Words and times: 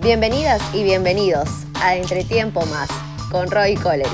Bienvenidas 0.00 0.74
y 0.74 0.84
bienvenidos 0.84 1.66
a 1.74 1.96
Entretiempo 1.96 2.64
Más 2.66 2.88
con 3.30 3.50
Roy 3.50 3.74
Coleridge. 3.74 4.08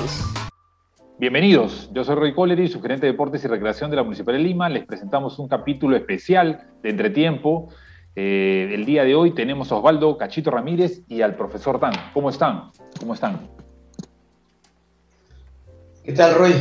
Bienvenidos, 1.17 1.89
yo 1.93 2.03
soy 2.03 2.15
Roy 2.15 2.35
Coleridge, 2.35 2.73
su 2.73 2.81
gerente 2.81 3.05
de 3.05 3.13
deportes 3.13 3.45
y 3.45 3.47
recreación 3.47 3.89
de 3.89 3.95
la 3.95 4.03
Municipalidad 4.03 4.43
de 4.43 4.49
Lima. 4.49 4.67
Les 4.67 4.85
presentamos 4.85 5.39
un 5.39 5.47
capítulo 5.47 5.95
especial 5.95 6.67
de 6.83 6.89
Entretiempo. 6.89 7.69
Eh, 8.13 8.69
el 8.73 8.85
día 8.85 9.05
de 9.05 9.15
hoy 9.15 9.33
tenemos 9.33 9.71
a 9.71 9.75
Osvaldo 9.75 10.17
Cachito 10.17 10.51
Ramírez 10.51 11.01
y 11.07 11.21
al 11.21 11.35
profesor 11.35 11.79
Dan. 11.79 11.93
¿Cómo 12.13 12.29
están? 12.29 12.71
¿Cómo 12.99 13.13
están? 13.13 13.49
¿Qué 16.03 16.11
tal, 16.11 16.35
Roy? 16.35 16.53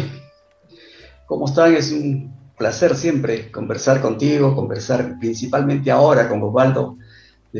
¿Cómo 1.26 1.46
están? 1.46 1.74
Es 1.74 1.90
un 1.90 2.32
placer 2.56 2.94
siempre 2.94 3.50
conversar 3.50 4.00
contigo, 4.00 4.54
conversar 4.54 5.18
principalmente 5.18 5.90
ahora 5.90 6.28
con 6.28 6.40
Osvaldo 6.40 6.98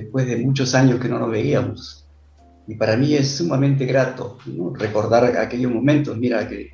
después 0.03 0.27
de 0.27 0.37
muchos 0.37 0.75
años 0.75 1.01
que 1.01 1.09
no 1.09 1.19
nos 1.19 1.31
veíamos. 1.31 2.07
Y 2.67 2.75
para 2.77 2.97
mí 2.97 3.15
es 3.15 3.37
sumamente 3.37 3.85
grato 3.87 4.39
recordar 4.75 5.37
aquellos 5.37 5.73
momentos. 5.73 6.17
Mira, 6.17 6.49
que 6.49 6.71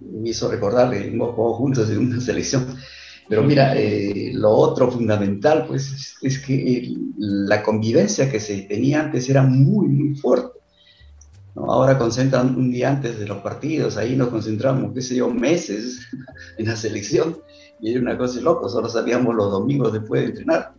me 0.00 0.30
hizo 0.30 0.50
recordar 0.50 0.90
que 0.90 1.08
hemos 1.08 1.34
jugado 1.34 1.54
juntos 1.54 1.90
en 1.90 1.98
una 1.98 2.20
selección. 2.30 2.76
Pero 3.28 3.42
mira, 3.42 3.74
eh, 3.76 4.30
lo 4.32 4.50
otro 4.50 4.90
fundamental, 4.90 5.66
pues, 5.66 6.16
es, 6.22 6.38
que 6.38 6.94
la 7.18 7.62
convivencia 7.62 8.30
que 8.30 8.40
se 8.40 8.62
tenía 8.62 9.00
antes 9.00 9.28
era 9.28 9.42
muy, 9.42 9.88
muy 9.88 10.14
fuerte. 10.16 10.58
Ahora 11.54 11.98
concentran 11.98 12.54
un 12.54 12.70
día 12.70 12.90
antes 12.90 13.18
de 13.18 13.26
los 13.26 13.38
partidos, 13.38 13.96
ahí 13.96 14.14
nos 14.14 14.28
concentramos, 14.28 14.94
qué 14.94 15.02
sé 15.02 15.16
yo, 15.16 15.28
meses 15.28 16.06
en 16.58 16.66
la 16.66 16.76
selección. 16.76 17.38
Y 17.80 17.90
era 17.90 18.00
una 18.00 18.16
cosa 18.16 18.36
de 18.36 18.42
loco, 18.42 18.68
solo 18.68 18.88
sabíamos 18.88 19.34
los 19.34 19.50
domingos 19.50 19.92
después 19.92 20.22
de 20.22 20.28
entrenar 20.28 20.77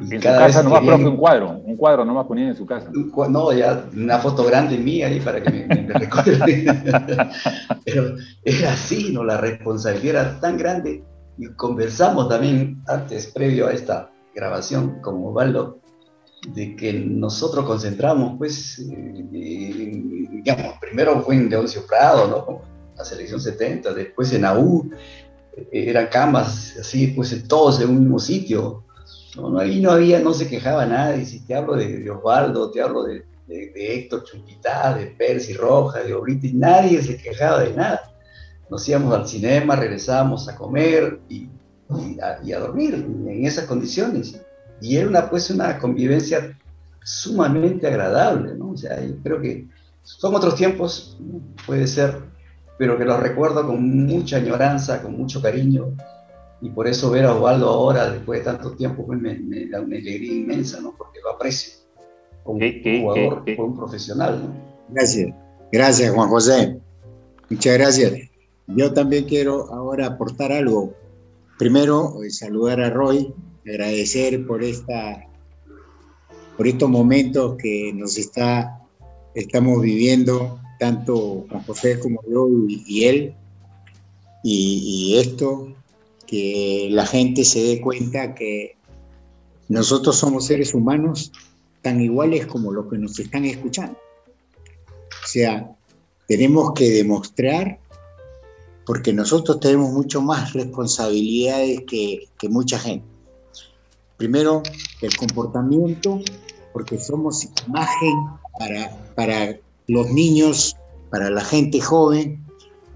en 0.00 0.08
su 0.08 0.20
casa 0.20 0.62
nomás, 0.62 0.84
profe, 0.84 1.06
un 1.06 1.16
cuadro, 1.16 1.60
un 1.64 1.76
cuadro 1.76 2.04
nomás 2.04 2.26
ponían 2.26 2.48
en 2.48 2.56
su 2.56 2.66
casa. 2.66 2.90
No, 3.28 3.52
ya 3.52 3.84
una 3.94 4.18
foto 4.18 4.44
grande 4.44 4.78
mía 4.78 5.08
ahí 5.08 5.20
para 5.20 5.42
que 5.42 5.50
me, 5.50 5.66
me 5.66 5.94
Pero 7.84 8.16
era 8.44 8.72
así, 8.72 9.12
¿no? 9.12 9.24
La 9.24 9.36
responsabilidad 9.38 10.22
era 10.22 10.40
tan 10.40 10.56
grande. 10.56 11.04
Y 11.36 11.48
conversamos 11.54 12.28
también 12.28 12.82
antes, 12.86 13.28
previo 13.28 13.68
a 13.68 13.72
esta 13.72 14.10
grabación 14.34 15.00
con 15.00 15.24
Osvaldo, 15.24 15.80
de 16.54 16.76
que 16.76 16.92
nosotros 16.92 17.64
concentramos, 17.64 18.36
pues, 18.38 18.78
eh, 18.78 19.26
digamos, 20.32 20.74
primero 20.80 21.20
fue 21.22 21.36
en 21.36 21.48
Leoncio 21.48 21.86
Prado, 21.86 22.28
¿no? 22.28 22.62
La 22.96 23.04
selección 23.04 23.40
70, 23.40 23.94
después 23.94 24.32
en 24.32 24.44
AU, 24.44 24.90
eh, 25.56 25.68
eran 25.72 26.06
camas 26.06 26.76
así, 26.78 27.08
pues, 27.08 27.46
todos 27.46 27.80
en 27.80 27.90
un 27.90 28.00
mismo 28.00 28.18
sitio 28.18 28.84
no, 29.40 29.58
ahí 29.58 29.80
no 29.80 29.92
había, 29.92 30.20
no 30.20 30.34
se 30.34 30.48
quejaba 30.48 30.86
nadie. 30.86 31.24
Si 31.24 31.40
te 31.40 31.54
hablo 31.54 31.74
de, 31.74 32.10
Osvaldo, 32.10 32.70
te 32.70 32.80
hablo 32.80 33.04
de, 33.04 33.24
Héctor 33.48 34.24
Chuquitá, 34.24 34.94
de 34.94 35.06
Percy 35.06 35.54
Roja, 35.54 36.00
de 36.00 36.12
Oblitis, 36.12 36.52
nadie 36.52 37.00
se 37.02 37.16
quejaba 37.16 37.60
de 37.62 37.72
nada. 37.72 38.12
Nos 38.68 38.86
íbamos 38.88 39.14
al 39.14 39.26
cinema, 39.26 39.76
regresábamos 39.76 40.48
a 40.48 40.56
comer 40.56 41.20
y, 41.30 41.48
a, 42.20 42.58
dormir 42.58 42.94
en 42.94 43.46
esas 43.46 43.64
condiciones. 43.64 44.38
Y 44.82 44.96
era 44.96 45.08
una, 45.08 45.30
pues, 45.30 45.50
una 45.50 45.78
convivencia 45.78 46.58
sumamente 47.02 47.86
agradable, 47.86 48.54
¿no? 48.54 48.72
O 48.72 48.76
sea, 48.76 49.02
yo 49.02 49.14
creo 49.22 49.40
que 49.40 49.66
son 50.02 50.34
otros 50.34 50.54
tiempos, 50.54 51.18
puede 51.66 51.86
ser, 51.86 52.18
pero 52.78 52.98
que 52.98 53.04
los 53.04 53.18
recuerdo 53.18 53.66
con 53.66 54.06
mucha 54.06 54.36
añoranza, 54.36 55.02
con 55.02 55.16
mucho 55.16 55.40
cariño, 55.40 55.96
y 56.60 56.70
por 56.70 56.88
eso 56.88 57.10
ver 57.10 57.24
a 57.24 57.34
Osvaldo 57.34 57.68
ahora, 57.68 58.10
después 58.10 58.40
de 58.40 58.44
tanto 58.46 58.72
tiempo, 58.72 59.06
pues 59.06 59.20
me, 59.20 59.66
da 59.66 59.80
una 59.80 59.96
alegría 59.96 60.32
inmensa, 60.32 60.80
¿no? 60.80 60.94
Porque 60.96 61.20
lo 61.22 61.30
aprecio 61.30 61.74
como 62.42 62.58
un 62.58 63.00
jugador, 63.00 63.44
como 63.56 63.68
un 63.68 63.76
profesional, 63.76 64.42
¿no? 64.42 64.54
Gracias, 64.88 65.34
gracias 65.70 66.14
Juan 66.14 66.28
José. 66.28 66.78
Muchas 67.50 67.78
gracias. 67.78 68.12
Yo 68.66 68.92
también 68.92 69.24
quiero 69.24 69.72
ahora 69.72 70.06
aportar 70.06 70.52
algo. 70.52 70.92
Primero, 71.58 72.22
eh, 72.22 72.30
saludar 72.30 72.80
a 72.80 72.90
Roy, 72.90 73.32
agradecer 73.66 74.46
por 74.46 74.62
esta 74.62 75.24
por 76.56 76.66
estos 76.66 76.90
momentos 76.90 77.56
que 77.56 77.92
nos 77.94 78.18
está 78.18 78.80
estamos 79.34 79.80
viviendo 79.80 80.58
tanto 80.80 81.46
Juan 81.48 81.62
José 81.64 82.00
como 82.00 82.20
yo 82.28 82.48
y, 82.68 83.04
él 83.04 83.34
y, 84.42 85.12
y 85.14 85.20
esto 85.20 85.72
que 86.28 86.88
la 86.90 87.06
gente 87.06 87.42
se 87.42 87.60
dé 87.60 87.80
cuenta 87.80 88.34
que 88.34 88.76
nosotros 89.68 90.16
somos 90.16 90.44
seres 90.46 90.74
humanos 90.74 91.32
tan 91.80 92.00
iguales 92.02 92.46
como 92.46 92.70
los 92.70 92.86
que 92.90 92.98
nos 92.98 93.18
están 93.18 93.46
escuchando. 93.46 93.98
O 95.24 95.26
sea, 95.26 95.74
tenemos 96.26 96.74
que 96.74 96.90
demostrar, 96.90 97.80
porque 98.84 99.14
nosotros 99.14 99.58
tenemos 99.60 99.90
mucho 99.90 100.20
más 100.20 100.52
responsabilidades 100.52 101.84
que, 101.86 102.28
mucha 102.50 102.78
gente. 102.78 103.06
Primero, 104.18 104.62
el 105.00 105.16
comportamiento, 105.16 106.20
porque 106.74 106.98
somos 106.98 107.48
imagen 107.66 108.14
para, 108.58 108.90
para 109.14 109.58
los 109.86 110.10
niños, 110.10 110.76
para 111.10 111.30
la 111.30 111.42
gente 111.42 111.80
joven, 111.80 112.44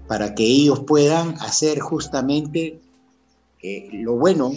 para 0.07 0.35
que 0.35 0.43
ellos 0.43 0.81
puedan 0.81 1.35
hacer 1.39 1.79
justamente 1.79 2.79
eh, 3.63 3.87
lo 3.93 4.17
bueno 4.17 4.51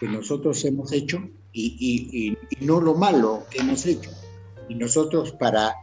que 0.00 0.08
nosotros 0.08 0.64
hemos 0.64 0.90
hecho 0.90 1.18
y, 1.52 2.34
no 2.62 2.80
lo 2.80 2.94
malo 2.94 3.42
que 3.50 3.58
hemos 3.58 3.84
hecho. 3.84 4.10
Y 4.70 4.74
nosotros 4.74 5.32
para 5.32 5.74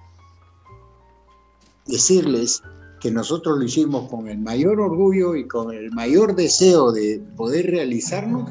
decirles 1.85 2.63
que 3.01 3.11
nosotros 3.11 3.59
lo 3.59 3.63
hicimos 3.63 4.09
con 4.09 4.27
el 4.27 4.39
mayor 4.39 4.81
orgullo 4.81 5.35
y 5.35 5.47
con 5.47 5.71
el 5.71 5.91
mayor 5.91 6.35
deseo 6.35 6.91
de 6.91 7.21
poder 7.37 7.67
realizarnos, 7.67 8.49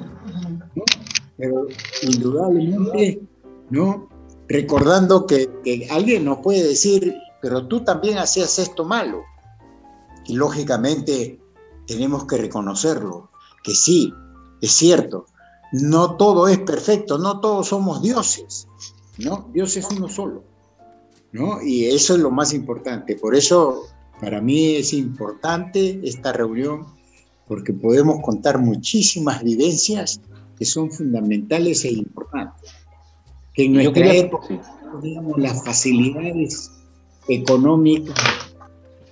pero 1.36 1.66
indudablemente, 2.02 3.20
¿no? 3.70 4.08
Recordando 4.46 5.26
que, 5.26 5.50
que, 5.64 5.88
alguien 5.90 6.24
nos 6.24 6.38
puede 6.38 6.62
decir, 6.62 7.14
pero 7.42 7.66
tú 7.66 7.82
también 7.82 8.18
hacías 8.18 8.60
esto 8.60 8.84
malo. 8.84 9.22
Y 10.26 10.36
lógicamente 10.36 11.40
tenemos 11.86 12.26
que 12.26 12.36
reconocerlo 12.36 13.28
que 13.68 13.74
sí, 13.74 14.14
es 14.62 14.72
cierto, 14.72 15.26
no 15.72 16.16
todo 16.16 16.48
es 16.48 16.58
perfecto, 16.60 17.18
no 17.18 17.38
todos 17.40 17.68
somos 17.68 18.00
dioses, 18.00 18.66
¿no? 19.18 19.50
Dios 19.52 19.76
es 19.76 19.86
uno 19.90 20.08
solo, 20.08 20.42
¿no? 21.32 21.60
Y 21.62 21.84
eso 21.84 22.14
es 22.14 22.20
lo 22.20 22.30
más 22.30 22.54
importante. 22.54 23.14
Por 23.16 23.34
eso, 23.34 23.82
para 24.22 24.40
mí 24.40 24.76
es 24.76 24.94
importante 24.94 26.00
esta 26.02 26.32
reunión, 26.32 26.86
porque 27.46 27.74
podemos 27.74 28.22
contar 28.22 28.58
muchísimas 28.58 29.44
vivencias 29.44 30.22
que 30.58 30.64
son 30.64 30.90
fundamentales 30.90 31.84
e 31.84 31.90
importantes. 31.90 32.72
Que 33.52 33.66
en 33.66 33.74
nuestra 33.74 34.14
época, 34.14 34.62
digamos, 35.02 35.36
las 35.36 35.62
facilidades 35.62 36.70
económicas 37.28 38.16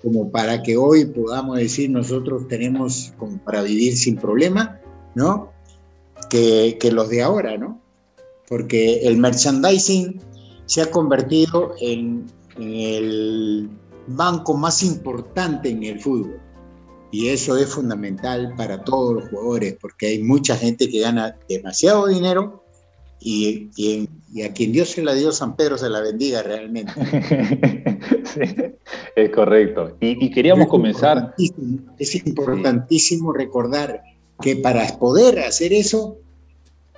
como 0.07 0.31
para 0.31 0.63
que 0.63 0.77
hoy 0.77 1.05
podamos 1.05 1.59
decir 1.59 1.91
nosotros 1.91 2.47
tenemos 2.47 3.13
como 3.19 3.39
para 3.39 3.63
vivir 3.63 3.97
sin 3.97 4.15
problema, 4.15 4.81
¿no? 5.17 5.51
Que, 6.31 6.79
los 6.93 7.09
de 7.09 7.25
ahora, 7.25 7.59
¿no? 7.59 7.81
Porque 8.49 9.01
el 9.01 9.17
merchandising 9.17 10.21
se 10.67 10.83
ha 10.83 10.93
convertido 10.93 11.75
en, 11.81 12.25
el 12.57 13.69
banco 14.07 14.55
más 14.55 14.85
importante 14.85 15.71
en 15.71 15.83
el 15.83 15.99
fútbol. 15.99 16.41
Y 17.11 17.31
eso 17.31 17.57
es 17.57 17.69
fundamental 17.69 18.55
para 18.57 18.85
todos 18.85 19.13
los 19.13 19.29
jugadores, 19.29 19.77
porque 19.81 20.07
hay 20.07 20.23
mucha 20.23 20.55
gente 20.55 20.89
que 20.89 21.01
gana 21.01 21.37
demasiado 21.49 22.07
dinero 22.07 22.63
y, 23.21 23.71
y, 23.77 24.43
a 24.43 24.53
quien 24.53 24.73
Dios 24.73 24.91
se 24.91 25.03
la 25.03 25.15
dio, 25.15 25.33
San 25.33 25.57
Pedro 25.57 25.79
se 25.79 25.89
la 25.89 26.01
bendiga 26.01 26.43
realmente. 26.43 26.93
es 29.17 29.31
correcto. 29.31 29.97
Y, 30.01 30.31
queríamos 30.31 30.69
comenzar. 30.69 31.35
Es 31.99 32.15
importantísimo 32.15 33.33
recordar 33.33 34.03
que 34.41 34.57
para 34.57 34.87
poder 34.99 35.39
hacer 35.41 35.73
eso, 35.73 36.19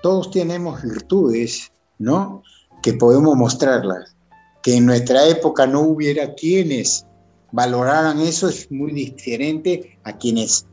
todos 0.02 0.30
tenemos 0.30 0.82
virtudes, 0.82 1.72
¿no? 1.98 2.42
Que 2.82 2.94
podemos 2.94 3.36
mostrarlas. 3.36 4.16
Que 4.62 4.76
en 4.76 4.86
nuestra 4.86 5.26
época 5.28 5.66
no 5.66 5.82
hubiera 5.82 6.34
quienes 6.34 7.06
valoraran 7.52 8.20
eso 8.20 8.48
es 8.48 8.70
muy 8.70 8.92
diferente 8.92 9.98
a 10.04 10.16
quienes 10.16 10.66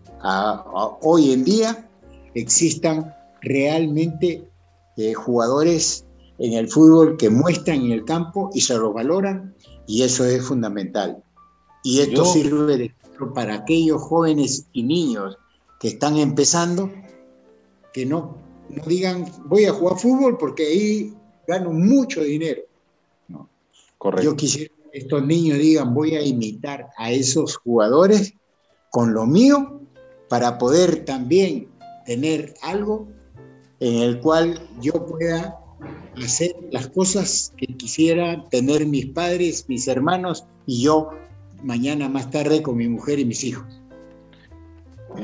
hoy 1.02 1.32
en 1.32 1.44
día 1.44 1.90
existan 2.34 3.14
realmente 3.42 4.44
eh, 4.98 5.14
jugadores 5.14 6.06
en 6.38 6.54
el 6.54 6.70
fútbol 6.70 7.18
que 7.18 7.30
muestran 7.30 7.82
en 7.82 7.92
el 7.92 8.06
campo 8.06 8.50
y 8.54 8.62
se 8.62 8.78
lo 8.78 8.94
valoran 8.94 9.54
y 9.88 10.04
eso 10.04 10.26
es 10.26 10.44
fundamental. 10.44 11.24
Y 11.84 12.00
esto 12.00 12.26
sirve 12.26 12.78
de 12.78 12.96
para 13.34 13.56
aquellos 13.56 14.02
jóvenes 14.02 14.68
y 14.74 14.84
niños 14.84 15.38
que 15.80 15.90
están 15.90 16.18
empezando, 16.18 16.92
que 17.94 18.06
no, 18.06 18.38
no 18.70 18.84
digan 18.86 19.26
voy 19.46 19.66
a 19.66 19.72
jugar 19.72 19.98
fútbol 19.98 20.38
porque 20.38 20.66
ahí 20.66 21.14
gano 21.48 21.72
mucho 21.72 22.22
dinero. 22.22 22.62
Yo 24.22 24.36
quisiera 24.36 24.74
que 24.92 25.00
estos 25.00 25.26
niños 25.26 25.58
digan, 25.58 25.94
voy 25.94 26.16
a 26.16 26.22
imitar 26.22 26.90
a 26.98 27.12
esos 27.12 27.58
jugadores 27.58 28.34
con 28.92 29.14
lo 29.14 29.26
mío 29.26 29.82
para 30.30 30.58
poder 30.58 31.06
también 31.06 31.68
tener 32.06 32.54
algo 32.62 33.08
en 33.80 34.02
el 34.02 34.20
cual 34.20 34.60
yo 34.82 34.94
pueda 35.06 35.60
hacer 36.24 36.56
las 36.72 36.88
cosas 36.88 37.54
que 37.58 37.68
quisiera 37.68 38.44
tener 38.50 38.86
mis 38.86 39.08
padres, 39.08 39.66
mis 39.68 39.88
hermanos 39.88 40.46
y 40.66 40.84
yo 40.84 41.10
mañana 41.64 42.10
más 42.10 42.30
tarde 42.32 42.62
con 42.62 42.78
mi 42.78 42.88
mujer 42.88 43.20
y 43.20 43.26
mis 43.26 43.44
hijos. 43.44 43.82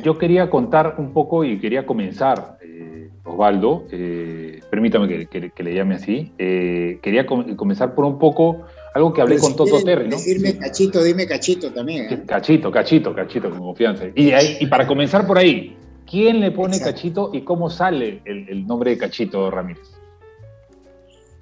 Yo 0.04 0.18
quería 0.18 0.50
contar 0.50 0.96
un 0.98 1.12
poco 1.12 1.44
y 1.44 1.60
quería 1.60 1.86
comenzar, 1.86 2.58
eh, 2.64 3.10
Osvaldo, 3.26 3.86
eh, 3.92 4.62
permítame 4.70 5.28
que, 5.28 5.64
le 5.64 5.74
llame 5.74 5.96
así, 5.96 6.32
eh, 6.38 7.00
quería 7.02 7.26
comenzar 7.26 7.94
por 7.94 8.06
un 8.06 8.18
poco 8.18 8.62
algo 8.94 9.14
que 9.14 9.22
hablé 9.22 9.38
con 9.38 9.56
Toto 9.56 9.84
Terry, 9.84 10.08
¿no? 10.08 10.16
Decirme 10.16 10.58
cachito, 10.58 11.04
dime 11.04 11.28
cachito 11.28 11.72
también. 11.74 12.24
Cachito, 12.26 12.72
cachito, 12.72 13.14
cachito, 13.14 13.50
con 13.50 13.60
confianza. 13.60 14.06
Y, 14.16 14.32
y 14.60 14.66
para 14.68 14.88
comenzar 14.88 15.28
por 15.28 15.38
ahí, 15.38 15.76
¿quién 16.12 16.42
le 16.42 16.52
pone 16.52 16.80
cachito 16.80 17.32
y 17.34 17.42
cómo 17.42 17.70
sale 17.70 18.22
el, 18.26 18.68
nombre 18.68 18.92
de 18.92 18.98
cachito 18.98 19.50
Ramírez? 19.50 19.90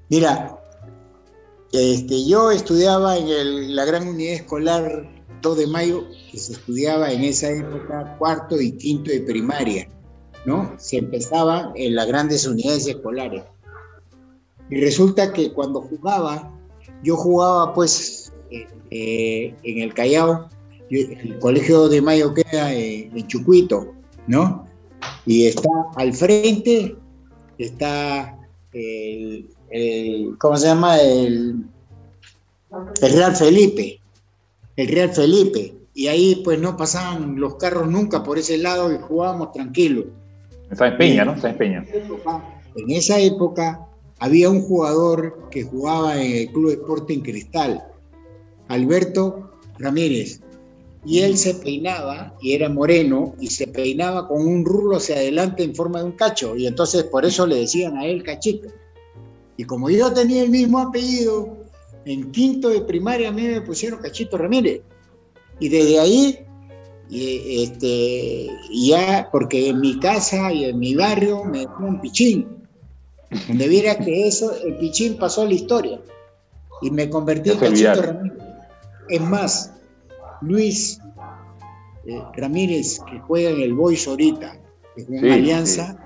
Mira, 0.10 0.58
este, 1.72 2.26
yo 2.28 2.52
estudiaba 2.52 3.18
en 3.18 3.76
la 3.76 3.86
gran 3.86 4.08
unidad 4.08 4.36
escolar 4.36 5.10
2 5.42 5.58
de 5.58 5.68
mayo, 5.68 6.04
que 6.32 6.38
se 6.38 6.54
estudiaba 6.54 7.12
en 7.12 7.24
esa 7.24 7.50
época 7.50 8.16
cuarto 8.18 8.60
y 8.62 8.72
quinto 8.74 9.12
de 9.12 9.22
primaria, 9.22 9.88
¿no? 10.46 10.74
Se 10.78 10.98
empezaba 10.98 11.72
en 11.76 11.96
las 11.96 12.08
grandes 12.08 12.46
unidades 12.46 12.88
escolares. 12.88 13.44
Y 14.70 14.82
resulta 14.82 15.34
que 15.34 15.52
cuando 15.52 15.82
jugaba, 15.82 16.52
yo 17.04 17.16
jugaba 17.16 17.74
pues 17.74 18.34
eh, 18.92 19.56
en 19.64 19.80
el 19.80 19.94
Callao, 19.94 20.50
el 20.90 21.38
colegio 21.40 21.88
de 21.88 22.02
Mayo 22.02 22.34
queda 22.34 22.74
en, 22.74 23.28
Chucuito, 23.28 23.94
¿no? 24.30 24.66
Y 25.26 25.48
está 25.48 25.70
al 25.96 26.14
frente, 26.14 26.96
está 27.58 28.38
el, 28.72 29.48
¿cómo 30.38 30.56
se 30.56 30.68
llama? 30.68 31.02
El, 31.02 31.66
el 33.02 33.14
Real 33.14 33.36
Felipe, 33.36 34.00
el 34.76 34.88
Real 34.88 35.10
Felipe. 35.10 35.74
Y 35.96 36.08
ahí 36.08 36.42
pues 36.46 36.60
no 36.60 36.78
pasaban 36.78 37.40
los 37.40 37.56
carros 37.56 37.90
nunca 37.90 38.24
por 38.24 38.38
ese 38.38 38.58
lado 38.58 38.94
y 38.94 38.98
jugábamos 39.00 39.52
tranquilos. 39.52 40.06
Esa 40.72 40.88
es 40.88 40.94
Peña, 40.96 41.26
¿no? 41.26 41.34
Esa 41.34 41.50
es 41.50 41.56
Peña. 41.58 41.84
En 42.76 42.92
esa 42.92 43.20
época 43.20 43.88
había 44.20 44.50
un 44.50 44.62
jugador 44.62 45.50
que 45.50 45.64
jugaba 45.64 46.22
en 46.22 46.32
el 46.38 46.52
Club 46.52 46.72
Sporting 46.72 47.22
Cristal, 47.22 47.84
Alberto 48.68 49.52
Ramírez. 49.80 50.42
Y 51.06 51.20
él 51.20 51.38
se 51.38 51.56
peinaba, 51.56 52.36
y 52.42 52.54
era 52.54 52.68
moreno, 52.68 53.34
y 53.40 53.48
se 53.48 53.68
peinaba 53.68 54.28
con 54.28 54.46
un 54.46 54.66
rulo 54.66 54.98
hacia 54.98 55.16
adelante 55.16 55.64
en 55.64 55.74
forma 55.74 56.00
de 56.00 56.06
un 56.06 56.12
cacho. 56.12 56.56
Y 56.58 56.68
entonces 56.68 57.04
por 57.06 57.26
eso 57.26 57.48
le 57.48 57.56
decían 57.56 57.98
a 57.98 58.06
él 58.06 58.24
cachito. 58.24 58.68
Y 59.56 59.64
como 59.66 59.90
yo 59.90 60.14
tenía 60.14 60.44
el 60.44 60.50
mismo 60.50 60.80
apellido, 60.80 61.58
en 62.06 62.32
quinto 62.32 62.70
de 62.70 62.82
primaria 62.82 63.30
a 63.30 63.32
mí 63.32 63.44
me 63.44 63.62
pusieron 63.62 64.00
Cachito 64.00 64.38
Ramírez. 64.38 64.82
Y 65.60 65.70
desde 65.70 66.00
ahí, 66.00 66.40
este, 67.12 68.48
ya, 68.72 69.30
porque 69.32 69.70
en 69.70 69.82
mi 69.82 70.00
casa 70.00 70.52
y 70.54 70.66
en 70.66 70.80
mi 70.80 70.96
barrio 70.96 71.44
me 71.44 71.66
un 71.80 72.00
pichín. 72.00 72.48
Donde 73.48 73.68
viera 73.68 73.98
que 73.98 74.28
eso, 74.28 74.52
el 74.66 74.78
pichín 74.78 75.18
pasó 75.18 75.42
a 75.42 75.46
la 75.46 75.54
historia. 75.54 76.02
Y 76.82 76.90
me 76.92 77.10
convertí 77.10 77.52
en 77.52 77.58
Cachito 77.58 78.02
Ramírez. 78.02 78.38
Es 79.10 79.22
más, 79.22 79.74
Luis 80.42 81.00
eh, 82.06 82.22
Ramírez, 82.36 83.00
que 83.10 83.20
juega 83.20 83.50
en 83.50 83.62
el 83.62 83.74
Boys 83.74 84.08
ahorita, 84.08 84.60
que 84.96 85.06
juega 85.06 85.28
en 85.28 85.34
Alianza, 85.34 85.98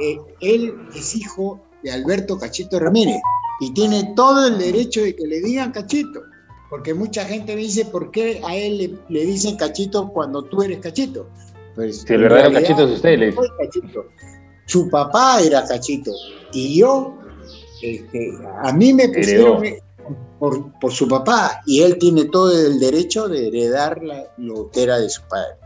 eh, 0.00 0.18
él 0.40 0.74
es 0.94 1.16
hijo 1.16 1.60
de 1.82 1.92
Alberto 1.92 2.38
Cachito 2.38 2.78
Ramírez 2.78 3.20
y 3.60 3.72
tiene 3.72 4.12
todo 4.16 4.48
el 4.48 4.58
derecho 4.58 5.02
de 5.02 5.14
que 5.14 5.26
le 5.26 5.40
digan 5.40 5.72
cachito. 5.72 6.22
Porque 6.68 6.94
mucha 6.94 7.24
gente 7.24 7.54
me 7.54 7.60
dice, 7.60 7.84
¿por 7.84 8.10
qué 8.10 8.40
a 8.44 8.56
él 8.56 8.98
le, 9.08 9.26
dicen 9.26 9.56
cachito 9.56 10.08
cuando 10.08 10.42
tú 10.42 10.62
eres 10.62 10.78
cachito? 10.78 11.28
Pues, 11.74 12.00
si 12.00 12.14
el 12.14 12.22
verdadero 12.22 12.52
cachito 12.54 12.84
es 12.86 12.92
usted, 12.92 13.18
le 13.18 13.34
cachito. 13.34 14.06
Su 14.64 14.88
papá 14.88 15.40
era 15.42 15.66
cachito. 15.66 16.10
Y 16.52 16.78
yo, 16.78 17.18
este, 17.82 18.32
a 18.62 18.72
mí 18.72 18.94
me 18.94 19.08
pusieron 19.10 19.62
por, 20.38 20.72
por, 20.80 20.92
su 20.92 21.08
papá. 21.08 21.60
Y 21.66 21.82
él 21.82 21.98
tiene 21.98 22.26
todo 22.26 22.50
el 22.52 22.78
derecho 22.78 23.28
de 23.28 23.48
heredar 23.48 24.00
lo 24.36 24.70
que 24.70 24.82
era 24.82 24.98
de 24.98 25.08
su 25.08 25.22
padre. 25.28 25.56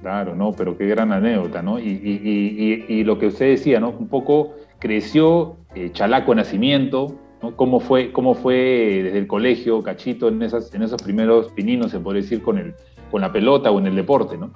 Claro, 0.00 0.34
no, 0.34 0.52
pero 0.52 0.78
qué 0.78 0.86
gran 0.86 1.12
anécdota, 1.12 1.60
¿no? 1.60 1.78
Y, 1.78 1.88
y, 1.88 2.86
y, 2.88 3.00
y, 3.00 3.04
lo 3.04 3.18
que 3.18 3.26
usted 3.26 3.50
decía, 3.50 3.80
¿no? 3.80 3.90
Un 3.90 4.08
poco 4.08 4.54
creció 4.78 5.56
eh, 5.74 5.90
Chalaco 5.92 6.34
Nacimiento, 6.34 7.14
¿no? 7.42 7.54
¿Cómo, 7.54 7.80
fue, 7.80 8.10
¿Cómo 8.12 8.34
fue 8.34 9.02
desde 9.04 9.18
el 9.18 9.26
colegio, 9.26 9.82
Cachito, 9.82 10.28
en, 10.28 10.42
esas, 10.42 10.72
en 10.74 10.82
esos 10.82 11.02
primeros 11.02 11.48
pininos, 11.52 11.90
se 11.90 12.00
puede 12.00 12.22
decir, 12.22 12.42
con, 12.42 12.56
el, 12.56 12.74
con 13.10 13.20
la 13.20 13.30
pelota 13.30 13.70
o 13.70 13.78
en 13.78 13.88
el 13.88 13.96
deporte, 13.96 14.38
¿no? 14.38 14.50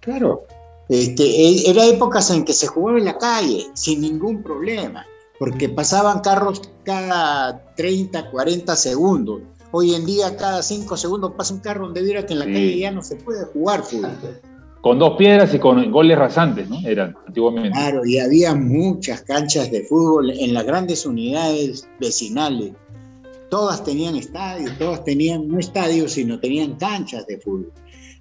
Claro, 0.00 0.42
este, 0.88 1.22
e, 1.22 1.70
era 1.70 1.86
épocas 1.86 2.30
en 2.30 2.44
que 2.44 2.52
se 2.52 2.66
jugaba 2.66 2.98
en 2.98 3.04
la 3.04 3.16
calle, 3.16 3.66
sin 3.74 4.00
ningún 4.00 4.42
problema, 4.42 5.06
porque 5.42 5.68
pasaban 5.68 6.20
carros 6.20 6.62
cada 6.84 7.74
30, 7.74 8.30
40 8.30 8.76
segundos. 8.76 9.42
Hoy 9.72 9.92
en 9.92 10.06
día, 10.06 10.36
cada 10.36 10.62
5 10.62 10.96
segundos 10.96 11.32
pasa 11.36 11.52
un 11.52 11.58
carro 11.58 11.86
donde 11.86 12.00
viera 12.00 12.24
que 12.24 12.34
en 12.34 12.38
la 12.38 12.44
calle 12.44 12.78
ya 12.78 12.92
no 12.92 13.02
se 13.02 13.16
puede 13.16 13.46
jugar 13.46 13.82
fútbol 13.82 14.16
con 14.82 15.00
dos 15.00 15.16
piedras 15.16 15.52
y 15.52 15.58
con 15.58 15.90
goles 15.90 16.16
rasantes, 16.16 16.68
¿no? 16.68 16.78
Eran 16.86 17.16
antiguamente. 17.26 17.70
Claro, 17.70 18.06
y 18.06 18.20
había 18.20 18.54
muchas 18.54 19.22
canchas 19.22 19.68
de 19.72 19.82
fútbol 19.82 20.30
en 20.30 20.54
las 20.54 20.64
grandes 20.64 21.04
unidades 21.04 21.88
vecinales. 21.98 22.72
Todas 23.50 23.82
tenían 23.82 24.14
estadios, 24.14 24.70
todas 24.78 25.02
tenían, 25.02 25.48
no 25.48 25.58
estadios, 25.58 26.12
sino 26.12 26.38
tenían 26.38 26.76
canchas 26.76 27.26
de 27.26 27.38
fútbol. 27.38 27.72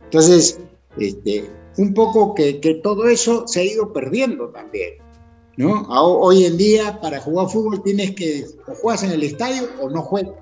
Entonces, 0.06 0.60
este, 0.98 1.48
un 1.78 1.94
poco 1.94 2.34
que, 2.34 2.54
todo 2.82 3.08
eso 3.08 3.48
se 3.48 3.60
ha 3.60 3.64
ido 3.64 3.94
perdiendo 3.94 4.48
también. 4.50 4.96
¿No? 5.62 5.86
Hoy 5.90 6.46
en 6.46 6.58
día, 6.58 7.00
para 7.00 7.20
jugar 7.20 7.48
fútbol, 7.48 7.84
tienes 7.84 8.16
que, 8.16 8.46
o 8.68 8.74
juegas 8.74 9.04
en 9.04 9.12
el 9.12 9.22
estadio 9.22 9.70
o 9.80 9.90
no 9.90 10.02
juegas. 10.02 10.34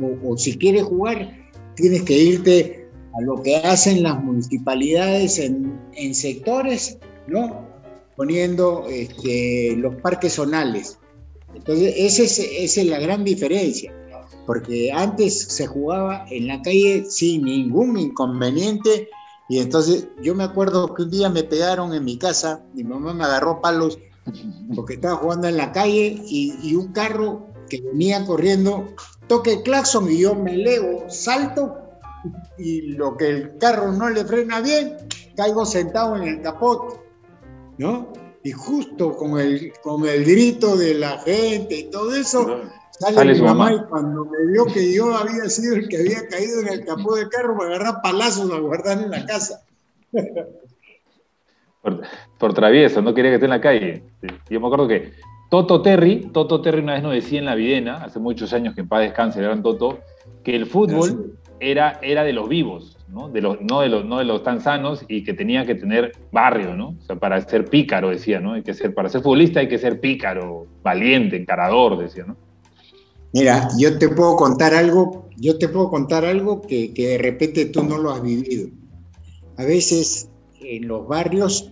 o 0.00 0.36
si 0.38 0.56
quieres 0.56 0.84
jugar, 0.84 1.36
tienes 1.76 2.02
que 2.02 2.14
irte 2.14 2.88
a 3.16 3.20
lo 3.22 3.42
que 3.42 3.56
hacen 3.56 4.02
las 4.02 4.22
municipalidades 4.24 5.38
en, 5.38 6.14
sectores, 6.14 6.98
¿no? 7.26 7.68
Poniendo 8.16 8.86
este, 8.88 9.76
los 9.76 9.94
parques 9.96 10.34
zonales. 10.34 10.98
Entonces, 11.54 11.94
esa 11.96 12.22
es, 12.22 12.86
la 12.86 12.98
gran 12.98 13.22
diferencia, 13.22 13.94
porque 14.46 14.90
antes 14.90 15.42
se 15.42 15.66
jugaba 15.66 16.24
en 16.30 16.48
la 16.48 16.62
calle 16.62 17.04
sin 17.08 17.42
ningún 17.42 17.98
inconveniente, 17.98 19.08
y 19.50 19.58
entonces 19.58 20.08
yo 20.22 20.34
me 20.34 20.44
acuerdo 20.44 20.94
que 20.94 21.02
un 21.02 21.10
día 21.10 21.28
me 21.28 21.44
pegaron 21.44 21.92
en 21.92 22.02
mi 22.02 22.16
casa, 22.16 22.64
mi 22.72 22.82
mamá 22.82 23.12
me 23.12 23.24
agarró 23.24 23.60
palos 23.60 23.98
porque 24.74 24.94
estaba 24.94 25.16
jugando 25.16 25.48
en 25.48 25.56
la 25.56 25.72
calle 25.72 26.22
y, 26.26 26.54
y 26.62 26.74
un 26.74 26.92
carro 26.92 27.46
que 27.68 27.80
venía 27.80 28.24
corriendo 28.24 28.94
toque 29.26 29.54
el 29.54 29.62
claxon 29.62 30.10
y 30.10 30.18
yo 30.18 30.34
me 30.34 30.54
elevo, 30.54 31.04
salto 31.08 31.84
y 32.58 32.92
lo 32.92 33.16
que 33.16 33.28
el 33.28 33.58
carro 33.58 33.92
no 33.92 34.08
le 34.10 34.24
frena 34.24 34.60
bien, 34.60 34.96
caigo 35.36 35.66
sentado 35.66 36.16
en 36.16 36.22
el 36.24 36.42
capot, 36.42 37.02
¿no? 37.78 38.12
Y 38.42 38.52
justo 38.52 39.16
con 39.16 39.38
el, 39.40 39.72
con 39.82 40.06
el 40.06 40.24
grito 40.24 40.76
de 40.76 40.94
la 40.94 41.18
gente 41.20 41.78
y 41.78 41.90
todo 41.90 42.14
eso, 42.14 42.60
sale, 42.98 43.34
mi 43.34 43.40
mamá, 43.40 43.72
y 43.72 43.84
cuando 43.86 44.24
me 44.26 44.52
vio 44.52 44.66
que 44.66 44.92
yo 44.92 45.14
había 45.14 45.48
sido 45.48 45.76
el 45.76 45.88
que 45.88 45.98
había 45.98 46.28
caído 46.28 46.60
en 46.60 46.68
el 46.68 46.84
capó 46.84 47.16
del 47.16 47.28
carro, 47.28 47.56
me 47.56 47.64
agarra 47.64 48.02
palazos 48.02 48.50
a 48.50 48.58
guardar 48.58 49.02
en 49.02 49.10
la 49.10 49.24
casa. 49.26 49.62
Por, 52.38 52.54
travieso, 52.54 53.02
no 53.02 53.12
quería 53.12 53.30
que 53.30 53.34
esté 53.34 53.46
en 53.46 53.50
la 53.50 53.60
calle. 53.60 54.02
Yo 54.48 54.60
me 54.60 54.66
acuerdo 54.66 54.88
que 54.88 55.12
Toto 55.50 55.82
Terry, 55.82 56.30
Toto 56.32 56.60
Terry 56.60 56.80
una 56.80 56.94
vez 56.94 57.02
nos 57.02 57.12
decía 57.12 57.38
en 57.38 57.44
la 57.44 57.54
Videna, 57.54 57.96
hace 57.96 58.18
muchos 58.18 58.52
años 58.52 58.74
que 58.74 58.80
en 58.80 58.88
paz 58.88 59.02
descanse, 59.02 59.38
el 59.38 59.44
gran 59.44 59.62
Toto, 59.62 59.98
que 60.42 60.56
el 60.56 60.66
fútbol 60.66 61.38
era, 61.60 61.98
era 62.02 62.24
de 62.24 62.32
los 62.32 62.48
vivos, 62.48 62.96
¿no? 63.08 63.28
De 63.28 63.40
los, 63.40 63.60
no, 63.60 63.82
de 63.82 63.88
los, 63.88 64.04
no 64.04 64.18
de 64.18 64.24
los 64.24 64.42
tan 64.42 64.60
sanos 64.60 65.04
y 65.08 65.24
que 65.24 65.34
tenía 65.34 65.64
que 65.66 65.74
tener 65.74 66.12
barrio, 66.32 66.74
¿no? 66.74 66.96
O 66.98 67.02
sea, 67.02 67.16
para 67.16 67.40
ser 67.42 67.66
pícaro, 67.66 68.08
decía, 68.08 68.40
¿no? 68.40 68.54
Hay 68.54 68.62
que 68.62 68.74
ser, 68.74 68.94
para 68.94 69.08
ser 69.08 69.20
futbolista 69.20 69.60
hay 69.60 69.68
que 69.68 69.78
ser 69.78 70.00
pícaro, 70.00 70.66
valiente, 70.82 71.36
encarador, 71.36 71.98
decía, 71.98 72.24
¿no? 72.26 72.36
Mira, 73.32 73.68
yo 73.78 73.98
te 73.98 74.08
puedo 74.08 74.36
contar 74.36 74.74
algo, 74.74 75.28
yo 75.36 75.58
te 75.58 75.68
puedo 75.68 75.90
contar 75.90 76.24
algo 76.24 76.62
que, 76.62 76.94
que 76.94 77.08
de 77.08 77.18
repente 77.18 77.66
tú 77.66 77.82
no 77.82 77.98
lo 77.98 78.10
has 78.10 78.22
vivido. 78.22 78.68
A 79.56 79.64
veces 79.64 80.30
en 80.64 80.88
los 80.88 81.06
barrios 81.06 81.70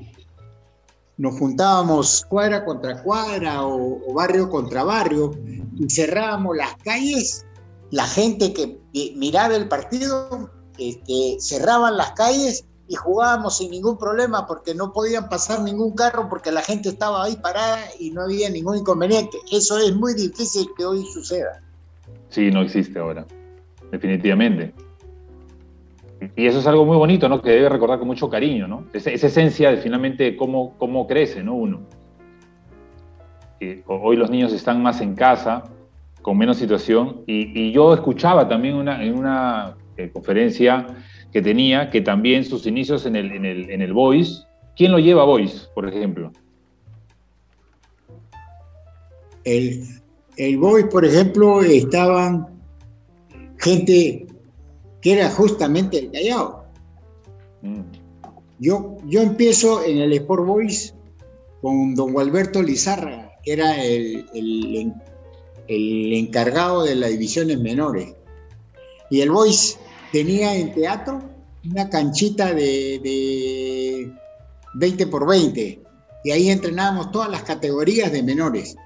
nos 1.18 1.38
juntábamos 1.38 2.24
cuadra 2.28 2.64
contra 2.64 3.02
cuadra 3.02 3.64
o, 3.64 4.12
barrio 4.14 4.48
contra 4.50 4.82
barrio 4.82 5.32
y 5.78 5.88
cerrábamos 5.88 6.56
las 6.56 6.74
calles. 6.76 7.46
La 7.90 8.06
gente 8.06 8.52
que 8.52 8.78
miraba 9.16 9.54
el 9.54 9.68
partido 9.68 10.50
este, 10.78 11.36
cerraban 11.38 11.96
las 11.96 12.12
calles 12.12 12.64
y 12.88 12.94
jugábamos 12.94 13.58
sin 13.58 13.70
ningún 13.70 13.96
problema 13.96 14.46
porque 14.46 14.74
no 14.74 14.92
podían 14.92 15.28
pasar 15.28 15.62
ningún 15.62 15.92
carro 15.94 16.28
porque 16.28 16.50
la 16.50 16.62
gente 16.62 16.88
estaba 16.88 17.24
ahí 17.24 17.36
parada 17.36 17.80
y 17.98 18.10
no 18.10 18.22
había 18.22 18.50
ningún 18.50 18.78
inconveniente. 18.78 19.38
Eso 19.50 19.78
es 19.78 19.94
muy 19.94 20.14
difícil 20.14 20.66
que 20.76 20.84
hoy 20.84 21.04
suceda. 21.12 21.62
Sí, 22.30 22.50
no 22.50 22.62
existe 22.62 22.98
ahora, 22.98 23.26
definitivamente. 23.90 24.74
Y 26.36 26.46
eso 26.46 26.58
es 26.58 26.66
algo 26.66 26.84
muy 26.84 26.96
bonito, 26.96 27.28
¿no? 27.28 27.40
Que 27.42 27.50
debe 27.50 27.68
recordar 27.68 27.98
con 27.98 28.08
mucho 28.08 28.28
cariño, 28.28 28.68
¿no? 28.68 28.86
Esa, 28.92 29.10
esencia 29.10 29.70
de 29.70 29.78
finalmente 29.78 30.36
cómo, 30.36 30.76
cómo 30.78 31.06
crece, 31.06 31.42
¿no? 31.42 31.54
Uno. 31.54 31.80
hoy 33.86 34.16
los 34.16 34.30
niños 34.30 34.52
están 34.52 34.82
más 34.82 35.00
en 35.00 35.14
casa, 35.14 35.64
con 36.20 36.38
menos 36.38 36.56
situación, 36.56 37.22
y, 37.26 37.72
yo 37.72 37.94
escuchaba 37.94 38.48
también 38.48 38.74
una, 38.74 39.02
en 39.02 39.18
una 39.18 39.76
eh, 39.96 40.10
conferencia 40.12 40.86
que 41.32 41.42
tenía, 41.42 41.90
que 41.90 42.00
también 42.00 42.44
sus 42.44 42.66
inicios 42.66 43.06
en 43.06 43.16
el, 43.16 43.32
en 43.32 43.44
el, 43.44 43.70
en 43.70 43.82
el 43.82 43.92
Voice, 43.92 44.44
¿quién 44.76 44.92
lo 44.92 44.98
lleva 44.98 45.22
a 45.22 45.26
Voice, 45.26 45.66
por 45.74 45.88
ejemplo? 45.88 46.30
El, 49.44 49.82
el 50.36 50.58
Voice, 50.58 50.86
por 50.86 51.04
ejemplo, 51.04 51.62
estaban 51.62 52.46
gente 53.58 54.26
que 55.02 55.12
era 55.12 55.28
justamente 55.30 55.98
el 55.98 56.10
Callao. 56.10 56.64
Mm. 57.60 57.82
Yo, 58.60 58.96
yo 59.06 59.20
empiezo 59.20 59.84
en 59.84 59.98
el 59.98 60.12
Sport 60.12 60.46
Boys 60.46 60.94
con 61.60 61.94
don 61.94 62.12
Gualberto 62.12 62.62
Lizarra, 62.62 63.32
que 63.44 63.52
era 63.52 63.84
el, 63.84 64.24
el, 65.68 66.12
encargado 66.12 66.84
de 66.84 66.94
las 66.94 67.10
divisiones 67.10 67.60
menores. 67.60 68.14
Y 69.10 69.20
el 69.20 69.30
Boys 69.30 69.78
tenía 70.12 70.54
en 70.54 70.72
teatro 70.72 71.20
una 71.68 71.88
canchita 71.88 72.54
de, 72.54 73.00
de 73.02 74.12
20 74.74 75.06
por 75.08 75.26
20 75.26 75.80
y 76.24 76.30
ahí 76.30 76.50
entrenábamos 76.50 77.10
todas 77.10 77.30
las 77.30 77.42
categorías 77.42 78.12
de 78.12 78.22
menores 78.22 78.76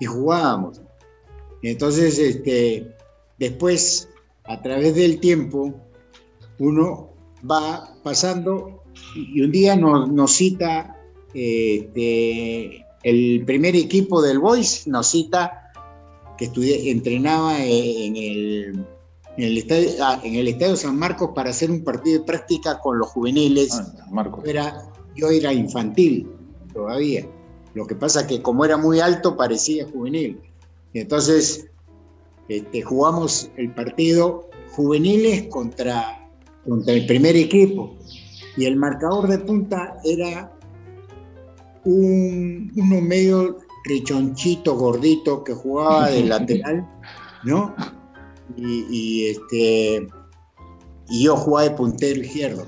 y 0.00 0.06
jugábamos. 0.06 0.80
Entonces, 1.62 2.18
este, 2.18 2.94
después 3.38 4.08
a 4.44 4.60
través 4.60 4.94
del 4.94 5.20
tiempo, 5.20 5.74
uno 6.58 7.10
va 7.50 7.94
pasando 8.02 8.82
y 9.14 9.40
un 9.40 9.50
día 9.50 9.76
nos, 9.76 10.32
cita 10.32 10.96
este, 11.32 12.84
el 13.02 13.44
primer 13.44 13.74
equipo 13.76 14.22
del 14.22 14.38
Boys, 14.38 14.86
nos 14.86 15.08
cita 15.08 15.72
que 16.38 16.46
estudié, 16.46 16.90
entrenaba 16.90 17.64
en 17.64 18.16
el, 18.16 18.86
en 19.36 19.44
el, 19.44 19.58
estadio, 19.58 19.90
ah, 20.00 20.20
en 20.22 20.34
el 20.34 20.48
Estadio 20.48 20.76
San 20.76 20.98
Marcos 20.98 21.30
para 21.34 21.50
hacer 21.50 21.70
un 21.70 21.82
partido 21.82 22.20
de 22.20 22.26
práctica 22.26 22.80
con 22.80 22.98
los 22.98 23.08
juveniles. 23.08 23.72
Ah, 23.72 24.30
era, 24.44 24.92
yo 25.14 25.30
era 25.30 25.52
infantil 25.52 26.28
todavía. 26.72 27.26
Lo 27.74 27.86
que 27.86 27.94
pasa 27.94 28.26
que 28.26 28.42
como 28.42 28.64
era 28.64 28.76
muy 28.76 29.00
alto 29.00 29.36
parecía 29.36 29.86
juvenil. 29.86 30.40
Entonces 30.92 31.68
este, 32.48 32.82
jugamos 32.82 33.50
el 33.56 33.72
partido 33.72 34.50
juveniles 34.72 35.44
contra, 35.48 36.28
contra 36.66 36.94
el 36.94 37.06
primer 37.06 37.36
equipo 37.36 37.96
y 38.56 38.66
el 38.66 38.76
marcador 38.76 39.28
de 39.28 39.38
punta 39.38 39.96
era 40.04 40.52
un, 41.84 42.72
uno 42.76 43.00
medio 43.00 43.58
richonchito, 43.84 44.76
gordito, 44.76 45.44
que 45.44 45.54
jugaba 45.54 46.10
de 46.10 46.24
lateral, 46.24 46.88
¿no? 47.44 47.74
Y, 48.56 49.26
este, 49.26 50.06
y 51.08 51.24
yo 51.24 51.36
jugaba 51.36 51.68
de 51.68 51.76
puntero 51.76 52.20
izquierdo. 52.20 52.66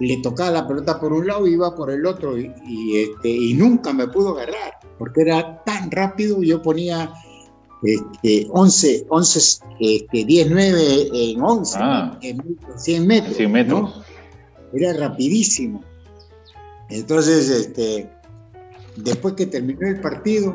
Le 0.00 0.16
tocaba 0.18 0.50
la 0.50 0.66
pelota 0.66 0.98
por 0.98 1.12
un 1.12 1.26
lado 1.26 1.46
y 1.46 1.52
iba 1.52 1.74
por 1.74 1.90
el 1.90 2.04
otro 2.04 2.36
y, 2.36 2.52
este, 2.96 3.28
y 3.28 3.54
nunca 3.54 3.92
me 3.92 4.08
pudo 4.08 4.30
agarrar, 4.30 4.78
porque 4.98 5.22
era 5.22 5.62
tan 5.64 5.90
rápido, 5.90 6.42
yo 6.42 6.60
ponía 6.62 7.12
este, 7.84 8.48
11, 8.50 9.06
11 9.08 9.60
este, 9.80 10.24
10, 10.24 10.50
9 10.50 11.08
en 11.12 11.42
11, 11.42 11.78
ah. 11.80 12.18
en 12.22 12.58
100 12.76 13.06
metros. 13.06 13.36
100 13.36 13.52
metros. 13.52 14.02
Era 14.72 14.92
rapidísimo. 14.94 15.82
Entonces, 16.88 17.48
este, 17.48 18.10
después 18.96 19.34
que 19.34 19.46
terminó 19.46 19.86
el 19.86 20.00
partido, 20.00 20.54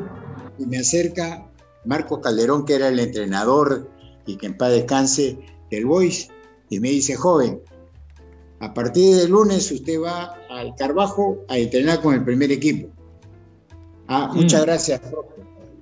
me 0.58 0.78
acerca 0.78 1.46
Marco 1.84 2.20
Calderón, 2.20 2.64
que 2.64 2.74
era 2.74 2.88
el 2.88 2.98
entrenador 2.98 3.90
y 4.26 4.36
que 4.36 4.46
en 4.46 4.56
paz 4.56 4.70
descanse 4.70 5.38
del 5.70 5.86
Boys, 5.86 6.28
y 6.68 6.80
me 6.80 6.90
dice, 6.90 7.16
joven, 7.16 7.60
a 8.60 8.74
partir 8.74 9.16
del 9.16 9.30
lunes 9.30 9.70
usted 9.72 10.00
va 10.00 10.34
al 10.50 10.74
Carbajo 10.76 11.38
a 11.48 11.56
entrenar 11.56 12.02
con 12.02 12.14
el 12.14 12.24
primer 12.24 12.52
equipo. 12.52 12.88
Ah, 14.06 14.30
muchas 14.34 14.62
mm. 14.62 14.64
gracias, 14.64 15.00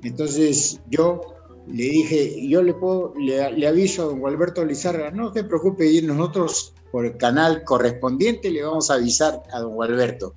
Entonces 0.02 0.81
yo 0.90 1.21
le 1.70 1.84
dije, 1.84 2.48
yo 2.48 2.62
le 2.62 2.75
puedo, 2.75 3.12
le, 3.18 3.66
aviso 3.66 4.02
a 4.02 4.06
don 4.06 4.20
Gualberto 4.20 4.64
Lizarra, 4.64 5.10
no 5.10 5.32
se 5.32 5.44
preocupe, 5.44 5.90
y 5.90 6.00
nosotros 6.02 6.72
por 6.90 7.04
el 7.04 7.16
canal 7.16 7.62
correspondiente 7.64 8.50
le 8.50 8.62
vamos 8.62 8.90
a 8.90 8.94
avisar 8.94 9.42
a 9.52 9.60
don 9.60 9.75
Gualberto. 9.75 10.34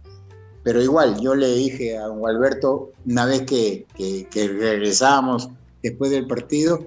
Pero 0.63 0.81
igual, 0.81 1.19
yo 1.21 1.33
le 1.33 1.47
dije 1.47 1.97
a 1.97 2.07
don 2.07 2.19
Gualberto, 2.19 2.91
una 3.05 3.25
vez 3.25 3.43
que, 3.43 3.85
que, 3.97 4.47
regresábamos 4.47 5.49
después 5.81 6.11
del 6.11 6.27
partido, 6.27 6.79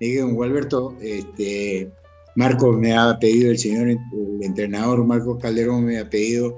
le 0.00 0.06
dije, 0.06 0.20
don 0.20 0.34
Gualberto, 0.34 0.96
este, 1.00 1.92
Marco 2.34 2.72
me 2.72 2.96
ha 2.96 3.18
pedido, 3.18 3.50
el 3.50 3.58
señor 3.58 3.88
el 3.88 3.98
entrenador 4.40 5.04
Marco 5.04 5.38
Calderón 5.38 5.84
me 5.84 5.98
ha 5.98 6.08
pedido 6.08 6.56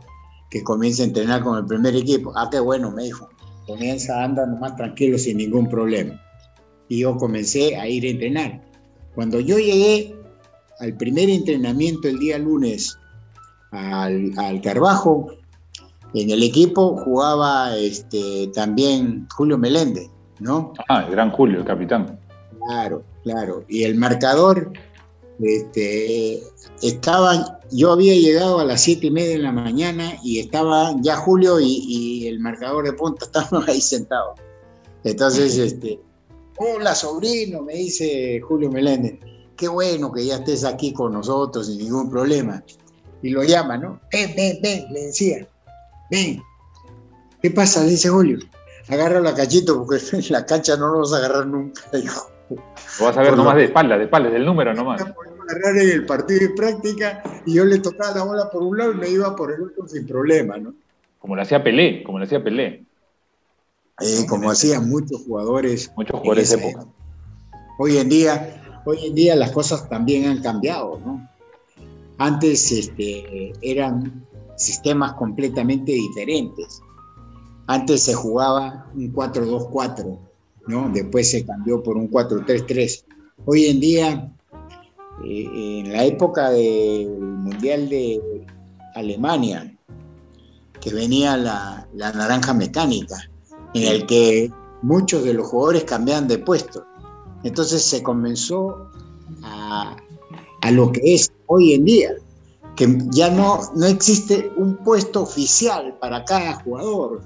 que 0.50 0.62
comience 0.62 1.02
a 1.02 1.06
entrenar 1.06 1.42
con 1.42 1.58
el 1.58 1.66
primer 1.66 1.96
equipo. 1.96 2.32
Ah, 2.36 2.48
qué 2.50 2.60
bueno, 2.60 2.92
me 2.92 3.02
dijo. 3.02 3.28
Comienza, 3.66 4.22
anda 4.22 4.46
más 4.46 4.76
tranquilo, 4.76 5.18
sin 5.18 5.38
ningún 5.38 5.68
problema 5.68 6.23
y 6.88 7.00
yo 7.00 7.16
comencé 7.16 7.76
a 7.76 7.88
ir 7.88 8.04
a 8.04 8.08
entrenar. 8.08 8.62
Cuando 9.14 9.40
yo 9.40 9.58
llegué 9.58 10.14
al 10.80 10.96
primer 10.96 11.30
entrenamiento 11.30 12.08
el 12.08 12.18
día 12.18 12.38
lunes 12.38 12.98
al, 13.70 14.32
al 14.38 14.60
Carbajo, 14.60 15.28
en 16.14 16.30
el 16.30 16.42
equipo 16.42 16.96
jugaba 16.96 17.76
este, 17.76 18.48
también 18.54 19.26
Julio 19.34 19.58
Meléndez, 19.58 20.08
¿no? 20.38 20.72
Ah, 20.88 21.04
el 21.06 21.10
gran 21.10 21.30
Julio, 21.30 21.58
el 21.58 21.64
capitán. 21.64 22.18
Claro, 22.66 23.02
claro. 23.24 23.64
Y 23.68 23.82
el 23.82 23.96
marcador, 23.96 24.72
este, 25.40 26.40
estaba, 26.82 27.60
yo 27.72 27.92
había 27.92 28.14
llegado 28.14 28.60
a 28.60 28.64
las 28.64 28.82
siete 28.82 29.08
y 29.08 29.10
media 29.10 29.30
de 29.30 29.42
la 29.42 29.52
mañana 29.52 30.12
y 30.22 30.38
estaba 30.38 30.94
ya 31.00 31.16
Julio 31.16 31.58
y, 31.58 31.84
y 31.88 32.28
el 32.28 32.38
marcador 32.38 32.84
de 32.84 32.92
punta 32.92 33.24
estaban 33.26 33.68
ahí 33.68 33.80
sentados. 33.80 34.38
Entonces, 35.02 35.58
este, 35.58 36.00
Hola, 36.56 36.94
sobrino, 36.94 37.62
me 37.62 37.74
dice 37.74 38.40
Julio 38.40 38.70
Meléndez. 38.70 39.18
Qué 39.56 39.66
bueno 39.66 40.12
que 40.12 40.24
ya 40.24 40.36
estés 40.36 40.64
aquí 40.64 40.92
con 40.92 41.12
nosotros 41.12 41.66
sin 41.66 41.78
ningún 41.78 42.08
problema. 42.08 42.62
Y 43.22 43.30
lo 43.30 43.42
llama, 43.42 43.76
¿no? 43.76 44.00
Ven, 44.12 44.32
ven, 44.36 44.58
ven, 44.62 44.84
le 44.92 45.06
decía. 45.06 45.48
Ven. 46.10 46.40
¿Qué 47.42 47.50
pasa? 47.50 47.82
Le 47.82 47.90
dice 47.90 48.08
Julio. 48.08 48.38
Agarra 48.88 49.20
la 49.20 49.34
cachito 49.34 49.78
porque 49.78 50.00
en 50.16 50.22
la 50.30 50.46
cancha 50.46 50.76
no 50.76 50.88
lo 50.88 51.00
vas 51.00 51.12
a 51.12 51.16
agarrar 51.16 51.46
nunca, 51.46 51.82
dijo. 51.92 52.30
Lo 52.50 53.06
vas 53.06 53.16
a 53.16 53.22
ver 53.22 53.36
nomás 53.36 53.56
de 53.56 53.64
espalda, 53.64 53.98
de 53.98 54.04
espalda, 54.04 54.30
del 54.30 54.44
número 54.44 54.74
nomás. 54.74 55.00
agarrar 55.00 55.76
en 55.76 55.90
el 55.90 56.06
partido 56.06 56.40
de 56.40 56.50
práctica 56.50 57.22
y 57.46 57.54
yo 57.54 57.64
le 57.64 57.78
tocaba 57.80 58.16
la 58.16 58.24
bola 58.24 58.50
por 58.50 58.62
un 58.62 58.78
lado 58.78 58.92
y 58.92 58.96
me 58.96 59.08
iba 59.08 59.34
por 59.34 59.52
el 59.52 59.62
otro 59.62 59.88
sin 59.88 60.06
problema, 60.06 60.56
¿no? 60.58 60.74
Como 61.18 61.34
le 61.34 61.42
hacía 61.42 61.64
Pelé, 61.64 62.04
como 62.04 62.18
le 62.18 62.26
hacía 62.26 62.44
Pelé. 62.44 62.84
Eh, 64.00 64.26
como 64.28 64.50
hacían 64.50 64.88
muchos 64.88 65.22
jugadores. 65.24 65.92
Muchos 65.96 66.18
jugadores 66.18 66.50
de 66.50 66.68
época. 66.68 66.86
Hoy 67.78 67.98
en 67.98 68.08
día, 68.08 68.82
hoy 68.84 69.06
en 69.06 69.14
día 69.14 69.36
las 69.36 69.52
cosas 69.52 69.88
también 69.88 70.26
han 70.26 70.42
cambiado, 70.42 71.00
¿no? 71.04 71.28
Antes 72.18 72.70
este, 72.72 73.52
eran 73.62 74.26
sistemas 74.56 75.14
completamente 75.14 75.92
diferentes. 75.92 76.80
Antes 77.66 78.02
se 78.02 78.14
jugaba 78.14 78.90
un 78.94 79.12
4-2-4, 79.12 80.18
¿no? 80.66 80.90
Después 80.90 81.30
se 81.30 81.44
cambió 81.44 81.82
por 81.82 81.96
un 81.96 82.10
4-3-3. 82.10 83.04
Hoy 83.46 83.66
en 83.66 83.80
día, 83.80 84.32
eh, 85.24 85.80
en 85.80 85.92
la 85.92 86.04
época 86.04 86.50
del 86.50 87.08
Mundial 87.18 87.88
de 87.88 88.44
Alemania, 88.94 89.76
que 90.80 90.92
venía 90.92 91.36
la, 91.36 91.88
la 91.94 92.12
naranja 92.12 92.52
mecánica, 92.54 93.16
en 93.74 93.82
el 93.82 94.06
que 94.06 94.50
muchos 94.82 95.24
de 95.24 95.34
los 95.34 95.48
jugadores 95.48 95.84
cambiaban 95.84 96.28
de 96.28 96.38
puesto. 96.38 96.84
Entonces 97.42 97.82
se 97.82 98.02
comenzó 98.02 98.90
a, 99.42 99.96
lo 100.70 100.90
que 100.92 101.14
es 101.14 101.30
hoy 101.46 101.74
en 101.74 101.84
día, 101.84 102.10
que 102.76 102.98
ya 103.10 103.30
no, 103.30 103.60
no 103.76 103.86
existe 103.86 104.50
un 104.56 104.76
puesto 104.78 105.22
oficial 105.22 105.96
para 106.00 106.24
cada 106.24 106.54
jugador. 106.62 107.22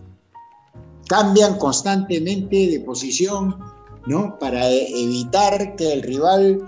cambian 1.09 1.57
constantemente 1.59 2.69
de 2.69 2.81
posición, 2.81 3.57
¿no? 4.07 4.39
Para 4.39 4.69
evitar 4.71 5.75
que 5.77 5.93
el 5.95 6.03
rival 6.03 6.63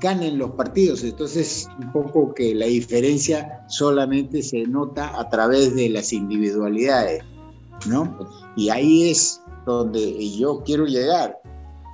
gane 0.00 0.30
los 0.32 0.50
partidos. 0.52 1.02
Entonces, 1.02 1.68
un 1.80 1.92
poco 1.92 2.34
que 2.34 2.54
la 2.54 2.66
diferencia 2.66 3.64
solamente 3.68 4.42
se 4.42 4.62
nota 4.66 5.18
a 5.18 5.28
través 5.28 5.74
de 5.74 5.88
las 5.88 6.12
individualidades, 6.12 7.24
¿no? 7.86 8.16
Y 8.56 8.68
ahí 8.70 9.10
es 9.10 9.40
donde 9.66 10.30
yo 10.36 10.62
quiero 10.64 10.86
llegar, 10.86 11.38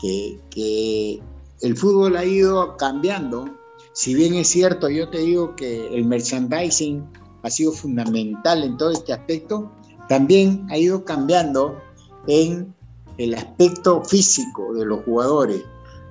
que, 0.01 0.39
que 0.51 1.21
el 1.63 1.77
fútbol 1.77 2.17
ha 2.17 2.25
ido 2.25 2.77
cambiando. 2.77 3.47
Si 3.93 4.15
bien 4.15 4.35
es 4.35 4.49
cierto, 4.49 4.89
yo 4.89 5.09
te 5.09 5.19
digo 5.19 5.55
que 5.57 5.89
el 5.95 6.05
merchandising 6.05 7.05
ha 7.43 7.51
sido 7.51 7.73
fundamental 7.73 8.63
en 8.63 8.77
todo 8.77 8.91
este 8.91 9.13
aspecto, 9.13 9.71
también 10.09 10.67
ha 10.71 10.79
ido 10.79 11.05
cambiando 11.05 11.79
en 12.27 12.75
el 13.19 13.35
aspecto 13.35 14.03
físico 14.05 14.75
de 14.75 14.87
los 14.87 15.05
jugadores. 15.05 15.63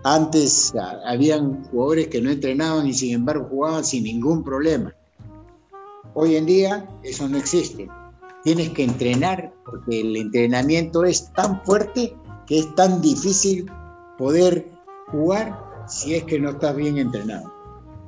Antes 0.03 0.73
habían 1.05 1.63
jugadores 1.65 2.07
que 2.07 2.21
no 2.21 2.31
entrenaban 2.31 2.87
y 2.87 2.93
sin 2.93 3.13
embargo 3.13 3.47
jugaban 3.49 3.83
sin 3.83 4.03
ningún 4.03 4.43
problema. 4.43 4.93
Hoy 6.13 6.35
en 6.35 6.45
día 6.45 6.89
eso 7.03 7.27
no 7.29 7.37
existe. 7.37 7.87
Tienes 8.43 8.69
que 8.69 8.83
entrenar 8.83 9.53
porque 9.65 10.01
el 10.01 10.15
entrenamiento 10.15 11.03
es 11.03 11.31
tan 11.33 11.63
fuerte 11.63 12.15
que 12.48 12.60
es 12.60 12.75
tan 12.75 13.01
difícil 13.01 13.69
poder 14.17 14.67
jugar 15.07 15.60
si 15.88 16.15
es 16.15 16.24
que 16.24 16.39
no 16.39 16.51
estás 16.51 16.75
bien 16.75 16.98
entrenado. 16.98 17.51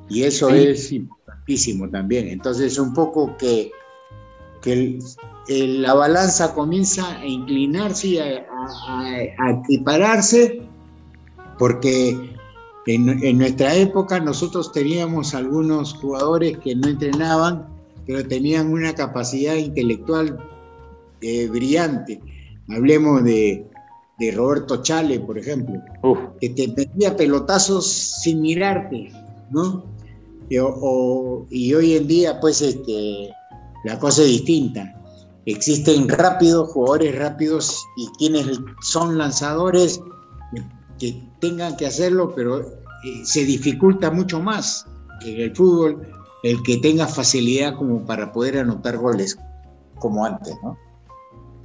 Y 0.10 0.24
eso 0.24 0.50
es 0.50 0.92
importantísimo 0.92 1.90
también. 1.90 2.28
Entonces 2.28 2.78
un 2.78 2.94
poco 2.94 3.36
que, 3.38 3.72
que 4.62 5.00
la 5.48 5.94
balanza 5.94 6.54
comienza 6.54 7.18
a 7.20 7.25
inclinarse 7.25 8.08
y 8.08 8.18
a, 8.20 8.46
equipararse, 9.50 10.62
porque 11.58 12.36
en, 12.86 13.38
nuestra 13.38 13.75
época 13.75 14.20
nosotros 14.20 14.72
teníamos 14.72 15.34
algunos 15.34 15.94
jugadores 15.96 16.58
que 16.60 16.75
no 16.75 16.88
entrenaban, 16.88 17.68
pero 18.05 18.27
tenían 18.27 18.72
una 18.72 18.93
capacidad 18.93 19.55
intelectual 19.55 20.38
eh, 21.22 21.48
brillante. 21.48 22.19
Hablemos 22.69 23.24
de, 23.24 23.65
de 24.19 24.31
Roberto 24.31 24.81
Chale, 24.81 25.19
por 25.19 25.38
ejemplo, 25.38 25.81
que 26.39 26.50
te 26.50 26.67
metía 26.69 27.15
pelotazos 27.15 27.86
sin 28.22 28.41
mirarte, 28.41 29.12
¿no? 29.51 29.86
Y, 30.50 30.55
y 30.55 31.74
hoy 31.74 31.95
en 31.95 32.07
día, 32.07 32.39
pues, 32.39 32.62
este, 32.62 33.29
la 33.86 34.00
cosa 34.00 34.22
es 34.24 34.29
distinta. 34.29 35.00
Existen 35.45 36.07
rápidos, 36.07 36.69
jugadores 36.69 37.17
rápidos 37.17 37.86
y 37.98 38.07
quienes 38.17 38.45
son 38.81 39.17
lanzadores 39.17 40.01
que 41.00 41.22
tengan 41.41 41.75
que 41.75 41.88
hacerlo, 41.88 42.33
pero 42.33 42.62
eh, 42.62 43.25
se 43.25 43.43
dificulta 43.43 44.10
mucho 44.10 44.39
más 44.39 44.86
en 45.25 45.41
el 45.41 45.55
fútbol 45.55 46.01
el 46.44 46.62
que 46.62 46.78
tenga 46.78 47.08
facilidad 47.08 47.76
como 47.76 48.06
para 48.06 48.32
poder 48.32 48.60
anotar 48.60 48.98
goles 48.98 49.40
como 49.98 50.26
antes, 50.26 50.56
¿no? 50.62 50.78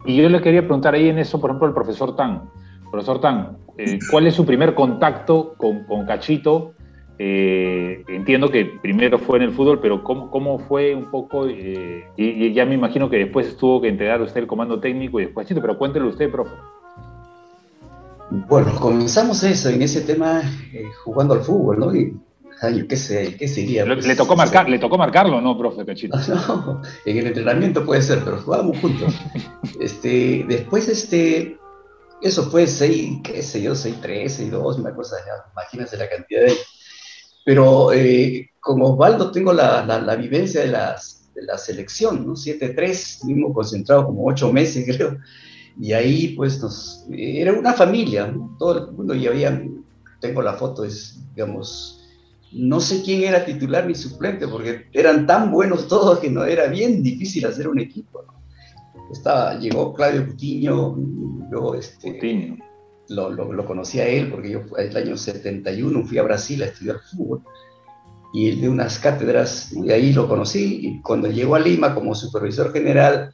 Y 0.07 0.17
yo 0.17 0.29
le 0.29 0.41
quería 0.41 0.63
preguntar 0.63 0.95
ahí 0.95 1.09
en 1.09 1.19
eso, 1.19 1.41
por 1.41 1.51
ejemplo, 1.51 1.67
al 1.67 1.75
profesor 1.75 2.15
Tan. 2.15 2.49
Profesor 2.91 3.21
Tan, 3.21 3.59
eh, 3.77 3.99
¿cuál 4.11 4.29
es 4.29 4.35
su 4.35 4.47
primer 4.47 4.75
contacto 4.75 5.55
con, 5.59 5.85
con 5.85 6.07
Cachito? 6.07 6.73
Eh, 7.19 8.05
entiendo 8.07 8.49
que 8.49 8.65
primero 8.81 9.19
fue 9.19 9.39
en 9.39 9.43
el 9.43 9.53
fútbol, 9.53 9.81
pero 9.81 10.05
¿cómo, 10.05 10.31
cómo 10.31 10.61
fue 10.61 10.95
un 10.95 11.11
poco? 11.11 11.49
Eh, 11.49 12.05
y, 12.17 12.53
ya 12.53 12.65
me 12.65 12.75
imagino 12.75 13.11
que 13.11 13.19
después 13.19 13.49
estuvo 13.49 13.81
que 13.81 13.89
entregar 13.89 14.23
usted 14.23 14.41
el 14.41 14.47
comando 14.47 14.79
técnico 14.79 15.19
y 15.19 15.25
después 15.25 15.45
Cachito, 15.45 15.61
pero 15.61 15.77
cuéntelo 15.77 16.09
usted, 16.09 16.31
profe. 16.31 16.55
Bueno, 18.31 18.73
comenzamos 18.79 19.43
eso, 19.43 19.71
en 19.71 19.83
ese 19.83 20.03
tema, 20.03 20.43
jugando 21.03 21.35
al 21.35 21.41
fútbol, 21.41 21.79
¿no? 21.81 21.93
¿Qué, 22.89 22.97
se, 22.97 23.37
qué 23.37 23.49
sería? 23.49 23.85
Le, 23.85 23.97
pues, 23.97 24.17
tocó 24.17 24.37
marcar, 24.37 24.69
¿Le 24.69 24.79
tocó 24.79 24.99
marcarlo 24.99 25.41
no, 25.41 25.57
profe 25.57 25.85
Cachito? 25.85 26.19
No, 26.29 26.83
en 27.05 27.19
el 27.19 27.27
entrenamiento 27.29 27.85
puede 27.85 28.03
ser, 28.03 28.23
pero 28.25 28.39
jugábamos 28.39 28.79
juntos. 28.79 29.15
este, 29.81 30.45
después, 30.49 30.89
este, 30.89 31.59
eso 32.21 32.51
fue 32.51 32.67
6, 32.67 33.21
qué 33.23 33.43
sé 33.43 33.63
yo, 33.63 33.75
6, 33.75 33.97
3, 34.03 34.33
6, 34.33 34.51
2, 34.51 34.79
una 34.79 34.95
cosa, 34.95 35.17
ya, 35.27 35.51
imagínense 35.53 35.97
la 35.97 36.09
cantidad 36.09 36.43
de... 36.43 36.57
Pero 37.45 37.93
eh, 37.93 38.51
con 38.61 38.83
Osvaldo 38.83 39.31
tengo 39.31 39.53
la, 39.53 39.87
la, 39.87 40.17
vivencia 40.17 40.61
de, 40.61 40.69
las, 40.69 41.31
de 41.35 41.43
la 41.43 41.57
selección, 41.57 42.27
¿no? 42.27 42.33
7-3, 42.33 43.25
mismo 43.25 43.55
concentrado 43.55 44.07
como 44.07 44.27
8 44.27 44.53
meses, 44.53 44.85
creo. 44.97 45.19
Y 45.81 45.93
ahí, 45.93 46.35
pues, 46.37 46.61
nos, 46.61 47.07
era 47.13 47.53
una 47.53 47.73
familia, 47.73 48.27
¿no? 48.27 48.57
todo 48.59 48.89
el 48.89 48.93
mundo, 48.93 49.15
y 49.15 49.29
había, 49.29 49.63
tengo 50.21 50.43
la 50.43 50.55
foto, 50.55 50.85
es, 50.85 51.21
digamos, 51.37 51.98
no 52.53 52.81
sé 52.81 53.03
quién 53.03 53.23
era 53.23 53.45
titular 53.45 53.87
ni 53.87 53.95
suplente, 53.95 54.49
porque 54.49 54.87
eran 54.93 55.27
tan 55.27 55.51
buenos 55.51 55.89
todos 55.89 56.19
que 56.19 56.31
no 56.31 56.45
era 56.45 56.67
bien 56.67 57.03
difícil 57.03 57.47
hacer 57.47 57.69
un 57.69 57.79
equipo. 57.79 58.25
Estaba, 59.13 59.59
llegó 59.59 59.95
Claudio 59.95 60.27
Cutiño, 60.27 60.97
yo 61.51 61.75
este, 61.75 62.57
Lo, 63.09 63.31
lo, 63.31 63.65
conocí 63.65 64.01
a 64.01 64.07
él 64.07 64.31
porque 64.31 64.51
yo 64.51 64.61
el 64.77 64.97
año 64.97 65.17
71 65.17 66.05
fui 66.05 66.19
a 66.19 66.23
Brasil 66.23 66.63
a 66.63 66.67
estudiar 66.67 67.01
fútbol 67.01 67.43
y 68.33 68.49
él 68.51 68.61
de 68.61 68.69
unas 68.69 68.99
cátedras, 68.99 69.73
y 69.73 69.91
ahí 69.91 70.13
lo 70.13 70.29
conocí, 70.29 70.81
y 70.83 71.01
cuando 71.01 71.31
llegó 71.31 71.55
a 71.55 71.61
Lima 71.61 71.95
como 71.95 72.15
supervisor 72.15 72.73
general, 72.73 73.33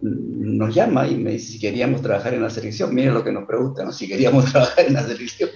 nos 0.00 0.74
llama 0.74 1.08
y 1.08 1.16
me 1.16 1.32
dice 1.32 1.52
si 1.52 1.58
queríamos 1.58 2.02
trabajar 2.02 2.34
en 2.34 2.42
la 2.42 2.50
selección. 2.50 2.94
Miren 2.94 3.14
lo 3.14 3.24
que 3.24 3.32
nos 3.32 3.46
preguntan, 3.46 3.92
si 3.92 4.08
queríamos 4.08 4.44
trabajar 4.52 4.86
en 4.86 4.94
la 4.94 5.02
selección. 5.02 5.50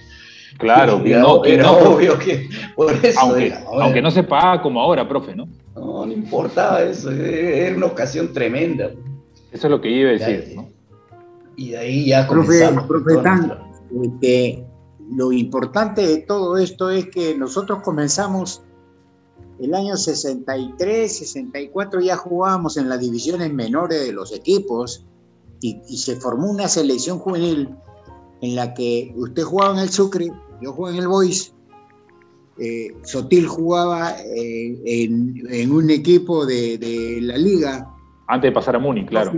Claro, 0.57 1.01
era, 1.05 1.21
no, 1.21 1.45
era 1.45 1.71
obvio 1.71 2.17
que 2.19 2.49
por 2.75 2.93
eso. 3.03 3.19
Aunque, 3.19 4.01
no 4.01 4.11
se 4.11 4.23
paga 4.23 4.61
como 4.61 4.81
ahora, 4.81 5.07
profe, 5.07 5.35
¿no? 5.35 5.47
No, 5.75 6.05
no 6.05 6.11
importaba 6.11 6.83
eso, 6.83 7.11
era 7.11 7.75
una 7.75 7.87
ocasión 7.87 8.33
tremenda. 8.33 8.91
Eso 9.51 9.67
es 9.67 9.71
lo 9.71 9.81
que 9.81 9.89
iba 9.89 10.09
a 10.09 10.13
decir, 10.13 10.53
¿no? 10.55 10.69
Y 11.55 11.71
de 11.71 11.77
ahí 11.77 12.05
ya 12.07 12.27
comenzamos. 12.27 12.85
Profe, 12.85 13.13
este, 14.03 14.65
lo 15.11 15.31
importante 15.31 16.05
de 16.05 16.17
todo 16.19 16.57
esto 16.57 16.89
es 16.89 17.07
que 17.07 17.35
nosotros 17.35 17.81
comenzamos 17.83 18.63
el 19.59 19.73
año 19.75 19.95
63, 19.95 21.17
64 21.17 22.01
ya 22.01 22.17
jugábamos 22.17 22.77
en 22.77 22.89
las 22.89 22.99
divisiones 22.99 23.53
menores 23.53 24.01
de 24.01 24.11
los 24.11 24.33
equipos 24.33 25.05
y, 25.59 25.81
y 25.87 25.97
se 25.97 26.15
formó 26.15 26.49
una 26.49 26.67
selección 26.67 27.19
juvenil 27.19 27.69
en 28.41 28.55
la 28.55 28.73
que 28.73 29.13
usted 29.15 29.43
jugaba 29.43 29.73
en 29.73 29.79
el 29.79 29.89
Sucre, 29.89 30.31
yo 30.61 30.73
jugaba 30.73 30.95
en 30.95 31.01
el 31.01 31.07
Boys, 31.07 31.53
eh, 32.59 32.95
Sotil 33.03 33.47
jugaba 33.47 34.15
eh, 34.19 34.79
en, 34.85 35.71
un 35.71 35.89
equipo 35.89 36.45
de, 36.45 37.19
la 37.21 37.37
liga. 37.37 37.87
Antes 38.27 38.49
de 38.49 38.53
pasar 38.53 38.75
a 38.75 38.79
Múnich, 38.79 39.07
claro. 39.07 39.33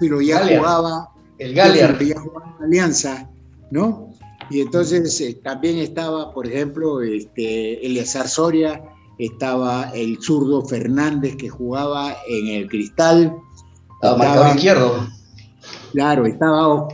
Pero 0.00 0.20
ya 0.20 0.44
jugaba. 0.44 1.10
El 1.38 1.54
Galear. 1.54 2.02
Ya 2.02 2.18
jugaba 2.18 2.56
en 2.58 2.64
Alianza, 2.64 3.30
¿no? 3.70 4.10
Y 4.50 4.60
entonces 4.60 5.20
eh, 5.20 5.38
también 5.44 5.78
estaba, 5.78 6.32
por 6.32 6.46
ejemplo, 6.46 7.00
este, 7.02 7.84
Eleazar 7.86 8.26
Soria, 8.26 8.82
estaba 9.18 9.90
el 9.94 10.20
zurdo 10.20 10.64
Fernández 10.64 11.36
que 11.36 11.48
jugaba 11.48 12.16
en 12.28 12.48
el 12.48 12.68
Cristal. 12.68 13.36
Estaba 14.02 14.54
izquierdo. 14.54 15.06
Claro, 15.92 16.26
estaba 16.26 16.88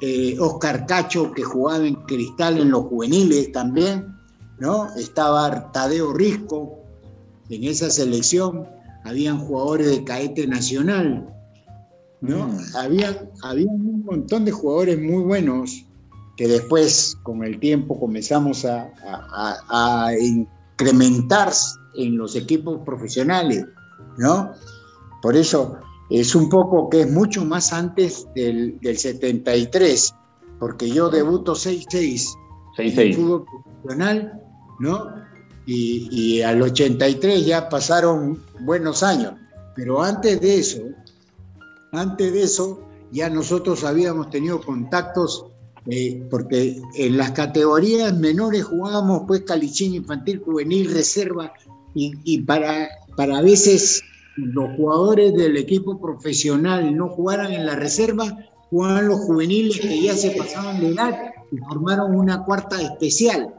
eh, 0.00 0.36
Oscar 0.38 0.86
Cacho, 0.86 1.32
que 1.32 1.42
jugaba 1.42 1.86
en 1.86 1.94
Cristal 2.06 2.58
en 2.58 2.70
los 2.70 2.84
juveniles 2.84 3.52
también, 3.52 4.16
¿no? 4.58 4.88
Estaba 4.96 5.70
Tadeo 5.72 6.12
Risco 6.14 6.78
en 7.50 7.64
esa 7.64 7.90
selección, 7.90 8.66
habían 9.04 9.38
jugadores 9.38 9.90
de 9.90 10.04
caete 10.04 10.46
nacional, 10.46 11.28
¿no? 12.20 12.48
Mm. 12.48 12.76
Había, 12.76 13.30
un 13.66 14.04
montón 14.04 14.44
de 14.44 14.52
jugadores 14.52 15.00
muy 15.00 15.22
buenos 15.22 15.84
que 16.36 16.48
después, 16.48 17.18
con 17.22 17.44
el 17.44 17.60
tiempo, 17.60 17.98
comenzamos 17.98 18.64
a, 18.64 18.90
a 19.68 20.12
incrementar 20.18 21.52
en 21.96 22.16
los 22.16 22.36
equipos 22.36 22.80
profesionales, 22.86 23.66
¿no? 24.16 24.52
Por 25.20 25.36
eso 25.36 25.76
es 26.10 26.34
un 26.34 26.48
poco 26.48 26.90
que 26.90 27.02
es 27.02 27.10
mucho 27.10 27.44
más 27.44 27.72
antes 27.72 28.26
del, 28.34 28.78
73, 28.82 30.14
porque 30.58 30.90
yo 30.90 31.08
debuto 31.08 31.54
6-6 31.54 32.26
en 32.78 32.98
el 32.98 33.14
fútbol 33.14 33.44
profesional, 33.44 34.42
¿no? 34.80 35.14
Y, 35.66 36.08
y, 36.10 36.42
al 36.42 36.60
83 36.60 37.46
ya 37.46 37.68
pasaron 37.68 38.42
buenos 38.60 39.04
años, 39.04 39.34
pero 39.76 40.02
antes 40.02 40.40
de 40.40 40.58
eso, 40.58 40.82
antes 41.92 42.32
de 42.32 42.42
eso, 42.42 42.82
ya 43.12 43.30
nosotros 43.30 43.84
habíamos 43.84 44.30
tenido 44.30 44.60
contactos, 44.60 45.46
eh, 45.86 46.26
porque 46.28 46.80
en 46.94 47.16
las 47.16 47.32
categorías 47.32 48.16
menores 48.16 48.64
jugábamos 48.64 49.22
pues 49.28 49.42
calichín 49.42 49.94
infantil, 49.94 50.42
juvenil, 50.44 50.92
reserva, 50.92 51.52
y, 51.94 52.12
y 52.24 52.42
para, 52.42 52.88
para 53.16 53.38
a 53.38 53.42
veces 53.42 54.02
los 54.36 54.76
jugadores 54.76 55.34
del 55.34 55.56
equipo 55.56 56.00
profesional 56.00 56.96
no 56.96 57.08
jugaran 57.08 57.52
en 57.52 57.66
la 57.66 57.76
reserva, 57.76 58.50
jugaban 58.70 59.08
los 59.08 59.20
juveniles 59.20 59.80
que 59.80 60.00
ya 60.00 60.14
se 60.14 60.30
pasaban 60.30 60.80
de 60.80 60.88
edad 60.88 61.32
y 61.50 61.58
formaron 61.58 62.14
una 62.14 62.44
cuarta 62.44 62.80
especial. 62.80 63.54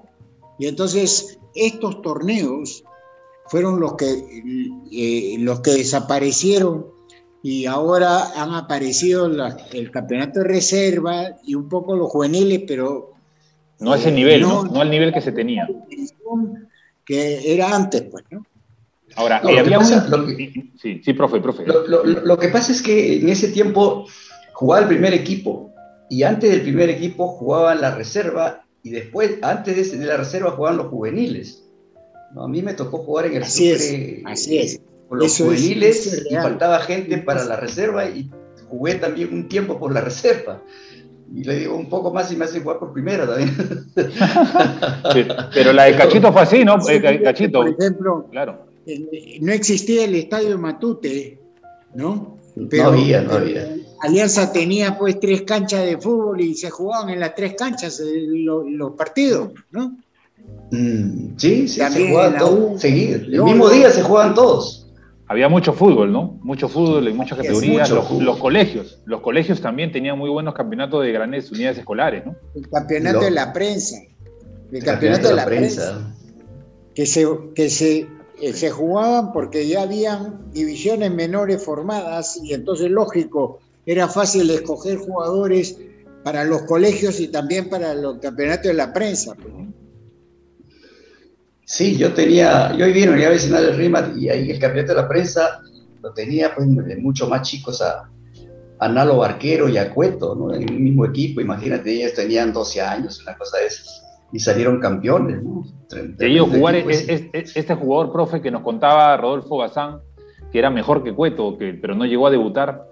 Y 0.57 0.67
entonces 0.67 1.39
estos 1.55 2.01
torneos 2.01 2.83
fueron 3.47 3.79
los 3.79 3.95
que, 3.95 4.07
eh, 4.91 5.35
los 5.39 5.59
que 5.59 5.71
desaparecieron 5.71 6.87
y 7.43 7.65
ahora 7.65 8.31
han 8.41 8.53
aparecido 8.53 9.25
el 9.73 9.91
campeonato 9.91 10.39
de 10.39 10.45
reserva 10.45 11.37
y 11.43 11.55
un 11.55 11.67
poco 11.67 11.95
los 11.95 12.09
juveniles, 12.09 12.63
pero... 12.67 13.13
No 13.79 13.93
a 13.93 13.97
ese 13.97 14.11
nivel, 14.11 14.41
no, 14.41 14.63
¿no? 14.63 14.79
al 14.79 14.91
nivel 14.91 15.11
que 15.11 15.21
se 15.21 15.31
tenía. 15.31 15.67
Que 17.03 17.51
era 17.51 17.75
antes, 17.75 18.03
pues, 18.03 18.23
¿no? 18.29 18.45
Ahora, 19.15 19.41
eh, 19.47 19.59
había 19.59 19.79
sí, 19.83 21.01
sí, 21.03 21.13
profe, 21.13 21.39
profe. 21.39 21.65
Lo, 21.65 22.37
que 22.37 22.47
pasa 22.47 22.71
es 22.71 22.81
que 22.81 23.17
en 23.17 23.29
ese 23.29 23.49
tiempo 23.49 24.05
jugaba 24.53 24.83
el 24.83 24.87
primer 24.87 25.13
equipo 25.13 25.73
y 26.09 26.23
antes 26.23 26.51
del 26.51 26.61
primer 26.61 26.89
equipo 26.89 27.27
jugaban 27.27 27.81
la 27.81 27.95
reserva 27.95 28.63
y 28.83 28.91
después, 28.91 29.37
antes 29.41 29.97
de, 29.97 30.05
la 30.05 30.17
reserva 30.17 30.51
jugaban 30.51 30.77
los 30.77 30.87
juveniles. 30.87 31.63
a 32.35 32.47
mí 32.47 32.61
me 32.61 32.73
tocó 32.73 32.99
jugar 32.99 33.27
en 33.27 33.35
el 33.37 33.43
así 33.43 33.71
es, 33.71 33.95
así 34.25 34.57
es. 34.57 34.81
con 35.07 35.19
los 35.19 35.37
juveniles 35.37 36.25
y 36.29 36.35
faltaba 36.35 36.79
gente 36.79 37.17
para 37.19 37.43
la 37.45 37.57
reserva 37.57 38.09
y 38.09 38.29
jugué 38.69 38.95
también 38.95 39.33
un 39.33 39.47
tiempo 39.47 39.79
por 39.79 39.93
la 39.93 40.01
reserva. 40.09 40.61
Y 41.33 41.45
le 41.45 41.59
digo 41.59 41.77
un 41.77 41.87
poco 41.87 42.13
más 42.13 42.29
y 42.33 42.35
me 42.35 42.43
hace 42.43 42.59
jugar 42.59 42.77
por 42.79 42.91
primera 42.91 43.25
también. 43.25 43.55
pero 45.53 45.71
la 45.71 45.85
de 45.85 45.95
Cachito 45.95 46.33
fue 46.33 46.41
así, 46.41 46.65
¿no? 46.65 46.77
Eh, 46.89 47.21
Cachito. 47.23 47.59
Por 47.59 47.69
ejemplo, 47.69 48.27
claro 48.29 48.70
no 49.41 49.51
existía 49.51 50.05
el 50.05 50.15
estadio 50.15 50.57
Matute, 50.57 51.39
¿no? 51.93 52.37
Pero, 52.69 52.83
no 52.83 52.89
había, 52.89 53.21
no 53.21 53.33
había. 53.33 53.75
Alianza 54.01 54.51
tenía 54.51 54.97
pues 54.97 55.19
tres 55.19 55.43
canchas 55.43 55.85
de 55.85 55.97
fútbol 55.97 56.41
y 56.41 56.55
se 56.55 56.69
jugaban 56.69 57.09
en 57.09 57.19
las 57.19 57.35
tres 57.35 57.53
canchas 57.53 58.01
los, 58.03 58.93
partidos, 58.93 59.51
¿no? 59.71 59.97
Mm, 60.71 61.37
sí, 61.37 61.67
sí, 61.67 61.81
se 61.81 62.09
jugaban 62.09 62.37
todos 62.37 62.81
seguidos. 62.81 63.21
El 63.23 63.43
mismo 63.43 63.69
día 63.69 63.91
se 63.91 64.01
jugaban 64.01 64.33
todos. 64.33 64.87
Había 65.27 65.47
mucho 65.47 65.71
fútbol, 65.71 66.11
¿no? 66.11 66.39
Mucho 66.41 66.67
fútbol 66.67 67.07
en 67.07 67.15
muchas 67.15 67.37
categorías. 67.37 67.89
Los, 67.89 68.37
colegios, 68.37 68.99
los 69.05 69.21
colegios 69.21 69.61
también 69.61 69.91
tenían 69.91 70.17
muy 70.17 70.29
buenos 70.29 70.53
campeonatos 70.53 71.03
de 71.03 71.11
grandes 71.13 71.49
unidades 71.51 71.77
escolares, 71.77 72.25
¿no? 72.25 72.35
El 72.55 72.67
campeonato 72.69 73.21
de 73.21 73.31
la 73.31 73.53
prensa. 73.53 73.97
El, 74.71 74.83
campeonato, 74.83 75.29
de 75.29 75.35
la, 75.35 75.45
prensa. 75.45 76.13
Que 76.95 77.05
se, 77.05 77.25
que 77.55 77.69
se 77.69 78.07
eh, 78.41 78.53
se 78.53 78.71
jugaban 78.71 79.31
porque 79.31 79.67
ya 79.67 79.83
habían 79.83 80.51
divisiones 80.51 81.11
menores 81.11 81.63
formadas 81.63 82.39
y 82.43 82.53
entonces 82.53 82.89
lógico, 82.89 83.59
era 83.85 84.07
fácil 84.07 84.49
escoger 84.49 84.97
jugadores 84.97 85.77
para 86.23 86.43
los 86.43 86.63
colegios 86.63 87.19
y 87.19 87.27
también 87.27 87.69
para 87.69 87.93
los 87.93 88.17
campeonatos 88.17 88.65
de 88.65 88.73
la 88.73 88.91
prensa. 88.91 89.35
Pues, 89.35 89.53
sí, 91.65 91.97
yo 91.97 92.13
tenía, 92.13 92.75
yo 92.75 92.87
viví 92.87 93.03
en 93.03 93.09
la 93.09 93.15
Unidad 93.15 93.29
Vecinal 93.29 93.63
del 93.63 93.77
RIMAT 93.77 94.17
y 94.17 94.29
ahí 94.29 94.49
el 94.49 94.59
campeonato 94.59 94.95
de 94.95 95.01
la 95.01 95.07
prensa 95.07 95.61
lo 96.01 96.11
tenía 96.13 96.55
pues 96.55 96.67
de 96.75 96.97
mucho 96.97 97.27
más 97.27 97.47
chicos 97.47 97.79
a, 97.81 98.09
a 98.79 98.89
Nalo 98.89 99.17
Barquero 99.17 99.69
y 99.69 99.77
a 99.77 99.93
Cueto, 99.93 100.33
¿no? 100.33 100.51
En 100.51 100.67
el 100.67 100.79
mismo 100.79 101.05
equipo, 101.05 101.41
imagínate, 101.41 101.91
ellos 101.91 102.15
tenían 102.15 102.51
12 102.51 102.81
años, 102.81 103.21
una 103.21 103.37
cosa 103.37 103.59
de 103.59 103.67
esas 103.67 104.00
y 104.31 104.39
salieron 104.39 104.79
campeones. 104.79 105.41
¿no? 105.43 105.65
jugar 106.45 106.75
este 106.75 107.75
jugador, 107.75 108.11
profe, 108.11 108.41
que 108.41 108.51
nos 108.51 108.61
contaba 108.61 109.17
Rodolfo 109.17 109.57
Bazán, 109.57 109.99
que 110.51 110.59
era 110.59 110.69
mejor 110.69 111.03
que 111.03 111.13
Cueto, 111.13 111.57
que, 111.57 111.73
pero 111.73 111.95
no 111.95 112.05
llegó 112.05 112.27
a 112.27 112.31
debutar. 112.31 112.87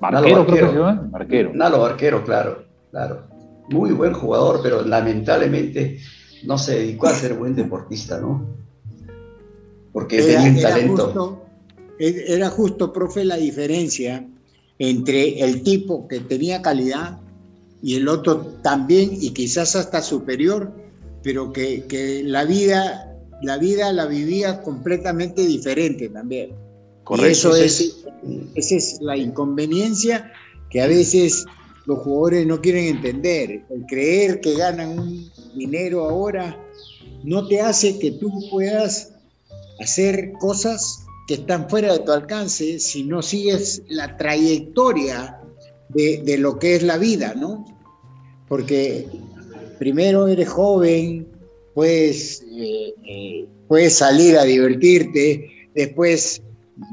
Barquero, 0.00 0.46
creo 0.46 0.66
que 0.66 0.72
se 0.72 0.78
llama. 0.78 1.08
Barquero. 1.10 1.50
Nalo 1.54 1.80
Barquero, 1.80 2.24
claro, 2.24 2.64
claro. 2.90 3.28
Muy 3.70 3.92
buen 3.92 4.12
jugador, 4.12 4.60
pero 4.62 4.82
lamentablemente 4.82 5.98
no 6.44 6.58
se 6.58 6.78
dedicó 6.78 7.06
a 7.06 7.10
ser 7.10 7.34
buen 7.34 7.54
deportista, 7.54 8.20
¿no? 8.20 8.46
Porque 9.92 10.22
tenía 10.22 10.50
un 10.50 10.60
talento. 10.60 11.44
era 11.98 12.48
justo, 12.50 12.92
profe, 12.92 13.24
la 13.24 13.36
diferencia 13.36 14.26
entre 14.78 15.40
el 15.40 15.62
tipo 15.62 16.08
que 16.08 16.20
tenía 16.20 16.60
calidad 16.60 17.21
y 17.82 17.96
el 17.96 18.08
otro 18.08 18.38
también 18.62 19.10
y 19.20 19.30
quizás 19.30 19.74
hasta 19.74 20.00
superior, 20.00 20.72
pero 21.22 21.52
que, 21.52 22.22
la, 22.24 22.44
vida, 22.44 23.12
la 23.42 23.58
vida 23.58 23.92
la 23.92 24.06
vivía 24.06 24.62
completamente 24.62 25.44
diferente 25.44 26.08
también. 26.08 26.52
Correcto. 27.04 27.28
Y 27.28 27.32
eso 27.32 27.56
es, 27.56 28.04
esa 28.54 28.74
es 28.76 28.98
la 29.00 29.16
inconveniencia 29.16 30.32
que 30.70 30.80
a 30.80 30.86
veces 30.86 31.44
los 31.86 31.98
jugadores 31.98 32.46
no 32.46 32.60
quieren 32.60 32.84
entender. 32.84 33.64
El 33.68 33.84
creer 33.86 34.40
que 34.40 34.54
ganan 34.54 34.98
un 34.98 35.30
dinero 35.56 36.08
ahora 36.08 36.56
no 37.24 37.48
te 37.48 37.60
hace 37.60 37.98
que 37.98 38.12
tú 38.12 38.30
puedas 38.50 39.12
hacer 39.80 40.32
cosas 40.38 41.04
que 41.26 41.34
están 41.34 41.68
fuera 41.68 41.92
de 41.92 42.00
tu 42.00 42.12
alcance 42.12 42.78
si 42.78 43.02
no 43.04 43.22
sigues 43.22 43.82
la 43.88 44.16
trayectoria 44.16 45.40
de, 45.88 46.22
de 46.24 46.38
lo 46.38 46.58
que 46.58 46.76
es 46.76 46.82
la 46.82 46.98
vida, 46.98 47.34
¿no? 47.34 47.64
Porque 48.52 49.06
primero 49.78 50.28
eres 50.28 50.46
joven, 50.46 51.26
puedes, 51.72 52.44
eh, 52.52 53.48
puedes 53.66 53.94
salir 53.94 54.36
a 54.36 54.42
divertirte, 54.42 55.70
después 55.74 56.42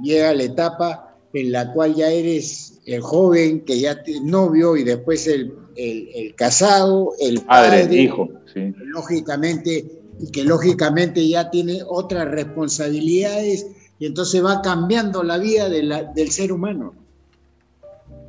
llega 0.01 0.33
la 0.35 0.43
etapa 0.43 1.17
en 1.33 1.51
la 1.51 1.73
cual 1.73 1.95
ya 1.95 2.09
eres 2.09 2.79
el 2.85 3.01
joven 3.01 3.65
que 3.65 3.77
ya 3.77 4.01
tiene 4.03 4.31
novio 4.31 4.77
y 4.77 4.85
después 4.85 5.27
el, 5.27 5.53
casado, 6.37 7.11
el 7.19 7.41
padre, 7.41 7.83
padre 7.83 8.03
hijo, 8.03 8.29
lógicamente, 8.93 9.85
y 10.17 10.31
que 10.31 10.45
lógicamente 10.45 11.27
ya 11.27 11.49
tiene 11.49 11.81
otras 11.85 12.25
responsabilidades 12.31 13.67
y 13.99 14.05
entonces 14.05 14.41
va 14.45 14.61
cambiando 14.61 15.23
la 15.23 15.37
vida 15.37 15.67
del 15.67 16.31
ser 16.31 16.53
humano. 16.53 16.93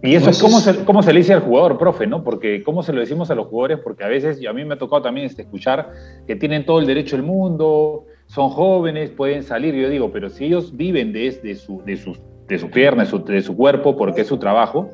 Y 0.02 0.14
eso 0.14 0.30
es 0.30 0.40
cómo 0.40 0.60
se, 0.60 0.84
cómo 0.84 1.02
se 1.02 1.12
le 1.12 1.20
dice 1.20 1.34
al 1.34 1.40
jugador, 1.40 1.76
profe, 1.76 2.06
¿no? 2.06 2.24
Porque 2.24 2.62
cómo 2.62 2.82
se 2.82 2.92
lo 2.92 3.00
decimos 3.00 3.30
a 3.30 3.34
los 3.34 3.48
jugadores, 3.48 3.80
porque 3.84 4.02
a 4.02 4.08
veces, 4.08 4.40
y 4.40 4.46
a 4.46 4.52
mí 4.52 4.64
me 4.64 4.74
ha 4.74 4.78
tocado 4.78 5.02
también 5.02 5.26
este, 5.26 5.42
escuchar 5.42 5.92
que 6.26 6.36
tienen 6.36 6.64
todo 6.64 6.80
el 6.80 6.86
derecho 6.86 7.16
del 7.16 7.24
mundo, 7.24 8.06
son 8.26 8.48
jóvenes, 8.48 9.10
pueden 9.10 9.42
salir, 9.42 9.74
yo 9.74 9.90
digo, 9.90 10.10
pero 10.10 10.30
si 10.30 10.46
ellos 10.46 10.74
viven 10.74 11.12
de, 11.12 11.30
de, 11.42 11.54
su, 11.54 11.82
de, 11.84 11.96
sus, 11.98 12.18
de 12.48 12.58
su 12.58 12.70
pierna, 12.70 13.04
de 13.04 13.10
su, 13.10 13.22
de 13.24 13.42
su 13.42 13.56
cuerpo, 13.56 13.96
porque 13.96 14.22
es 14.22 14.28
su 14.28 14.38
trabajo, 14.38 14.88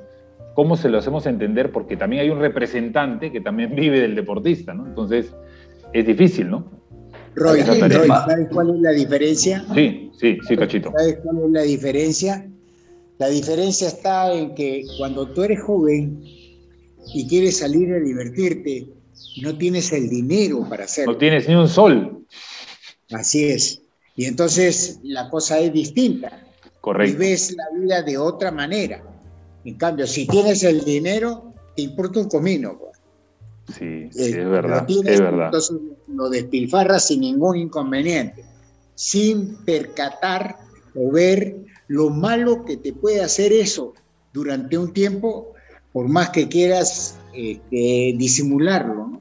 ¿cómo 0.55 0.77
se 0.77 0.89
lo 0.89 0.99
hacemos 0.99 1.27
entender? 1.27 1.71
Porque 1.71 1.97
también 1.97 2.23
hay 2.23 2.31
un 2.31 2.41
representante 2.41 3.31
que 3.31 3.41
también 3.41 3.75
vive 3.77 4.01
del 4.01 4.17
deportista, 4.17 4.75
¿no? 4.75 4.87
Entonces, 4.87 5.33
es 5.93 6.05
difícil, 6.05 6.51
¿no? 6.51 6.69
Roy, 7.37 7.61
¿sabes 7.61 8.49
cuál 8.51 8.71
es 8.75 8.81
la 8.81 8.91
diferencia? 8.91 9.63
Sí, 9.75 10.11
sí, 10.19 10.39
sí, 10.49 10.57
Cachito. 10.57 10.91
¿Sabes 10.97 11.19
cuál 11.23 11.45
es 11.45 11.51
la 11.51 11.63
diferencia? 11.63 12.49
La 13.19 13.29
diferencia 13.29 13.89
está 13.89 14.33
en 14.33 14.55
que 14.55 14.85
cuando 14.99 15.29
tú 15.29 15.43
eres 15.43 15.63
joven 15.63 16.23
y 17.15 17.27
quieres 17.29 17.59
salir 17.59 17.93
a 17.93 17.99
divertirte, 17.99 18.89
no 19.43 19.57
tienes 19.57 19.93
el 19.93 20.09
dinero 20.09 20.67
para 20.69 20.85
hacerlo. 20.85 21.13
No 21.13 21.19
tienes 21.19 21.49
ni 21.49 21.55
un 21.55 21.69
sol. 21.69 22.27
Así 23.13 23.45
es. 23.45 23.83
Y 24.17 24.25
entonces 24.25 25.01
la 25.03 25.31
cosa 25.31 25.59
es 25.59 25.73
distinta. 25.73 26.47
Correcto. 26.81 27.15
Y 27.15 27.17
ves 27.17 27.55
la 27.57 27.79
vida 27.79 28.03
de 28.03 28.19
otra 28.19 28.51
manera. 28.51 29.03
En 29.65 29.75
cambio, 29.75 30.07
si 30.07 30.27
tienes 30.27 30.63
el 30.63 30.85
dinero, 30.85 31.53
te 31.75 31.83
importa 31.83 32.21
un 32.21 32.29
comino. 32.29 32.79
Pues. 32.79 33.79
Sí, 33.79 33.85
eh, 33.85 34.11
es 34.15 34.49
verdad. 34.49 34.87
es 34.89 35.21
verdad. 35.21 35.47
Entonces 35.47 35.77
lo 36.09 36.29
despilfarras 36.29 37.07
sin 37.09 37.21
ningún 37.21 37.57
inconveniente, 37.57 38.45
sin 38.95 39.57
percatar 39.65 40.57
o 40.95 41.11
ver 41.11 41.57
lo 41.89 42.11
malo 42.11 42.65
que 42.65 42.77
te 42.77 42.93
puede 42.93 43.23
hacer 43.23 43.53
eso 43.53 43.95
durante 44.33 44.77
un 44.77 44.93
tiempo, 44.93 45.53
por 45.93 46.09
más 46.09 46.31
que 46.31 46.49
quieras 46.49 47.17
este, 47.33 48.15
disimularlo. 48.17 49.21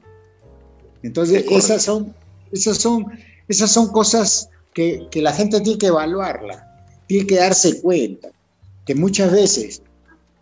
Entonces, 1.02 1.44
esas 1.50 1.82
son, 1.82 2.14
esas, 2.52 2.78
son, 2.78 3.06
esas 3.48 3.70
son 3.70 3.88
cosas 3.92 4.50
que, 4.74 5.08
la 5.14 5.32
gente 5.32 5.60
tiene 5.60 5.78
que 5.78 5.86
evaluarla, 5.86 6.86
tiene 7.06 7.26
que 7.26 7.36
darse 7.36 7.80
cuenta, 7.80 8.30
que 8.84 8.94
muchas 8.94 9.32
veces, 9.32 9.82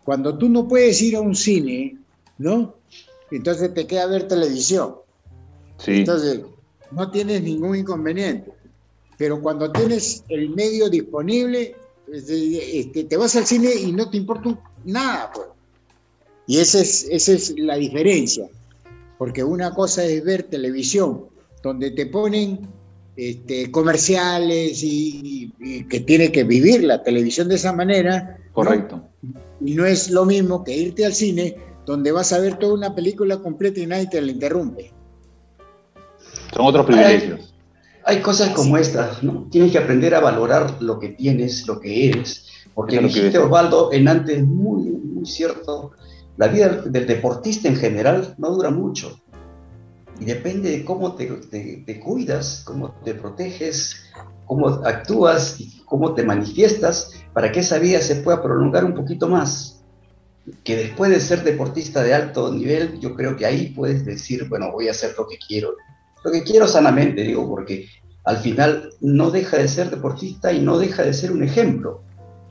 cuando 0.03 0.37
tú 0.37 0.49
no 0.49 0.67
puedes 0.67 1.01
ir 1.01 1.15
a 1.15 1.21
un 1.21 1.35
cine, 1.35 1.97
¿no? 2.37 2.75
Entonces 3.31 3.73
te 3.73 3.87
queda 3.87 4.07
ver 4.07 4.27
televisión. 4.27 4.95
Sí. 5.77 5.99
Entonces, 5.99 6.41
no 6.91 7.11
tienes 7.11 7.41
ningún 7.43 7.75
inconveniente. 7.75 8.51
Pero 9.17 9.41
cuando 9.41 9.71
tienes 9.71 10.23
el 10.29 10.49
medio 10.49 10.89
disponible, 10.89 11.75
este, 12.11 13.03
te 13.03 13.17
vas 13.17 13.35
al 13.35 13.45
cine 13.45 13.73
y 13.73 13.91
no 13.91 14.09
te 14.09 14.17
importa 14.17 14.57
nada. 14.83 15.31
Pues. 15.33 15.47
Y 16.47 16.59
esa 16.59 16.79
es, 16.79 17.07
esa 17.09 17.33
es 17.33 17.53
la 17.57 17.75
diferencia. 17.75 18.47
Porque 19.17 19.43
una 19.43 19.73
cosa 19.73 20.03
es 20.03 20.23
ver 20.23 20.43
televisión, 20.43 21.25
donde 21.63 21.91
te 21.91 22.05
ponen 22.05 22.67
este, 23.15 23.71
comerciales 23.71 24.81
y, 24.83 25.51
que 25.89 26.01
tiene 26.01 26.31
que 26.31 26.43
vivir 26.43 26.83
la 26.83 27.01
televisión 27.01 27.47
de 27.47 27.55
esa 27.55 27.73
manera. 27.73 28.37
Correcto. 28.53 29.01
Y 29.61 29.73
no 29.73 29.85
es 29.85 30.09
lo 30.09 30.25
mismo 30.25 30.63
que 30.63 30.75
irte 30.75 31.05
al 31.05 31.13
cine 31.13 31.55
donde 31.85 32.11
vas 32.11 32.33
a 32.33 32.39
ver 32.39 32.57
toda 32.57 32.73
una 32.73 32.95
película 32.95 33.37
completa 33.37 33.79
y 33.79 33.85
nadie 33.85 34.07
te 34.07 34.21
la 34.21 34.31
interrumpe. 34.31 34.91
Son 36.53 36.65
otros 36.65 36.85
privilegios. 36.85 37.54
Hay, 38.05 38.21
cosas 38.21 38.49
como 38.49 38.77
estas, 38.77 39.23
¿no? 39.23 39.47
Tienes 39.49 39.71
que 39.71 39.79
aprender 39.79 40.13
a 40.15 40.19
valorar 40.19 40.81
lo 40.81 40.99
que 40.99 41.09
tienes, 41.09 41.67
lo 41.67 41.79
que 41.79 42.09
eres, 42.09 42.45
porque 42.73 42.99
dijiste, 42.99 43.37
Osvaldo, 43.39 43.91
en 43.91 44.07
antes 44.07 44.43
muy, 44.43 44.91
muy 44.91 45.25
cierto, 45.25 45.91
la 46.37 46.47
vida 46.47 46.67
del 46.85 47.07
deportista 47.07 47.67
en 47.67 47.77
general 47.77 48.35
no 48.37 48.51
dura 48.51 48.69
mucho. 48.69 49.19
Y 50.19 50.25
depende 50.25 50.69
de 50.69 50.85
cómo 50.85 51.15
te, 51.15 51.25
te, 51.25 51.99
cuidas, 51.99 52.63
cómo 52.65 52.93
te 53.03 53.15
proteges, 53.15 53.95
cómo 54.45 54.67
actúas 54.67 55.59
y 55.59 55.81
cómo 55.85 56.13
te 56.13 56.23
manifiestas 56.23 57.11
para 57.33 57.51
que 57.51 57.61
esa 57.61 57.79
vida 57.79 57.99
se 58.01 58.15
pueda 58.17 58.41
prolongar 58.41 58.85
un 58.85 58.93
poquito 58.93 59.27
más. 59.27 59.83
Que 60.63 60.75
después 60.75 61.11
de 61.11 61.19
ser 61.19 61.43
deportista 61.43 62.03
de 62.03 62.13
alto 62.13 62.51
nivel, 62.51 62.99
yo 62.99 63.15
creo 63.15 63.35
que 63.35 63.45
ahí 63.45 63.69
puedes 63.69 64.05
decir, 64.05 64.47
bueno, 64.47 64.71
voy 64.71 64.87
a 64.87 64.91
hacer 64.91 65.15
lo 65.17 65.27
que 65.27 65.37
quiero. 65.37 65.75
Lo 66.25 66.31
que 66.31 66.41
quiero 66.41 66.67
sanamente, 66.67 67.21
digo, 67.21 67.47
porque 67.47 67.87
al 68.23 68.37
final 68.37 68.89
no 68.99 69.29
deja 69.29 69.57
de 69.57 69.67
ser 69.67 69.91
deportista 69.91 70.51
y 70.51 70.59
no 70.59 70.79
deja 70.79 71.03
de 71.03 71.13
ser 71.13 71.31
un 71.31 71.43
ejemplo. 71.43 72.01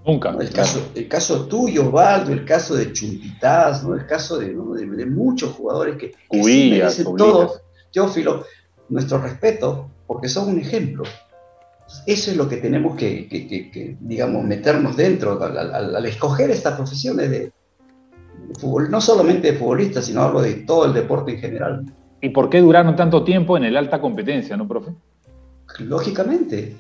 Nunca. 0.06 0.36
El, 0.38 0.50
caso, 0.50 0.80
el 0.94 1.08
caso 1.08 1.46
tuyo, 1.46 1.88
Osvaldo, 1.88 2.32
el 2.32 2.44
caso 2.44 2.76
de 2.76 2.92
Chumpitaz, 2.92 3.82
¿no? 3.82 3.94
el 3.94 4.06
caso 4.06 4.38
de, 4.38 4.54
de, 4.54 5.06
muchos 5.06 5.54
jugadores 5.54 5.96
que, 5.96 6.12
que 6.30 7.04
todo, 7.16 7.62
Teófilo, 7.92 8.44
nuestro 8.90 9.18
respeto, 9.18 9.90
porque 10.06 10.28
son 10.28 10.50
un 10.50 10.60
ejemplo. 10.60 11.02
Eso 12.06 12.30
es 12.30 12.36
lo 12.36 12.48
que 12.48 12.58
tenemos 12.58 12.96
que, 12.96 13.96
digamos, 14.00 14.44
meternos 14.44 14.96
dentro 14.96 15.42
al, 15.42 16.06
escoger 16.06 16.52
estas 16.52 16.76
profesiones 16.76 17.28
de, 17.28 17.52
fútbol, 18.60 18.88
no 18.88 19.00
solamente 19.00 19.50
de 19.50 19.58
futbolistas, 19.58 20.04
sino 20.04 20.22
algo 20.22 20.40
de 20.40 20.54
todo 20.54 20.84
el 20.84 20.92
deporte 20.92 21.32
en 21.32 21.38
general. 21.38 21.84
¿Y 22.24 22.30
por 22.30 22.48
qué 22.48 22.62
duraron 22.62 22.96
tanto 22.96 23.22
tiempo 23.22 23.54
en 23.58 23.64
el 23.64 23.76
alta 23.76 24.00
competencia, 24.00 24.56
no, 24.56 24.66
profe? 24.66 24.92
Lógicamente. 25.80 26.74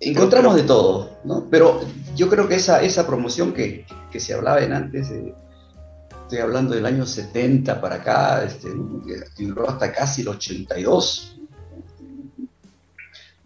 Encontramos 0.00 0.56
de 0.56 0.62
todo, 0.62 1.18
¿no? 1.24 1.46
Pero 1.50 1.82
yo 2.16 2.30
creo 2.30 2.48
que 2.48 2.54
esa, 2.54 2.80
esa 2.80 3.06
promoción 3.06 3.52
que, 3.52 3.84
se 4.16 4.32
hablaba 4.32 4.62
en 4.62 4.72
antes, 4.72 5.10
estoy 5.10 6.38
hablando 6.38 6.74
del 6.74 6.86
año 6.86 7.04
70 7.04 7.78
para 7.78 7.96
acá, 7.96 8.42
este, 8.42 8.68
que 9.36 9.44
duró 9.44 9.68
hasta 9.68 9.92
casi 9.92 10.22
el 10.22 10.28
82, 10.28 11.36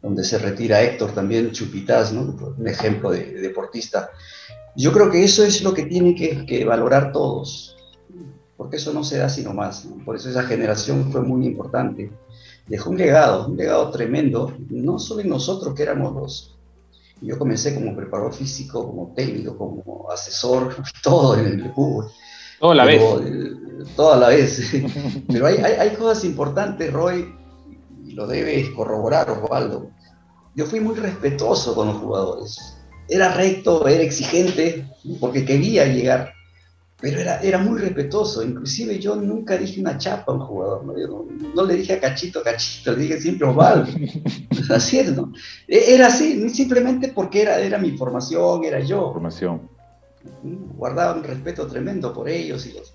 donde 0.01 0.23
se 0.23 0.39
retira 0.39 0.83
Héctor 0.83 1.11
también, 1.11 1.51
Chupitaz, 1.51 2.13
¿no? 2.13 2.55
un 2.57 2.69
ejemplo 2.69 3.11
de, 3.11 3.25
deportista. 3.41 4.11
Yo 4.77 4.93
creo 4.93 5.11
que 5.11 5.25
eso 5.25 5.45
es 5.45 5.63
lo 5.65 5.75
que 5.75 5.87
tienen 5.87 6.15
que, 6.15 6.65
valorar 6.65 7.11
todos, 7.11 7.74
porque 8.57 8.77
eso 8.77 8.93
no 8.93 9.05
se 9.05 9.19
da 9.19 9.29
sino 9.29 9.53
más. 9.53 9.87
Por 10.05 10.17
eso 10.17 10.31
esa 10.31 10.45
generación 10.45 11.11
fue 11.11 11.23
muy 11.23 11.47
importante. 11.47 12.11
Dejó 12.67 12.91
un 12.91 12.99
legado, 12.99 13.49
un 13.49 13.57
legado 13.57 13.91
tremendo, 13.91 14.55
no 14.71 14.99
solo 14.99 15.21
en 15.21 15.29
nosotros 15.29 15.75
que 15.75 15.83
éramos 15.83 16.15
los... 16.15 16.51
Yo 17.21 17.39
comencé 17.39 17.75
como 17.75 17.97
preparador 17.97 18.35
físico, 18.35 18.87
como 18.87 19.13
técnico, 19.15 19.57
como 19.57 20.11
asesor, 20.11 20.75
todo 21.03 21.39
en 21.39 21.47
el 21.47 21.73
fútbol. 21.73 22.11
Toda 22.61 22.75
la 22.75 22.85
vez. 22.85 23.03
Toda 23.97 24.17
la 24.17 24.29
vez. 24.29 24.73
Pero 25.29 25.47
hay, 25.47 25.57
hay, 25.57 25.73
hay 25.75 25.97
cosas 25.97 26.25
importantes, 26.25 26.93
Roy, 26.93 27.35
y 28.07 28.13
lo 28.13 28.27
debes 28.27 28.71
corroborar, 28.71 29.31
Osvaldo 29.31 29.95
yo 30.55 30.67
fui 30.67 30.81
muy 30.81 30.95
respetuoso 30.95 31.75
con 31.75 31.89
los 31.89 31.97
jugadores. 31.97 32.77
Era 33.09 33.35
recto, 33.35 33.87
era 33.87 34.03
exigente, 34.03 34.89
porque 35.21 35.45
quería 35.45 35.87
llegar, 35.87 36.33
pero 37.05 37.21
era, 37.21 37.39
era 37.43 37.59
muy 37.59 37.79
respetuoso. 37.79 38.43
Inclusive 38.43 38.99
yo 38.99 39.15
nunca 39.15 39.59
dije 39.59 39.79
una 39.79 39.99
chapa 39.99 40.33
a 40.33 40.37
un 40.37 40.41
jugador, 40.41 40.87
no, 41.55 41.63
le 41.63 41.75
dije 41.75 41.93
a 41.93 42.01
Cachito, 42.01 42.43
Cachito, 42.43 42.93
le 42.93 43.03
dije 43.03 43.21
siempre 43.21 43.47
Osvaldo. 43.47 43.93
así 44.71 45.01
es, 45.01 45.15
¿no? 45.15 45.31
E, 45.69 45.95
era 45.95 46.07
así, 46.07 46.49
simplemente 46.49 47.09
porque 47.09 47.43
era, 47.43 47.61
era 47.61 47.77
mi 47.77 47.95
formación, 47.99 48.65
era 48.65 48.81
yo. 48.81 49.13
Formación. 49.13 49.69
Guardaba 50.79 51.15
un 51.15 51.25
respeto 51.25 51.67
tremendo 51.67 52.11
por 52.15 52.27
ellos 52.27 52.65
y 52.65 52.73
los 52.73 52.95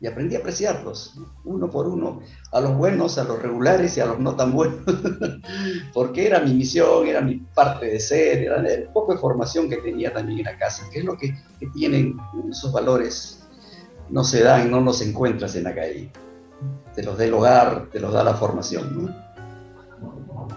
y 0.00 0.06
aprendí 0.06 0.36
a 0.36 0.40
apreciarlos, 0.40 1.14
uno 1.44 1.70
por 1.70 1.88
uno, 1.88 2.20
a 2.52 2.60
los 2.60 2.76
buenos, 2.76 3.16
a 3.16 3.24
los 3.24 3.40
regulares 3.40 3.96
y 3.96 4.00
a 4.00 4.06
los 4.06 4.18
no 4.18 4.36
tan 4.36 4.52
buenos, 4.52 4.80
porque 5.94 6.26
era 6.26 6.40
mi 6.40 6.52
misión, 6.52 7.06
era 7.06 7.22
mi 7.22 7.36
parte 7.54 7.86
de 7.86 8.00
ser, 8.00 8.42
era 8.42 8.56
el 8.56 8.88
poco 8.88 9.14
de 9.14 9.18
formación 9.18 9.70
que 9.70 9.76
tenía 9.78 10.12
también 10.12 10.40
en 10.40 10.44
la 10.44 10.58
casa, 10.58 10.86
que 10.92 10.98
es 10.98 11.04
lo 11.04 11.16
que, 11.16 11.34
tienen 11.72 12.16
esos 12.50 12.70
valores, 12.70 13.35
no 14.10 14.24
se 14.24 14.42
dan, 14.42 14.70
no 14.70 14.80
los 14.80 15.00
encuentras 15.02 15.54
en 15.56 15.64
la 15.64 15.74
calle, 15.74 16.10
te 16.94 17.02
los 17.02 17.18
da 17.18 17.24
el 17.24 17.34
hogar, 17.34 17.88
te 17.90 18.00
los 18.00 18.12
da 18.12 18.24
la 18.24 18.34
formación. 18.34 19.14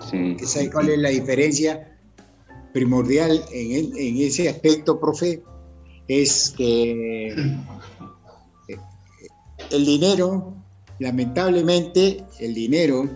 Sí. 0.09 0.37
¿Sabes 0.45 0.71
cuál 0.71 0.89
es 0.89 0.99
la 0.99 1.09
diferencia 1.09 1.97
primordial 2.73 3.43
en, 3.51 3.91
en 3.97 4.17
ese 4.17 4.49
aspecto, 4.49 4.99
profe? 4.99 5.43
Es 6.07 6.53
que 6.57 7.35
el 9.71 9.85
dinero, 9.85 10.53
lamentablemente, 10.99 12.23
el 12.39 12.53
dinero 12.53 13.07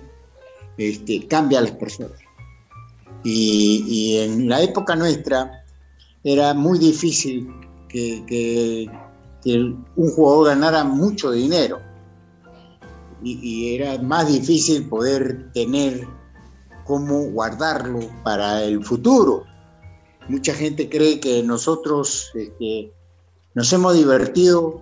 este, 0.78 1.28
cambia 1.28 1.60
a 1.60 1.64
las 1.64 1.72
personas. 1.72 2.20
Y, 3.24 4.18
en 4.18 4.50
la 4.50 4.62
época 4.62 4.96
nuestra 4.96 5.64
era 6.24 6.54
muy 6.54 6.78
difícil 6.78 7.48
que, 7.88 8.90
un 9.46 10.10
jugador 10.12 10.48
ganara 10.48 10.84
mucho 10.84 11.32
dinero. 11.32 11.80
Y, 13.24 13.76
era 13.76 14.02
más 14.02 14.28
difícil 14.28 14.88
poder 14.90 15.52
tener 15.54 16.06
cómo 16.86 17.24
guardarlo 17.32 18.00
para 18.24 18.64
el 18.64 18.84
futuro. 18.84 19.46
Mucha 20.28 20.54
gente 20.54 20.90
cree 20.90 21.20
que 21.20 21.42
nosotros 21.44 22.32
este, 22.36 22.92
nos 23.54 23.72
hemos 23.72 23.96
divertido 23.96 24.82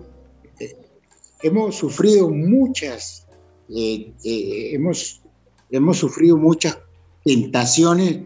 hemos 1.42 1.76
sufrido 1.76 2.30
muchas, 2.30 3.26
eh, 3.68 4.12
eh, 4.24 4.70
hemos, 4.74 5.20
hemos 5.70 5.98
sufrido 5.98 6.36
muchas 6.36 6.78
tentaciones, 7.24 8.20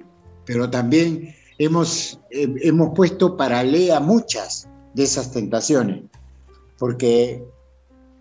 pero 0.45 0.71
también 0.71 1.35
hemos, 1.59 2.21
eh, 2.31 2.55
hemos 2.63 2.95
puesto 2.95 3.37
paralela 3.37 4.01
muchas 4.01 4.69
de 4.95 5.05
esas 5.05 5.33
tentaciones, 5.33 6.05
porque, 6.79 7.45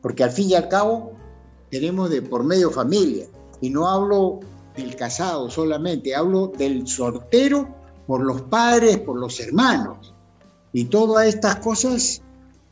porque 0.02 0.24
al 0.24 0.32
fin 0.32 0.50
y 0.50 0.56
al 0.56 0.68
cabo 0.70 1.14
tenemos 1.70 2.10
de 2.10 2.22
por 2.22 2.44
medio 2.44 2.72
familia, 2.72 3.28
y 3.62 3.70
no 3.70 3.88
hablo 3.88 4.40
del 4.76 4.96
casado 4.96 5.50
solamente, 5.50 6.16
hablo 6.16 6.52
del 6.58 6.88
sortero 6.88 7.68
por 8.08 8.24
los 8.24 8.42
padres, 8.44 8.98
por 9.00 9.18
los 9.18 9.40
hermanos, 9.40 10.14
y 10.74 10.86
todas 10.86 11.28
estas 11.28 11.58
cosas 11.58 12.22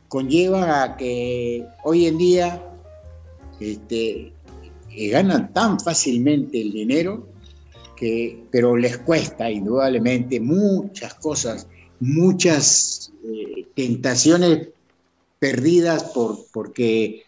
conlleva 0.08 0.82
a 0.82 0.96
que 0.96 1.66
hoy 1.82 2.06
en 2.06 2.18
día 2.18 2.62
este, 3.60 4.32
eh, 4.90 5.08
ganan 5.08 5.52
tan 5.52 5.80
fácilmente 5.80 6.60
el 6.60 6.72
dinero, 6.72 7.26
que, 7.96 8.44
pero 8.50 8.76
les 8.76 8.98
cuesta 8.98 9.50
indudablemente 9.50 10.40
muchas 10.40 11.14
cosas, 11.14 11.66
muchas 12.00 13.12
eh, 13.24 13.66
tentaciones 13.74 14.68
perdidas 15.44 16.04
por, 16.04 16.38
porque, 16.52 17.24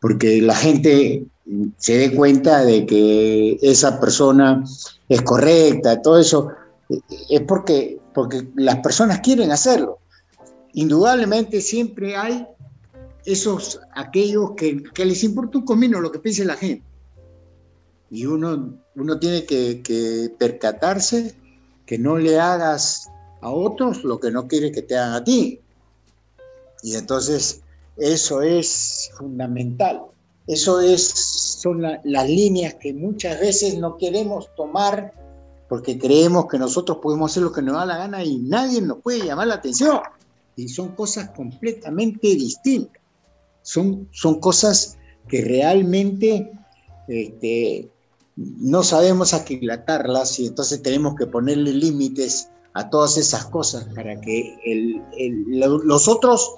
porque 0.00 0.40
la 0.40 0.54
gente 0.54 1.24
se 1.76 1.98
dé 1.98 2.14
cuenta 2.14 2.64
de 2.64 2.86
que 2.86 3.58
esa 3.60 4.00
persona 4.00 4.64
es 5.08 5.22
correcta, 5.22 6.00
todo 6.00 6.18
eso, 6.18 6.50
eh, 6.88 7.00
es 7.28 7.40
porque, 7.42 7.98
porque 8.14 8.48
las 8.54 8.78
personas 8.78 9.20
quieren 9.20 9.52
hacerlo 9.52 9.98
indudablemente 10.72 11.60
siempre 11.60 12.16
hay 12.16 12.46
esos, 13.24 13.80
aquellos 13.94 14.52
que, 14.56 14.82
les 15.04 15.24
importa 15.24 15.58
un 15.58 15.64
comino 15.64 16.00
lo 16.00 16.10
que 16.10 16.18
piense 16.18 16.44
la 16.44 16.56
gente. 16.56 16.84
Y 18.10 18.26
uno, 18.26 18.78
uno 18.96 19.18
tiene 19.18 19.44
que, 19.44 20.34
percatarse 20.38 21.34
que 21.86 21.98
no 21.98 22.18
le 22.18 22.38
hagas 22.38 23.08
a 23.40 23.50
otros 23.50 24.04
lo 24.04 24.20
que 24.20 24.30
no 24.30 24.46
quiere 24.46 24.72
que 24.72 24.82
te 24.82 24.96
hagan 24.96 25.14
a 25.14 25.24
ti. 25.24 25.60
Y 26.82 26.94
entonces 26.94 27.62
eso 27.96 28.42
es 28.42 29.10
fundamental. 29.16 30.02
Eso 30.46 30.80
es, 30.80 31.08
son 31.60 31.82
las 31.82 32.28
líneas 32.28 32.74
que 32.74 32.92
muchas 32.92 33.40
veces 33.40 33.78
no 33.78 33.96
queremos 33.96 34.48
tomar 34.56 35.14
porque 35.68 35.98
creemos 35.98 36.46
que 36.48 36.58
nosotros 36.58 36.98
podemos 37.00 37.30
hacer 37.30 37.44
lo 37.44 37.52
que 37.52 37.62
nos 37.62 37.76
da 37.76 37.86
la 37.86 37.96
gana 37.96 38.22
y 38.24 38.38
nadie 38.38 38.82
nos 38.82 38.98
puede 38.98 39.24
llamar 39.24 39.46
la 39.46 39.54
atención 39.54 40.00
y 40.56 40.68
son 40.68 40.94
cosas 40.94 41.30
completamente 41.30 42.28
distintas. 42.28 43.00
Son, 43.62 44.08
son 44.10 44.40
cosas 44.40 44.98
que 45.28 45.42
realmente 45.42 46.52
este, 47.08 47.88
no 48.36 48.82
sabemos 48.82 49.32
aquilatarlas 49.32 50.40
y 50.40 50.46
entonces 50.46 50.82
tenemos 50.82 51.14
que 51.14 51.26
ponerle 51.26 51.72
límites 51.72 52.48
a 52.74 52.90
todas 52.90 53.16
esas 53.16 53.46
cosas 53.46 53.84
para 53.94 54.20
que 54.20 54.56
los 55.46 56.08
otros 56.08 56.56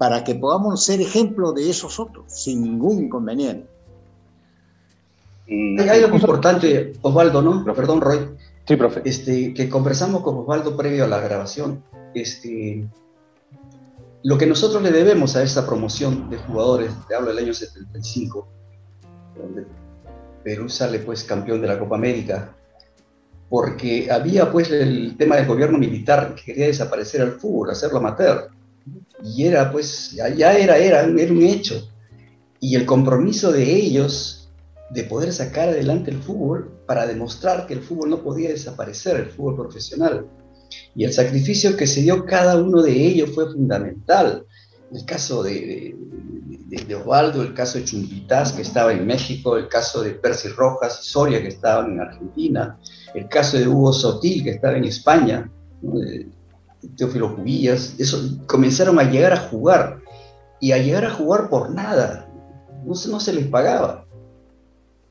para 0.00 0.24
que 0.24 0.34
podamos 0.34 0.82
ser 0.82 1.02
ejemplo 1.02 1.52
de 1.52 1.68
esos 1.68 2.00
otros, 2.00 2.24
sin 2.32 2.62
ningún 2.62 3.04
inconveniente. 3.04 3.68
Hay 5.46 6.02
algo 6.02 6.16
importante, 6.16 6.94
Osvaldo, 7.02 7.42
¿no? 7.42 7.62
Perdón, 7.74 8.00
Roy. 8.00 8.30
Sí, 8.66 8.76
profe. 8.76 9.02
Este, 9.04 9.52
que 9.52 9.68
conversamos 9.68 10.22
con 10.22 10.38
Osvaldo 10.38 10.74
previo 10.74 11.04
a 11.04 11.06
la 11.06 11.20
grabación. 11.20 11.84
Este, 12.14 12.88
lo 14.22 14.38
que 14.38 14.46
nosotros 14.46 14.82
le 14.82 14.90
debemos 14.90 15.36
a 15.36 15.42
esta 15.42 15.66
promoción 15.66 16.30
de 16.30 16.38
jugadores, 16.38 16.92
te 17.06 17.14
hablo 17.14 17.28
del 17.28 17.44
año 17.44 17.52
75, 17.52 18.48
donde 19.36 19.66
Perú 20.42 20.70
sale 20.70 21.00
pues 21.00 21.24
campeón 21.24 21.60
de 21.60 21.68
la 21.68 21.78
Copa 21.78 21.96
América, 21.96 22.56
porque 23.50 24.10
había 24.10 24.50
pues 24.50 24.70
el 24.70 25.18
tema 25.18 25.36
del 25.36 25.46
gobierno 25.46 25.76
militar 25.76 26.34
que 26.34 26.42
quería 26.42 26.68
desaparecer 26.68 27.20
el 27.20 27.32
fútbol, 27.32 27.68
hacerlo 27.68 27.98
amateur. 27.98 28.48
Y 29.22 29.44
era 29.44 29.70
pues, 29.70 30.12
ya, 30.12 30.26
era, 30.26 30.78
era, 30.78 31.02
era 31.02 31.04
un 31.04 31.42
hecho. 31.42 31.88
Y 32.60 32.74
el 32.74 32.86
compromiso 32.86 33.52
de 33.52 33.74
ellos 33.74 34.50
de 34.90 35.04
poder 35.04 35.32
sacar 35.32 35.68
adelante 35.68 36.10
el 36.10 36.22
fútbol 36.22 36.70
para 36.86 37.06
demostrar 37.06 37.66
que 37.66 37.74
el 37.74 37.80
fútbol 37.80 38.10
no 38.10 38.22
podía 38.22 38.50
desaparecer, 38.50 39.16
el 39.16 39.26
fútbol 39.26 39.56
profesional. 39.56 40.26
Y 40.94 41.04
el 41.04 41.12
sacrificio 41.12 41.76
que 41.76 41.86
se 41.86 42.02
dio 42.02 42.24
cada 42.26 42.56
uno 42.56 42.82
de 42.82 42.92
ellos 42.92 43.30
fue 43.34 43.50
fundamental. 43.50 44.44
El 44.92 45.04
caso 45.04 45.42
de, 45.42 45.94
de, 46.66 46.94
Osvaldo, 46.94 47.42
el 47.42 47.54
caso 47.54 47.78
de 47.78 47.84
Chumpitaz, 47.84 48.52
que 48.52 48.62
estaba 48.62 48.92
en 48.92 49.06
México, 49.06 49.56
el 49.56 49.68
caso 49.68 50.02
de 50.02 50.10
Percy 50.10 50.48
Rojas 50.48 51.00
y 51.02 51.08
Soria, 51.08 51.40
que 51.40 51.48
estaban 51.48 51.92
en 51.92 52.00
Argentina, 52.00 52.78
el 53.14 53.28
caso 53.28 53.56
de 53.56 53.68
Hugo 53.68 53.92
Sotil, 53.92 54.42
que 54.42 54.50
estaba 54.50 54.76
en 54.76 54.84
España, 54.84 55.50
Teófilo 56.96 57.36
Cubillas, 57.36 57.94
eso, 57.98 58.18
comenzaron 58.46 58.98
a 58.98 59.04
llegar 59.04 59.32
a 59.32 59.36
jugar, 59.36 60.00
y 60.60 60.72
a 60.72 60.78
llegar 60.78 61.06
a 61.06 61.10
jugar 61.10 61.48
por 61.48 61.70
nada, 61.74 62.28
no, 62.84 62.92
no 62.92 63.20
se 63.20 63.32
les 63.32 63.46
pagaba. 63.46 64.04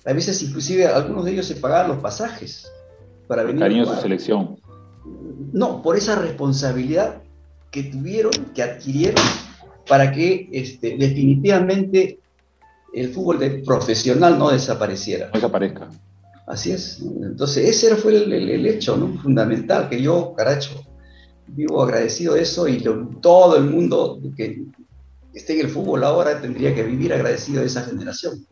A 0.05 0.13
veces 0.13 0.41
inclusive 0.43 0.87
algunos 0.87 1.25
de 1.25 1.31
ellos 1.31 1.47
se 1.47 1.55
pagaban 1.55 1.89
los 1.89 1.97
pasajes 1.97 2.71
para 3.27 3.43
venir. 3.43 3.59
Cariño 3.59 3.83
a 3.83 3.95
su 3.95 4.01
selección. 4.01 4.59
No, 5.51 5.81
por 5.81 5.97
esa 5.97 6.15
responsabilidad 6.15 7.21
que 7.71 7.83
tuvieron, 7.83 8.31
que 8.53 8.63
adquirieron 8.63 9.23
para 9.87 10.11
que 10.11 10.47
este, 10.51 10.95
definitivamente 10.97 12.19
el 12.93 13.09
fútbol 13.09 13.39
de 13.39 13.49
profesional 13.65 14.37
no 14.37 14.51
desapareciera. 14.51 15.27
No 15.27 15.33
desaparezca. 15.33 15.89
Así 16.47 16.71
es. 16.71 17.01
Entonces, 17.01 17.69
ese 17.69 17.95
fue 17.95 18.15
el, 18.15 18.65
hecho 18.65 18.97
¿no? 18.97 19.19
fundamental, 19.21 19.89
que 19.89 20.01
yo, 20.01 20.33
caracho, 20.35 20.71
vivo 21.55 21.81
agradecido 21.83 22.33
de 22.33 22.41
eso 22.41 22.67
y 22.67 22.83
todo 23.21 23.57
el 23.57 23.65
mundo 23.65 24.19
que 24.35 24.63
esté 25.33 25.53
en 25.59 25.65
el 25.65 25.69
fútbol 25.69 26.03
ahora 26.03 26.41
tendría 26.41 26.73
que 26.73 26.83
vivir 26.83 27.13
agradecido 27.13 27.61
de 27.61 27.67
esa 27.67 27.83
generación. 27.83 28.45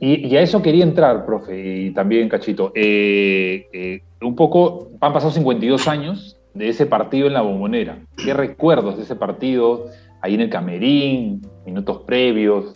Y, 0.00 0.36
a 0.36 0.42
eso 0.42 0.62
quería 0.62 0.84
entrar, 0.84 1.26
profe, 1.26 1.60
y 1.60 1.90
también 1.90 2.28
Cachito. 2.28 2.70
Eh, 2.74 3.66
eh, 3.72 4.02
un 4.22 4.36
poco, 4.36 4.90
han 5.00 5.12
pasado 5.12 5.32
52 5.32 5.88
años 5.88 6.36
de 6.54 6.68
ese 6.68 6.86
partido 6.86 7.26
en 7.26 7.32
la 7.32 7.40
bombonera. 7.40 7.98
¿Qué 8.16 8.32
recuerdos 8.32 8.96
de 8.96 9.02
ese 9.02 9.16
partido? 9.16 9.86
ahí 10.20 10.34
en 10.34 10.40
el 10.42 10.50
camerín, 10.50 11.42
minutos 11.64 12.02
previos, 12.06 12.74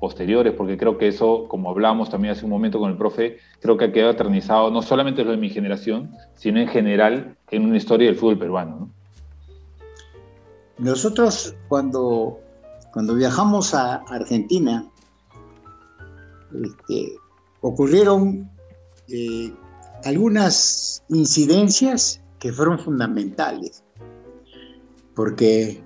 posteriores, 0.00 0.54
porque 0.54 0.76
creo 0.76 0.98
que 0.98 1.08
eso, 1.08 1.46
como 1.48 1.70
hablamos 1.70 2.10
también 2.10 2.32
hace 2.32 2.44
un 2.44 2.50
momento 2.50 2.78
con 2.78 2.90
el 2.90 2.96
profe, 2.96 3.38
creo 3.60 3.76
que 3.76 3.86
ha 3.86 3.92
quedado 3.92 4.12
eternizado, 4.12 4.70
no 4.70 4.82
solamente 4.82 5.24
lo 5.24 5.30
de 5.30 5.36
mi 5.36 5.50
generación, 5.50 6.14
sino 6.34 6.60
en 6.60 6.68
general 6.68 7.36
en 7.50 7.64
una 7.64 7.76
historia 7.76 8.06
del 8.06 8.16
fútbol 8.16 8.38
peruano. 8.38 8.90
Nosotros 10.78 11.54
cuando, 11.68 12.38
cuando 12.92 13.14
viajamos 13.14 13.74
a 13.74 13.96
Argentina, 14.08 14.86
este, 16.64 17.12
ocurrieron 17.60 18.48
eh, 19.08 19.52
algunas 20.04 21.02
incidencias 21.08 22.20
que 22.38 22.52
fueron 22.52 22.78
fundamentales, 22.78 23.82
porque 25.16 25.82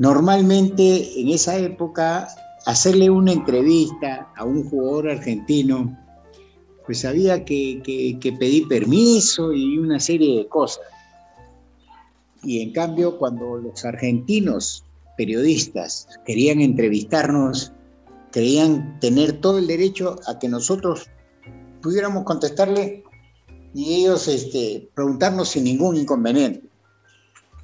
Normalmente 0.00 1.20
en 1.20 1.28
esa 1.28 1.58
época 1.58 2.26
hacerle 2.70 3.10
una 3.10 3.32
entrevista 3.32 4.32
a 4.36 4.44
un 4.44 4.68
jugador 4.68 5.10
argentino, 5.10 5.96
pues 6.86 7.04
había 7.04 7.44
que, 7.44 7.82
pedir 8.38 8.68
permiso 8.68 9.52
y 9.52 9.78
una 9.78 9.98
serie 9.98 10.38
de 10.38 10.48
cosas. 10.48 10.84
Y 12.42 12.62
en 12.62 12.72
cambio, 12.72 13.18
cuando 13.18 13.56
los 13.56 13.84
argentinos 13.84 14.84
periodistas 15.16 16.08
querían 16.24 16.60
entrevistarnos, 16.60 17.72
querían 18.32 18.98
tener 19.00 19.40
todo 19.40 19.58
el 19.58 19.66
derecho 19.66 20.16
a 20.26 20.38
que 20.38 20.48
nosotros 20.48 21.08
pudiéramos 21.82 22.24
contestarle 22.24 23.02
y 23.74 23.94
ellos 23.94 24.28
este, 24.28 24.88
preguntarnos 24.94 25.50
sin 25.50 25.64
ningún 25.64 25.96
inconveniente. 25.96 26.68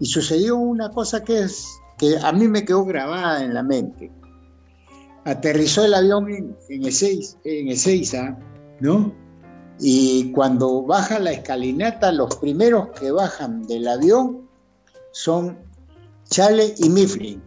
Y 0.01 0.07
sucedió 0.07 0.57
una 0.57 0.91
cosa 0.91 1.23
que 1.23 1.41
es 1.45 1.65
que 1.97 2.17
a 2.23 2.33
mí 2.33 2.49
me 2.49 2.65
quedó 2.65 2.85
grabada 2.85 3.43
en 3.43 3.55
la 3.55 3.63
mente. 3.63 4.11
Aterrizó 5.27 5.85
el 5.85 5.93
avión 5.93 6.31
en, 6.31 6.57
en 6.69 7.69
Ezeiza, 7.69 8.39
¿no? 8.81 9.13
Y 9.79 10.33
cuando 10.33 10.83
baja 10.83 11.19
la 11.19 11.33
escalinata, 11.33 12.13
los 12.13 12.37
primeros 12.37 12.89
que 12.99 13.11
bajan 13.11 13.63
del 13.65 13.89
avión 13.89 14.49
son 15.13 15.59
Chale 16.31 16.75
y 16.79 16.89
Mifflin. 16.89 17.43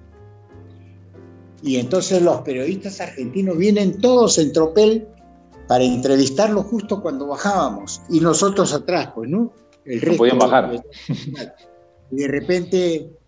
Y 1.63 1.77
entonces 1.77 2.21
los 2.21 2.41
periodistas 2.41 3.01
argentinos 3.01 3.57
vienen 3.57 3.99
todos 3.99 4.37
en 4.37 4.53
tropel 4.53 5.07
para 5.67 5.83
entrevistarlos 5.83 6.65
justo 6.65 7.01
cuando 7.01 7.27
bajábamos. 7.27 8.01
Y 8.09 8.19
nosotros 8.19 8.73
atrás, 8.73 9.11
pues, 9.15 9.29
¿no? 9.29 9.51
El 9.85 10.01
resto, 10.01 10.11
no 10.11 10.17
podían 10.17 10.39
bajar. 10.39 10.83
Y 12.11 12.15
de 12.15 12.27
repente 12.27 13.18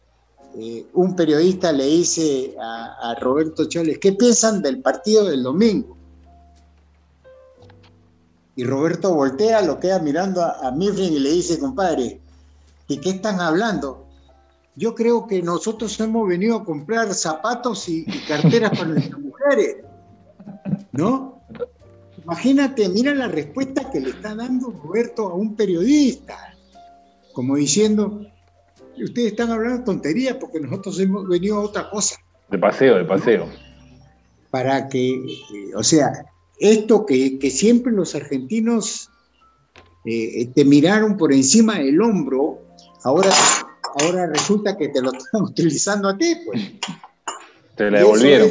eh, 0.58 0.86
un 0.94 1.16
periodista 1.16 1.72
le 1.72 1.86
dice 1.86 2.56
a, 2.60 3.16
Roberto 3.20 3.66
Chávez, 3.68 4.00
¿qué 4.00 4.12
piensan 4.12 4.62
del 4.62 4.82
partido 4.82 5.26
del 5.26 5.44
domingo? 5.44 5.98
Y 8.56 8.64
Roberto 8.66 9.14
voltea, 9.14 9.62
lo 9.62 9.80
queda 9.80 10.00
mirando 10.00 10.42
a, 10.42 10.68
a 10.68 10.76
y 10.76 11.20
le 11.20 11.32
dice, 11.32 11.58
compadre, 11.58 12.20
¿de 12.90 13.00
qué 13.00 13.12
están 13.12 13.40
hablando? 13.40 14.06
Yo 14.76 14.94
creo 14.94 15.26
que 15.26 15.42
nosotros 15.42 15.98
hemos 16.00 16.28
venido 16.28 16.58
a 16.58 16.66
comprar 16.66 17.14
zapatos 17.14 17.88
y, 17.88 18.04
y 18.08 18.20
carteras 18.28 18.72
para 18.72 18.86
nuestras 18.86 19.20
mujeres, 19.22 19.78
¿no? 20.92 21.42
Imagínate, 22.24 22.88
mira 22.90 23.16
la 23.16 23.28
respuesta 23.28 23.90
que 23.90 24.00
le 24.00 24.10
está 24.10 24.36
dando 24.36 24.72
Roberto 24.72 25.30
a 25.30 25.34
un 25.34 25.56
periodista, 25.56 26.56
como 27.34 27.56
diciendo, 27.56 28.22
ustedes 28.98 29.32
están 29.32 29.52
hablando 29.52 29.84
tonterías 29.84 30.36
porque 30.36 30.60
nosotros 30.60 31.00
hemos 31.00 31.28
venido 31.28 31.58
a 31.58 31.62
otra 31.62 31.90
cosa. 31.90 32.16
De 32.50 32.58
paseo, 32.58 32.98
de 32.98 33.06
paseo. 33.06 33.48
Para 34.50 34.90
que, 34.90 35.12
eh, 35.12 35.76
o 35.76 35.84
sea, 35.84 36.26
esto 36.60 37.06
que, 37.06 37.40
siempre 37.50 37.92
los 37.92 38.14
argentinos 38.16 39.10
eh, 40.06 40.48
te 40.54 40.66
miraron 40.66 41.18
por 41.18 41.34
encima 41.34 41.80
del 41.80 42.02
hombro, 42.02 42.60
ahora, 43.04 43.32
ahora 44.00 44.28
resulta 44.28 44.78
que 44.78 44.90
te 44.90 45.02
lo 45.02 45.12
están 45.14 45.42
utilizando 45.42 46.10
a 46.10 46.18
ti, 46.18 46.36
pues. 46.46 46.62
Te 47.76 47.90
la 47.90 48.00
devolvieron. 48.00 48.50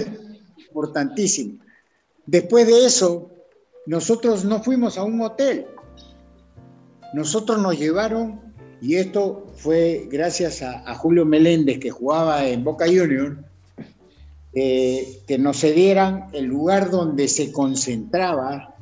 importantísimo. 0.56 1.58
Después 2.26 2.66
de 2.66 2.86
eso, 2.86 3.30
nosotros 3.86 4.44
no 4.44 4.62
fuimos 4.62 4.96
a 4.98 5.04
un 5.04 5.20
hotel. 5.20 5.66
Nosotros 7.12 7.60
nos 7.60 7.78
llevaron 7.78 8.49
y 8.82 8.96
esto 8.96 9.46
fue 9.56 10.08
gracias 10.10 10.62
a, 10.62 10.94
Julio 10.94 11.26
Meléndez, 11.26 11.78
que 11.78 11.90
jugaba 11.90 12.46
en 12.46 12.64
Boca 12.64 12.86
Juniors, 12.86 13.36
eh, 14.54 15.20
que 15.26 15.38
nos 15.38 15.60
cedieran 15.60 16.28
el 16.32 16.46
lugar 16.46 16.90
donde 16.90 17.28
se 17.28 17.52
concentraba 17.52 18.74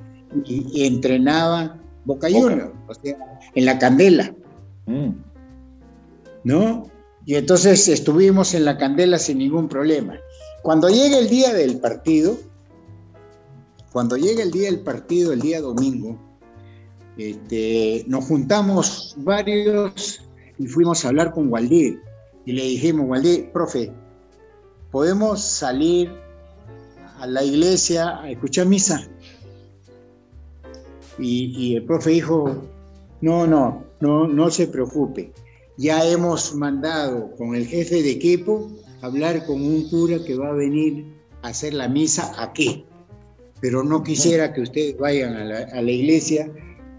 y, 0.45 0.87
entrenaba 0.87 1.79
Boca, 2.05 2.29
Juniors, 2.31 2.73
o 2.87 2.95
sea, 2.95 3.17
en 3.55 3.65
la 3.65 3.79
Candela. 3.79 4.35
Mm. 4.87 5.11
¿No? 6.45 6.89
Y 7.27 7.35
entonces 7.35 7.89
estuvimos 7.89 8.55
en 8.55 8.65
la 8.65 8.79
Candela 8.79 9.19
sin 9.19 9.39
ningún 9.39 9.69
problema. 9.69 10.19
Cuando 10.63 10.89
llega 10.89 11.19
el 11.19 11.29
día 11.29 11.53
del 11.53 11.79
partido, 11.79 12.39
cuando 13.93 14.17
llega 14.17 14.43
el 14.43 14.51
día 14.51 14.71
del 14.71 14.81
partido, 14.81 15.33
el 15.33 15.41
día 15.41 15.61
domingo, 15.61 16.19
este, 17.19 18.05
nos 18.07 18.25
juntamos 18.25 19.15
varios 19.19 20.23
y 20.59 20.67
fuimos 20.67 21.05
a 21.05 21.09
hablar 21.09 21.33
con 21.33 21.53
Waldir. 21.53 22.01
Y 22.47 22.53
le 22.53 22.63
dijimos, 22.63 23.07
Waldir, 23.09 23.51
profe, 23.53 23.93
¿podemos 24.91 25.43
salir 25.43 26.11
a 27.19 27.27
la 27.27 27.45
iglesia 27.45 28.21
a 28.21 28.31
escuchar 28.31 28.67
misa? 28.67 29.07
Y, 31.19 31.75
el 31.75 31.85
profe 31.85 32.11
dijo, 32.11 32.63
no, 33.21 33.47
no, 33.47 33.85
no, 34.01 34.29
no 34.29 34.51
se 34.51 34.69
preocupe. 34.69 35.33
Ya 35.77 36.05
hemos 36.05 36.55
mandado 36.55 37.35
con 37.37 37.55
el 37.55 37.67
jefe 37.67 38.03
de 38.03 38.11
equipo 38.11 38.71
hablar 39.03 39.45
con 39.47 39.61
un 39.63 39.89
cura 39.89 40.19
que 40.25 40.37
va 40.37 40.49
a 40.49 40.53
venir 40.53 41.05
a 41.43 41.49
hacer 41.49 41.75
la 41.75 41.89
misa 41.89 42.33
aquí, 42.37 42.85
pero 43.61 43.83
no 43.83 44.03
quisiera 44.03 44.53
que 44.53 44.63
ustedes 44.63 44.97
vayan 44.99 45.35
a 45.35 45.45
la, 45.83 45.91
iglesia 45.91 46.51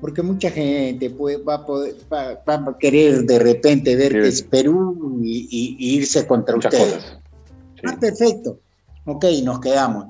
porque 0.02 0.22
mucha 0.22 0.50
gente 0.50 1.10
va, 1.10 1.56
a 1.56 1.66
poder, 1.66 1.96
va, 2.12 2.42
a 2.48 2.78
querer 2.78 3.24
de 3.24 3.40
repente 3.40 3.96
ver 3.96 4.14
que 4.14 4.28
es 4.28 4.42
Perú 4.42 5.20
y, 5.24 5.76
irse 5.98 6.26
contra 6.26 6.56
ustedes. 6.56 7.18
Ah, 7.86 7.98
perfecto. 8.00 8.60
Ok, 9.06 9.26
nos 9.44 9.60
quedamos. 9.60 10.08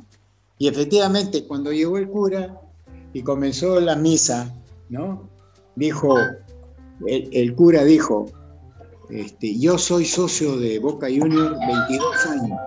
Y 0.57 0.67
efectivamente, 0.67 1.45
cuando 1.45 1.71
llegó 1.71 1.97
el 1.97 2.09
cura 2.09 2.59
y 3.13 3.23
comenzó 3.23 3.79
la 3.79 3.95
misa, 3.95 4.53
¿no? 4.89 5.29
Dijo, 5.75 6.15
el, 7.07 7.55
cura 7.55 7.83
dijo, 7.83 8.25
este, 9.09 9.57
yo 9.57 9.77
soy 9.77 10.05
socio 10.05 10.57
de 10.57 10.79
Boca 10.79 11.07
Junior 11.07 11.57
22 11.57 12.25
años, 12.27 12.59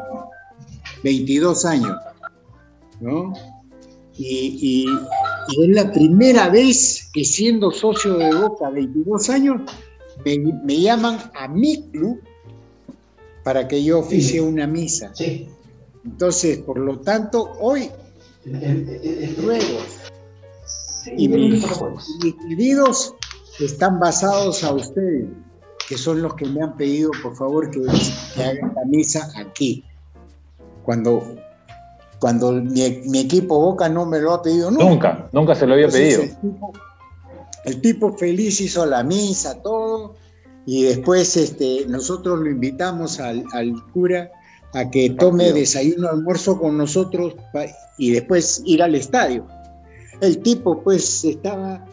22 1.05 1.65
años, 1.67 1.97
¿no? 3.01 3.33
Y, 4.17 4.87
es 5.49 5.69
la 5.69 5.93
primera 5.93 6.49
vez 6.49 7.11
que 7.13 7.25
siendo 7.25 7.71
socio 7.71 8.19
de 8.19 8.35
Boca 8.35 8.71
22 8.71 9.31
años, 9.31 9.63
me, 10.25 10.81
llaman 10.81 11.19
a 11.35 11.49
mi 11.49 11.83
club 11.91 12.21
para 13.43 13.67
que 13.67 13.83
yo 13.83 14.01
oficie 14.01 14.41
una 14.41 14.67
misa. 14.67 15.13
Entonces, 16.05 16.59
por 16.59 16.79
lo 16.79 17.01
tanto, 17.01 17.53
hoy 17.61 17.91
ruego 18.45 19.79
y 21.17 21.29
mis, 21.29 21.65
pedidos 22.49 23.15
están 23.61 23.99
basados 23.99 24.65
a 24.65 24.73
ustedes, 24.73 25.27
que 25.89 25.99
son 25.99 26.23
los 26.23 26.35
que 26.35 26.47
me 26.47 26.63
han 26.63 26.77
pedido, 26.77 27.11
por 27.23 27.37
favor, 27.37 27.71
que, 27.71 27.81
hagan 28.41 28.73
la 28.75 28.85
misa 28.87 29.31
aquí. 29.37 29.85
Cuando, 30.85 31.37
cuando 32.23 32.53
mi, 32.53 33.19
equipo 33.19 33.59
Boca 33.59 33.91
no 33.91 34.07
me 34.07 34.19
lo 34.19 34.33
ha 34.33 34.43
pedido 34.43 34.71
nunca. 34.71 34.85
Nunca, 34.85 35.29
nunca 35.33 35.55
se 35.55 35.67
lo 35.67 35.75
había 35.75 35.89
pedido. 35.89 36.23
El 37.65 37.81
tipo, 37.83 38.17
feliz 38.17 38.61
hizo 38.61 38.87
la 38.87 39.03
misa, 39.03 39.61
todo, 39.63 40.15
y 40.65 40.85
después 40.85 41.37
este, 41.37 41.85
nosotros 41.89 42.39
lo 42.39 42.49
invitamos 42.49 43.21
al, 43.21 43.45
al 43.53 43.75
cura 43.93 44.31
a 44.73 44.89
que 44.89 45.11
tome 45.11 45.53
desayuno, 45.53 46.09
almuerzo 46.09 46.59
con 46.59 46.79
nosotros 46.79 47.35
y 47.99 48.13
después 48.13 48.63
ir 48.65 48.83
al 48.83 48.95
estadio 48.95 49.47
el 50.23 50.39
tipo 50.39 50.83
pues 50.83 51.25
estaba 51.25 51.85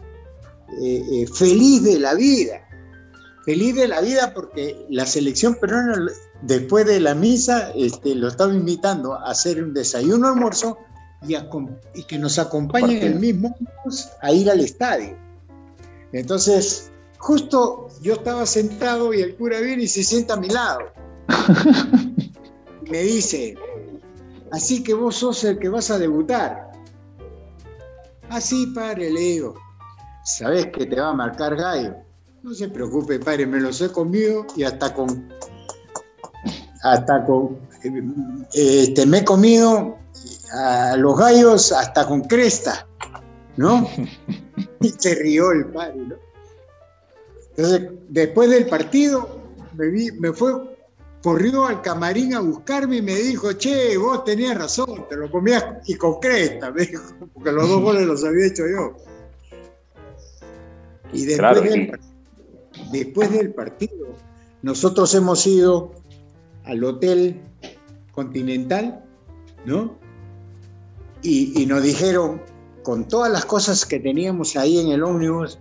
eh, 0.82 1.04
eh, 1.12 1.28
feliz 1.28 1.84
de 1.84 2.00
la 2.00 2.14
vida, 2.14 2.62
feliz 3.50 3.74
de 3.74 3.88
la 3.88 4.00
vida 4.02 4.32
porque 4.36 4.86
la 4.90 5.08
selección 5.08 5.56
peruana 5.56 6.06
después 6.44 6.86
de 6.86 7.00
la 7.00 7.16
misa 7.16 7.72
este, 7.72 8.14
lo 8.14 8.28
estaba 8.28 8.54
invitando 8.54 9.16
a 9.16 9.32
hacer 9.32 9.64
un 9.64 9.74
desayuno 9.74 10.28
almuerzo 10.28 10.78
y, 11.28 11.36
y 11.96 12.04
que 12.04 12.20
nos 12.20 12.38
acompañen 12.38 13.02
el 13.02 13.16
mismo 13.20 13.58
a 14.22 14.32
ir 14.32 14.52
al 14.52 14.60
estadio. 14.60 15.18
Entonces, 16.12 16.92
justo 17.18 17.88
yo 18.04 18.14
estaba 18.14 18.46
sentado 18.46 19.16
y 19.16 19.22
el 19.22 19.36
cura 19.36 19.60
viene 19.62 19.82
y 19.82 19.88
se 19.88 20.04
sienta 20.04 20.36
a 20.36 20.38
mi 20.38 20.50
lado. 20.50 20.82
me 22.92 23.02
dice, 23.02 23.56
así 24.52 24.84
que 24.84 24.94
vos 24.94 25.16
sos 25.16 25.44
el 25.44 25.58
que 25.58 25.70
vas 25.70 25.90
a 25.90 25.98
debutar. 25.98 26.70
Así, 28.30 28.68
padre, 28.76 29.10
le 29.10 29.20
digo, 29.20 29.56
¿sabes 30.24 30.68
que 30.68 30.86
te 30.86 31.02
va 31.02 31.10
a 31.10 31.14
marcar 31.14 31.56
gallo? 31.56 32.09
No 32.44 32.54
se 32.54 32.70
preocupe, 32.70 33.20
padre, 33.20 33.46
me 33.46 33.60
lo 33.60 33.74
sé 33.74 33.92
conmigo 33.92 34.46
y 34.56 34.64
hasta 34.64 34.94
con. 34.94 35.30
Hasta 36.84 37.26
con. 37.26 37.60
Este, 38.54 39.06
me 39.06 39.20
he 39.20 39.26
comido 39.26 39.98
a 40.54 40.96
los 40.98 41.18
gallos 41.18 41.72
hasta 41.72 42.08
con 42.08 42.22
cresta, 42.22 42.88
¿no? 43.58 43.90
Y 44.82 44.90
se 44.98 45.16
rió 45.16 45.52
el 45.52 45.66
padre, 45.66 45.98
¿no? 45.98 46.16
Entonces, 47.50 47.92
después 48.08 48.50
del 48.50 48.66
partido, 48.68 49.42
me, 49.76 49.88
vi, 49.88 50.10
me 50.14 50.32
fue 50.32 50.54
corrió 51.22 51.66
al 51.66 51.82
camarín 51.82 52.34
a 52.34 52.40
buscarme 52.40 52.98
y 52.98 53.02
me 53.02 53.16
dijo, 53.16 53.54
che, 53.54 53.98
vos 53.98 54.24
tenías 54.24 54.58
razón, 54.58 55.06
te 55.10 55.18
lo 55.18 55.30
comías 55.30 55.66
y 55.86 55.96
con 55.96 56.20
cresta, 56.20 56.72
me 56.72 56.86
dijo, 56.86 57.04
porque 57.34 57.52
los 57.52 57.68
dos 57.68 57.82
goles 57.82 58.06
los 58.06 58.24
había 58.24 58.48
hecho 58.48 58.64
yo. 58.68 58.96
Y 61.12 61.26
después, 61.26 61.64
del, 61.64 62.00
después 62.92 63.32
del 63.32 63.54
partido, 63.54 64.08
nosotros 64.62 65.14
hemos 65.16 65.46
ido 65.48 65.92
al 66.66 66.84
Hotel 66.84 67.42
Continental, 68.12 69.04
¿no? 69.66 69.98
Y, 71.22 71.62
y 71.62 71.66
nos 71.66 71.84
dijeron, 71.84 72.42
con 72.84 73.08
todas 73.08 73.32
las 73.32 73.46
cosas 73.46 73.86
que 73.86 74.00
teníamos 74.00 74.56
ahí 74.56 74.80
en 74.80 74.90
el 74.90 75.04
ómnibus, 75.04 75.60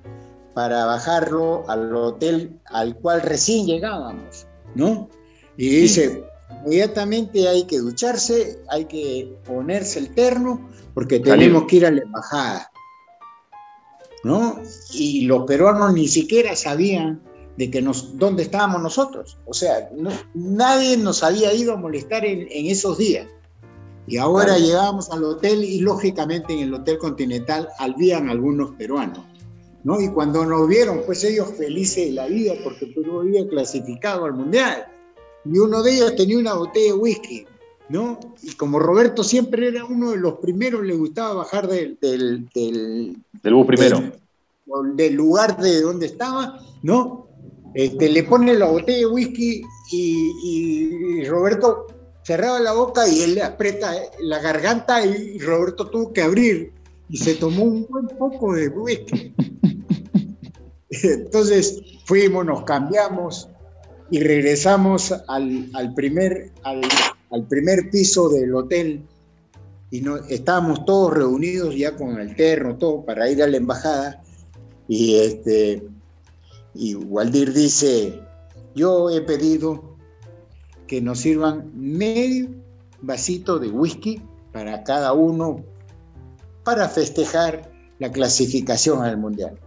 para 0.59 0.87
bajarlo 0.87 1.63
al 1.69 1.95
hotel 1.95 2.59
al 2.65 2.97
cual 2.97 3.23
recién 3.23 3.65
llegábamos, 3.65 4.45
¿no? 4.75 5.09
Y 5.57 5.69
dice, 5.69 6.25
inmediatamente 6.65 7.47
hay 7.47 7.65
que 7.65 7.79
ducharse, 7.79 8.59
hay 8.69 8.87
que 8.87 9.39
ponerse 9.47 10.01
el 10.01 10.13
terno, 10.17 10.69
porque 10.95 11.21
tenemos 11.21 11.63
que 11.69 11.77
ir 11.77 11.87
a 11.87 11.93
la 11.93 12.03
embajada. 12.03 12.73
¿No? 14.29 14.61
Y 14.93 15.23
los 15.23 15.47
peruanos 15.47 15.95
ni 15.95 16.07
siquiera 16.07 16.55
sabían 16.55 17.23
de 17.57 17.71
que 17.71 17.81
nos, 17.81 18.19
dónde 18.19 18.43
estábamos 18.43 18.83
nosotros. 18.83 19.39
O 19.47 19.55
sea, 19.55 19.89
nadie 20.35 20.99
nos 20.99 21.23
había 21.23 21.55
ido 21.55 21.73
a 21.73 21.77
molestar 21.77 22.27
en, 22.27 22.47
esos 22.51 22.99
días. 22.99 23.27
Y 24.07 24.19
ahora 24.19 24.59
llegamos 24.59 25.11
al 25.11 25.25
hotel 25.25 25.65
y 25.65 25.81
lógicamente 25.81 26.53
en 26.53 26.61
el 26.61 26.75
Hotel 26.75 26.99
Continental 26.99 27.71
habían 27.79 28.29
algunos 28.29 28.73
peruanos. 28.73 29.21
¿no? 29.83 29.99
Y 29.99 30.09
cuando 30.09 30.45
nos 30.45 30.69
vieron, 30.69 31.05
pues 31.07 31.25
ellos 31.25 31.49
felices 31.57 32.09
de 32.09 32.13
la 32.13 32.27
vida 32.27 32.53
porque 32.63 32.87
Perú 32.89 33.21
había 33.21 33.49
clasificado 33.49 34.27
al 34.27 34.35
Mundial 34.35 34.87
y 35.47 35.59
uno 35.59 35.83
de 35.83 35.95
ellos 35.95 36.17
tenía 36.17 36.37
una 36.37 36.53
botella 36.53 36.93
de 36.93 36.99
whisky, 36.99 37.47
¿no? 37.89 38.19
Y 38.43 38.53
como 38.53 38.79
Roberto 38.79 39.25
siempre 39.25 39.69
era 39.69 39.85
uno 39.85 40.11
de 40.11 40.19
los 40.19 40.35
primeros, 40.35 40.85
le 40.85 40.95
gustaba 40.95 41.35
bajar 41.35 41.69
del... 41.69 41.99
Del, 42.01 42.47
del, 43.43 43.55
bus 43.55 43.67
primero. 43.67 44.13
Del, 44.95 45.15
lugar 45.15 45.57
de 45.59 45.81
donde 45.81 46.07
estaba, 46.07 46.61
¿no? 46.83 47.29
Este, 47.75 48.09
le 48.09 48.23
pone 48.25 48.55
la 48.55 48.67
botella 48.67 48.99
de 48.99 49.07
whisky 49.07 49.63
y, 49.93 51.25
Roberto 51.25 51.87
cerraba 52.23 52.61
la 52.61 52.73
boca 52.73 53.09
y 53.09 53.23
él 53.23 53.35
le 53.37 53.43
aprieta 53.43 53.93
la 54.21 54.39
garganta 54.41 55.05
y 55.05 55.39
Roberto 55.39 55.89
tuvo 55.89 56.13
que 56.13 56.23
abrir 56.23 56.73
y 57.09 57.17
se 57.17 57.35
tomó 57.35 57.65
un 57.65 57.87
buen 57.89 58.09
poco 58.09 58.55
de 58.55 58.69
whisky. 58.69 59.35
Entonces 60.91 61.81
fuimos, 62.05 62.45
nos 62.45 62.65
cambiamos, 62.65 63.49
y 64.11 64.21
regresamos 64.21 65.13
al, 65.29 65.95
primer, 65.95 66.51
al, 66.63 66.81
primer 67.47 67.91
piso 67.91 68.29
del 68.29 68.55
hotel 68.55 69.07
y 69.91 70.01
no, 70.01 70.17
estábamos 70.17 70.85
todos 70.85 71.15
reunidos 71.15 71.75
ya 71.77 71.97
con 71.97 72.19
el 72.21 72.37
terno, 72.37 72.77
todo 72.77 73.05
para 73.05 73.31
ir 73.31 73.43
a 73.43 73.47
la 73.47 73.57
embajada. 73.57 74.23
Y, 74.87 75.17
este, 75.17 75.87
y 76.75 76.95
Waldir 76.95 77.53
dice, 77.53 78.21
yo 78.75 79.11
he 79.11 79.21
pedido 79.23 79.97
que 80.87 81.01
nos 81.01 81.21
sirvan 81.21 81.71
medio 81.75 82.49
vasito 83.01 83.59
de 83.59 83.69
whisky 83.69 84.23
para 84.53 84.83
cada 84.85 85.13
uno 85.13 85.65
para 86.65 86.89
festejar 86.89 87.71
la 87.99 88.11
clasificación 88.13 89.03
al 89.03 89.17
mundial. 89.17 89.59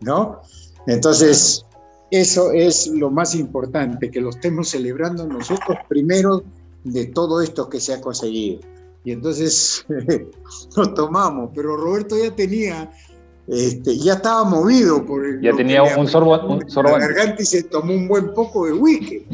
¿No? 0.00 0.42
Entonces, 0.86 1.64
eso 2.10 2.52
es 2.52 2.88
lo 2.88 3.10
más 3.10 3.34
importante, 3.34 4.10
que 4.10 4.20
lo 4.20 4.30
estemos 4.30 4.70
celebrando 4.70 5.26
nosotros 5.26 5.76
primero 5.88 6.42
de 6.84 7.06
todo 7.06 7.42
esto 7.42 7.68
que 7.68 7.80
se 7.80 7.94
ha 7.94 8.00
conseguido. 8.00 8.60
Y 9.04 9.12
entonces 9.12 9.86
lo 10.76 10.94
tomamos, 10.94 11.50
pero 11.54 11.76
Roberto 11.76 12.16
ya 12.16 12.34
tenía, 12.34 12.90
este, 13.46 13.98
ya 13.98 14.14
estaba 14.14 14.44
movido 14.44 15.04
por 15.04 15.24
el... 15.24 15.40
Ya 15.40 15.52
tenía 15.52 15.82
un 15.82 16.08
sorbo, 16.08 16.38
un 16.46 16.64
La 16.84 16.98
garganta 16.98 17.42
y 17.42 17.46
se 17.46 17.62
tomó 17.64 17.92
un 17.92 18.08
buen 18.08 18.32
poco 18.32 18.66
de 18.66 18.72
whisky, 18.72 19.26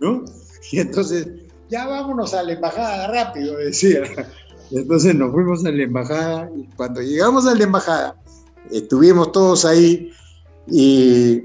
¿no? 0.00 0.24
Y 0.72 0.80
entonces, 0.80 1.28
ya 1.68 1.86
vámonos 1.86 2.34
a 2.34 2.42
la 2.42 2.52
embajada 2.52 3.08
rápido, 3.08 3.56
decía. 3.56 4.02
Entonces 4.70 5.14
nos 5.14 5.32
fuimos 5.32 5.64
a 5.64 5.70
la 5.70 5.82
embajada 5.82 6.50
y 6.56 6.66
cuando 6.76 7.00
llegamos 7.00 7.46
a 7.46 7.54
la 7.54 7.64
embajada, 7.64 8.16
estuvimos 8.70 9.32
todos 9.32 9.64
ahí 9.64 10.10
y 10.66 11.44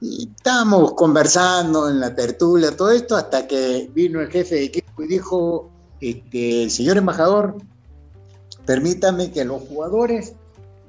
y 0.00 0.30
estábamos 0.36 0.94
conversando 0.94 1.88
en 1.88 2.00
la 2.00 2.14
tertulia, 2.14 2.76
todo 2.76 2.90
esto, 2.90 3.16
hasta 3.16 3.46
que 3.46 3.90
vino 3.94 4.20
el 4.20 4.28
jefe 4.28 4.56
de 4.56 4.64
equipo 4.64 5.02
y 5.02 5.06
dijo, 5.06 5.70
este, 6.00 6.68
señor 6.70 6.98
embajador, 6.98 7.56
permítame 8.66 9.30
que 9.30 9.44
los 9.44 9.62
jugadores 9.62 10.34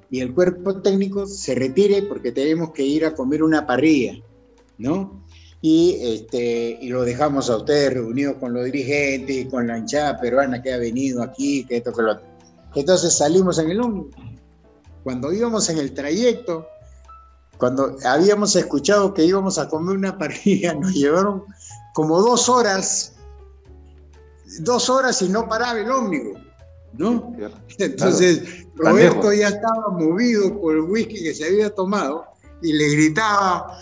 y 0.10 0.22
el 0.22 0.34
cuerpo 0.34 0.82
técnico 0.82 1.26
se 1.26 1.56
retire 1.56 2.04
porque 2.04 2.32
tenemos 2.32 2.72
que 2.72 2.84
ir 2.84 3.06
a 3.06 3.16
comer 3.16 3.44
una 3.44 3.66
parrilla, 3.66 4.22
¿no? 4.78 5.24
y, 5.62 5.98
este, 6.02 6.78
y 6.82 6.90
lo 6.90 7.04
dejamos 7.04 7.50
a 7.50 7.58
ustedes 7.58 7.94
reunidos 7.94 8.36
con 8.38 8.54
los 8.54 8.66
dirigentes 8.66 9.36
y 9.36 9.46
con 9.46 9.68
la 9.68 9.78
hinchada 9.78 10.20
peruana 10.20 10.62
que 10.62 10.74
ha 10.74 10.78
venido 10.78 11.24
aquí, 11.24 11.66
que 11.66 11.78
esto, 11.78 11.92
que 11.94 12.04
lo 12.04 12.20
Entonces 12.76 13.18
salimos 13.18 13.58
en 13.60 13.72
el 13.72 13.82
ómnibus. 13.82 14.16
Cuando 15.04 15.34
íbamos 15.34 15.70
en 15.70 15.80
el 15.80 15.94
trayecto, 15.94 16.68
cuando 17.58 17.98
habíamos 18.06 18.56
escuchado 18.56 19.14
que 19.14 19.26
íbamos 19.26 19.58
a 19.58 19.68
comer 19.68 19.98
una 19.98 20.18
parrilla, 20.18 20.74
nos 20.74 20.94
llevaron 20.94 21.44
como 21.94 22.22
dos 22.22 22.50
horas, 22.50 23.14
dos 24.60 24.90
horas 24.90 25.22
y 25.22 25.30
no 25.30 25.48
paraba 25.48 25.80
el 25.80 25.90
ómnibus, 25.90 26.40
¿no? 26.94 27.34
Entonces 27.78 28.68
Roberto 28.76 29.34
ya 29.34 29.50
estaba 29.50 29.90
movido 29.90 30.60
por 30.62 30.76
el 30.76 30.82
whisky 30.82 31.24
que 31.24 31.34
se 31.34 31.46
había 31.46 31.74
tomado 31.74 32.26
y 32.62 32.74
le 32.74 32.90
gritaba, 32.90 33.78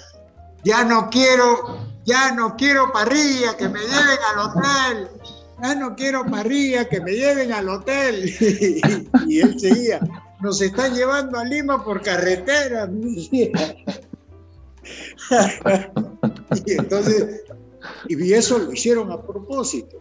ya 0.64 0.84
no 0.84 1.10
quiero, 1.10 1.80
ya 2.06 2.32
no 2.32 2.56
quiero 2.56 2.92
parrilla, 2.92 3.56
que 3.58 3.70
me 3.70 3.80
lleven 3.80 4.20
al 4.34 4.50
hotel, 4.50 5.10
ya 5.62 5.76
no 5.76 5.96
quiero 5.96 6.26
parrilla, 6.26 6.88
que 6.88 7.02
me 7.02 7.12
lleven 7.12 7.52
al 7.54 7.70
hotel. 7.70 8.34
y, 9.28 9.40
él 9.40 9.60
seguía, 9.60 10.00
nos 10.42 10.62
están 10.62 10.94
llevando 10.94 11.38
a 11.40 11.44
Lima 11.46 11.84
por 11.84 12.02
carretera. 12.02 12.90
y 16.66 16.72
entonces, 16.74 17.44
y 18.08 18.34
eso 18.34 18.60
lo 18.60 18.72
hicieron 18.72 19.12
a 19.12 19.22
propósito, 19.22 19.98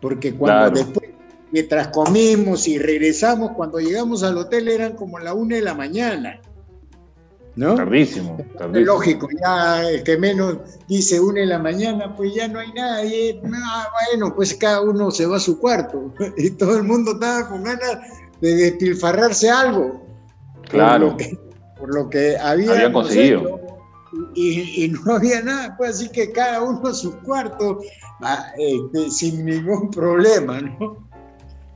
porque 0.00 0.34
cuando 0.34 0.70
después, 0.70 1.10
mientras 1.50 1.88
comimos 1.88 2.68
y 2.68 2.78
regresamos, 2.78 3.50
cuando 3.52 3.78
llegamos 3.78 4.22
al 4.22 4.38
hotel 4.38 4.68
eran 4.68 4.94
como 4.94 5.18
la 5.18 5.34
una 5.34 5.56
de 5.56 5.62
la 5.62 5.74
mañana. 5.74 6.40
¿no? 7.56 7.74
Tardísimo, 7.74 8.38
Lógico, 8.72 9.28
ya 9.42 9.88
el 9.88 10.04
que 10.04 10.16
menos 10.16 10.58
dice 10.88 11.20
una 11.20 11.42
en 11.42 11.48
la 11.48 11.58
mañana, 11.58 12.14
pues 12.16 12.34
ya 12.34 12.48
no 12.48 12.60
hay 12.60 12.72
nadie. 12.72 13.40
Ah, 13.52 13.88
bueno, 14.10 14.34
pues 14.34 14.54
cada 14.54 14.80
uno 14.80 15.10
se 15.10 15.26
va 15.26 15.36
a 15.36 15.40
su 15.40 15.58
cuarto 15.58 16.14
y 16.36 16.50
todo 16.50 16.76
el 16.76 16.84
mundo 16.84 17.12
estaba 17.12 17.48
con 17.48 17.64
ganas 17.64 17.98
de 18.40 18.54
despilfarrarse 18.54 19.50
algo. 19.50 20.04
Claro. 20.68 21.16
Por 21.78 21.94
lo 21.94 22.08
que, 22.10 22.36
había 22.36 22.72
habían 22.72 22.92
conseguido. 22.92 23.60
y, 24.34 24.88
no 24.88 25.16
había 25.16 25.42
nada, 25.42 25.76
pues 25.76 25.96
así 25.96 26.08
que 26.08 26.30
cada 26.32 26.62
uno 26.62 26.88
a 26.88 26.94
su 26.94 27.16
cuarto 27.20 27.80
ah, 28.22 28.52
este, 28.58 29.10
sin 29.10 29.44
ningún 29.44 29.90
problema, 29.90 30.60
¿no? 30.60 31.08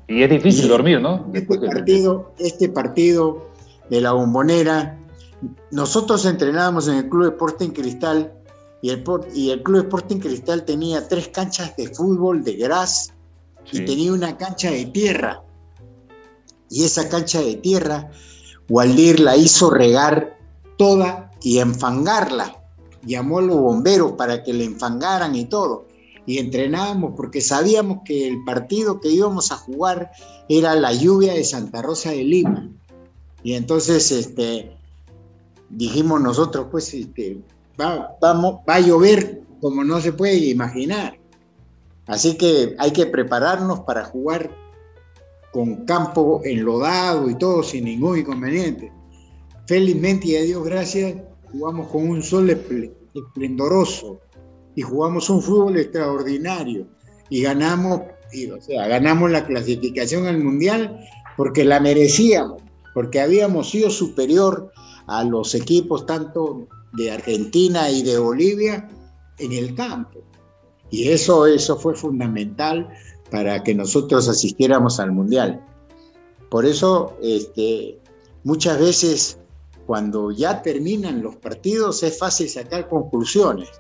Y 0.07 0.23
es 0.23 0.31
difícil 0.31 0.69
dormir, 0.69 1.01
¿no? 1.01 1.31
Este 1.33 1.59
partido, 1.59 2.35
este 2.39 2.69
partido 2.69 3.49
de 3.89 4.03
la 4.03 4.12
bombonera 4.12 4.99
nosotros 5.71 6.25
entrenábamos 6.25 6.89
en 6.89 6.97
el 6.97 7.09
Club 7.09 7.33
Sporting 7.33 7.71
Cristal 7.71 8.33
y 8.83 8.91
el, 8.91 9.05
y 9.35 9.51
el 9.51 9.62
Club 9.62 9.85
Sporting 9.85 10.19
Cristal 10.19 10.65
tenía 10.65 11.07
tres 11.09 11.29
canchas 11.29 11.77
de 11.77 11.89
fútbol 11.89 12.45
de 12.45 12.55
gras 12.55 13.12
y 13.73 13.85
tenía 13.85 14.12
una 14.12 14.37
cancha 14.37 14.71
de 14.71 14.87
tierra. 14.87 15.43
Y 16.75 16.83
esa 16.83 17.09
cancha 17.09 17.41
de 17.41 17.55
tierra, 17.55 18.11
Waldir 18.68 19.20
la 19.20 19.37
hizo 19.37 19.70
regar 19.70 20.37
toda 20.77 21.31
y 21.41 21.61
enfangarla. 21.61 22.64
Llamó 23.05 23.39
a 23.39 23.43
los 23.43 23.57
bomberos 23.59 24.12
para 24.14 24.43
que 24.43 24.53
le 24.53 24.64
enfangaran 24.64 25.37
y 25.37 25.45
todo. 25.45 25.87
Y 26.27 26.39
entrenábamos 26.39 27.12
porque 27.14 27.41
sabíamos 27.41 27.99
que 28.05 28.27
el 28.27 28.43
partido 28.43 29.01
que 29.01 29.09
íbamos 29.09 29.53
a 29.53 29.57
jugar 29.57 30.11
era 30.49 30.75
la 30.75 30.93
lluvia 30.93 31.35
de 31.35 31.45
Santa 31.45 31.81
Rosa 31.81 32.11
de 32.11 32.25
Lima. 32.25 32.68
Y 33.45 33.55
entonces 33.55 34.11
este, 34.11 34.77
dijimos 35.70 36.20
nosotros, 36.20 36.66
pues 36.72 36.93
este, 36.93 37.41
va, 37.81 38.16
vamos, 38.20 38.62
va 38.68 38.75
a 38.75 38.81
llover 38.81 39.43
como 39.61 39.85
no 39.85 40.01
se 40.01 40.12
puede 40.12 40.39
imaginar. 40.39 41.20
Así 42.09 42.37
que 42.37 42.75
hay 42.81 42.93
que 42.93 43.07
prepararnos 43.07 43.81
para 43.83 44.05
jugar 44.05 44.64
con 45.55 45.87
campo 45.87 46.41
enlodado 46.45 47.31
y 47.31 47.39
todo 47.39 47.63
sin 47.63 47.85
ningún 47.85 48.19
inconveniente. 48.19 48.93
Felizmente 49.69 50.27
y 50.27 50.37
a 50.37 50.43
Dios 50.43 50.65
gracias, 50.65 51.15
jugamos 51.53 51.87
con 51.93 52.09
un 52.09 52.25
sol 52.25 52.51
esplendoroso 52.51 54.21
y 54.75 54.83
jugamos 54.83 55.31
un 55.31 55.41
fútbol 55.41 55.79
extraordinario 55.79 56.89
y 57.31 57.43
ganamos, 57.43 58.01
o 58.01 58.61
sea, 58.61 58.89
ganamos 58.89 59.31
la 59.31 59.47
clasificación 59.47 60.27
al 60.27 60.43
mundial 60.43 60.99
porque 61.37 61.65
la 61.65 61.79
merecíamos, 61.79 62.61
porque 62.93 63.21
habíamos 63.21 63.71
sido 63.71 63.91
superior 63.91 64.73
a 65.07 65.23
los 65.23 65.55
equipos 65.55 66.05
tanto 66.05 66.67
de 66.95 67.13
Argentina 67.13 67.89
y 67.91 68.03
de 68.03 68.19
Bolivia 68.19 68.89
en 69.39 69.53
el 69.53 69.77
campo. 69.77 70.19
Y 70.91 71.11
eso, 71.11 71.47
eso 71.47 71.77
fue 71.77 71.95
fundamental 71.95 72.89
para 73.35 73.64
que 73.64 73.74
nosotros 73.74 74.28
asistiéramos 74.28 75.01
al 75.01 75.11
Mundial. 75.11 75.61
Por 76.51 76.64
eso, 76.64 77.16
este, 77.20 77.99
muchas 78.45 78.78
veces 78.78 79.39
cuando 79.87 80.30
ya 80.30 80.62
terminan 80.62 81.20
los 81.20 81.35
partidos 81.35 82.05
es 82.05 82.16
fácil 82.16 82.49
sacar 82.49 82.89
conclusiones. 82.89 83.70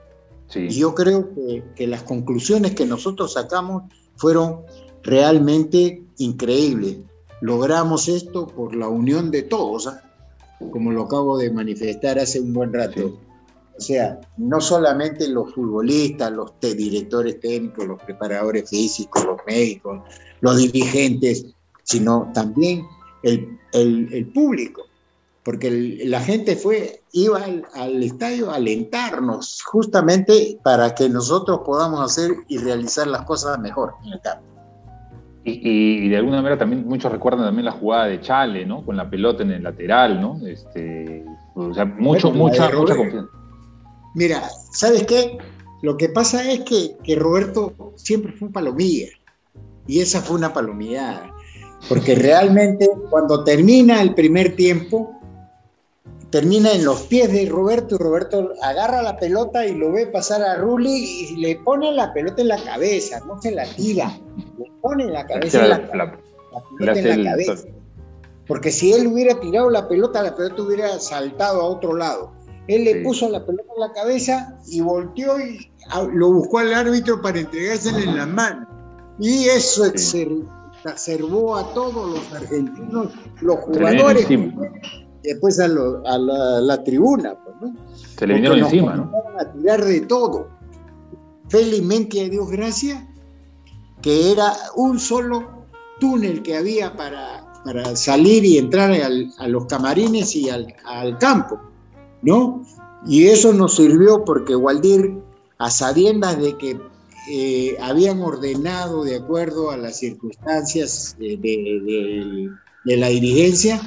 Y 0.56 0.70
yo 0.70 0.92
creo 0.96 1.32
que, 1.32 1.62
que, 1.76 1.86
las 1.86 2.02
conclusiones 2.02 2.74
que 2.74 2.84
nosotros 2.84 3.34
sacamos 3.34 3.84
fueron 4.16 4.62
realmente 5.04 6.02
increíbles. 6.18 6.96
Logramos 7.40 8.08
esto 8.08 8.48
por 8.48 8.74
la 8.74 8.88
unión 8.88 9.30
de 9.30 9.42
todos. 9.42 9.86
¿ah? 9.86 10.02
como 10.72 10.90
lo 10.90 11.02
acabo 11.02 11.38
de 11.38 11.52
manifestar 11.52 12.18
hace 12.18 12.40
un 12.40 12.52
buen 12.52 12.72
rato. 12.72 13.16
O 13.76 13.80
sea, 13.80 14.20
no 14.36 14.60
solamente 14.60 15.28
los 15.28 15.52
futbolistas, 15.52 16.30
los 16.30 16.52
directores 16.60 17.40
técnicos, 17.40 17.86
los 17.86 18.02
preparadores 18.02 18.70
físicos, 18.70 19.24
los 19.24 19.38
médicos, 19.46 20.00
los 20.40 20.56
dirigentes, 20.58 21.46
sino 21.82 22.30
también 22.32 22.86
el, 23.22 23.58
el, 23.72 24.30
público, 24.32 24.82
porque 25.42 25.98
la 26.04 26.20
gente 26.20 26.54
fue, 26.56 27.02
iba 27.12 27.42
al, 27.42 27.66
al, 27.74 28.02
estadio 28.02 28.50
a 28.50 28.56
alentarnos 28.56 29.62
justamente 29.64 30.58
para 30.62 30.94
que 30.94 31.08
nosotros 31.08 31.60
podamos 31.64 32.00
hacer 32.00 32.30
y 32.48 32.58
realizar 32.58 33.06
las 33.08 33.22
cosas 33.22 33.58
mejor 33.58 33.94
en 34.04 34.12
el 34.12 34.20
campo. 34.20 34.54
Y, 35.46 36.08
de 36.08 36.16
alguna 36.16 36.38
manera 36.38 36.56
también 36.56 36.86
muchos 36.86 37.12
recuerdan 37.12 37.44
también 37.44 37.66
la 37.66 37.72
jugada 37.72 38.06
de 38.06 38.18
Chale, 38.20 38.64
¿no? 38.64 38.82
Con 38.82 38.96
la 38.96 39.10
pelota 39.10 39.42
en 39.42 39.50
el 39.50 39.62
lateral, 39.62 40.18
¿no? 40.18 40.40
Este, 40.46 41.22
o 41.54 41.74
sea, 41.74 41.84
mucho, 41.84 42.30
mucha, 42.30 42.70
mucha 42.70 42.96
confianza. 42.96 43.30
Mira, 44.14 44.48
¿sabes 44.72 45.04
qué? 45.04 45.38
Lo 45.82 45.96
que 45.96 46.08
pasa 46.08 46.50
es 46.50 46.60
que, 46.60 46.96
que 47.02 47.16
Roberto 47.16 47.92
siempre 47.96 48.32
fue 48.32 48.48
un 48.48 48.52
palomilla. 48.52 49.08
Y 49.86 50.00
esa 50.00 50.22
fue 50.22 50.36
una 50.36 50.52
palomillada. 50.52 51.34
Porque 51.88 52.14
realmente 52.14 52.88
cuando 53.10 53.44
termina 53.44 54.00
el 54.00 54.14
primer 54.14 54.56
tiempo, 54.56 55.20
termina 56.30 56.72
en 56.72 56.84
los 56.84 57.02
pies 57.02 57.30
de 57.32 57.46
Roberto 57.46 57.94
y 57.94 57.98
Roberto 57.98 58.54
agarra 58.62 59.02
la 59.02 59.16
pelota 59.18 59.66
y 59.66 59.74
lo 59.74 59.92
ve 59.92 60.06
pasar 60.06 60.42
a 60.42 60.56
Rulli 60.56 60.90
y 60.90 61.36
le 61.36 61.56
pone 61.56 61.92
la 61.92 62.12
pelota 62.12 62.42
en 62.42 62.48
la 62.48 62.64
cabeza, 62.64 63.20
no 63.26 63.40
se 63.40 63.52
la 63.52 63.64
tira, 63.66 64.18
le 64.58 64.72
pone 64.80 65.04
la 65.04 65.26
cabeza 65.26 65.62
en 65.62 65.68
la, 65.68 67.30
cabeza. 67.30 67.68
Porque 68.46 68.72
si 68.72 68.92
él 68.92 69.06
hubiera 69.06 69.38
tirado 69.38 69.70
la 69.70 69.86
pelota, 69.86 70.22
la 70.22 70.34
pelota 70.34 70.62
hubiera 70.62 70.98
saltado 70.98 71.60
a 71.60 71.64
otro 71.66 71.94
lado. 71.94 72.32
Él 72.68 72.84
le 72.84 73.02
puso 73.02 73.28
la 73.28 73.44
pelota 73.44 73.70
en 73.74 73.80
la 73.80 73.92
cabeza 73.92 74.58
y 74.66 74.80
volteó 74.80 75.38
y 75.38 75.70
lo 76.12 76.32
buscó 76.32 76.58
al 76.58 76.72
árbitro 76.72 77.20
para 77.20 77.40
entregársela 77.40 78.00
en 78.00 78.16
la 78.16 78.26
mano. 78.26 78.66
Y 79.18 79.44
eso 79.44 79.84
exacerbó 79.84 81.56
a 81.56 81.74
todos 81.74 82.10
los 82.10 82.32
argentinos, 82.32 83.12
los 83.40 83.56
jugadores 83.56 84.26
después 85.22 85.58
a, 85.60 85.68
la, 85.68 86.84
tribuna. 86.84 87.36
Pues, 87.44 87.72
¿no? 87.72 87.76
Se 88.16 88.26
le 88.26 88.34
vinieron 88.34 88.58
encima, 88.58 88.96
¿no? 88.96 89.10
A 89.38 89.52
tirar 89.52 89.84
de 89.84 90.00
todo. 90.02 90.48
Felizmente, 91.48 92.24
a 92.24 92.28
Dios 92.28 92.50
gracias, 92.50 93.02
que 94.02 94.32
era 94.32 94.52
un 94.76 94.98
solo 94.98 95.66
túnel 96.00 96.42
que 96.42 96.56
había 96.56 96.96
para, 96.96 97.44
para 97.64 97.96
salir 97.96 98.44
y 98.44 98.58
entrar 98.58 98.92
a 98.92 99.48
los 99.48 99.66
camarines 99.66 100.34
y 100.36 100.50
al, 100.50 100.66
campo, 101.18 101.60
¿no? 102.24 102.64
Y 103.06 103.26
eso 103.26 103.52
nos 103.52 103.76
sirvió 103.76 104.24
porque 104.24 104.56
Waldir, 104.56 105.14
a 105.58 105.70
sabiendas 105.70 106.40
de 106.40 106.56
que 106.56 106.80
eh, 107.30 107.76
habían 107.80 108.20
ordenado 108.20 109.04
de 109.04 109.16
acuerdo 109.16 109.70
a 109.70 109.76
las 109.76 109.98
circunstancias 109.98 111.16
de 111.18 112.50
la 112.84 113.08
dirigencia, 113.08 113.80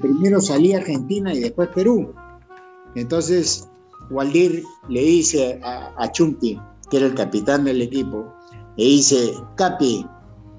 primero 0.00 0.40
salía 0.40 0.78
Argentina 0.78 1.34
y 1.34 1.40
después 1.40 1.68
Perú. 1.74 2.14
Entonces, 2.94 3.68
Waldir 4.10 4.62
le 4.88 5.00
dice 5.00 5.60
a, 5.62 6.10
Chumpi, 6.12 6.60
que 6.90 6.96
era 6.98 7.06
el 7.06 7.14
capitán 7.14 7.64
del 7.64 7.82
equipo, 7.82 8.32
le 8.76 8.84
dice, 8.84 9.34
Capi, 9.56 10.06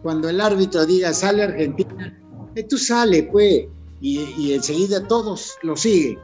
cuando 0.01 0.29
el 0.29 0.41
árbitro 0.41 0.85
diga 0.85 1.13
sale 1.13 1.43
Argentina, 1.43 2.19
eh, 2.55 2.63
tú 2.63 2.77
sale, 2.77 3.23
pues, 3.23 3.65
y, 4.01 4.53
enseguida 4.53 5.07
todos 5.07 5.53
lo 5.63 5.77
siguen. 5.77 6.19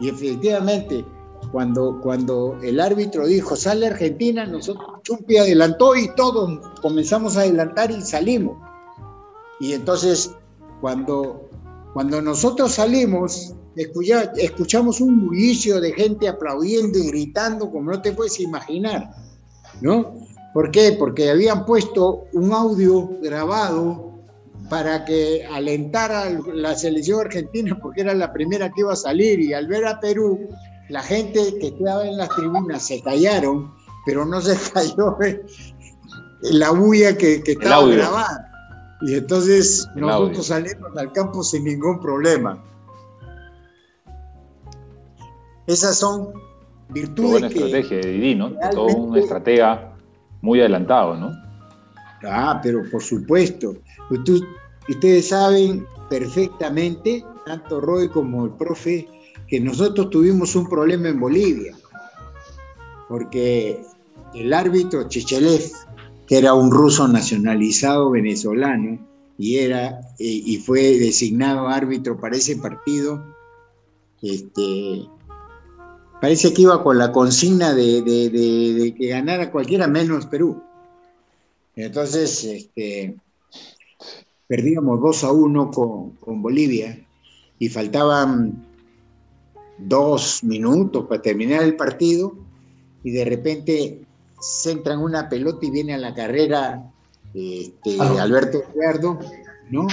Y 0.00 0.08
efectivamente, 0.08 1.04
cuando, 1.52 2.00
cuando 2.00 2.58
el 2.62 2.80
árbitro 2.80 3.26
dijo, 3.26 3.56
sale 3.56 3.86
Argentina, 3.86 4.46
nosotros, 4.46 4.86
Chumpi 5.02 5.36
adelantó 5.36 5.96
y 5.96 6.14
todos 6.14 6.60
comenzamos 6.82 7.36
a 7.36 7.40
adelantar 7.40 7.90
y 7.90 8.00
salimos. 8.02 8.56
Y 9.60 9.72
entonces, 9.72 10.34
cuando, 10.80 11.48
cuando 11.94 12.20
nosotros 12.20 12.72
salimos, 12.72 13.54
escuchamos 14.36 15.00
un 15.00 15.26
bullicio 15.26 15.80
de 15.80 15.92
gente 15.92 16.28
aplaudiendo 16.28 16.98
y 16.98 17.08
gritando 17.08 17.70
como 17.70 17.92
no 17.92 18.02
te 18.02 18.12
puedes 18.12 18.40
imaginar, 18.40 19.10
¿no? 19.80 20.14
¿Por 20.52 20.70
qué? 20.70 20.96
Porque 20.98 21.30
habían 21.30 21.66
puesto 21.66 22.24
un 22.32 22.52
audio 22.52 23.10
grabado 23.22 24.05
para 24.68 25.04
que 25.04 25.46
alentara 25.52 26.30
la 26.52 26.74
selección 26.74 27.20
argentina 27.20 27.78
porque 27.80 28.00
era 28.00 28.14
la 28.14 28.32
primera 28.32 28.70
que 28.70 28.80
iba 28.80 28.92
a 28.92 28.96
salir 28.96 29.40
y 29.40 29.52
al 29.52 29.66
ver 29.68 29.86
a 29.86 30.00
Perú 30.00 30.48
la 30.88 31.02
gente 31.02 31.40
que 31.60 31.68
estaba 31.68 32.06
en 32.06 32.16
las 32.16 32.28
tribunas 32.30 32.86
se 32.86 33.00
callaron, 33.02 33.72
pero 34.04 34.24
no 34.24 34.40
se 34.40 34.56
cayó 34.72 35.16
la 36.42 36.70
bulla 36.70 37.16
que, 37.16 37.42
estaba 37.44 37.86
grabada. 37.86 38.50
Y 39.02 39.14
entonces 39.14 39.88
nosotros 39.94 40.46
salimos 40.46 40.96
al 40.96 41.12
campo 41.12 41.42
sin 41.42 41.64
ningún 41.64 42.00
problema. 42.00 42.62
Esas 45.66 45.98
son 45.98 46.32
virtudes. 46.90 47.30
buena 47.30 47.46
estrategia 47.48 47.98
de 47.98 48.12
Didi, 48.12 48.34
¿no? 48.36 48.52
Todo 48.70 48.86
un 48.86 49.16
estratega 49.16 49.92
muy 50.40 50.60
adelantado, 50.60 51.16
¿no? 51.16 51.32
Ah, 52.24 52.60
pero 52.62 52.82
por 52.90 53.02
supuesto. 53.02 53.74
Ustedes 54.10 55.28
saben 55.28 55.86
perfectamente, 56.08 57.24
tanto 57.44 57.80
Roy 57.80 58.08
como 58.08 58.46
el 58.46 58.52
profe, 58.52 59.08
que 59.48 59.60
nosotros 59.60 60.10
tuvimos 60.10 60.56
un 60.56 60.68
problema 60.68 61.08
en 61.08 61.20
Bolivia, 61.20 61.76
porque 63.08 63.80
el 64.34 64.52
árbitro 64.52 65.08
Chichelev, 65.08 65.70
que 66.26 66.38
era 66.38 66.54
un 66.54 66.70
ruso 66.70 67.06
nacionalizado 67.06 68.10
venezolano, 68.10 68.98
y, 69.38 69.58
era, 69.58 70.00
y 70.18 70.56
fue 70.58 70.98
designado 70.98 71.68
árbitro 71.68 72.18
para 72.18 72.36
ese 72.36 72.56
partido, 72.56 73.22
este, 74.22 75.08
parece 76.20 76.52
que 76.52 76.62
iba 76.62 76.82
con 76.82 76.98
la 76.98 77.12
consigna 77.12 77.74
de, 77.74 78.94
que 78.96 79.08
ganara 79.08 79.50
cualquiera 79.50 79.86
menos 79.86 80.26
Perú. 80.26 80.62
Entonces, 81.74 82.44
este, 82.44 83.16
perdíamos 84.46 85.00
2 85.00 85.24
a 85.24 85.32
1 85.32 85.70
con, 85.70 86.10
con 86.12 86.42
Bolivia 86.42 86.98
y 87.58 87.68
faltaban 87.68 88.64
dos 89.78 90.42
minutos 90.44 91.06
para 91.06 91.22
terminar 91.22 91.62
el 91.62 91.76
partido 91.76 92.34
y 93.02 93.10
de 93.10 93.24
repente 93.24 94.00
centran 94.40 95.00
una 95.00 95.28
pelota 95.28 95.64
y 95.66 95.70
viene 95.70 95.94
a 95.94 95.98
la 95.98 96.14
carrera 96.14 96.90
este, 97.34 98.00
Alberto 98.00 98.62
Eduardo, 98.74 99.18
¿no? 99.70 99.86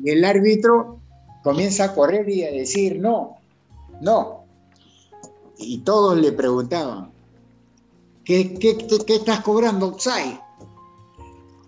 y 0.00 0.10
el 0.10 0.24
árbitro 0.24 0.98
comienza 1.42 1.84
a 1.84 1.94
correr 1.94 2.28
y 2.28 2.42
a 2.42 2.50
decir 2.50 2.98
no, 2.98 3.36
no. 4.00 4.44
Y 5.56 5.78
todos 5.78 6.18
le 6.18 6.32
preguntaban, 6.32 7.10
¿qué, 8.24 8.54
qué, 8.54 8.76
qué, 9.06 9.14
estás 9.14 9.40
cobrando, 9.40 9.96
Sai? 9.98 10.40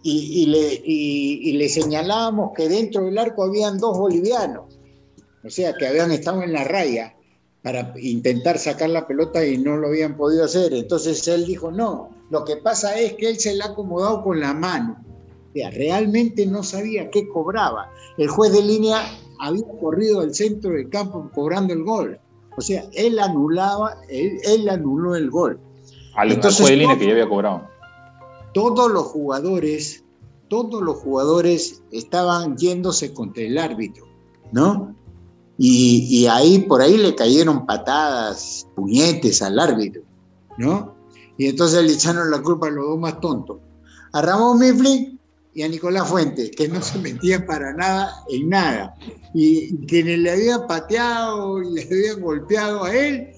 Y, 0.08 0.46
le, 0.46 0.82
y, 0.84 1.52
le, 1.52 1.68
señalábamos 1.68 2.52
que 2.54 2.68
dentro 2.68 3.04
del 3.04 3.18
arco 3.18 3.44
habían 3.44 3.78
dos 3.78 3.98
bolivianos, 3.98 4.78
o 5.44 5.50
sea, 5.50 5.74
que 5.74 5.86
habían 5.86 6.12
estado 6.12 6.42
en 6.42 6.52
la 6.52 6.64
raya 6.64 7.14
para 7.62 7.92
intentar 8.00 8.58
sacar 8.58 8.90
la 8.90 9.06
pelota 9.06 9.44
y 9.44 9.58
no 9.58 9.76
lo 9.76 9.88
habían 9.88 10.16
podido 10.16 10.44
hacer. 10.44 10.72
Entonces 10.72 11.26
él 11.26 11.44
dijo, 11.46 11.72
no, 11.72 12.10
lo 12.30 12.44
que 12.44 12.56
pasa 12.58 12.98
es 12.98 13.14
que 13.14 13.28
él 13.30 13.38
se 13.38 13.54
la 13.56 13.64
ha 13.64 13.68
acomodado 13.70 14.22
con 14.22 14.38
la 14.38 14.54
mano. 14.54 15.04
O 15.48 15.52
sea, 15.52 15.70
realmente 15.70 16.46
no 16.46 16.62
sabía 16.62 17.10
qué 17.10 17.28
cobraba. 17.28 17.90
El 18.18 18.28
juez 18.28 18.52
de 18.52 18.62
línea 18.62 19.00
había 19.40 19.66
corrido 19.80 20.20
al 20.20 20.34
centro 20.34 20.70
del 20.70 20.88
campo 20.88 21.28
cobrando 21.34 21.72
el 21.72 21.82
gol. 21.82 22.20
O 22.56 22.60
sea, 22.60 22.84
él 22.94 23.18
anulaba, 23.18 23.96
él, 24.08 24.38
él 24.44 24.68
anuló 24.68 25.16
el 25.16 25.30
gol. 25.30 25.58
Al, 26.14 26.30
Entonces, 26.32 26.60
juez 26.60 26.70
de 26.70 26.76
línea 26.76 26.96
que 26.96 27.06
ya 27.06 27.12
había 27.12 27.28
cobrado 27.28 27.75
todos 28.56 28.90
los 28.90 29.02
jugadores, 29.08 30.02
todos 30.48 30.82
los 30.82 30.96
jugadores 30.96 31.82
estaban 31.92 32.56
yéndose 32.56 33.12
contra 33.12 33.42
el 33.42 33.58
árbitro, 33.58 34.06
¿no? 34.50 34.96
Y, 35.58 36.24
ahí, 36.24 36.60
por 36.60 36.80
ahí 36.80 36.96
le 36.96 37.14
cayeron 37.14 37.66
patadas, 37.66 38.66
puñetes 38.74 39.42
al 39.42 39.58
árbitro, 39.58 40.00
¿no? 40.56 40.94
Y 41.36 41.48
entonces 41.48 41.84
le 41.84 41.92
echaron 41.92 42.30
la 42.30 42.40
culpa 42.40 42.68
a 42.68 42.70
los 42.70 42.86
dos 42.86 42.98
más 42.98 43.20
tontos, 43.20 43.58
a 44.14 44.22
Ramón 44.22 44.58
Mifflin 44.58 45.20
y 45.52 45.62
a 45.62 45.68
Nicolás 45.68 46.08
Fuentes, 46.08 46.50
que 46.56 46.66
no 46.66 46.80
se 46.80 46.98
metían 46.98 47.44
para 47.44 47.74
nada 47.74 48.24
en 48.30 48.48
nada. 48.48 48.94
Y 49.34 49.76
quienes 49.84 50.18
le 50.20 50.30
habían 50.30 50.66
pateado 50.66 51.62
y 51.62 51.74
le 51.74 51.82
habían 51.82 52.22
golpeado 52.22 52.84
a 52.84 52.96
él 52.96 53.35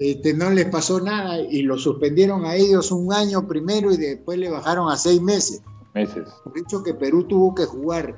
este, 0.00 0.32
no 0.32 0.48
les 0.48 0.64
pasó 0.64 0.98
nada 0.98 1.38
y 1.38 1.60
lo 1.60 1.76
suspendieron 1.76 2.46
a 2.46 2.56
ellos 2.56 2.90
un 2.90 3.12
año 3.12 3.46
primero 3.46 3.92
y 3.92 3.98
después 3.98 4.38
le 4.38 4.48
bajaron 4.48 4.90
a 4.90 4.96
seis 4.96 5.20
meses. 5.20 5.60
Meses. 5.94 6.26
Por 6.42 6.56
hecho 6.58 6.82
que 6.82 6.94
Perú 6.94 7.24
tuvo 7.24 7.54
que 7.54 7.66
jugar 7.66 8.16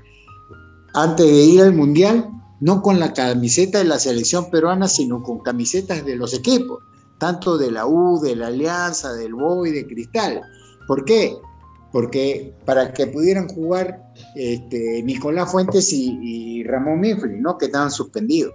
antes 0.94 1.26
de 1.26 1.44
ir 1.44 1.60
al 1.60 1.74
Mundial, 1.74 2.30
no 2.60 2.82
con 2.82 3.00
la 3.00 3.12
camiseta 3.12 3.78
de 3.78 3.84
la 3.84 3.98
selección 3.98 4.48
peruana, 4.48 4.86
sino 4.86 5.24
con 5.24 5.40
camisetas 5.40 6.04
de 6.04 6.14
los 6.14 6.32
equipos, 6.34 6.84
tanto 7.18 7.58
de 7.58 7.72
la 7.72 7.84
U, 7.84 8.20
de 8.20 8.36
la 8.36 8.46
Alianza, 8.46 9.12
del 9.14 9.34
BOI, 9.34 9.72
de 9.72 9.84
Cristal. 9.84 10.40
¿Por 10.86 11.04
qué? 11.04 11.36
Porque 11.90 12.54
para 12.64 12.92
que 12.92 13.08
pudieran 13.08 13.48
jugar 13.48 14.12
este, 14.36 15.02
Nicolás 15.02 15.50
Fuentes 15.50 15.92
y, 15.92 16.62
Ramón 16.62 17.00
Mifri, 17.00 17.40
¿no? 17.40 17.58
Que 17.58 17.66
estaban 17.66 17.90
suspendidos. 17.90 18.54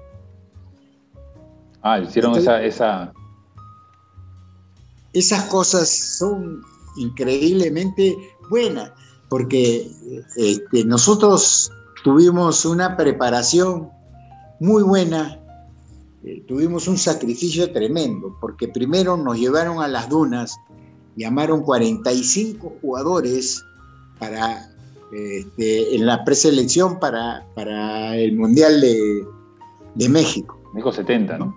Ah, 1.82 2.00
hicieron 2.00 2.36
esa, 2.36 2.64
esa, 2.64 3.14
esas 5.20 5.44
cosas 5.46 5.90
son 5.90 6.62
increíblemente 6.98 8.16
buenas, 8.50 8.92
porque 9.30 9.90
este, 10.36 10.86
nosotros 10.86 11.72
tuvimos 12.04 12.66
una 12.66 12.96
preparación 12.96 13.90
muy 14.60 14.84
buena, 14.84 15.40
eh, 16.24 16.44
tuvimos 16.48 16.88
un 16.88 16.98
sacrificio 16.98 17.72
tremendo, 17.72 18.36
porque 18.42 18.68
primero 18.68 19.18
nos 19.18 19.38
llevaron 19.38 19.82
a 19.82 19.88
las 19.88 20.10
dunas, 20.10 20.58
llamaron 21.16 21.64
45 21.64 22.78
jugadores 22.82 23.64
para, 24.20 24.70
este, 25.12 25.96
en 25.96 26.06
la 26.06 26.24
preselección 26.24 27.00
para, 27.00 27.46
para 27.56 28.16
el 28.16 28.36
Mundial 28.36 28.82
de, 28.82 29.26
de 29.96 30.10
México. 30.10 30.60
México 30.74 30.92
70, 30.92 31.38
¿no? 31.38 31.56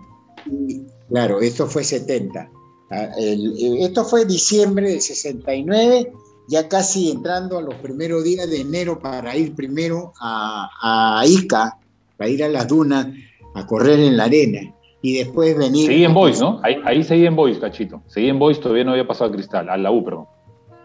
claro, 1.09 1.41
esto 1.41 1.67
fue 1.67 1.85
70. 1.85 2.51
Ah, 2.91 3.09
esto 3.17 4.05
fue 4.05 4.25
diciembre 4.25 4.91
del 4.91 5.01
69, 5.01 6.13
ya 6.49 6.69
casi 6.69 7.11
entrando 7.11 7.59
a 7.59 7.63
los 7.63 7.75
primeros 7.77 8.25
días 8.25 8.51
de 8.51 8.63
enero 8.63 8.99
para 8.99 9.37
ir 9.37 9.55
primero 9.55 10.13
a, 10.21 11.23
Ica, 11.25 11.79
para 12.17 12.29
ir 12.29 12.43
a 12.43 12.49
las 12.49 12.67
dunas, 12.67 13.07
a 13.55 13.67
correr 13.67 14.01
en 14.01 14.17
la 14.17 14.25
arena. 14.25 14.75
Y 15.03 15.15
después 15.15 15.57
venir. 15.57 15.87
Seguí 15.87 16.05
en 16.05 16.13
Boys, 16.13 16.41
¿no? 16.41 16.61
Ahí, 16.63 16.77
ahí 16.85 17.03
seguí 17.03 17.25
en 17.25 17.37
Boys, 17.37 17.59
cachito. 17.59 18.03
Seguí 18.07 18.29
en 18.29 18.39
Boys, 18.39 18.61
todavía 18.61 18.85
no 18.85 18.91
había 18.91 19.07
pasado 19.07 19.31
a 19.31 19.33
Cristal, 19.33 19.71
a 19.71 19.77
la 19.77 19.91
U, 19.91 20.05
perdón. 20.05 20.27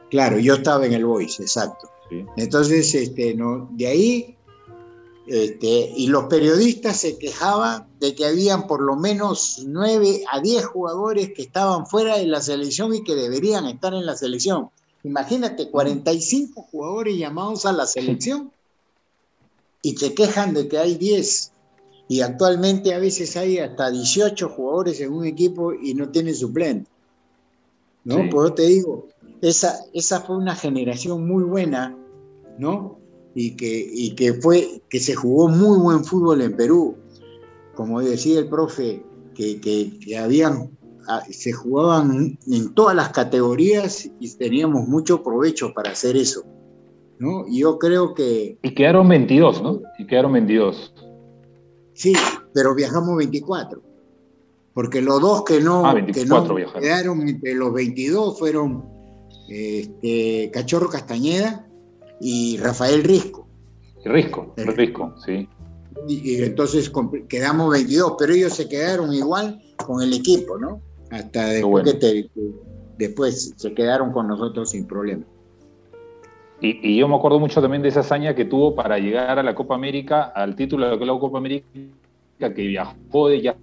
Claro, 0.10 0.40
yo 0.40 0.54
estaba 0.54 0.86
en 0.86 0.94
el 0.94 1.06
Boys, 1.06 1.40
exacto. 1.40 1.90
Entonces, 2.38 2.94
este, 2.94 3.34
no, 3.34 3.68
de 3.72 3.88
ahí 3.88 4.35
este, 5.28 5.92
y 5.96 6.08
los 6.08 6.26
periodistas 6.26 6.98
se 6.98 7.18
quejaban 7.18 7.88
de 8.00 8.14
que 8.14 8.26
habían 8.26 8.68
por 8.68 8.82
lo 8.82 8.96
menos 8.96 9.64
9 9.66 10.24
a 10.32 10.40
10 10.40 10.66
jugadores 10.66 11.32
que 11.34 11.42
estaban 11.42 11.88
fuera 11.88 12.18
de 12.18 12.28
la 12.28 12.42
selección 12.42 12.94
y 12.94 13.04
que 13.04 13.16
deberían 13.16 13.66
estar 13.66 13.94
en 13.94 14.06
la 14.06 14.16
selección. 14.16 14.70
Imagínate, 15.04 15.70
45 15.70 16.62
jugadores 16.72 17.18
llamados 17.18 17.66
a 17.66 17.72
la 17.72 17.88
selección 17.88 18.52
y 19.82 19.98
se 19.98 20.14
quejan 20.14 20.54
de 20.54 20.68
que 20.68 20.78
hay 20.78 20.96
10. 20.96 21.52
Y 22.08 22.22
actualmente 22.22 22.94
a 22.94 23.00
veces 23.00 23.36
hay 23.36 23.58
hasta 23.58 23.90
18 23.90 24.50
jugadores 24.50 25.00
en 25.02 25.12
un 25.12 25.26
equipo 25.26 25.74
y 25.74 25.96
no 25.96 26.10
tienen 26.10 26.36
suplente. 26.36 26.90
¿No? 28.04 28.30
Por 28.30 28.46
eso 28.46 28.54
te 28.54 28.68
digo, 28.68 29.08
esa, 29.42 29.80
esa 29.94 30.22
fue 30.22 30.38
una 30.38 30.56
generación 30.56 31.28
muy 31.28 31.44
buena, 31.44 31.98
¿no? 32.60 33.00
Y 33.36 33.58
que, 33.58 33.90
y 33.92 34.16
que, 34.16 34.34
fue, 34.34 34.82
que 34.90 35.00
se 35.00 35.14
jugó 35.14 35.50
muy 35.50 35.78
buen 35.78 36.04
fútbol 36.06 36.42
en 36.42 36.56
Perú. 36.56 36.96
Como 37.76 38.02
decía 38.02 38.40
el 38.40 38.48
profe, 38.48 39.04
que, 39.36 39.60
que, 39.60 40.18
habían, 40.18 40.72
se 41.30 41.52
jugaban 41.52 42.40
en 42.48 42.74
todas 42.74 42.96
las 42.96 43.10
categorías 43.10 44.10
y 44.20 44.38
teníamos 44.38 44.88
mucho 44.88 45.22
provecho 45.22 45.74
para 45.74 45.92
hacer 45.92 46.16
eso. 46.16 46.46
¿no? 47.20 47.46
Y 47.48 47.60
yo 47.60 47.78
creo 47.78 48.14
que... 48.14 48.58
Y 48.62 48.74
quedaron 48.74 49.10
22, 49.10 49.62
¿no? 49.62 49.82
Y 50.00 50.08
quedaron 50.08 50.34
22. 50.34 50.94
Sí, 51.94 52.14
pero 52.54 52.74
viajamos 52.74 53.18
24. 53.18 53.82
Porque 54.74 55.02
los 55.02 55.22
dos 55.22 55.44
que 55.44 55.60
no, 55.60 55.86
Ah, 55.86 55.94
que 55.94 56.26
no 56.26 56.44
24 56.44 56.56
viajaron. 56.56 56.82
quedaron 56.82 57.28
entre 57.28 57.54
los 57.54 57.74
22 57.74 58.40
fueron 58.40 58.86
este, 59.50 60.50
Cachorro 60.54 60.90
Castañeda 60.90 61.66
y 62.22 62.58
Rafael 62.58 63.04
Risco. 63.04 63.48
Risco, 64.04 64.54
Sí. 64.58 64.64
Risco, 64.66 65.14
sí. 65.26 65.50
Y, 66.08 66.34
y 66.36 66.44
entonces 66.44 66.92
quedamos 67.28 67.72
22, 67.72 68.14
pero 68.20 68.34
ellos 68.34 68.54
se 68.54 68.70
quedaron 68.70 69.12
igual 69.14 69.62
con 69.86 70.02
el 70.04 70.14
equipo, 70.14 70.58
¿no? 70.58 70.82
Hasta 71.10 71.48
después, 71.48 71.84
bueno. 71.84 71.92
que 71.92 71.94
te- 71.98 72.30
después 72.98 73.54
se 73.58 73.74
quedaron 73.74 74.12
con 74.12 74.28
nosotros 74.28 74.70
sin 74.70 74.86
problema. 74.86 75.24
Y, 76.62 76.92
y 76.94 76.98
yo 76.98 77.08
me 77.08 77.16
acuerdo 77.16 77.40
mucho 77.40 77.62
también 77.62 77.82
de 77.82 77.90
esa 77.90 78.00
hazaña 78.02 78.34
que 78.36 78.46
tuvo 78.46 78.76
para 78.76 78.98
llegar 79.00 79.38
a 79.40 79.44
la 79.44 79.56
Copa 79.56 79.76
América, 79.76 80.24
al 80.24 80.56
título 80.56 80.98
de 80.98 81.06
la 81.06 81.20
Copa 81.20 81.38
América, 81.38 81.66
que 82.40 82.50
viajó 82.68 83.28
de 83.30 83.42
ya 83.42 83.56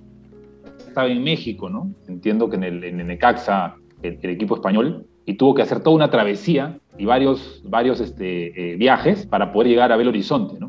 estaba 0.89 1.09
en 1.09 1.23
México, 1.25 1.69
¿no? 1.71 1.91
Entiendo 2.09 2.51
que 2.51 2.57
en 2.57 2.65
el, 2.65 2.85
en 2.85 3.01
el 3.01 3.07
Necaxa, 3.07 3.77
el, 4.03 4.19
el 4.21 4.31
equipo 4.31 4.57
español, 4.57 5.07
y 5.25 5.35
tuvo 5.35 5.55
que 5.55 5.63
hacer 5.63 5.81
toda 5.81 5.97
una 5.97 6.11
travesía 6.11 6.79
y 6.99 7.05
varios, 7.05 7.63
varios 7.65 8.01
este, 8.01 8.73
eh, 8.73 8.77
viajes 8.77 9.27
para 9.27 9.53
poder 9.53 9.69
llegar 9.69 9.93
a 9.93 9.97
Belo 9.97 10.11
Horizonte, 10.11 10.59
¿no? 10.59 10.69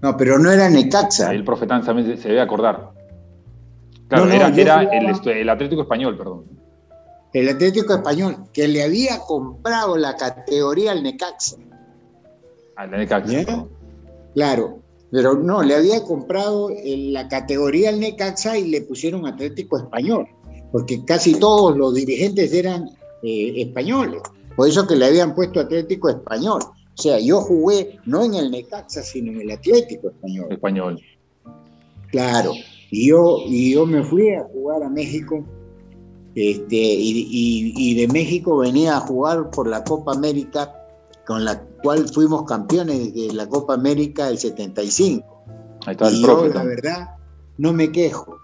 No, 0.00 0.16
pero 0.16 0.38
no 0.38 0.50
era 0.50 0.70
Necaxa. 0.70 1.30
Ahí 1.30 1.36
el 1.36 1.44
profe 1.44 1.66
Tanz 1.66 1.86
también 1.86 2.16
se, 2.18 2.28
debe 2.28 2.40
acordar. 2.40 2.90
Claro, 4.08 4.24
No, 4.24 4.30
no, 4.30 4.54
era, 4.56 4.82
el, 4.82 5.06
este, 5.10 5.40
el 5.40 5.48
Atlético 5.48 5.82
Español, 5.82 6.16
perdón. 6.16 6.44
El 7.34 7.48
Atlético 7.48 7.94
Español, 7.94 8.36
que 8.52 8.68
le 8.68 8.82
había 8.82 9.18
comprado 9.26 9.96
la 9.98 10.16
categoría 10.16 10.92
al 10.92 11.02
Necaxa. 11.02 11.56
El 12.82 12.90
Necaxa. 12.92 13.44
Perdón. 13.44 13.68
Claro, 14.34 14.78
pero 15.10 15.34
no, 15.34 15.62
le 15.62 15.74
había 15.74 16.02
comprado 16.04 16.70
el- 16.70 17.12
la 17.12 17.28
categoría 17.28 17.90
al 17.90 18.00
Necaxa 18.00 18.56
y 18.56 18.68
le 18.68 18.80
pusieron 18.82 19.26
Atlético 19.26 19.78
Español, 19.78 20.26
porque 20.72 21.04
casi 21.04 21.38
todos 21.38 21.76
los 21.76 21.94
dirigentes 21.94 22.52
eran 22.54 22.88
eh, 23.22 23.54
españoles. 23.62 24.22
Por 24.56 24.68
eso 24.68 24.86
que 24.86 24.96
le 24.96 25.06
habían 25.06 25.34
puesto 25.34 25.60
Atlético 25.60 26.08
Español. 26.08 26.60
O 26.62 27.00
sea, 27.02 27.18
yo 27.20 27.40
jugué 27.40 27.98
no 28.06 28.24
en 28.24 28.34
el 28.34 28.50
Necaxa, 28.50 29.02
sino 29.02 29.30
en 29.32 29.42
el 29.42 29.50
Atlético 29.52 30.08
Español. 30.08 30.46
Español. 30.50 31.00
Claro. 32.10 32.52
Y 32.90 33.08
yo, 33.08 33.38
y 33.46 33.74
yo 33.74 33.86
me 33.86 34.02
fui 34.02 34.30
a 34.30 34.44
jugar 34.44 34.82
a 34.82 34.88
México. 34.88 35.44
Este, 36.34 36.76
y, 36.76 37.26
y- 37.30 37.72
y 37.76 37.94
de 37.94 38.08
México 38.08 38.58
venía 38.58 38.96
a 38.96 39.00
jugar 39.00 39.50
por 39.50 39.68
la 39.68 39.82
Copa 39.84 40.12
América, 40.12 40.72
con 41.26 41.44
la 41.44 41.60
cual 41.82 42.08
fuimos 42.08 42.44
campeones 42.44 43.14
de 43.14 43.32
la 43.32 43.48
Copa 43.48 43.74
América 43.74 44.26
del 44.26 44.38
75. 44.38 45.24
Ahí 45.86 45.92
está 45.92 46.08
el 46.08 46.16
y 46.16 46.22
profe. 46.22 46.48
yo, 46.48 46.54
la 46.54 46.64
verdad, 46.64 47.08
no 47.58 47.72
me 47.72 47.90
quejo, 47.92 48.36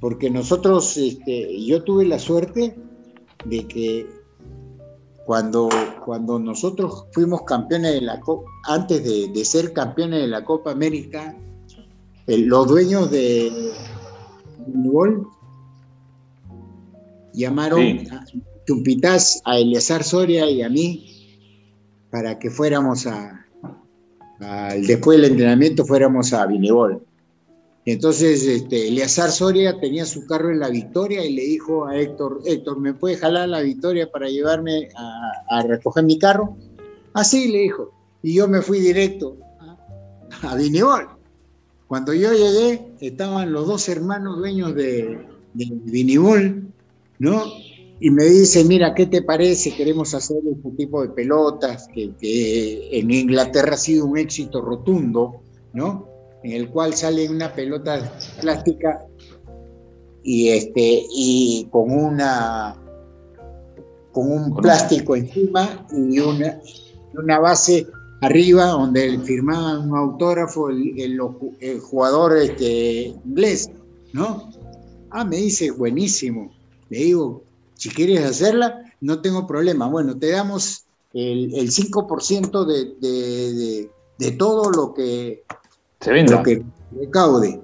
porque 0.00 0.30
nosotros, 0.30 0.96
este, 0.96 1.64
yo 1.64 1.82
tuve 1.82 2.04
la 2.06 2.18
suerte 2.18 2.76
de 3.44 3.66
que 3.66 4.06
cuando, 5.26 5.68
cuando 6.04 6.38
nosotros 6.38 7.06
fuimos 7.12 7.42
campeones 7.42 7.94
de 7.94 8.00
la 8.02 8.20
Copa, 8.20 8.48
antes 8.68 9.02
de, 9.04 9.28
de 9.28 9.44
ser 9.44 9.72
campeones 9.72 10.20
de 10.20 10.28
la 10.28 10.44
Copa 10.44 10.70
América, 10.70 11.36
los 12.26 12.68
dueños 12.68 13.10
de 13.10 13.72
Gol 14.66 15.26
llamaron 17.32 17.80
Sí. 17.80 18.06
a 18.10 18.24
Chumpitaz, 18.66 19.42
a 19.44 19.58
Eleazar 19.58 20.02
Soria 20.04 20.48
y 20.48 20.62
a 20.62 20.68
mí 20.68 21.06
para 22.10 22.38
que 22.38 22.48
fuéramos 22.50 23.06
a, 23.06 23.44
al- 24.40 24.86
después 24.86 25.20
del 25.20 25.32
entrenamiento 25.32 25.84
fuéramos 25.84 26.32
a 26.32 26.46
Vinebol. 26.46 27.02
Entonces, 27.86 28.46
este, 28.46 28.88
Eleazar 28.88 29.30
Soria 29.30 29.78
tenía 29.78 30.06
su 30.06 30.26
carro 30.26 30.50
en 30.50 30.58
la 30.58 30.70
Victoria 30.70 31.24
y 31.24 31.34
le 31.34 31.42
dijo 31.42 31.86
a 31.86 31.98
Héctor, 31.98 32.40
Héctor, 32.46 32.80
¿me 32.80 32.94
puedes 32.94 33.20
jalar 33.20 33.48
la 33.48 33.60
Victoria 33.60 34.10
para 34.10 34.28
llevarme 34.28 34.88
a, 34.96 35.62
recoger 35.62 36.04
mi 36.04 36.18
carro? 36.18 36.56
Así 37.12 37.48
le 37.48 37.58
dijo. 37.58 37.92
Y 38.22 38.34
yo 38.34 38.48
me 38.48 38.62
fui 38.62 38.80
directo 38.80 39.36
a, 40.42 40.56
Vinebol. 40.56 41.08
Cuando 41.86 42.14
yo 42.14 42.32
llegué, 42.32 42.94
estaban 43.00 43.52
los 43.52 43.66
dos 43.66 43.86
hermanos 43.90 44.38
dueños 44.38 44.74
de, 44.74 45.18
de 45.52 45.68
Vinibol, 45.84 46.66
¿no? 47.18 47.44
Y 48.00 48.10
me 48.10 48.24
dice, 48.24 48.64
mira, 48.64 48.94
¿qué 48.94 49.06
te 49.06 49.20
parece? 49.20 49.76
Queremos 49.76 50.14
hacer 50.14 50.38
este 50.50 50.70
tipo 50.70 51.02
de 51.02 51.10
pelotas, 51.10 51.86
que 51.88 52.14
en 52.92 53.10
Inglaterra 53.10 53.74
ha 53.74 53.76
sido 53.76 54.06
un 54.06 54.16
éxito 54.16 54.62
rotundo, 54.62 55.42
¿no? 55.74 56.13
En 56.44 56.52
el 56.52 56.68
cual 56.68 56.94
sale 56.94 57.28
una 57.28 57.52
pelota 57.54 58.12
plástica 58.40 59.04
y, 60.22 60.50
este, 60.50 61.02
y 61.10 61.66
con 61.70 61.90
una 61.90 62.76
con 64.12 64.30
un 64.30 64.54
plástico 64.54 65.16
encima 65.16 65.86
y 65.90 66.20
una, 66.20 66.60
una 67.14 67.38
base 67.40 67.86
arriba 68.20 68.66
donde 68.66 69.18
firmaba 69.20 69.80
un 69.80 69.96
autógrafo 69.96 70.70
el, 70.70 70.92
el- 71.00 71.18
el 71.60 71.80
jugador 71.80 72.36
este, 72.36 73.06
inglés, 73.24 73.70
¿no? 74.12 74.52
Ah, 75.10 75.24
me 75.24 75.36
dice, 75.38 75.70
buenísimo. 75.72 76.52
Le 76.90 76.98
digo, 76.98 77.42
si 77.74 77.88
quieres 77.88 78.24
hacerla, 78.24 78.92
no 79.00 79.20
tengo 79.20 79.46
problema. 79.46 79.88
Bueno, 79.88 80.16
te 80.16 80.30
damos 80.30 80.84
el, 81.12 81.52
el 81.54 81.70
5% 81.72 82.64
de, 82.66 82.84
de, 83.00 83.54
de- 83.54 83.90
de 84.18 84.30
todo 84.32 84.70
lo 84.70 84.94
que, 84.94 85.42
Se 86.04 86.12
venda. 86.12 86.36
lo 86.36 86.42
que 86.42 86.62
recaude. 87.00 87.62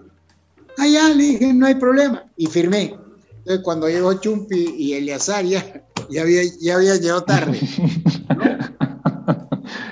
Ah, 0.79 0.87
ya, 0.87 1.11
le 1.11 1.23
dije, 1.25 1.53
no 1.53 1.67
hay 1.67 1.75
problema. 1.75 2.25
Y 2.39 2.47
firmé. 2.47 2.97
Entonces, 3.39 3.61
cuando 3.63 3.87
llegó 3.87 4.15
Chumpi 4.15 4.77
y 4.79 4.95
Eleazar, 4.95 5.45
ya, 5.45 5.63
ya, 6.09 6.23
había, 6.23 6.41
ya 6.59 6.77
había 6.77 6.97
llegado 6.97 7.23
tarde. 7.23 7.61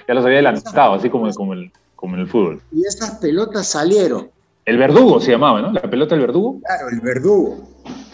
ya 0.08 0.14
los 0.14 0.24
había 0.24 0.38
adelantado, 0.38 0.94
así 0.94 1.10
como, 1.10 1.30
como, 1.34 1.52
el, 1.52 1.70
como 1.94 2.14
en 2.14 2.22
el 2.22 2.26
fútbol. 2.26 2.62
Y 2.72 2.86
esas 2.86 3.18
pelotas 3.18 3.66
salieron. 3.66 4.30
El 4.64 4.78
verdugo 4.78 5.20
se 5.20 5.32
llamaba, 5.32 5.60
¿no? 5.60 5.70
La 5.72 5.82
pelota 5.82 6.14
del 6.14 6.22
verdugo. 6.22 6.58
Claro, 6.60 6.88
el 6.88 7.00
verdugo. 7.00 7.58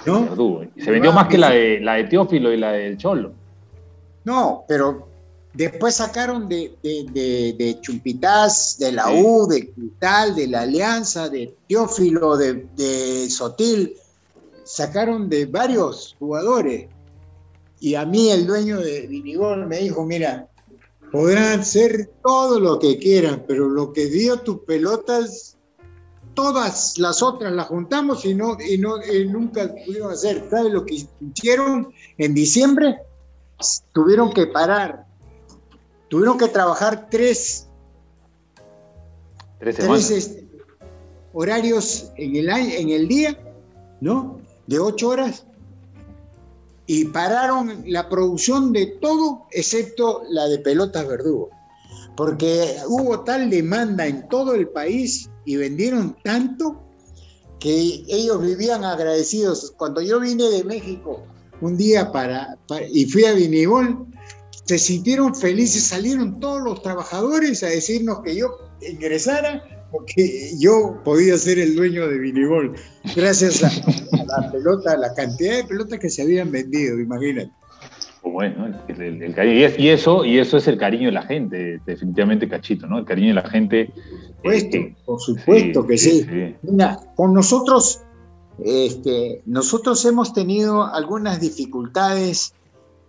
El 0.05 0.13
¿No? 0.13 0.25
verdugo. 0.25 0.65
Y 0.75 0.81
se 0.81 0.91
vendió 0.91 1.13
más 1.13 1.29
que 1.29 1.39
la 1.39 1.51
de, 1.51 1.79
la 1.79 1.95
de 1.95 2.05
Teófilo 2.05 2.53
y 2.53 2.57
la 2.57 2.73
del 2.73 2.97
Cholo. 2.97 3.35
No, 4.25 4.65
pero 4.67 5.14
después 5.55 5.95
sacaron 5.95 6.49
de, 6.49 6.77
de, 6.83 7.07
de, 7.13 7.55
de 7.57 7.81
Chumpitaz, 7.81 8.79
de 8.79 8.93
la. 8.93 9.11
U, 9.11 9.47
de 9.47 9.73
Cristal, 9.73 10.35
de 10.35 10.49
la 10.49 10.63
Alianza, 10.63 11.29
de 11.29 11.57
Teófilo, 11.69 12.37
de, 12.37 12.67
de 12.77 13.31
Sotil, 13.31 13.95
sacaron 14.65 15.29
de 15.29 15.47
varios 15.47 16.17
jugadores. 16.19 16.89
Y 17.81 17.95
a 17.95 18.05
mí 18.05 18.31
el 18.31 18.47
dueño 18.47 18.81
de 18.81 19.07
Vinigol 19.07 19.67
me 19.67 19.79
dijo, 19.79 20.05
mira, 20.05 20.49
podrán 21.13 21.65
ser 21.65 22.11
todo 22.25 22.59
lo 22.59 22.79
que 22.79 22.99
quieran, 22.99 23.45
pero 23.47 23.69
lo 23.69 23.93
que 23.93 24.07
dio 24.07 24.39
tus 24.39 24.61
pelotas, 24.61 25.57
todas 26.35 26.99
las 26.99 27.23
otras 27.23 27.53
las 27.53 27.69
juntamos 27.69 28.25
y, 28.25 28.35
no, 28.35 28.57
y, 28.61 28.79
no, 28.79 28.97
y 29.05 29.29
nunca 29.29 29.69
pudieron 29.69 30.13
hacer. 30.13 30.47
¿Sabes 30.51 30.73
lo 30.73 30.85
que 30.85 31.07
hicieron 31.21 31.93
en 32.19 32.35
diciembre? 32.35 32.99
Tuvieron 33.93 34.33
que 34.33 34.47
parar, 34.47 35.04
tuvieron 36.09 36.39
que 36.39 36.49
trabajar 36.49 37.09
tres, 37.11 37.69
Tres 39.59 39.77
tres 39.77 40.11
este, 40.11 40.49
horarios 41.33 42.11
en 42.17 42.37
el, 42.37 42.51
año- 42.51 42.75
en 42.77 42.89
el 42.91 43.09
día, 43.09 43.39
¿no? 44.01 44.39
De 44.67 44.79
ocho 44.79 45.09
horas. 45.09 45.45
Y 46.87 47.07
pararon 47.07 47.83
la 47.87 48.09
producción 48.11 48.73
de 48.73 48.87
todo 49.01 49.47
excepto 49.53 50.23
la 50.29 50.47
de 50.49 50.59
pelotas 50.59 51.07
verdugo. 51.09 51.49
Porque 52.17 52.77
hubo 52.89 53.21
tal 53.21 53.49
demanda 53.51 54.07
en 54.07 54.29
todo 54.29 54.55
el 54.55 54.69
país 54.69 55.31
y 55.47 55.57
vendieron 55.57 56.17
tanto 56.23 56.81
que 57.59 58.05
ellos 58.09 58.43
vivían 58.43 58.85
agradecidos. 58.85 59.73
Cuando 59.79 60.03
yo 60.03 60.21
vine 60.21 60.45
de 60.51 60.63
México 60.65 61.23
un 61.63 61.77
día 61.79 62.13
para, 62.13 62.59
para- 62.69 62.87
y 62.87 63.07
fui 63.07 63.25
a 63.25 63.33
Vinibol, 63.33 64.07
se 64.65 64.79
sintieron 64.79 65.35
felices, 65.35 65.85
salieron 65.85 66.41
todos 66.41 66.63
los 66.63 66.83
trabajadores 66.83 67.63
a 67.63 67.67
decirnos 67.69 68.21
que 68.25 68.35
yo 68.37 68.57
ingresara 68.89 69.63
porque 69.93 70.51
yo 70.59 71.01
podía 71.05 71.39
ser 71.39 71.59
el 71.61 71.77
dueño 71.77 72.09
de 72.09 72.19
Vinibol, 72.19 72.75
gracias 73.15 73.63
a, 73.63 73.69
a 73.69 74.25
la 74.43 74.51
pelota, 74.51 74.93
a 74.93 74.97
la 74.97 75.15
cantidad 75.15 75.57
de 75.59 75.65
pelotas 75.65 76.01
que 76.01 76.11
se 76.11 76.23
habían 76.23 76.51
vendido, 76.51 76.99
imagínate. 76.99 77.51
Como 78.21 78.43
es, 78.43 78.57
¿no? 78.57 78.67
El- 78.89 79.01
el- 79.03 79.23
el 79.23 79.35
cariño. 79.35 79.55
Y, 79.57 79.65
es- 79.65 79.79
y 79.79 79.89
eso, 79.91 80.25
y 80.25 80.39
eso 80.39 80.57
es 80.57 80.67
el 80.67 80.79
cariño 80.79 81.07
de 81.07 81.13
la 81.13 81.23
gente, 81.23 81.79
definitivamente, 81.87 82.49
Cachito, 82.49 82.87
¿no? 82.87 82.99
El 82.99 83.05
cariño 83.05 83.29
de 83.29 83.35
la 83.35 83.49
gente. 83.49 83.93
Por 84.43 84.55
eh, 84.55 84.61
supuesto, 84.61 84.71
que- 84.71 84.97
por 85.05 85.21
supuesto 85.21 85.87
que 85.87 85.99
sí. 85.99 86.23
sí. 86.23 86.55
Mira, 86.63 86.99
con 87.15 87.33
nosotros, 87.35 88.01
este, 88.65 89.43
nosotros 89.47 90.05
hemos 90.07 90.33
tenido 90.33 90.85
algunas 90.85 91.41
dificultades, 91.41 92.55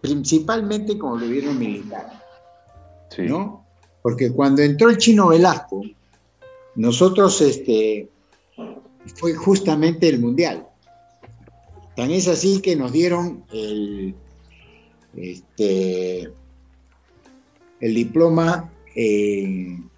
principalmente 0.10 0.97
con 0.97 1.22
el 1.22 1.28
gobierno 1.28 1.53
militar, 1.53 2.22
Sí. 3.10 3.24
¿no? 3.24 3.66
Porque 4.01 4.32
cuando 4.32 4.62
entró 4.62 4.89
el 4.89 4.97
chino 4.97 5.30
Velasco, 5.30 5.82
nosotros 6.76 7.41
este, 7.41 8.10
fue 9.16 9.34
justamente 9.34 10.10
el 10.10 10.20
Mundial. 10.20 10.68
Tan 11.95 12.12
es 12.12 12.28
así 12.28 12.62
que 12.62 12.76
nos 12.76 12.91
dieron 12.91 13.45
el, 13.53 14.14
este, 15.16 16.32
el 17.80 17.93
diploma 17.93 18.70
en, 18.95 19.89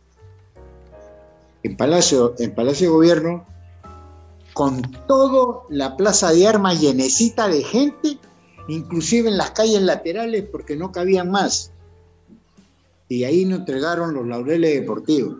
Palacio, 1.77 2.35
en 2.39 2.53
Palacio 2.53 2.87
de 2.87 2.93
Gobierno 2.93 3.45
con 4.53 4.81
toda 5.07 5.63
la 5.69 5.95
plaza 5.97 6.31
de 6.31 6.47
armas 6.47 6.81
llenecita 6.81 7.47
de 7.47 7.63
gente, 7.63 8.17
inclusive 8.67 9.29
en 9.29 9.37
las 9.37 9.51
calles 9.51 9.81
laterales 9.81 10.45
porque 10.51 10.75
no 10.75 10.91
cabían 10.91 11.31
más. 11.31 11.71
Y 13.09 13.23
ahí 13.23 13.45
nos 13.45 13.59
entregaron 13.59 14.13
los 14.13 14.27
laureles 14.27 14.81
deportivos. 14.81 15.37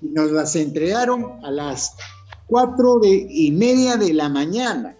Y 0.00 0.08
nos 0.08 0.30
las 0.30 0.54
entregaron 0.54 1.44
a 1.44 1.50
las 1.50 1.96
cuatro 2.46 3.00
y 3.02 3.50
media 3.52 3.96
de 3.96 4.12
la 4.14 4.28
mañana. 4.28 4.96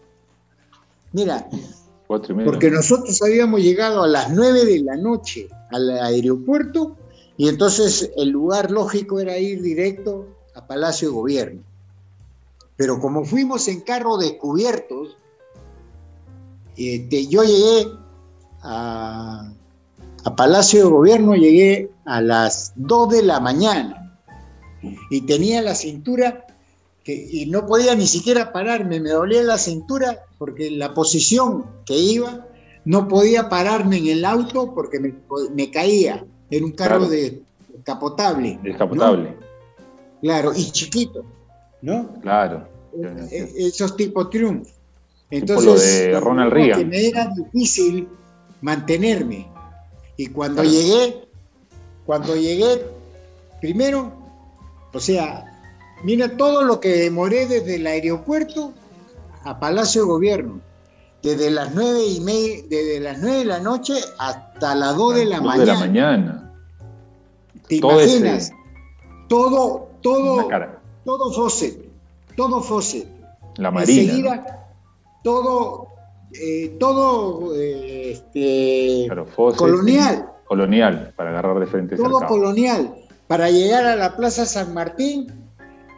Mira, 1.13 1.49
porque 2.07 2.71
nosotros 2.71 3.21
habíamos 3.23 3.61
llegado 3.61 4.03
a 4.03 4.09
las 4.09 4.31
nueve 4.31 4.65
de 4.65 4.81
la 4.81 4.97
noche 4.97 5.49
al 5.71 5.91
aeropuerto 5.91 6.97
y 7.37 7.49
entonces 7.49 8.11
el 8.17 8.31
lugar 8.31 8.71
lógico 8.71 9.21
era 9.21 9.39
ir 9.39 9.63
directo 9.63 10.27
a 10.55 10.67
Palacio 10.67 11.09
de 11.09 11.15
Gobierno. 11.15 11.63
Pero 12.77 12.99
como 12.99 13.25
fuimos 13.25 13.69
en 13.69 13.81
carro 13.81 14.17
descubiertos, 14.17 15.17
este, 16.79 17.27
yo 17.27 17.43
llegué 17.43 17.89
a, 18.63 19.53
Palacio 20.37 20.85
de 20.85 20.91
Gobierno, 20.91 21.35
llegué 21.35 21.91
a 22.05 22.21
las 22.21 22.73
2 22.77 23.09
de 23.09 23.23
la 23.23 23.41
mañana 23.41 24.19
y 25.11 25.23
tenía 25.23 25.63
la 25.63 25.75
cintura 25.75 26.45
que, 27.03 27.29
y 27.31 27.47
no 27.47 27.67
podía 27.67 27.95
ni 27.95 28.07
siquiera 28.07 28.53
pararme, 28.53 29.01
me 29.01 29.09
dolía 29.09 29.43
la 29.43 29.57
cintura 29.57 30.27
porque 30.37 30.71
la 30.71 30.93
posición 30.93 31.65
que 31.87 31.97
iba 31.97 32.47
no 32.85 33.09
podía 33.09 33.49
pararme 33.49 33.97
en 33.97 34.07
el 34.09 34.25
auto 34.27 34.75
porque 34.75 35.01
me, 35.01 35.71
caía. 35.71 36.27
en 36.51 36.65
un 36.65 36.73
carro 36.73 37.09
de 37.09 37.43
descapotable. 37.73 38.61
Descapotable. 38.63 39.35
Claro, 40.21 40.53
y 40.55 40.71
chiquito. 40.71 41.25
¿no? 41.83 42.21
Claro. 42.21 42.69
Eh, 42.95 43.29
eh, 43.31 43.53
esos 43.57 43.97
tipos 43.97 44.31
triunfos. 44.31 44.75
Entonces, 45.31 46.07
de 46.09 46.21
Ronald 46.21 46.53
Reagan. 46.53 46.89
me 46.89 47.09
era 47.09 47.29
difícil 47.35 48.09
mantenerme. 48.61 49.47
Y 50.17 50.27
cuando 50.29 50.65
llegué, 50.65 51.29
cuando 52.07 52.35
llegué, 52.35 52.87
primero, 53.61 54.13
o 54.93 55.01
sea, 55.01 55.45
mira 56.03 56.37
todo 56.37 56.65
lo 56.65 56.81
que 56.81 56.89
demoré 56.89 57.47
desde 57.47 57.77
el 57.77 57.87
aeropuerto 57.87 58.73
a 59.45 59.61
Palacio 59.61 60.03
de 60.03 60.09
Gobierno. 60.09 60.61
Desde 61.23 61.51
las 61.51 61.75
nueve 61.75 62.05
y 62.05 62.21
media, 62.21 62.63
desde 62.69 63.01
las 63.01 63.19
nueve 63.19 63.39
de 63.39 63.45
la 63.45 63.59
noche 63.59 63.95
hasta 64.19 64.75
las 64.75 64.97
dos 64.97 65.17
de 65.17 65.25
la 65.25 65.41
mañana. 65.41 65.61
de 65.61 65.67
la 65.67 65.79
mañana. 65.79 66.55
¿Te 67.67 67.77
imaginas? 67.77 68.53
Todo, 69.29 69.91
todo, 70.01 70.49
todo 71.05 71.33
Fawcett 71.33 71.89
todo 72.39 72.63
Fawcett. 72.63 73.09
La 73.57 73.71
Marina. 73.73 74.01
Enseguida, 74.01 74.68
todo, 75.23 75.89
eh, 76.33 76.77
todo 76.79 77.55
eh, 77.55 78.13
este, 78.13 79.09
colonial. 79.57 80.31
Colonial, 80.47 81.13
para 81.17 81.31
agarrar 81.31 81.61
de 81.61 81.67
frente. 81.67 81.97
Todo 81.97 82.27
colonial, 82.27 82.95
para 83.27 83.51
llegar 83.51 83.85
a 83.85 83.97
la 83.97 84.17
Plaza 84.17 84.47
San 84.47 84.73
Martín 84.73 85.27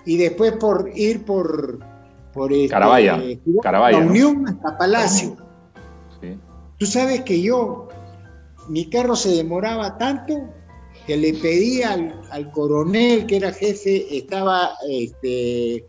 y 0.04 0.16
después 0.16 0.52
por 0.52 0.90
ir 0.94 1.24
por, 1.24 1.78
por 2.32 2.52
este, 2.52 2.68
Carabaya, 2.68 3.16
la 3.16 3.98
Unión 3.98 4.46
hasta 4.48 4.78
Palacio. 4.78 5.36
Tú 6.78 6.86
sabes 6.86 7.20
que 7.22 7.42
yo, 7.42 7.88
mi 8.68 8.88
carro 8.88 9.14
se 9.14 9.28
demoraba 9.30 9.98
tanto 9.98 10.48
que 11.06 11.16
le 11.16 11.34
pedí 11.34 11.82
al, 11.82 12.20
al 12.30 12.50
coronel 12.52 13.26
que 13.26 13.36
era 13.36 13.52
jefe, 13.52 14.16
estaba 14.16 14.70
este, 14.88 15.84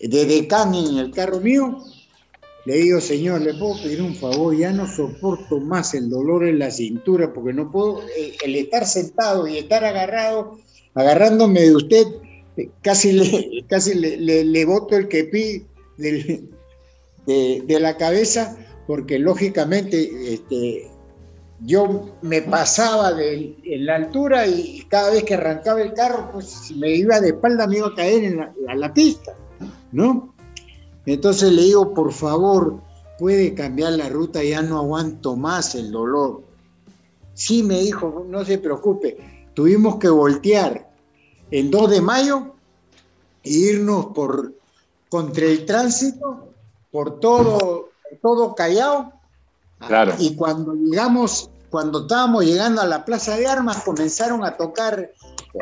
de 0.00 0.24
decán 0.24 0.74
en 0.74 0.96
el 0.98 1.10
carro 1.10 1.40
mío, 1.40 1.78
le 2.64 2.76
digo, 2.76 3.00
señor, 3.00 3.40
¿le 3.40 3.54
puedo 3.54 3.80
pedir 3.82 4.02
un 4.02 4.14
favor? 4.14 4.56
Ya 4.56 4.72
no 4.72 4.86
soporto 4.86 5.58
más 5.60 5.94
el 5.94 6.10
dolor 6.10 6.46
en 6.46 6.58
la 6.58 6.70
cintura 6.70 7.32
porque 7.32 7.52
no 7.52 7.70
puedo, 7.70 8.02
eh, 8.16 8.36
el, 8.44 8.56
estar 8.56 8.86
sentado 8.86 9.46
y 9.46 9.58
estar 9.58 9.84
agarrado, 9.84 10.58
agarrándome 10.94 11.60
de 11.60 11.76
usted, 11.76 12.06
eh, 12.56 12.68
casi 12.82 13.12
le, 13.12 13.64
casi 13.68 13.94
le, 13.94 14.64
boto 14.64 14.96
el 14.96 15.08
quepí 15.08 15.64
de, 15.96 16.42
la 17.80 17.96
cabeza 17.96 18.56
porque 18.86 19.18
lógicamente 19.18 20.10
este, 20.34 20.90
yo 21.60 22.16
me 22.22 22.42
pasaba 22.42 23.12
de, 23.12 23.56
en 23.64 23.86
la 23.86 23.96
altura 23.96 24.46
y 24.46 24.84
cada 24.88 25.10
vez 25.10 25.24
que 25.24 25.34
arrancaba 25.34 25.80
el 25.80 25.92
carro, 25.92 26.30
pues 26.32 26.46
si 26.46 26.74
me 26.74 26.90
iba 26.90 27.20
de 27.20 27.28
espalda 27.28 27.66
me 27.66 27.78
iba 27.78 27.88
a 27.88 27.94
caer 27.94 28.24
en 28.24 28.36
la, 28.38 28.52
en 28.68 28.80
la 28.80 28.92
pista. 28.92 29.36
¿no? 29.92 30.34
Entonces 31.12 31.52
le 31.52 31.62
digo, 31.62 31.94
por 31.94 32.12
favor, 32.12 32.80
puede 33.18 33.54
cambiar 33.54 33.92
la 33.92 34.08
ruta, 34.08 34.42
ya 34.42 34.62
no 34.62 34.78
aguanto 34.78 35.36
más 35.36 35.74
el 35.74 35.90
dolor. 35.90 36.42
Sí, 37.34 37.62
me 37.62 37.80
dijo, 37.80 38.26
no 38.28 38.44
se 38.44 38.58
preocupe, 38.58 39.48
tuvimos 39.54 39.96
que 39.96 40.08
voltear 40.08 40.90
el 41.50 41.70
2 41.70 41.90
de 41.90 42.00
mayo 42.00 42.54
e 43.42 43.50
irnos 43.50 44.06
por 44.06 44.54
contra 45.08 45.46
el 45.46 45.64
tránsito, 45.64 46.48
por 46.90 47.20
todo, 47.20 47.90
todo 48.20 48.54
Callao. 48.54 49.12
Claro. 49.86 50.14
Y 50.18 50.34
cuando 50.34 50.74
llegamos, 50.74 51.50
cuando 51.70 52.02
estábamos 52.02 52.44
llegando 52.44 52.80
a 52.80 52.86
la 52.86 53.04
Plaza 53.04 53.36
de 53.36 53.46
Armas, 53.46 53.82
comenzaron 53.84 54.44
a 54.44 54.56
tocar 54.56 55.12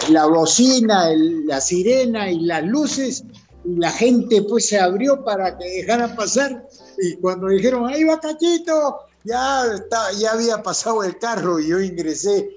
la 0.08 0.26
bocina, 0.26 1.10
la 1.14 1.60
sirena 1.60 2.30
y 2.30 2.40
las 2.40 2.64
luces, 2.64 3.24
la 3.66 3.90
gente 3.90 4.42
pues 4.42 4.68
se 4.68 4.78
abrió 4.78 5.24
para 5.24 5.56
que 5.58 5.64
dejara 5.64 6.14
pasar. 6.14 6.66
Y 6.98 7.16
cuando 7.16 7.48
dijeron, 7.48 7.88
ahí 7.88 8.04
va 8.04 8.20
Cachito, 8.20 9.00
ya, 9.24 9.64
está, 9.74 10.12
ya 10.12 10.32
había 10.32 10.62
pasado 10.62 11.02
el 11.02 11.18
carro 11.18 11.58
y 11.58 11.68
yo 11.68 11.80
ingresé. 11.80 12.50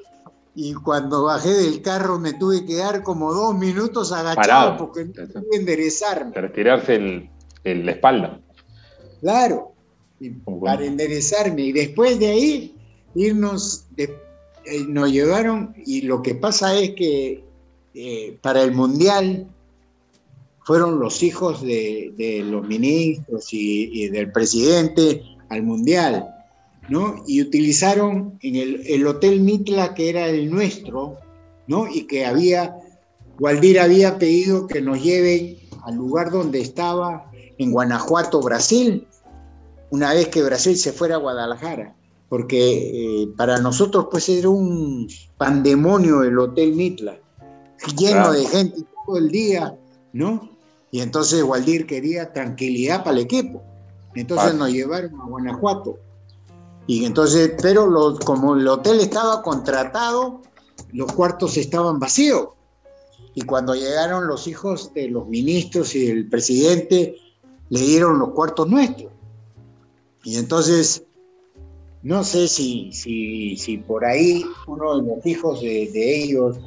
Y 0.56 0.74
cuando 0.74 1.24
bajé 1.24 1.50
del 1.50 1.82
carro 1.82 2.20
me 2.20 2.34
tuve 2.34 2.66
que 2.66 2.76
dar 2.76 3.02
como 3.04 3.34
dos 3.34 3.56
minutos 3.58 4.12
agachado 4.12 4.78
porque 4.78 5.06
no 5.06 5.14
pude 5.14 5.58
enderezarme. 5.58 6.32
Para 6.32 6.48
estirarse 6.48 6.96
el, 6.96 7.86
la 7.86 7.92
espalda. 7.92 8.40
Claro, 9.22 9.74
para 10.62 10.86
enderezarme. 10.86 11.62
Y 11.64 11.72
después 11.72 12.20
de 12.20 12.28
ahí 12.28 12.76
irnos, 13.16 13.86
eh, 13.98 14.10
nos 14.88 15.12
llevaron. 15.12 15.74
Y 15.86 16.02
lo 16.02 16.22
que 16.22 16.36
pasa 16.36 16.76
es 16.76 16.92
que 16.92 17.44
eh, 17.94 18.38
para 18.42 18.62
el 18.62 18.74
Mundial 18.74 19.48
fueron 20.70 21.00
los 21.00 21.24
hijos 21.24 21.64
de, 21.64 22.44
los 22.46 22.68
ministros 22.68 23.48
y, 23.52 24.08
del 24.10 24.32
presidente 24.32 25.24
al 25.50 25.64
Mundial, 25.64 26.30
¿no? 26.90 27.24
Y 27.26 27.42
utilizaron 27.42 28.38
en 28.44 28.56
el, 28.56 29.08
Hotel 29.08 29.40
Mitla, 29.40 29.96
que 29.96 30.12
era 30.12 30.28
el 30.28 30.52
nuestro, 30.52 31.18
¿no? 31.66 31.88
Y 31.88 32.04
que 32.06 32.24
había, 32.24 32.76
Waldir 33.40 33.80
había 33.80 34.20
pedido 34.20 34.68
que 34.68 34.80
nos 34.80 35.02
lleven 35.02 35.58
al 35.86 35.96
lugar 35.96 36.30
donde 36.30 36.62
estaba, 36.62 37.32
en 37.58 37.72
Guanajuato, 37.72 38.40
Brasil, 38.40 39.08
una 39.90 40.14
vez 40.14 40.28
que 40.28 40.44
Brasil 40.44 40.78
se 40.78 40.94
fuera 40.94 41.16
a 41.16 41.18
Guadalajara, 41.18 41.96
porque 42.30 43.24
eh, 43.24 43.28
para 43.36 43.58
nosotros 43.58 44.10
pues 44.12 44.30
era 44.30 44.50
un 44.50 45.10
pandemonio 45.36 46.22
el 46.22 46.38
Hotel 46.38 46.76
Mitla, 46.76 47.18
lleno 47.98 48.32
de 48.32 48.46
gente 48.46 48.84
todo 49.08 49.18
el 49.18 49.32
día, 49.32 49.76
¿no? 50.14 50.59
Y 50.92 51.02
entonces 51.02 51.44
Waldir 51.44 51.86
quería 51.86 52.34
tranquilidad 52.34 53.04
para 53.04 53.18
el 53.18 53.24
equipo. 53.24 53.62
Entonces 54.16 54.56
nos 54.56 54.70
llevaron 54.70 55.20
a 55.22 55.26
Guanajuato. 55.26 56.00
Y 56.88 57.06
entonces, 57.06 57.54
pero 57.62 58.18
como 58.26 58.56
el 58.56 58.68
hotel 58.68 59.00
estaba 59.00 59.44
contratado, 59.44 60.42
los 60.92 61.12
cuartos 61.12 61.58
estaban 61.58 62.00
vacíos. 62.00 62.50
Y 63.36 63.42
cuando 63.44 63.76
llegaron 63.76 64.28
los 64.28 64.48
hijos 64.48 64.92
de 64.94 65.08
los 65.08 65.28
ministros 65.28 65.94
y 65.96 66.08
del 66.08 66.28
presidente, 66.28 67.16
le 67.70 67.80
dieron 67.80 68.18
los 68.18 68.30
cuartos 68.30 68.68
nuestros. 68.68 69.12
Y 70.24 70.38
entonces, 70.38 71.04
no 72.02 72.24
sé 72.24 72.48
si, 72.48 72.92
si, 72.92 73.56
si 73.56 73.78
por 73.78 74.04
ahí 74.06 74.44
uno 74.68 74.98
de 74.98 75.08
los 75.08 75.26
hijos 75.26 75.62
de, 75.62 75.90
de 75.94 76.24
ellos 76.24 76.58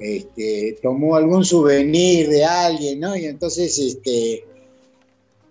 este, 0.00 0.78
tomó 0.82 1.14
algún 1.14 1.44
souvenir 1.44 2.28
de 2.30 2.44
alguien, 2.44 3.00
¿no? 3.00 3.14
Y 3.14 3.26
entonces, 3.26 3.78
este, 3.78 4.44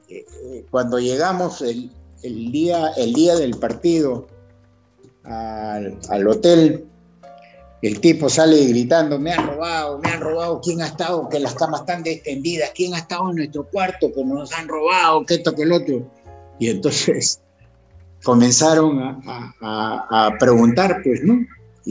eh, 0.10 0.66
cuando 0.72 1.00
llegamos 1.00 1.62
el, 1.62 1.92
día, 2.52 2.92
el 2.98 3.14
día 3.14 3.36
del 3.36 3.56
partido 3.60 4.28
al, 5.24 6.28
hotel, 6.28 6.84
el 7.84 8.02
tipo 8.02 8.28
sale 8.28 8.66
gritando, 8.66 9.20
me 9.20 9.34
han 9.34 9.46
robado, 9.46 10.00
me 10.00 10.10
han 10.10 10.20
robado, 10.20 10.60
¿quién 10.62 10.82
ha 10.82 10.88
estado? 10.88 11.30
Que 11.30 11.40
las 11.40 11.54
camas 11.54 11.82
están 11.82 12.02
extendidas, 12.08 12.72
¿quién 12.74 12.96
ha 12.96 12.98
estado 12.98 13.30
en 13.30 13.36
nuestro 13.38 13.68
cuarto? 13.70 14.12
Que 14.12 14.26
nos 14.26 14.52
han 14.54 14.68
robado, 14.68 15.26
que 15.28 15.36
esto, 15.36 15.54
que 15.54 15.62
el 15.62 15.72
otro. 15.74 16.12
Y 16.58 16.70
entonces 16.70 17.40
comenzaron 18.24 19.22
a, 19.62 20.36
preguntar, 20.40 21.02
pues, 21.04 21.22
¿no? 21.24 21.40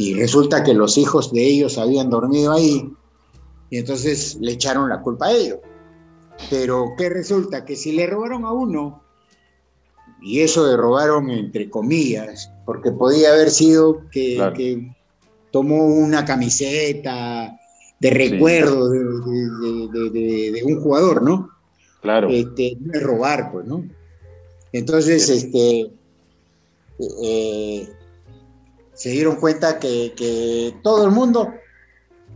Y 0.01 0.15
resulta 0.15 0.63
que 0.63 0.75
los 0.75 0.97
hijos 0.97 1.33
de 1.33 1.45
ellos 1.45 1.77
habían 1.77 2.09
dormido 2.09 2.53
ahí, 2.53 2.89
y 3.69 3.79
entonces 3.79 4.39
le 4.41 4.53
echaron 4.53 4.89
la 4.89 5.03
culpa 5.03 5.27
a 5.27 5.33
ellos. 5.33 5.59
Pero 6.51 6.95
¿qué 6.97 7.09
resulta? 7.09 7.65
Que 7.65 7.75
si 7.75 7.91
le 7.91 8.07
robaron 8.07 8.45
a 8.45 8.53
uno, 8.53 9.03
y 10.23 10.39
eso 10.39 10.65
de 10.69 10.77
robaron 10.77 11.31
entre 11.31 11.69
comillas, 11.69 12.49
porque 12.65 12.93
podía 12.93 13.33
haber 13.33 13.51
sido 13.51 14.09
que, 14.13 14.89
tomó 15.51 15.87
una 15.87 16.25
camiseta 16.25 17.59
de 17.99 18.11
recuerdo 18.11 18.91
de, 18.91 20.63
un 20.65 20.81
jugador, 20.81 21.25
¿no? 21.25 21.51
Claro. 22.03 22.29
Este, 22.29 22.77
no 22.79 22.93
es 22.93 23.03
robar, 23.03 23.51
pues, 23.51 23.67
¿no? 23.67 23.85
Entonces, 24.73 25.29
este, 25.29 25.91
eh, 27.25 27.89
se 28.99 29.11
dieron 29.11 29.37
cuenta 29.37 29.79
que, 29.79 30.75
todo 30.83 31.05
el 31.05 31.13
mundo, 31.13 31.55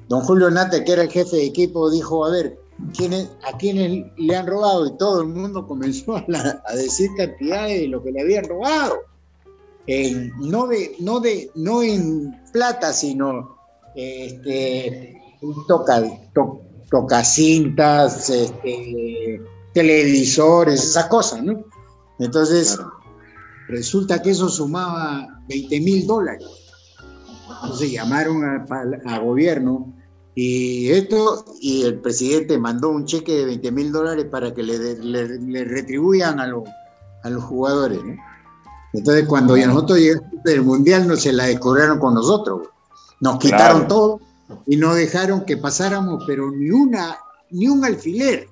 don 0.09 0.21
Julio 0.21 0.49
Nate, 0.49 0.85
que 0.85 0.93
era 0.93 1.03
el 1.03 1.11
jefe 1.11 1.37
de 1.37 1.47
equipo, 1.47 1.91
dijo, 1.91 2.25
a 2.25 2.31
ver, 2.31 2.57
a 3.45 3.59
quiénes 3.59 4.07
le 4.17 4.37
han 4.37 4.47
robado? 4.47 4.87
Y 4.87 4.97
todo 4.97 5.23
el 5.23 5.29
mundo 5.29 5.67
comenzó 5.69 6.17
a, 6.17 6.75
decir 6.77 7.11
cantidades 7.17 7.81
de 7.81 7.89
lo 7.89 8.01
que 8.03 8.13
le 8.13 8.21
habían 8.23 8.45
robado. 8.45 8.95
no, 10.39 10.69
de, 10.69 10.95
no, 11.01 11.19
de, 11.19 11.51
no 11.57 11.83
en 11.83 12.33
plata, 12.53 12.93
sino 12.93 13.57
este, 13.97 15.21
toca, 15.67 16.01
toca 16.93 17.25
cintas, 17.25 18.31
este, 18.31 19.43
televisores, 19.75 20.81
esas 20.81 21.07
cosas, 21.07 21.43
¿no? 21.43 21.65
Entonces, 22.21 22.79
Resulta 23.73 24.21
que 24.21 24.31
eso 24.31 24.51
sumaba 24.51 25.42
20 25.53 25.81
mil 25.81 26.07
dólares. 26.07 26.47
Entonces 27.63 27.93
llamaron 27.93 28.43
a, 28.45 29.19
gobierno 29.19 29.93
y 30.35 30.91
esto, 30.91 31.45
y 31.61 31.83
el 31.83 32.01
presidente 32.01 32.59
mandó 32.59 32.89
un 32.89 33.05
cheque 33.05 33.33
de 33.33 33.45
20 33.45 33.73
mil 33.73 33.93
dólares 33.93 34.27
para 34.31 34.55
que 34.55 34.63
le, 34.63 35.65
retribuyan 35.65 36.41
a, 36.41 36.51
a 37.23 37.31
los 37.31 37.45
jugadores. 37.45 38.01
Entonces, 38.95 39.27
cuando 39.27 39.57
nosotros 39.57 39.99
llegamos 39.99 40.43
del 40.45 40.63
mundial, 40.63 41.09
no 41.09 41.17
se 41.17 41.33
la 41.33 41.45
descubrieron 41.45 41.99
con 41.99 42.15
nosotros. 42.15 42.69
Nos 43.21 43.39
quitaron 43.39 43.87
todo 43.89 44.21
y 44.67 44.77
no 44.77 44.95
dejaron 44.95 45.45
que 45.45 45.57
pasáramos, 45.57 46.25
pero 46.27 46.51
ni 46.51 46.71
una, 46.71 47.17
ni 47.51 47.69
un 47.69 47.85
alfiler. 47.85 48.49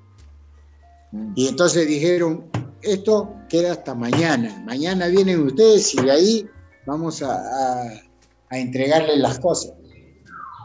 Mm. 1.12 1.32
Y 1.34 1.48
entonces 1.48 1.86
dijeron, 1.86 2.44
esto 2.82 3.34
queda 3.48 3.72
hasta 3.72 3.94
mañana. 3.94 4.62
Mañana 4.66 5.08
vienen 5.08 5.46
ustedes 5.46 5.94
y 5.94 6.02
de 6.02 6.10
ahí 6.10 6.50
vamos 6.86 7.22
a, 7.22 7.92
a, 8.50 8.58
entregarles 8.58 9.18
las 9.18 9.38
cosas. 9.38 9.72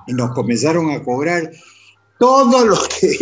Y 0.08 0.14
nos 0.14 0.32
comenzaron 0.32 0.92
a 0.92 1.04
cobrar 1.04 1.52
todo 2.20 2.66
lo 2.66 2.78
que, 3.00 3.18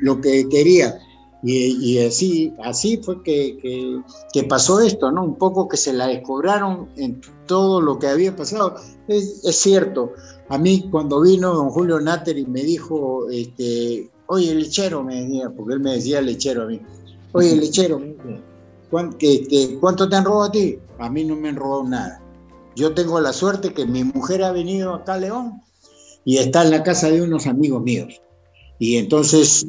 lo 0.00 0.20
que 0.20 0.48
querían. 0.48 0.94
Y, 1.42 2.04
así, 2.04 2.52
así 2.64 2.96
fue 3.04 3.22
que, 3.22 4.02
que, 4.32 4.42
pasó 4.44 4.80
esto, 4.80 5.12
¿no? 5.12 5.22
Un 5.22 5.36
poco 5.36 5.68
que 5.68 5.76
se 5.76 5.92
la 5.92 6.08
descobraron 6.08 6.88
en 6.96 7.20
todo 7.46 7.80
lo 7.80 8.00
que 8.00 8.08
había 8.08 8.34
pasado. 8.34 8.74
Es, 9.06 9.44
es 9.44 9.56
cierto, 9.56 10.12
a 10.48 10.58
mí 10.58 10.88
cuando 10.90 11.20
vino 11.20 11.54
don 11.54 11.70
Julio 11.70 12.00
Natter 12.00 12.36
y 12.36 12.46
me 12.46 12.62
dijo, 12.62 13.30
este, 13.30 14.10
oye, 14.26 14.54
lechero, 14.54 15.04
me 15.04 15.22
decía, 15.22 15.50
porque 15.56 15.74
él 15.74 15.80
me 15.80 15.92
decía 15.92 16.20
lechero 16.20 16.62
a 16.62 16.66
mí, 16.66 16.80
oye, 17.32 17.54
lechero, 17.54 18.00
¿cuánto 18.90 20.08
te 20.08 20.16
han 20.16 20.24
robado 20.24 20.44
a 20.44 20.52
ti? 20.52 20.78
A 20.98 21.10
mí 21.10 21.24
no 21.24 21.36
me 21.36 21.48
han 21.48 21.56
robado 21.56 21.84
nada. 21.84 22.22
Yo 22.74 22.94
tengo 22.94 23.20
la 23.20 23.32
suerte 23.32 23.72
que 23.72 23.86
mi 23.86 24.04
mujer 24.04 24.42
ha 24.42 24.52
venido 24.52 24.94
acá 24.94 25.14
a 25.14 25.18
León 25.18 25.62
y 26.24 26.38
está 26.38 26.62
en 26.62 26.70
la 26.70 26.82
casa 26.82 27.10
de 27.10 27.22
unos 27.22 27.46
amigos 27.46 27.82
míos. 27.82 28.20
Y 28.78 28.96
entonces 28.96 29.66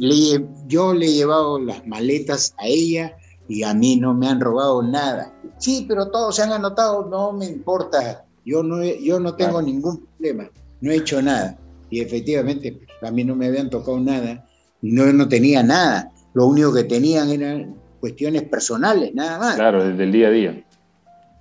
yo 0.67 0.93
le 0.93 1.05
he 1.05 1.13
llevado 1.13 1.59
las 1.59 1.85
maletas 1.87 2.53
a 2.57 2.67
ella 2.67 3.17
y 3.47 3.63
a 3.63 3.73
mí 3.73 3.95
no 3.95 4.13
me 4.13 4.27
han 4.27 4.41
robado 4.41 4.83
nada. 4.83 5.33
Sí, 5.57 5.85
pero 5.87 6.09
todos 6.09 6.35
se 6.35 6.43
han 6.43 6.51
anotado, 6.51 7.05
no 7.05 7.31
me 7.31 7.45
importa. 7.45 8.25
Yo 8.45 8.63
no, 8.63 8.83
yo 8.83 9.19
no 9.19 9.35
tengo 9.35 9.61
ningún 9.61 10.05
problema, 10.05 10.49
no 10.81 10.91
he 10.91 10.97
hecho 10.97 11.21
nada. 11.21 11.57
Y 11.89 12.01
efectivamente, 12.01 12.79
a 13.01 13.11
mí 13.11 13.23
no 13.23 13.35
me 13.35 13.47
habían 13.47 13.69
tocado 13.69 13.99
nada, 13.99 14.45
no, 14.81 15.05
no 15.13 15.27
tenía 15.27 15.63
nada. 15.63 16.11
Lo 16.33 16.47
único 16.47 16.73
que 16.73 16.83
tenían 16.83 17.29
eran 17.29 17.75
cuestiones 17.99 18.43
personales, 18.43 19.13
nada 19.13 19.39
más. 19.39 19.55
Claro, 19.55 19.87
desde 19.87 20.03
el 20.03 20.11
día 20.11 20.27
a 20.27 20.31
día. 20.31 20.65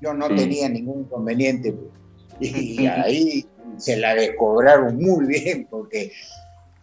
Yo 0.00 0.14
no 0.14 0.28
tenía 0.28 0.68
ningún 0.68 1.00
inconveniente 1.00 1.74
y 2.40 2.86
ahí 2.86 3.46
se 3.78 3.96
la 3.96 4.14
descobraron 4.14 4.96
muy 4.96 5.26
bien 5.26 5.66
porque 5.70 6.12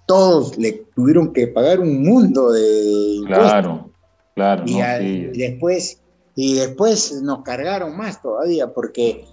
todos 0.06 0.58
le 0.58 0.86
tuvieron 0.96 1.34
que 1.34 1.48
pagar 1.48 1.80
un 1.80 2.04
mundo 2.04 2.52
de 2.52 3.22
Claro, 3.28 3.90
claro. 4.36 4.64
Y, 4.66 5.38
después 5.38 6.02
y 6.36 6.56
después 6.56 7.22
nos 7.22 7.44
cargaron 7.44 7.96
más 7.96 8.22
todavía 8.22 8.74
porque 8.74 9.26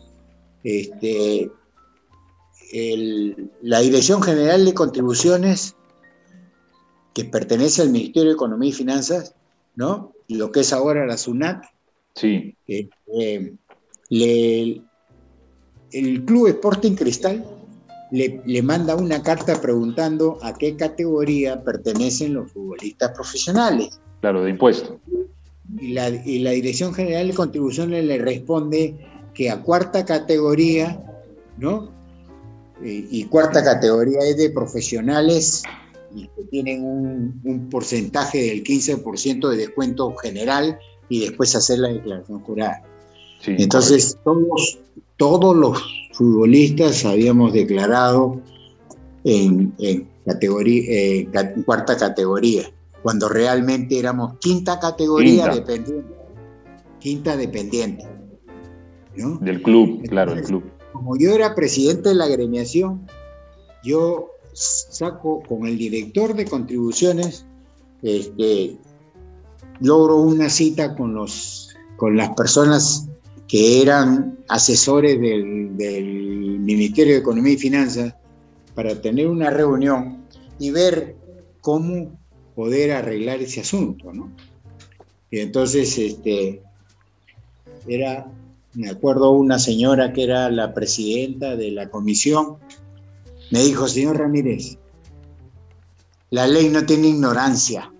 este 0.62 1.50
la 3.62 3.80
Dirección 3.80 4.22
General 4.22 4.64
de 4.64 4.74
Contribuciones 4.74 5.74
que 7.14 7.24
pertenece 7.24 7.82
al 7.82 7.90
Ministerio 7.90 8.28
de 8.28 8.34
Economía 8.34 8.70
y 8.70 8.72
Finanzas, 8.72 9.34
¿no? 9.74 10.12
Lo 10.36 10.52
que 10.52 10.60
es 10.60 10.72
ahora 10.72 11.06
la 11.06 11.16
SUNAT. 11.16 11.64
Sí. 12.14 12.56
Eh, 12.66 12.88
el 15.92 16.24
Club 16.24 16.48
Sporting 16.48 16.94
Cristal 16.94 17.44
le, 18.10 18.62
manda 18.62 18.96
una 18.96 19.22
carta 19.22 19.60
preguntando 19.60 20.38
a 20.42 20.54
qué 20.54 20.76
categoría 20.76 21.62
pertenecen 21.62 22.34
los 22.34 22.52
futbolistas 22.52 23.12
profesionales. 23.12 24.00
Claro, 24.20 24.42
de 24.42 24.50
impuesto. 24.50 25.00
Y 25.78 25.92
la, 25.92 26.10
Dirección 26.10 26.92
General 26.92 27.28
de 27.28 27.34
Contribuciones 27.34 28.04
le 28.04 28.18
responde 28.18 28.96
que 29.34 29.50
a 29.50 29.62
cuarta 29.62 30.04
categoría, 30.04 31.00
¿no? 31.56 31.92
Eh, 32.82 33.06
y 33.10 33.24
cuarta 33.24 33.62
categoría 33.62 34.18
es 34.20 34.36
de 34.36 34.50
profesionales 34.50 35.62
y 36.14 36.26
que 36.28 36.44
tienen 36.50 36.84
un, 36.84 37.68
porcentaje 37.70 38.38
del 38.42 38.64
15% 38.64 39.48
de 39.48 39.56
descuento 39.56 40.14
general 40.16 40.78
y 41.08 41.20
después 41.20 41.54
hacer 41.54 41.78
la 41.78 41.88
declaración 41.88 42.40
jurada. 42.40 42.82
Entonces, 43.46 44.18
todos, 44.24 44.78
todos 45.16 45.56
los 45.56 45.82
futbolistas 46.12 47.04
habíamos 47.04 47.52
declarado 47.52 48.40
en, 49.24 49.74
categoría, 50.26 51.30
cuarta 51.64 51.96
categoría, 51.96 52.70
cuando 53.02 53.28
realmente 53.28 53.98
éramos 53.98 54.38
quinta 54.38 54.78
categoría 54.78 55.48
dependiente. 55.48 56.14
Quinta 56.98 57.36
dependiente. 57.36 58.06
Del 59.40 59.62
club, 59.62 60.02
claro, 60.08 60.34
el 60.34 60.42
club. 60.42 60.64
Como 60.92 61.16
yo 61.16 61.30
era 61.34 61.54
presidente 61.54 62.10
de 62.10 62.14
la 62.14 62.24
agremiación, 62.24 63.06
yo 63.82 64.30
saco 64.60 65.42
con 65.48 65.66
el 65.66 65.78
director 65.78 66.34
de 66.34 66.44
contribuciones, 66.44 67.46
este, 68.02 68.76
logro 69.80 70.16
una 70.16 70.50
cita 70.50 70.94
con, 70.94 71.14
los, 71.14 71.74
con 71.96 72.16
las 72.16 72.30
personas 72.30 73.08
que 73.48 73.82
eran 73.82 74.38
asesores 74.48 75.20
del, 75.20 75.70
Ministerio 76.60 77.14
de 77.14 77.20
Economía 77.20 77.54
y 77.54 77.56
Finanzas 77.56 78.14
para 78.76 79.00
tener 79.00 79.26
una 79.26 79.50
reunión 79.50 80.24
y 80.60 80.70
ver 80.70 81.16
cómo 81.62 82.16
poder 82.54 82.92
arreglar 82.92 83.40
ese 83.40 83.62
asunto, 83.62 84.12
¿no? 84.12 84.30
Y 85.32 85.40
entonces, 85.40 85.98
este, 85.98 86.62
era, 87.88 88.30
me 88.74 88.90
acuerdo 88.90 89.32
una 89.32 89.58
señora 89.58 90.12
que 90.12 90.24
era 90.24 90.48
la 90.50 90.72
presidenta 90.72 91.56
de 91.56 91.72
la 91.72 91.90
comisión, 91.90 92.58
me 93.50 93.60
dijo, 93.60 93.88
señor 93.88 94.18
Ramírez, 94.18 94.78
la 96.30 96.46
ley 96.46 96.68
no 96.68 96.84
tiene 96.86 97.08
ignorancia. 97.08 97.92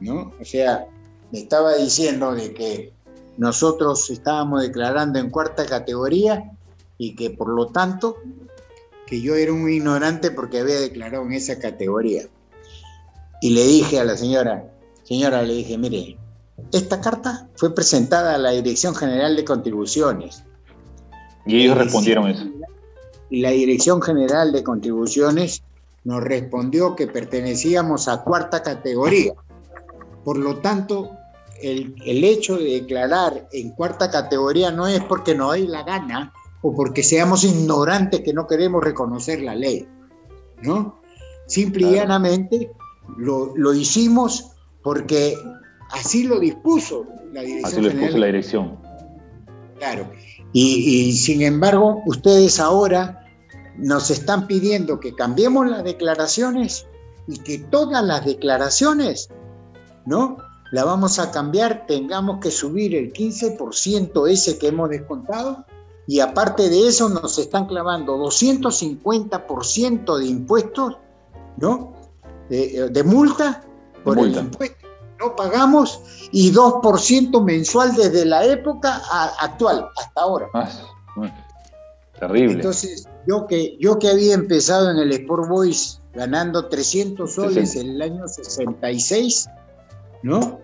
¿No? 0.00 0.32
O 0.40 0.44
sea, 0.44 0.86
me 1.32 1.40
estaba 1.40 1.74
diciendo 1.74 2.34
de 2.34 2.52
que 2.54 2.92
nosotros 3.36 4.08
estábamos 4.10 4.62
declarando 4.62 5.18
en 5.18 5.30
cuarta 5.30 5.66
categoría 5.66 6.50
y 6.98 7.14
que 7.14 7.30
por 7.30 7.48
lo 7.48 7.68
tanto 7.68 8.16
que 9.06 9.20
yo 9.20 9.34
era 9.34 9.52
un 9.52 9.68
ignorante 9.68 10.30
porque 10.30 10.60
había 10.60 10.78
declarado 10.78 11.24
en 11.24 11.32
esa 11.32 11.58
categoría. 11.58 12.22
Y 13.40 13.50
le 13.50 13.64
dije 13.64 13.98
a 13.98 14.04
la 14.04 14.16
señora, 14.16 14.70
señora, 15.02 15.42
le 15.42 15.54
dije, 15.54 15.78
mire, 15.78 16.18
esta 16.72 17.00
carta 17.00 17.48
fue 17.56 17.74
presentada 17.74 18.34
a 18.34 18.38
la 18.38 18.50
Dirección 18.50 18.94
General 18.94 19.34
de 19.34 19.44
Contribuciones. 19.44 20.44
Y 21.46 21.62
ellos 21.62 21.78
respondieron 21.78 22.28
eso 22.28 22.59
la 23.30 23.50
Dirección 23.50 24.02
General 24.02 24.52
de 24.52 24.64
Contribuciones 24.64 25.62
nos 26.04 26.22
respondió 26.22 26.96
que 26.96 27.06
pertenecíamos 27.06 28.08
a 28.08 28.22
cuarta 28.22 28.62
categoría. 28.62 29.34
Por 30.24 30.38
lo 30.38 30.56
tanto, 30.58 31.10
el, 31.62 31.94
el, 32.04 32.24
hecho 32.24 32.56
de 32.56 32.80
declarar 32.80 33.48
en 33.52 33.70
cuarta 33.70 34.10
categoría 34.10 34.70
no 34.70 34.86
es 34.86 35.02
porque 35.04 35.34
nos 35.34 35.54
dé 35.54 35.60
la 35.60 35.82
gana 35.82 36.32
o 36.62 36.74
porque 36.74 37.02
seamos 37.02 37.44
ignorantes 37.44 38.20
que 38.20 38.32
no 38.32 38.46
queremos 38.46 38.82
reconocer 38.82 39.42
la 39.42 39.54
ley, 39.54 39.86
¿no? 40.62 41.00
Simple 41.46 41.88
y 41.88 41.94
llanamente 41.94 42.70
lo, 43.18 43.56
lo, 43.56 43.74
hicimos 43.74 44.52
porque 44.82 45.34
así 45.90 46.24
lo 46.24 46.38
dispuso 46.38 47.06
la 47.32 47.42
dirección. 47.42 47.72
Así 47.72 47.80
lo 47.80 47.88
dispuso 47.90 48.18
la 48.18 48.26
dirección. 48.26 48.78
Claro. 49.78 50.10
Y, 50.52 51.08
y 51.08 51.12
sin 51.12 51.42
embargo, 51.42 52.02
ustedes 52.06 52.60
ahora 52.60 53.19
nos 53.76 54.10
están 54.10 54.46
pidiendo 54.46 55.00
que 55.00 55.14
cambiemos 55.14 55.68
las 55.68 55.84
declaraciones 55.84 56.86
y 57.26 57.38
que 57.38 57.58
todas 57.58 58.04
las 58.04 58.24
declaraciones, 58.24 59.28
¿no? 60.06 60.38
La 60.72 60.84
vamos 60.84 61.18
a 61.18 61.30
cambiar, 61.30 61.86
tengamos 61.86 62.40
que 62.40 62.50
subir 62.50 62.94
el 62.94 63.12
15% 63.12 64.28
ese 64.28 64.58
que 64.58 64.68
hemos 64.68 64.90
descontado 64.90 65.64
y 66.06 66.20
aparte 66.20 66.68
de 66.68 66.88
eso 66.88 67.08
nos 67.08 67.38
están 67.38 67.66
clavando 67.66 68.16
250% 68.18 70.18
de 70.18 70.26
impuestos, 70.26 70.96
¿no? 71.56 71.92
De, 72.48 73.02
multa 73.04 73.62
por 74.02 74.18
el 74.18 74.34
impuesto 74.34 74.80
no 75.20 75.36
pagamos 75.36 76.00
y 76.32 76.52
2% 76.52 77.44
mensual 77.44 77.94
desde 77.94 78.24
la 78.24 78.44
época 78.44 79.00
actual, 79.40 79.88
hasta 79.96 80.20
ahora. 80.20 80.48
Ah, 80.54 80.68
terrible. 82.18 82.54
Entonces, 82.54 83.06
yo 83.26 83.46
que, 83.46 83.76
yo 83.78 83.98
que 83.98 84.08
había 84.08 84.34
empezado 84.34 84.90
en 84.90 84.98
el 84.98 85.12
Sport 85.12 85.48
Boys 85.48 86.00
ganando 86.14 86.68
300 86.68 87.32
soles 87.32 87.76
en 87.76 87.90
el 87.90 88.02
año 88.02 88.26
66, 88.26 89.48
¿no? 90.22 90.60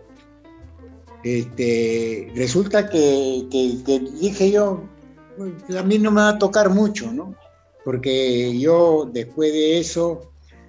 Este, 1.23 2.31
resulta 2.35 2.89
que, 2.89 3.47
que, 3.51 4.01
dije 4.21 4.51
yo, 4.51 4.83
pues, 5.37 5.77
a 5.77 5.83
mí 5.83 5.99
no 5.99 6.11
me 6.11 6.21
va 6.21 6.31
a 6.31 6.39
tocar 6.39 6.71
mucho, 6.71 7.13
¿no? 7.13 7.35
Porque 7.85 8.59
yo 8.59 9.09
después 9.13 9.53
de 9.53 9.79
eso, 9.79 10.21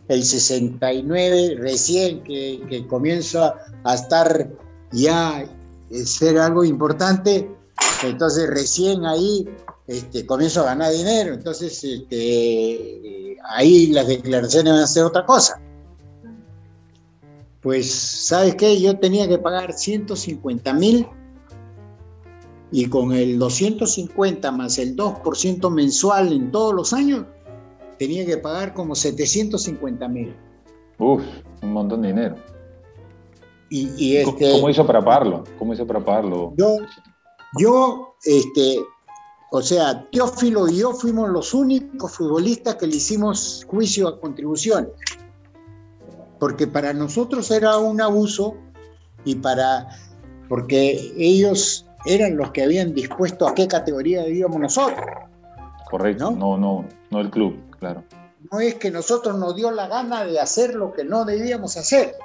el 0.07 0.23
69, 0.23 1.57
recién 1.59 2.23
que, 2.23 2.61
que 2.69 2.87
comienzo 2.87 3.53
a 3.83 3.95
estar 3.95 4.49
ya, 4.91 5.43
eh, 5.89 6.05
ser 6.05 6.37
algo 6.37 6.63
importante, 6.63 7.49
entonces 8.03 8.49
recién 8.49 9.05
ahí 9.05 9.47
este, 9.87 10.25
comienzo 10.25 10.61
a 10.61 10.65
ganar 10.65 10.91
dinero, 10.91 11.33
entonces 11.33 11.83
este, 11.83 13.37
ahí 13.49 13.87
las 13.87 14.07
declaraciones 14.07 14.73
van 14.73 14.83
a 14.83 14.87
ser 14.87 15.03
otra 15.05 15.25
cosa. 15.25 15.61
Pues, 17.61 17.91
¿sabes 17.91 18.55
qué? 18.55 18.79
Yo 18.79 18.97
tenía 18.99 19.27
que 19.27 19.37
pagar 19.37 19.73
150 19.73 20.73
mil 20.73 21.07
y 22.71 22.87
con 22.87 23.13
el 23.13 23.39
250 23.39 24.51
más 24.51 24.77
el 24.77 24.95
2% 24.95 25.69
mensual 25.71 26.33
en 26.33 26.51
todos 26.51 26.73
los 26.73 26.93
años, 26.93 27.25
tenía 27.97 28.25
que 28.25 28.37
pagar 28.37 28.73
como 28.73 28.93
750 28.93 30.07
mil. 30.07 30.35
Uf, 30.99 31.21
un 31.61 31.73
montón 31.73 32.01
de 32.01 32.09
dinero. 32.09 32.35
Y, 33.69 34.15
este, 34.15 34.51
¿Cómo 34.51 34.69
hizo 34.69 34.85
para 34.85 35.03
pagarlo? 35.03 35.43
¿Cómo 35.59 35.73
hizo 35.73 35.85
para 35.85 35.99
pagarlo? 35.99 36.53
Yo, 36.57 36.77
yo 37.59 38.15
este, 38.23 38.79
o 39.49 39.61
sea, 39.61 40.05
Teófilo 40.11 40.67
y 40.67 40.79
yo 40.79 40.91
fuimos 40.93 41.29
los 41.29 41.53
únicos 41.53 42.11
futbolistas 42.11 42.75
que 42.75 42.87
le 42.87 42.97
hicimos 42.97 43.65
juicio 43.67 44.07
a 44.07 44.19
contribuciones. 44.19 44.91
Porque 46.39 46.67
para 46.67 46.93
nosotros 46.93 47.49
era 47.51 47.77
un 47.77 48.01
abuso 48.01 48.55
y 49.23 49.35
para. 49.35 49.87
porque 50.49 51.13
ellos 51.17 51.85
eran 52.05 52.37
los 52.37 52.51
que 52.51 52.63
habían 52.63 52.93
dispuesto 52.93 53.47
a 53.47 53.55
qué 53.55 53.67
categoría 53.67 54.27
íbamos 54.27 54.59
nosotros. 54.59 55.05
Correcto, 55.89 56.31
no, 56.31 56.57
no, 56.57 56.85
no, 57.09 57.21
el 57.21 57.29
club, 57.29 57.57
claro. 57.79 58.03
No 58.51 58.59
es 58.59 58.75
que 58.75 58.91
nosotros 58.91 59.37
nos 59.37 59.55
dio 59.55 59.71
la 59.71 59.87
gana 59.87 60.25
de 60.25 60.39
hacer 60.39 60.75
lo 60.75 60.93
que 60.93 61.05
no 61.05 61.23
debíamos 61.25 61.77
hacer. 61.77 62.15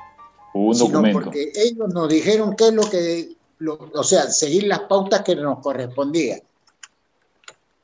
Hubo 0.55 0.69
un 0.69 0.75
sino 0.75 0.89
documento. 0.89 1.21
porque 1.21 1.53
ellos 1.55 1.89
nos 1.95 2.09
dijeron 2.09 2.57
qué 2.57 2.69
es 2.69 2.75
lo 2.75 2.83
que. 2.91 3.37
o 3.95 4.03
sea, 4.03 4.23
seguir 4.25 4.65
las 4.65 4.81
pautas 4.81 5.23
que 5.23 5.37
nos 5.37 5.61
correspondían. 5.61 6.41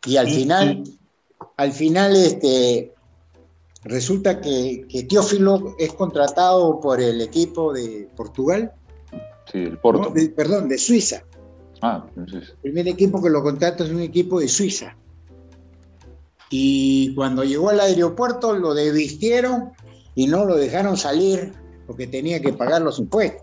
Y 0.06 0.16
al 0.16 0.28
final, 0.28 0.84
al 1.56 1.72
final, 1.72 2.16
este, 2.16 2.94
resulta 3.84 4.40
que, 4.40 4.86
que, 4.88 5.04
Teófilo 5.04 5.74
es 5.78 5.92
contratado 5.92 6.80
por 6.80 7.00
el 7.00 7.20
equipo 7.20 7.72
de 7.72 8.08
Portugal. 8.16 8.72
Sí, 9.50 9.58
el 9.58 9.78
Porto. 9.78 10.08
No, 10.08 10.10
de, 10.10 10.28
perdón, 10.30 10.68
de 10.68 10.78
Suiza. 10.78 11.22
Ah, 11.82 12.04
entonces. 12.08 12.50
El 12.50 12.72
primer 12.72 12.88
equipo 12.88 13.22
que 13.22 13.30
lo 13.30 13.42
contrata 13.42 13.84
es 13.84 13.90
un 13.90 14.00
equipo 14.00 14.40
de 14.40 14.48
Suiza. 14.48 14.96
Y 16.50 17.14
cuando 17.14 17.44
llegó 17.44 17.70
al 17.70 17.80
aeropuerto 17.80 18.54
lo 18.54 18.74
desvistieron 18.74 19.72
y 20.14 20.26
no 20.26 20.44
lo 20.44 20.56
dejaron 20.56 20.96
salir 20.96 21.52
porque 21.86 22.06
tenía 22.06 22.40
que 22.40 22.52
pagar 22.52 22.82
los 22.82 22.98
impuestos, 22.98 23.42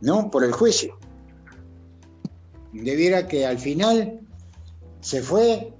¿no? 0.00 0.30
Por 0.30 0.44
el 0.44 0.52
juicio. 0.52 0.98
Debiera 2.72 3.26
que 3.26 3.46
al 3.46 3.58
final 3.58 4.20
se 5.00 5.22
fue, 5.22 5.72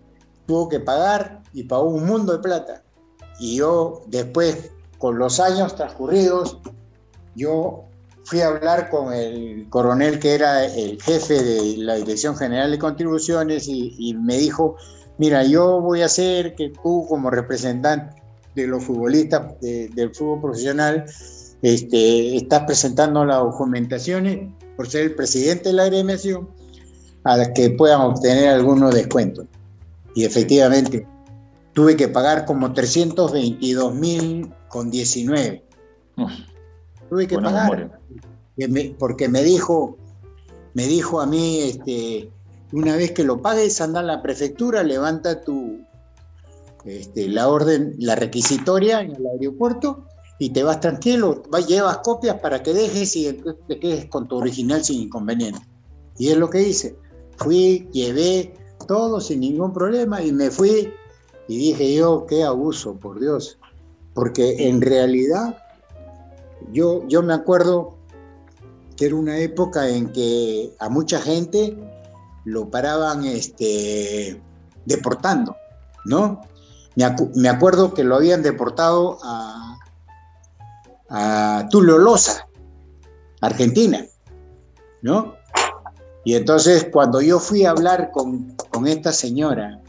tuvo 0.46 0.68
que 0.68 0.80
pagar 0.80 1.42
y 1.52 1.64
pagó 1.64 1.90
un 1.90 2.06
mundo 2.06 2.32
de 2.32 2.38
plata. 2.40 2.82
Y 3.38 3.56
yo 3.56 4.02
después, 4.06 4.70
con 4.98 5.18
los 5.18 5.40
años 5.40 5.74
transcurridos, 5.74 6.58
yo 7.34 7.84
fui 8.24 8.40
a 8.40 8.48
hablar 8.48 8.90
con 8.90 9.12
el 9.12 9.68
coronel 9.70 10.18
que 10.18 10.34
era 10.34 10.64
el 10.64 11.00
jefe 11.02 11.42
de 11.42 11.76
la 11.78 11.94
Dirección 11.94 12.36
General 12.36 12.70
de 12.70 12.78
Contribuciones 12.78 13.66
y, 13.66 14.14
me 14.22 14.36
dijo, 14.38 14.76
mira, 15.18 15.42
yo 15.44 15.80
voy 15.80 16.02
a 16.02 16.06
hacer 16.06 16.54
que 16.54 16.70
tú 16.82 17.06
como 17.08 17.30
representante 17.30 18.20
de 18.54 18.66
los 18.66 18.84
futbolistas 18.84 19.58
del 19.60 20.14
fútbol 20.14 20.40
profesional, 20.42 21.06
este, 21.62 22.36
estás 22.36 22.64
presentando 22.64 23.24
las 23.24 23.38
documentaciones 23.38 24.48
por 24.76 24.88
ser 24.88 25.02
el 25.02 25.14
presidente 25.14 25.70
de 25.70 25.74
la 25.74 25.86
a 27.24 27.52
que 27.52 27.70
puedan 27.70 28.00
obtener 28.00 28.48
algunos 28.48 28.94
descuentos. 28.94 29.46
Y 30.14 30.24
efectivamente, 30.24 31.06
tuve 31.72 31.96
que 31.96 32.08
pagar 32.08 32.44
como 32.44 32.72
322 32.72 33.94
mil 33.94 34.52
con 34.68 34.90
19. 34.90 35.64
tuve 37.08 37.26
que 37.26 37.38
pagar. 37.38 37.98
porque 38.98 39.28
me 39.28 39.42
dijo, 39.42 39.96
me 40.74 40.86
dijo 40.86 41.20
a 41.20 41.26
mí, 41.26 41.60
este, 41.60 42.30
una 42.72 42.96
vez 42.96 43.12
que 43.12 43.24
lo 43.24 43.42
pagues, 43.42 43.80
anda 43.80 44.00
a 44.00 44.04
la 44.04 44.22
prefectura, 44.22 44.82
levanta 44.82 45.42
tu, 45.42 45.80
este, 46.84 47.28
la 47.28 47.48
orden, 47.48 47.94
la 47.98 48.14
requisitoria 48.14 49.00
en 49.00 49.16
el 49.16 49.26
aeropuerto 49.26 50.06
y 50.38 50.50
te 50.50 50.62
vas 50.62 50.80
tranquilo, 50.80 51.42
vas, 51.50 51.66
llevas 51.66 51.98
copias 51.98 52.40
para 52.40 52.62
que 52.62 52.72
dejes 52.72 53.14
y 53.16 53.42
te 53.68 53.78
quedes 53.78 54.06
con 54.06 54.26
tu 54.26 54.36
original 54.36 54.82
sin 54.82 55.02
inconveniente. 55.02 55.60
Y 56.18 56.28
es 56.28 56.36
lo 56.36 56.48
que 56.48 56.62
hice. 56.62 56.96
Fui, 57.42 57.88
llevé 57.92 58.54
todo 58.86 59.20
sin 59.20 59.40
ningún 59.40 59.72
problema 59.72 60.22
y 60.22 60.32
me 60.32 60.50
fui 60.50 60.92
y 61.48 61.58
dije 61.58 61.94
yo, 61.94 62.26
qué 62.26 62.44
abuso, 62.44 62.96
por 62.96 63.18
Dios. 63.18 63.58
Porque 64.14 64.68
en 64.68 64.80
realidad 64.80 65.56
yo, 66.72 67.06
yo 67.08 67.22
me 67.22 67.34
acuerdo 67.34 67.96
que 68.96 69.06
era 69.06 69.16
una 69.16 69.38
época 69.38 69.88
en 69.88 70.12
que 70.12 70.72
a 70.78 70.88
mucha 70.88 71.20
gente 71.20 71.76
lo 72.44 72.70
paraban 72.70 73.24
este, 73.24 74.40
deportando, 74.84 75.56
¿no? 76.04 76.42
Me, 76.96 77.04
me 77.34 77.48
acuerdo 77.48 77.94
que 77.94 78.04
lo 78.04 78.16
habían 78.16 78.42
deportado 78.42 79.18
a, 79.22 79.78
a 81.08 81.68
Tulio 81.70 81.98
Loza, 81.98 82.46
Argentina, 83.40 84.04
¿no? 85.02 85.34
Y 86.24 86.34
entonces 86.34 86.88
cuando 86.92 87.20
yo 87.20 87.38
fui 87.38 87.64
a 87.64 87.70
hablar 87.70 88.10
con, 88.10 88.54
con 88.70 88.86
esta 88.86 89.12
señora, 89.12 89.80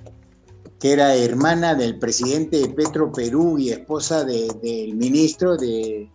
que 0.79 0.93
era 0.93 1.15
hermana 1.15 1.75
del 1.75 1.99
presidente 1.99 2.57
de 2.57 2.69
Petro 2.69 3.11
Perú 3.11 3.59
y 3.59 3.69
esposa 3.69 4.23
del 4.23 4.95
ministro 4.95 5.55
de, 5.55 6.09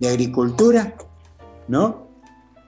de, 0.00 0.08
Agricultura, 0.08 0.96
¿no? 1.68 2.08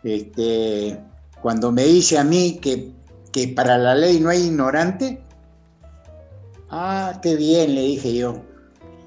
Este, 0.04 1.02
cuando 1.42 1.72
me 1.72 1.84
dice 1.84 2.18
a 2.18 2.24
mí 2.24 2.58
que, 2.62 2.92
que 3.32 3.48
para 3.48 3.78
la 3.78 3.96
ley 3.96 4.20
no 4.20 4.28
hay 4.28 4.42
ignorante, 4.46 5.24
ah, 6.70 7.18
qué 7.20 7.34
bien, 7.34 7.74
le 7.74 7.82
dije 7.82 8.14
yo. 8.14 8.42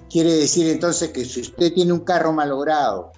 Quiere 0.10 0.34
decir 0.34 0.68
entonces 0.68 1.10
que 1.10 1.24
si 1.24 1.42
usted 1.42 1.74
tiene 1.74 1.94
un 1.94 2.02
carro 2.02 2.34
malogrado 2.34 3.14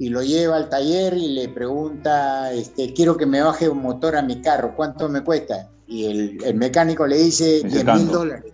y 0.00 0.08
lo 0.08 0.22
lleva 0.22 0.56
al 0.56 0.70
taller 0.70 1.12
y 1.12 1.34
le 1.34 1.50
pregunta, 1.50 2.50
este, 2.54 2.94
quiero 2.94 3.18
que 3.18 3.26
me 3.26 3.42
baje 3.42 3.68
un 3.68 3.82
motor 3.82 4.16
a 4.16 4.22
mi 4.22 4.40
carro, 4.40 4.74
¿cuánto 4.74 5.10
me 5.10 5.22
cuesta? 5.22 5.68
Y 5.86 6.06
el, 6.06 6.42
el 6.42 6.54
mecánico 6.54 7.06
le 7.06 7.18
dice 7.18 7.62
10 7.62 7.84
mil 7.84 8.08
dólares. 8.08 8.50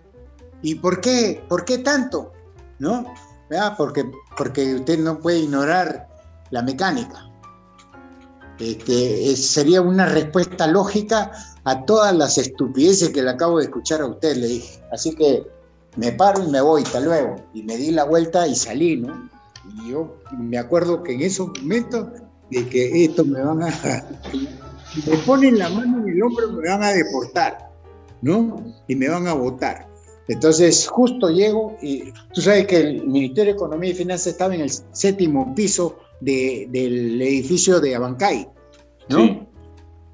¿Y 0.61 0.75
por 0.75 0.99
qué? 0.99 1.41
¿Por 1.47 1.63
qué 1.63 1.77
tanto? 1.77 2.33
¿No? 2.79 3.05
Porque, 3.77 4.11
porque 4.37 4.75
usted 4.75 4.99
no 4.99 5.19
puede 5.19 5.39
ignorar 5.39 6.09
la 6.49 6.63
mecánica. 6.63 7.31
Este, 8.59 9.33
sería 9.37 9.81
una 9.81 10.05
respuesta 10.05 10.67
lógica 10.67 11.31
a 11.63 11.85
todas 11.85 12.13
las 12.13 12.37
estupideces 12.37 13.11
que 13.11 13.23
le 13.23 13.29
acabo 13.29 13.59
de 13.59 13.65
escuchar 13.65 14.01
a 14.01 14.07
usted, 14.07 14.35
le 14.35 14.47
dije. 14.47 14.83
Así 14.91 15.15
que 15.15 15.47
me 15.95 16.11
paro 16.11 16.43
y 16.43 16.51
me 16.51 16.59
voy, 16.59 16.83
hasta 16.83 16.99
luego. 16.99 17.37
Y 17.53 17.63
me 17.63 17.77
di 17.77 17.91
la 17.91 18.03
vuelta 18.03 18.45
y 18.45 18.55
salí, 18.55 18.97
¿no? 18.97 19.36
Y 19.75 19.91
yo 19.91 20.17
me 20.37 20.57
acuerdo 20.57 21.03
que 21.03 21.13
en 21.13 21.21
esos 21.21 21.49
momentos 21.59 22.07
de 22.51 22.67
que 22.67 23.05
esto 23.05 23.25
me 23.25 23.41
van 23.41 23.63
a... 23.63 23.67
me 25.07 25.17
ponen 25.25 25.57
la 25.57 25.69
mano 25.69 25.99
en 25.99 26.09
el 26.09 26.23
hombro, 26.23 26.51
me 26.53 26.69
van 26.69 26.83
a 26.83 26.91
deportar, 26.91 27.69
¿no? 28.21 28.63
Y 28.87 28.95
me 28.95 29.09
van 29.09 29.27
a 29.27 29.33
votar. 29.33 29.87
Entonces, 30.27 30.87
justo 30.87 31.29
llego 31.29 31.77
y 31.81 32.11
tú 32.33 32.41
sabes 32.41 32.67
que 32.67 32.77
el 32.77 33.07
Ministerio 33.07 33.53
de 33.53 33.57
Economía 33.57 33.91
y 33.91 33.93
Finanzas 33.93 34.27
estaba 34.27 34.55
en 34.55 34.61
el 34.61 34.71
séptimo 34.91 35.55
piso 35.55 35.99
del 36.19 37.21
edificio 37.21 37.79
de 37.79 37.95
Abancay, 37.95 38.47
¿no? 39.09 39.47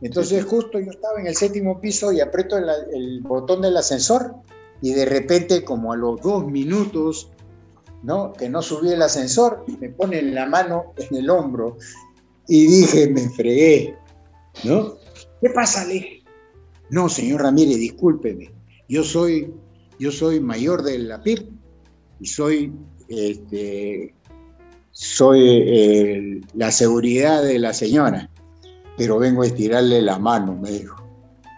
Entonces, 0.01 0.43
justo 0.45 0.79
yo 0.79 0.91
estaba 0.91 1.19
en 1.19 1.27
el 1.27 1.35
séptimo 1.35 1.79
piso 1.79 2.11
y 2.11 2.19
aprieto 2.19 2.57
el, 2.57 3.21
botón 3.21 3.61
del 3.61 3.77
ascensor 3.77 4.35
y 4.81 4.93
de 4.93 5.05
repente, 5.05 5.63
como 5.63 5.93
a 5.93 5.95
los 5.95 6.21
dos 6.21 6.45
minutos, 6.45 7.31
¿no? 8.03 8.33
Que 8.33 8.49
no 8.49 8.61
subí 8.61 8.91
el 8.91 9.01
ascensor, 9.01 9.65
me 9.79 9.89
ponen 9.89 10.35
la 10.35 10.45
mano 10.45 10.93
en 10.97 11.17
el 11.17 11.29
hombro 11.29 11.77
y 12.47 12.67
dije, 12.67 13.09
me 13.09 13.29
fregué, 13.29 13.95
¿no? 14.63 14.95
¿Qué 15.41 15.49
pasa, 15.49 15.85
Le? 15.85 16.23
No, 16.89 17.09
señor 17.09 17.41
Ramírez, 17.41 17.77
discúlpeme. 17.77 18.53
Yo 18.89 19.03
soy, 19.03 19.53
yo 19.99 20.11
soy 20.11 20.39
mayor 20.39 20.83
de 20.83 20.99
la 20.99 21.23
PIB 21.23 21.49
y 22.19 22.25
soy, 22.25 22.73
este, 23.07 24.13
soy 24.91 26.41
la 26.53 26.71
seguridad 26.71 27.41
de 27.41 27.57
la 27.57 27.73
señora, 27.73 28.29
pero 28.97 29.17
vengo 29.17 29.43
a 29.43 29.47
estirarle 29.47 30.01
la 30.01 30.19
mano, 30.19 30.55
me 30.55 30.71
dijo. 30.71 30.97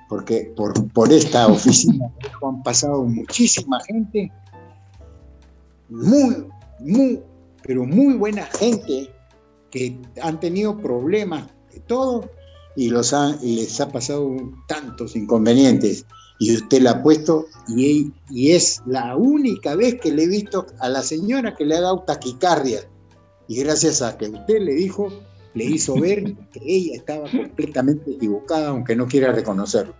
Porque 0.08 0.54
por, 0.56 0.88
por 0.94 1.12
esta 1.12 1.48
oficina 1.48 2.06
han 2.48 2.62
pasado 2.62 3.04
muchísima 3.04 3.80
gente, 3.82 4.32
muy, 5.90 6.48
muy, 6.80 7.22
pero 7.64 7.86
muy 7.86 8.16
buena 8.16 8.46
gente 8.46 9.10
que 9.72 9.98
han 10.22 10.40
tenido 10.40 10.78
problemas 10.78 11.48
de 11.74 11.80
todo 11.82 12.30
y, 12.76 12.90
los 12.90 13.14
y 13.42 13.58
les 13.58 13.80
ha 13.80 13.90
pasado 13.90 14.36
tantos 14.68 15.16
inconvenientes. 15.16 16.06
Y 16.40 16.54
usted 16.54 16.82
la 16.82 16.92
ha 16.92 17.04
puesto 17.04 17.46
y, 17.70 18.12
y, 18.30 18.52
es 18.52 18.82
la 18.86 19.16
única 19.16 19.76
vez 19.76 20.00
que 20.02 20.12
le 20.12 20.24
he 20.24 20.28
visto 20.28 20.66
a 20.80 20.90
la 20.90 21.02
señora 21.02 21.56
que 21.56 21.66
le 21.66 21.76
ha 21.78 21.82
dado 21.82 22.02
taquicardia. 22.02 22.82
Y 23.48 23.64
gracias 23.64 24.02
a 24.02 24.18
que 24.18 24.30
usted 24.30 24.62
le 24.62 24.74
dijo, 24.74 25.10
le 25.54 25.64
hizo 25.64 25.96
ver 26.00 26.36
que 26.52 26.60
ella 26.66 26.96
estaba 26.96 27.32
completamente 27.32 28.12
equivocada, 28.12 28.68
aunque 28.70 28.96
no 28.96 29.08
quiera 29.08 29.32
reconocerlo. 29.32 29.96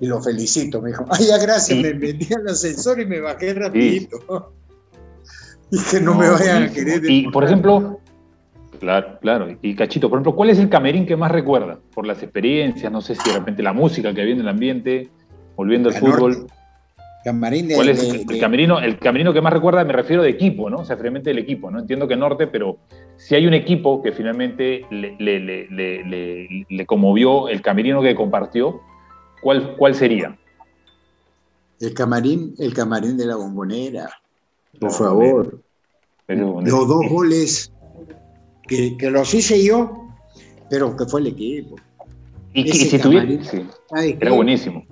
Y 0.00 0.06
lo 0.06 0.20
felicito, 0.20 0.82
me 0.82 0.90
dijo, 0.90 1.04
ay, 1.08 1.26
ya 1.26 1.38
gracias, 1.38 1.78
me 1.78 1.94
metí 1.94 2.34
al 2.34 2.48
ascensor 2.48 3.00
y 3.00 3.06
me 3.06 3.20
bajé 3.20 3.54
rapidito. 3.54 4.52
Y 5.70 5.78
que 5.90 6.00
no, 6.00 6.14
me 6.14 6.28
vayan 6.28 6.64
a 6.64 6.72
querer. 6.72 7.02
Y, 7.08 7.28
por 7.30 7.44
ejemplo, 7.44 8.00
Claro, 8.78 9.18
claro. 9.20 9.56
Y 9.62 9.74
Cachito, 9.74 10.08
por 10.08 10.18
ejemplo, 10.18 10.34
¿cuál 10.34 10.50
es 10.50 10.58
el 10.58 10.68
camerín 10.68 11.06
que 11.06 11.16
más 11.16 11.30
recuerda? 11.30 11.78
Por 11.94 12.06
las 12.06 12.22
experiencias, 12.22 12.90
no 12.92 13.00
sé 13.00 13.14
si 13.14 13.30
de 13.30 13.38
repente 13.38 13.62
la 13.62 13.72
música 13.72 14.12
que 14.14 14.20
había 14.20 14.34
en 14.34 14.40
el 14.40 14.48
ambiente, 14.48 15.08
volviendo 15.56 15.88
al 15.88 15.94
fútbol. 15.94 16.46
Camarín 17.24 17.66
de, 17.66 17.74
¿Cuál 17.74 17.88
es 17.88 18.04
el, 18.04 18.38
camerino, 18.38 18.78
el 18.78 18.98
camerino 18.98 19.32
que 19.32 19.40
más 19.40 19.52
recuerda? 19.52 19.82
Me 19.84 19.92
refiero 19.92 20.22
de 20.22 20.30
equipo, 20.30 20.70
¿no? 20.70 20.78
O 20.78 20.84
sea, 20.84 20.96
finalmente 20.96 21.32
el 21.32 21.38
equipo, 21.38 21.70
¿no? 21.72 21.80
Entiendo 21.80 22.06
que 22.06 22.14
Norte, 22.14 22.46
pero 22.46 22.78
si 23.16 23.34
hay 23.34 23.48
un 23.48 23.54
equipo 23.54 24.00
que 24.00 24.12
finalmente 24.12 24.86
le, 24.90 25.16
le, 26.68 26.86
conmovió, 26.86 27.48
el 27.48 27.62
camerino 27.62 28.00
que 28.00 28.14
compartió, 28.14 28.80
¿cuál, 29.42 29.74
cuál 29.76 29.96
sería? 29.96 30.38
El 31.80 31.94
camarín, 31.94 32.54
el 32.58 32.72
camarín 32.72 33.16
de 33.16 33.26
la 33.26 33.34
bombonera, 33.34 34.08
por 34.80 34.92
favor. 34.92 35.60
Los 36.28 36.88
dos 36.88 37.08
goles 37.08 37.72
que, 38.66 38.96
los 39.10 39.32
hice 39.32 39.62
yo, 39.64 40.08
pero 40.68 40.96
que 40.96 41.06
fue 41.06 41.20
el 41.20 41.28
equipo. 41.28 41.76
Y, 42.52 42.68
si 42.72 42.98
tuviera, 42.98 43.28
era 43.92 44.32
buenísimo. 44.32 44.84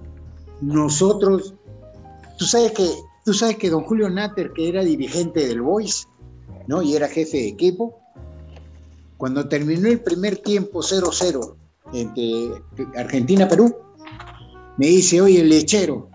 Nosotros, 0.60 1.54
tú 2.38 2.44
sabes 2.44 2.72
que, 2.72 2.88
tú 3.24 3.32
sabes 3.32 3.56
que 3.56 3.70
don 3.70 3.82
Julio 3.84 4.08
Natter, 4.10 4.52
que 4.52 4.68
era 4.68 4.84
dirigente 4.84 5.46
del 5.46 5.62
Boys, 5.62 6.06
¿no? 6.66 6.82
Y 6.82 6.94
era 6.94 7.08
jefe 7.08 7.38
de 7.38 7.48
equipo, 7.48 7.98
cuando 9.16 9.48
terminó 9.48 9.88
el 9.88 10.00
primer 10.00 10.36
tiempo 10.38 10.80
0-0 10.80 11.54
entre 11.94 12.62
Argentina-Perú, 12.96 13.74
me 14.76 14.86
dice, 14.86 15.20
oye, 15.20 15.40
el 15.40 15.48
lechero, 15.48 16.08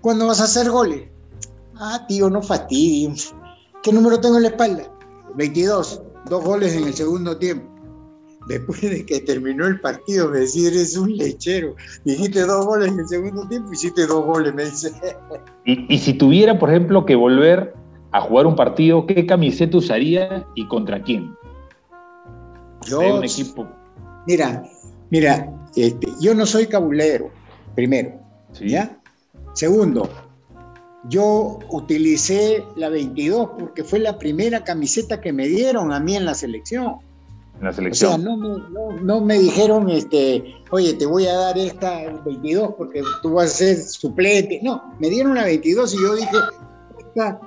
¿cuándo 0.00 0.26
vas 0.26 0.40
a 0.40 0.44
hacer 0.44 0.70
goles? 0.70 1.13
Ah, 1.78 2.04
tío, 2.08 2.30
no 2.30 2.42
fastidies. 2.42 3.34
¿Qué 3.82 3.92
número 3.92 4.20
tengo 4.20 4.36
en 4.36 4.42
la 4.44 4.48
espalda? 4.48 4.84
22, 5.36 6.02
dos 6.28 6.44
goles 6.44 6.74
en 6.74 6.84
el 6.84 6.94
segundo 6.94 7.36
tiempo. 7.36 7.74
Después 8.48 8.80
de 8.82 9.06
que 9.06 9.20
terminó 9.20 9.66
el 9.66 9.80
partido, 9.80 10.28
me 10.28 10.40
decía, 10.40 10.68
eres 10.68 10.96
un 10.96 11.16
lechero. 11.16 11.74
Dijiste 12.04 12.42
dos 12.42 12.66
goles 12.66 12.92
en 12.92 13.00
el 13.00 13.08
segundo 13.08 13.48
tiempo, 13.48 13.72
hiciste 13.72 14.06
dos 14.06 14.24
goles, 14.24 14.54
me 14.54 14.66
dice. 14.66 14.92
Y, 15.64 15.98
si 15.98 16.12
tuviera, 16.14 16.58
por 16.58 16.70
ejemplo, 16.70 17.06
que 17.06 17.16
volver 17.16 17.74
a 18.12 18.20
jugar 18.20 18.46
un 18.46 18.54
partido, 18.54 19.06
¿qué 19.06 19.26
camiseta 19.26 19.78
usaría 19.78 20.46
y 20.54 20.68
contra 20.68 21.02
quién? 21.02 21.34
Yo, 22.86 23.16
un 23.16 23.24
equipo. 23.24 23.66
Mira, 24.26 24.62
mira, 25.10 25.50
este, 25.74 26.06
yo 26.20 26.34
no 26.34 26.44
soy 26.44 26.66
cabulero, 26.66 27.30
primero. 27.74 28.20
¿Ya? 28.60 29.00
Segundo, 29.54 30.08
yo 31.08 31.58
utilicé 31.70 32.64
la 32.76 32.88
22 32.88 33.50
porque 33.58 33.84
fue 33.84 33.98
la 33.98 34.18
primera 34.18 34.64
camiseta 34.64 35.20
que 35.20 35.32
me 35.32 35.46
dieron 35.46 35.92
a 35.92 36.00
mí 36.00 36.16
en 36.16 36.24
la 36.24 36.34
selección. 36.34 36.96
En 37.58 37.64
la 37.66 37.72
selección. 37.72 38.12
O 38.12 38.14
sea, 38.14 38.24
no 38.24 38.36
me, 38.36 39.02
no, 39.02 39.20
me 39.20 39.38
dijeron, 39.38 39.90
este, 39.90 40.44
oye, 40.70 40.94
te 40.94 41.06
voy 41.06 41.26
a 41.26 41.34
dar 41.34 41.58
esta 41.58 42.10
22 42.24 42.74
porque 42.76 43.02
tú 43.22 43.34
vas 43.34 43.46
a 43.46 43.48
ser 43.48 43.76
suplente. 43.76 44.60
No, 44.62 44.82
me 44.98 45.10
dieron 45.10 45.34
la 45.34 45.44
22 45.44 45.94
y 45.94 46.02
yo 46.02 46.14
dije, 46.14 46.36
esta 46.98 47.40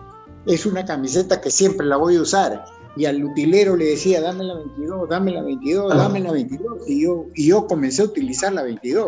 es 0.46 0.66
una 0.66 0.86
camiseta 0.86 1.42
que 1.42 1.50
siempre 1.50 1.86
la 1.88 1.98
voy 1.98 2.16
a 2.16 2.22
usar. 2.22 2.64
Y 2.96 3.06
al 3.06 3.24
utilero 3.24 3.76
le 3.76 3.86
decía, 3.86 4.22
dame 4.22 4.44
la 4.44 4.56
22, 4.56 5.10
dame 5.10 5.32
la 5.32 5.44
22, 5.44 5.96
dame 5.96 6.20
la 6.20 6.32
22. 6.32 6.90
Y 6.90 7.04
yo, 7.04 7.26
y 7.36 7.48
yo 7.48 7.68
comencé 7.68 8.02
a 8.02 8.06
utilizar 8.06 8.54
la 8.54 8.64
22. 8.64 9.08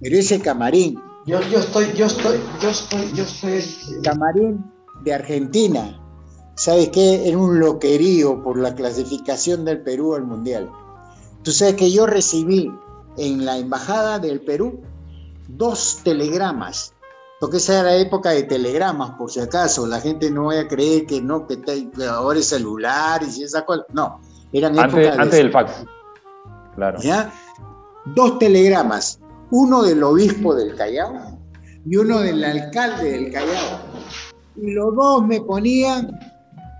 Pero 0.00 0.16
ese 0.16 0.40
camarín, 0.40 0.98
yo, 1.38 1.58
estoy, 1.60 1.92
yo 1.94 2.06
estoy, 2.06 2.40
yo 2.60 2.70
estoy, 2.70 3.12
yo 3.12 3.22
estoy. 3.22 4.02
Camarín 4.02 4.64
de 5.02 5.14
Argentina. 5.14 5.96
¿Sabes 6.56 6.90
qué? 6.90 7.28
Era 7.28 7.38
un 7.38 7.58
loquerío 7.58 8.42
por 8.42 8.58
la 8.58 8.74
clasificación 8.74 9.64
del 9.64 9.80
Perú 9.82 10.14
al 10.14 10.24
Mundial. 10.24 10.70
Tú 11.42 11.52
sabes 11.52 11.76
que 11.76 11.90
yo 11.90 12.06
recibí 12.06 12.70
en 13.16 13.44
la 13.46 13.56
Embajada 13.58 14.18
del 14.18 14.40
Perú 14.40 14.80
dos 15.48 16.00
telegramas, 16.04 16.94
porque 17.38 17.58
esa 17.58 17.80
era 17.80 17.82
la 17.84 17.96
época 17.96 18.30
de 18.30 18.42
telegramas, 18.42 19.12
por 19.12 19.30
si 19.30 19.40
acaso, 19.40 19.86
la 19.86 20.00
gente 20.00 20.30
no 20.30 20.46
vaya 20.46 20.62
a 20.62 20.68
creer 20.68 21.06
que 21.06 21.22
no, 21.22 21.46
que, 21.46 21.58
ahora 22.06 22.38
es 22.38 22.46
celular 22.46 23.22
y 23.22 23.42
esa 23.42 23.64
cosa. 23.64 23.84
No, 23.92 24.20
eran 24.52 24.78
antes, 24.78 25.16
antes 25.16 25.38
del 25.38 25.52
fax. 25.52 25.84
Claro. 26.74 27.00
¿Ya? 27.00 27.32
Dos 28.14 28.38
telegramas 28.38 29.19
uno 29.50 29.82
del 29.82 30.02
obispo 30.02 30.54
del 30.54 30.74
Callao 30.74 31.38
y 31.86 31.96
uno 31.96 32.20
del 32.20 32.44
alcalde 32.44 33.12
del 33.12 33.32
Callao. 33.32 33.80
Y 34.56 34.72
los 34.72 34.94
dos 34.94 35.26
me 35.26 35.40
ponían 35.40 36.18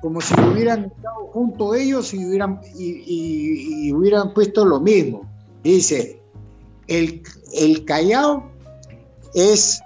como 0.02 0.20
si 0.20 0.34
hubieran 0.40 0.84
estado 0.84 1.26
junto 1.32 1.74
ellos 1.74 2.14
y 2.14 2.24
hubieran, 2.24 2.60
y, 2.76 3.92
hubieran 3.92 4.32
puesto 4.32 4.64
lo 4.64 4.80
mismo. 4.80 5.28
Dice, 5.62 6.20
el, 6.86 7.22
el 7.52 7.84
Callao 7.84 8.51
es, 9.34 9.80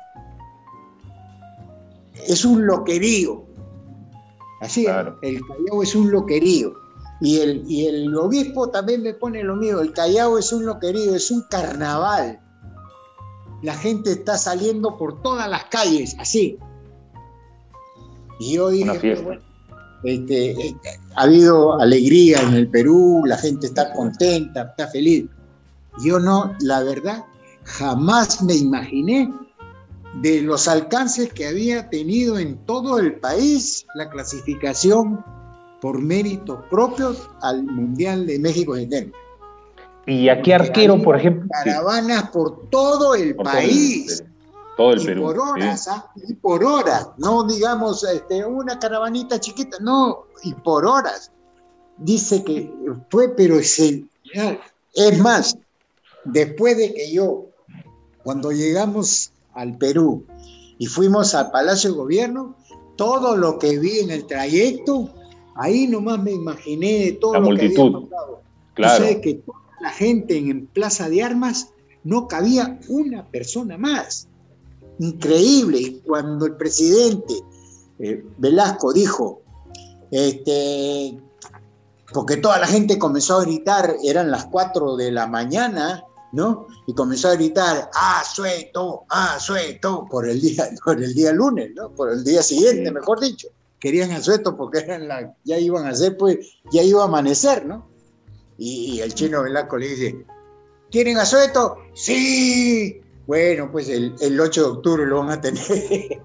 es 2.26 2.44
un 2.44 2.66
loquerío. 2.66 3.44
Así, 4.60 4.86
el 5.22 5.40
Callao 5.46 5.82
es 5.82 5.94
un 5.94 6.10
loquerío. 6.10 6.74
Y 7.20 7.40
el, 7.40 7.64
y 7.66 7.86
el 7.86 8.14
obispo 8.16 8.68
también 8.70 9.02
me 9.02 9.14
pone 9.14 9.42
lo 9.42 9.56
mismo, 9.56 9.80
el 9.80 9.92
Callao 9.92 10.36
es 10.36 10.52
un 10.52 10.66
loquerío, 10.66 11.14
es 11.14 11.30
un 11.30 11.42
carnaval 11.48 12.43
la 13.64 13.74
gente 13.74 14.12
está 14.12 14.36
saliendo 14.36 14.98
por 14.98 15.22
todas 15.22 15.48
las 15.48 15.64
calles, 15.64 16.14
así. 16.18 16.58
Y 18.38 18.56
yo 18.56 18.68
dije, 18.68 19.14
bueno, 19.22 19.40
este, 20.04 20.50
este, 20.50 20.90
ha 21.16 21.22
habido 21.22 21.80
alegría 21.80 22.40
en 22.42 22.52
el 22.52 22.68
Perú, 22.68 23.22
la 23.24 23.38
gente 23.38 23.66
está 23.66 23.90
contenta, 23.94 24.64
está 24.64 24.88
feliz. 24.88 25.24
Yo 26.04 26.20
no, 26.20 26.54
la 26.60 26.82
verdad, 26.82 27.24
jamás 27.62 28.42
me 28.42 28.54
imaginé 28.54 29.32
de 30.20 30.42
los 30.42 30.68
alcances 30.68 31.32
que 31.32 31.46
había 31.46 31.88
tenido 31.88 32.38
en 32.38 32.58
todo 32.66 32.98
el 32.98 33.18
país 33.18 33.86
la 33.94 34.10
clasificación 34.10 35.24
por 35.80 36.02
méritos 36.02 36.58
propios 36.70 37.30
al 37.40 37.62
Mundial 37.62 38.26
de 38.26 38.38
México 38.38 38.76
70. 38.76 39.16
¿Y 40.06 40.28
a 40.28 40.42
qué 40.42 40.54
arquero, 40.54 41.00
por 41.02 41.16
ejemplo? 41.16 41.48
Caravanas 41.64 42.30
por 42.30 42.68
todo 42.68 43.14
el 43.14 43.34
país. 43.36 44.22
Todo 44.76 44.92
el, 44.92 45.18
y 45.18 45.20
Por 45.20 45.38
horas, 45.38 45.86
¿ah? 45.88 46.10
y 46.28 46.34
por 46.34 46.64
horas. 46.64 47.08
No 47.16 47.44
digamos 47.44 48.02
este, 48.04 48.44
una 48.44 48.78
caravanita 48.78 49.38
chiquita, 49.38 49.78
no, 49.80 50.24
y 50.42 50.52
por 50.52 50.84
horas. 50.84 51.30
Dice 51.98 52.42
que 52.42 52.72
fue, 53.08 53.28
pero 53.28 53.56
es, 53.56 53.78
es 53.78 55.18
más, 55.20 55.56
después 56.24 56.76
de 56.76 56.92
que 56.92 57.12
yo, 57.12 57.46
cuando 58.24 58.50
llegamos 58.50 59.30
al 59.52 59.78
Perú 59.78 60.26
y 60.78 60.86
fuimos 60.86 61.34
al 61.36 61.52
Palacio 61.52 61.90
de 61.92 61.96
Gobierno, 61.96 62.56
todo 62.96 63.36
lo 63.36 63.60
que 63.60 63.78
vi 63.78 64.00
en 64.00 64.10
el 64.10 64.26
trayecto, 64.26 65.08
ahí 65.54 65.86
nomás 65.86 66.20
me 66.20 66.32
imaginé 66.32 67.12
todo 67.20 67.34
la 67.34 67.38
lo 67.40 67.46
multitud. 67.46 67.90
que 67.92 67.96
había 67.96 68.10
pasado. 68.10 68.40
Claro. 68.74 69.04
O 69.04 69.20
que 69.20 69.34
toda 69.34 69.63
la 69.84 69.90
gente 69.90 70.38
en 70.38 70.66
Plaza 70.66 71.10
de 71.10 71.22
Armas 71.22 71.68
no 72.04 72.26
cabía 72.26 72.80
una 72.88 73.26
persona 73.26 73.76
más. 73.76 74.28
Increíble. 74.98 75.78
Y 75.78 76.00
cuando 76.06 76.46
el 76.46 76.56
presidente 76.56 77.34
eh, 77.98 78.24
Velasco 78.38 78.94
dijo, 78.94 79.42
este, 80.10 81.18
porque 82.14 82.38
toda 82.38 82.58
la 82.58 82.66
gente 82.66 82.98
comenzó 82.98 83.40
a 83.40 83.44
gritar, 83.44 83.94
eran 84.02 84.30
las 84.30 84.46
4 84.46 84.96
de 84.96 85.12
la 85.12 85.26
mañana, 85.26 86.02
¿no? 86.32 86.66
Y 86.86 86.94
comenzó 86.94 87.28
a 87.28 87.34
gritar, 87.34 87.90
ah, 87.94 88.22
sueto, 88.24 89.04
ah, 89.10 89.38
sueto, 89.38 90.06
por 90.10 90.26
el 90.26 90.40
día, 90.40 90.70
por 90.84 91.02
el 91.02 91.12
día 91.12 91.30
lunes, 91.32 91.72
¿no? 91.74 91.90
Por 91.90 92.10
el 92.10 92.24
día 92.24 92.42
siguiente, 92.42 92.90
mejor 92.90 93.20
dicho. 93.20 93.48
Querían 93.78 94.12
asueto 94.12 94.56
porque 94.56 94.78
eran 94.78 95.08
la, 95.08 95.36
ya 95.44 95.58
iban 95.58 95.84
a 95.84 95.90
hacer, 95.90 96.16
pues, 96.16 96.38
ya 96.72 96.82
iba 96.82 97.02
a 97.02 97.04
amanecer, 97.04 97.66
¿no? 97.66 97.92
Y, 98.58 98.96
y 98.96 99.00
el 99.00 99.14
chino 99.14 99.42
Velasco 99.42 99.76
le 99.76 99.88
dice, 99.88 100.24
¿quieren 100.90 101.18
asueto? 101.18 101.76
Sí. 101.94 103.00
Bueno, 103.26 103.70
pues 103.72 103.88
el, 103.88 104.14
el 104.20 104.38
8 104.38 104.60
de 104.60 104.68
octubre 104.68 105.06
lo 105.06 105.20
van 105.20 105.30
a 105.30 105.40
tener. 105.40 105.62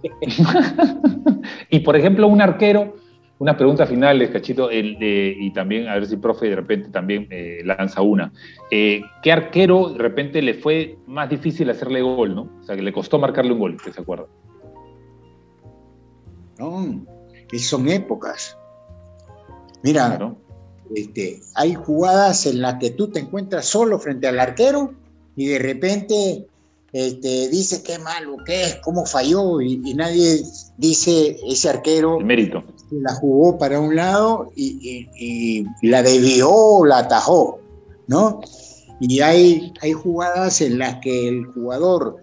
y 1.70 1.80
por 1.80 1.96
ejemplo, 1.96 2.28
un 2.28 2.42
arquero, 2.42 2.96
una 3.40 3.56
pregunta 3.56 3.88
final, 3.88 4.30
Cachito, 4.32 4.70
el, 4.70 5.00
de, 5.00 5.34
y 5.40 5.52
también 5.54 5.88
a 5.88 5.94
ver 5.94 6.08
si 6.08 6.16
el 6.16 6.20
profe 6.20 6.50
de 6.50 6.58
repente 6.58 6.90
también 6.90 7.28
eh, 7.30 7.62
lanza 7.64 8.02
una. 8.02 8.34
Eh, 8.70 9.02
¿Qué 9.24 9.32
arquero 9.32 9.90
de 9.90 10.00
repente 10.00 10.42
le 10.42 10.56
fue 10.56 10.98
más 11.08 11.30
difícil 11.30 11.70
hacerle 11.70 12.02
gol, 12.02 12.36
no? 12.36 12.50
O 12.60 12.64
sea, 12.64 12.76
que 12.76 12.82
le 12.82 12.92
costó 12.92 13.18
marcarle 13.18 13.54
un 13.54 13.60
gol, 13.60 13.78
que 13.82 13.94
se 13.94 14.02
acuerda. 14.02 14.26
No, 16.58 17.06
son 17.58 17.88
épocas. 17.88 18.58
Mira, 19.84 20.08
claro. 20.08 20.38
Este, 20.96 21.42
hay 21.56 21.76
jugadas 21.76 22.46
en 22.46 22.62
las 22.62 22.76
que 22.80 22.92
tú 22.92 23.10
te 23.10 23.20
encuentras 23.20 23.66
solo 23.66 24.00
frente 24.00 24.28
al 24.28 24.40
arquero 24.40 24.94
y 25.36 25.48
de 25.48 25.60
repente 25.60 26.48
este, 26.92 27.50
dice 27.50 27.84
qué 27.84 28.00
malo, 28.00 28.38
qué 28.46 28.64
es, 28.64 28.76
cómo 28.78 29.06
falló, 29.06 29.62
y, 29.62 29.80
y, 29.86 29.94
nadie 29.94 30.44
dice 30.78 31.38
ese 31.48 31.70
arquero 31.70 32.18
el 32.18 32.26
mérito. 32.26 32.64
la 32.92 33.14
jugó 33.14 33.58
para 33.58 33.80
un 33.80 33.96
lado 33.96 34.52
y, 34.56 35.08
y, 35.16 35.66
y, 35.82 35.88
la 35.88 36.02
desvió, 36.02 36.84
la 36.86 37.00
atajó, 37.00 37.60
¿no? 38.08 38.42
Y 39.00 39.22
hay, 39.22 39.72
hay 39.82 39.94
jugadas 39.94 40.62
en 40.62 40.80
las 40.80 40.96
que 40.96 41.28
el 41.28 41.46
jugador 41.46 42.18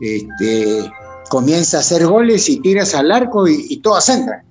este, 0.00 0.90
comienza 1.28 1.78
a 1.78 1.80
hacer 1.80 2.06
goles 2.06 2.48
y 2.48 2.60
tiras 2.60 2.94
al 2.94 3.12
arco 3.12 3.46
y, 3.46 3.76
todas 3.78 4.08
entran. 4.08 4.42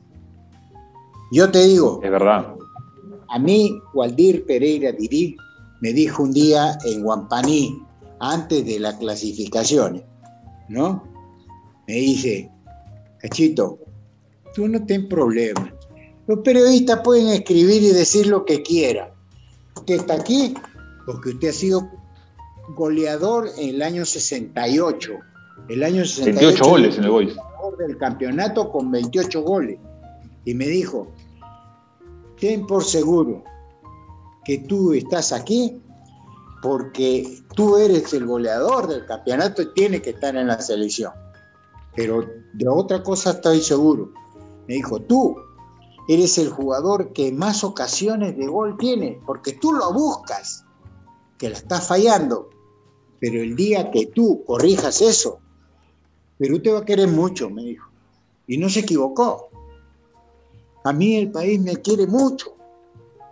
Yo 1.32 1.50
te 1.50 1.64
digo, 1.66 2.00
es 2.04 2.12
verdad. 2.12 2.54
A 3.30 3.40
mí, 3.40 3.80
Waldir 3.94 4.46
Pereira 4.46 4.92
Dirí 4.92 5.36
me 5.82 5.94
dijo 5.94 6.24
un 6.24 6.34
día 6.34 6.78
en 6.86 7.04
Guampaní, 7.04 7.78
antes 8.20 8.66
de 8.66 8.80
las 8.80 8.96
clasificaciones, 8.96 10.04
¿no? 10.70 11.04
Me 11.88 11.96
dice, 11.96 12.50
Cachito, 13.20 13.80
tú 14.54 14.68
no 14.68 14.86
ten 14.86 15.08
problema. 15.08 15.72
Los 16.28 16.40
periodistas 16.40 17.02
pueden 17.04 17.28
escribir 17.28 17.84
y 17.84 17.90
decir 17.90 18.28
lo 18.28 18.46
que 18.46 18.64
quieran. 18.64 19.10
Usted 19.76 19.96
está 19.96 20.16
aquí 20.16 20.56
porque 21.06 21.30
usted 21.30 21.50
ha 21.50 21.54
sido 21.54 21.88
goleador 22.76 23.50
en 23.58 23.76
el 23.76 23.82
año 23.82 24.06
68. 24.06 25.12
El 25.70 25.84
año 25.84 26.06
68 26.06 26.40
28 26.40 26.70
goles 26.70 26.98
en 26.98 27.04
el 27.04 27.10
Boys. 27.12 27.36
del 27.78 27.98
campeonato 27.98 28.72
con 28.72 28.90
28 28.90 29.42
goles. 29.42 29.78
Y 30.46 30.54
me 30.54 30.68
dijo, 30.68 31.08
ten 32.40 32.66
por 32.68 32.84
seguro 32.84 33.44
que 34.44 34.60
tú 34.60 34.94
estás 34.94 35.32
aquí 35.32 35.82
porque 36.62 37.44
tú 37.56 37.78
eres 37.78 38.14
el 38.14 38.26
goleador 38.26 38.88
del 38.88 39.06
campeonato 39.06 39.62
y 39.62 39.74
tienes 39.74 40.02
que 40.02 40.12
estar 40.12 40.36
en 40.36 40.48
la 40.48 40.60
selección. 40.60 41.14
Pero 41.95 42.26
de 42.53 42.68
otra 42.68 43.03
cosa 43.03 43.32
estoy 43.32 43.62
seguro. 43.62 44.12
Me 44.68 44.76
dijo, 44.76 44.99
tú 44.99 45.36
eres 46.07 46.38
el 46.38 46.49
jugador 46.49 47.14
que 47.14 47.32
más 47.32 47.64
ocasiones 47.64 48.36
de 48.38 48.48
gol 48.48 48.78
tiene, 48.78 49.20
porque 49.26 49.53
tú 49.53 49.74
lo 49.74 49.94
buscas, 49.94 50.66
que 51.38 51.49
la 51.49 51.57
estás 51.57 51.88
fallando. 51.88 52.49
Pero 53.20 53.41
el 53.41 53.56
día 53.56 53.91
que 53.91 54.07
tú 54.07 54.44
corrijas 54.45 55.02
eso, 55.02 55.40
Perú 56.38 56.60
te 56.62 56.72
va 56.72 56.80
a 56.80 56.86
querer 56.86 57.07
mucho, 57.07 57.49
me 57.49 57.64
dijo. 57.64 57.90
Y 58.48 58.57
no 58.57 58.70
se 58.70 58.82
equivocó. 58.82 59.49
A 60.86 60.94
mí 60.94 61.16
el 61.16 61.32
país 61.32 61.60
me 61.60 61.78
quiere 61.78 62.06
mucho, 62.06 62.53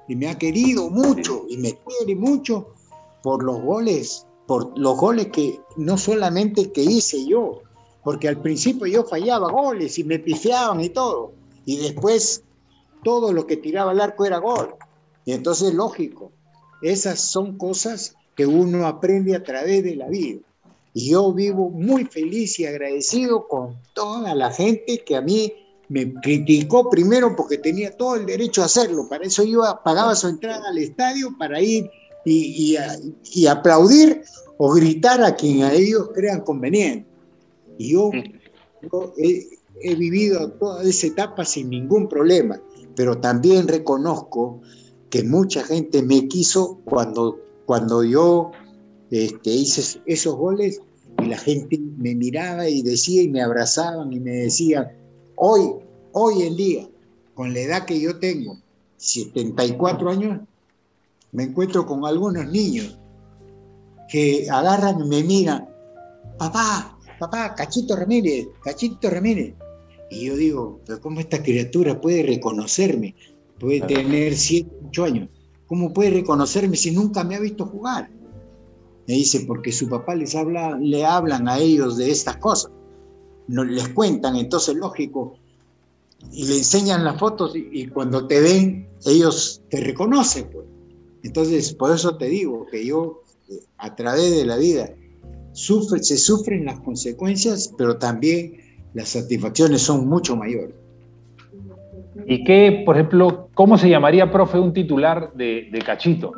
y 0.07 0.15
me 0.15 0.27
ha 0.27 0.37
querido 0.39 0.89
mucho, 0.89 1.45
y 1.47 1.57
me 1.57 1.77
quiere 1.77 2.15
mucho 2.15 2.73
por 3.21 3.43
los 3.43 3.61
goles, 3.61 4.25
por 4.47 4.75
los 4.77 4.97
goles 4.97 5.27
que 5.27 5.59
no 5.77 5.95
solamente 5.99 6.71
que 6.71 6.81
hice 6.81 7.23
yo, 7.27 7.61
porque 8.03 8.27
al 8.27 8.41
principio 8.41 8.87
yo 8.87 9.03
fallaba 9.03 9.51
goles 9.51 9.99
y 9.99 10.03
me 10.03 10.17
pifiaban 10.17 10.81
y 10.81 10.89
todo, 10.89 11.33
y 11.63 11.77
después 11.77 12.43
todo 13.03 13.31
lo 13.31 13.45
que 13.45 13.57
tiraba 13.57 13.91
al 13.91 14.01
arco 14.01 14.25
era 14.25 14.39
gol. 14.39 14.73
Y 15.23 15.33
entonces, 15.33 15.75
lógico, 15.75 16.31
esas 16.81 17.19
son 17.19 17.59
cosas 17.59 18.15
que 18.35 18.47
uno 18.47 18.87
aprende 18.87 19.35
a 19.35 19.43
través 19.43 19.83
de 19.83 19.95
la 19.95 20.09
vida. 20.09 20.39
Y 20.95 21.11
yo 21.11 21.31
vivo 21.31 21.69
muy 21.69 22.05
feliz 22.05 22.59
y 22.59 22.65
agradecido 22.65 23.47
con 23.47 23.77
toda 23.93 24.33
la 24.33 24.51
gente 24.51 25.03
que 25.05 25.15
a 25.15 25.21
mí 25.21 25.53
me 25.93 26.11
criticó 26.21 26.89
primero 26.89 27.35
porque 27.35 27.59
tenía 27.59 27.95
todo 27.95 28.15
el 28.15 28.25
derecho 28.25 28.63
a 28.63 28.65
hacerlo. 28.65 29.07
Para 29.07 29.25
eso 29.25 29.43
yo 29.43 29.61
pagaba 29.85 30.15
su 30.15 30.27
entrada 30.27 30.67
al 30.67 30.79
estadio 30.79 31.35
para 31.37 31.61
ir 31.61 31.87
y, 32.25 32.73
y, 32.73 32.77
y, 33.31 33.45
aplaudir 33.45 34.23
o 34.57 34.73
gritar 34.73 35.23
a 35.23 35.35
quien 35.35 35.61
a 35.61 35.71
ellos 35.71 36.09
crean 36.15 36.41
conveniente. 36.41 37.07
Y 37.77 37.91
yo, 37.91 38.09
yo 38.81 39.13
he, 39.17 39.47
he, 39.81 39.93
vivido 39.93 40.49
toda 40.53 40.83
esa 40.83 41.07
etapa 41.07 41.45
sin 41.45 41.69
ningún 41.69 42.09
problema, 42.09 42.59
pero 42.95 43.19
también 43.19 43.67
reconozco 43.67 44.61
que 45.11 45.23
mucha 45.23 45.63
gente 45.63 46.01
me 46.01 46.27
quiso 46.27 46.79
cuando, 46.85 47.39
cuando 47.67 48.03
yo 48.03 48.49
este, 49.11 49.51
hice 49.51 50.01
esos 50.07 50.35
goles 50.37 50.81
y 51.21 51.25
la 51.27 51.37
gente 51.37 51.79
me 51.97 52.15
miraba 52.15 52.67
y 52.67 52.81
decía 52.81 53.21
y 53.21 53.27
me 53.27 53.43
abrazaban 53.43 54.11
y 54.11 54.19
me 54.19 54.31
decían, 54.31 54.87
hoy, 55.35 55.82
hoy 56.13 56.43
en 56.43 56.55
día, 56.55 56.89
con 57.33 57.53
la 57.53 57.59
edad 57.59 57.85
que 57.85 57.99
yo 57.99 58.17
tengo, 58.19 58.57
74 58.97 60.09
años, 60.09 60.39
me 61.31 61.43
encuentro 61.43 61.85
con 61.85 62.05
algunos 62.05 62.47
niños 62.47 62.97
que 64.07 64.47
agarran 64.49 65.01
y 65.01 65.07
me 65.07 65.23
miran, 65.23 65.67
papá, 66.37 66.97
papá, 67.19 67.55
Cachito 67.55 67.95
Ramírez, 67.95 68.47
Cachito 68.63 69.09
Ramírez. 69.09 69.53
Y 70.11 70.25
yo 70.27 70.35
digo, 70.35 70.79
pero 70.85 71.01
¿cómo 71.01 71.19
esta 71.19 71.41
criatura 71.41 71.99
puede 71.99 72.23
reconocerme? 72.23 73.15
Puede 73.59 73.81
tener 73.81 74.35
7, 74.35 74.69
8 74.89 75.03
años. 75.03 75.29
¿Cómo 75.67 75.91
puede 75.91 76.11
reconocerme 76.11 76.77
si 76.77 76.91
nunca 76.91 77.23
me 77.23 77.35
ha 77.35 77.39
visto 77.39 77.65
jugar? 77.65 78.09
Me 79.07 79.15
dice, 79.15 79.41
porque 79.47 79.71
su 79.71 79.89
papá 79.89 80.15
les 80.15 80.35
habla, 80.35 80.77
le 80.77 81.03
hablan 81.05 81.47
a 81.47 81.57
ellos 81.57 81.97
de 81.97 82.11
estas 82.11 82.37
cosas. 82.37 82.71
No, 83.47 83.63
les 83.63 83.89
cuentan, 83.89 84.35
entonces 84.35 84.75
lógico, 84.75 85.35
y 86.31 86.45
le 86.45 86.57
enseñan 86.57 87.03
las 87.03 87.19
fotos 87.19 87.55
y, 87.55 87.69
y 87.71 87.87
cuando 87.87 88.27
te 88.27 88.39
ven, 88.39 88.87
ellos 89.05 89.61
te 89.69 89.81
reconocen. 89.81 90.49
Pues. 90.51 90.65
Entonces, 91.23 91.73
por 91.73 91.93
eso 91.93 92.17
te 92.17 92.25
digo 92.25 92.65
que 92.67 92.85
yo, 92.85 93.21
a 93.77 93.95
través 93.95 94.35
de 94.35 94.45
la 94.45 94.57
vida, 94.57 94.89
sufre, 95.53 96.03
se 96.03 96.17
sufren 96.17 96.65
las 96.65 96.79
consecuencias, 96.81 97.73
pero 97.77 97.97
también 97.97 98.57
las 98.93 99.09
satisfacciones 99.09 99.81
son 99.81 100.07
mucho 100.07 100.35
mayores. 100.35 100.75
¿Y 102.27 102.43
qué, 102.43 102.83
por 102.85 102.95
ejemplo, 102.95 103.49
cómo 103.53 103.77
se 103.77 103.89
llamaría, 103.89 104.31
profe, 104.31 104.59
un 104.59 104.73
titular 104.73 105.33
de, 105.33 105.69
Cachito? 105.85 106.31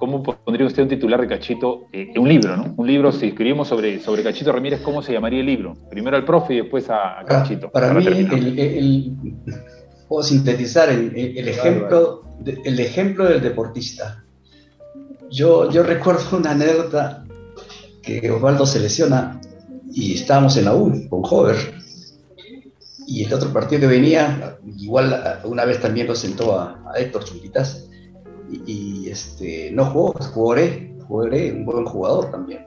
¿Cómo 0.00 0.22
pondría 0.22 0.66
usted 0.66 0.82
un 0.82 0.88
titular 0.88 1.20
de 1.20 1.28
Cachito 1.28 1.86
en 1.92 2.16
eh, 2.16 2.18
un 2.18 2.26
libro, 2.26 2.56
¿no? 2.56 2.72
Un 2.74 2.86
libro, 2.86 3.12
si 3.12 3.26
escribimos 3.26 3.68
sobre, 3.68 4.00
sobre 4.00 4.22
Cachito 4.22 4.50
Ramírez, 4.50 4.80
¿cómo 4.80 5.02
se 5.02 5.12
llamaría 5.12 5.40
el 5.40 5.46
libro? 5.46 5.76
Primero 5.90 6.16
al 6.16 6.24
profe 6.24 6.54
y 6.54 6.56
después 6.62 6.88
a, 6.88 7.22
Cachito. 7.26 7.70
Para, 7.70 7.92
mí, 7.92 8.06
el, 8.06 9.14
puedo 10.08 10.22
sintetizar 10.22 10.88
el, 10.88 11.46
ejemplo, 11.46 12.22
el 12.64 12.80
ejemplo 12.80 13.26
del 13.26 13.42
deportista. 13.42 14.24
Yo, 15.30 15.70
yo 15.70 15.82
recuerdo 15.82 16.38
una 16.38 16.52
anécdota 16.52 17.26
que 18.02 18.30
Osvaldo 18.30 18.64
se 18.64 18.80
lesiona 18.80 19.38
y 19.92 20.14
estábamos 20.14 20.56
en 20.56 20.64
la 20.64 20.74
U 20.74 20.90
con 21.10 21.20
Hover 21.24 21.56
y 23.06 23.24
el 23.24 23.34
otro 23.34 23.52
partido 23.52 23.82
que 23.82 23.86
venía, 23.86 24.56
igual 24.78 25.40
una 25.44 25.66
vez 25.66 25.78
también 25.78 26.06
lo 26.06 26.14
sentó 26.14 26.58
a, 26.58 26.78
Héctor 26.96 27.24
Chumpitas 27.24 27.89
y, 28.50 29.08
este, 29.08 29.70
no 29.72 29.86
jugó, 29.86 30.12
jugaré, 30.12 30.94
un 31.52 31.64
buen 31.64 31.84
jugador 31.84 32.30
también. 32.30 32.66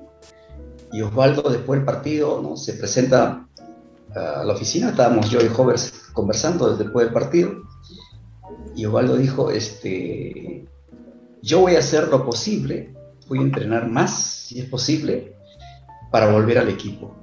Y 0.91 1.01
Osvaldo 1.01 1.49
después 1.49 1.79
del 1.79 1.85
partido 1.85 2.41
¿no? 2.41 2.55
se 2.55 2.73
presenta 2.73 3.47
a 4.15 4.43
la 4.43 4.53
oficina, 4.53 4.89
estábamos 4.89 5.29
yo 5.29 5.39
y 5.41 5.49
Hovers 5.55 6.09
conversando 6.13 6.75
después 6.77 7.05
del 7.05 7.13
partido 7.13 7.63
y 8.75 8.85
Osvaldo 8.85 9.17
dijo, 9.17 9.49
este, 9.49 10.67
yo 11.41 11.61
voy 11.61 11.75
a 11.75 11.79
hacer 11.79 12.09
lo 12.09 12.23
posible, 12.23 12.93
voy 13.27 13.39
a 13.39 13.43
entrenar 13.43 13.89
más, 13.89 14.13
si 14.47 14.59
es 14.59 14.65
posible, 14.65 15.35
para 16.11 16.31
volver 16.31 16.59
al 16.59 16.69
equipo 16.69 17.15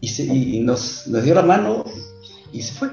y, 0.00 0.60
nos, 0.60 1.04
dio 1.22 1.34
la 1.34 1.42
mano 1.42 1.84
y 2.52 2.62
se 2.62 2.74
fue. 2.74 2.90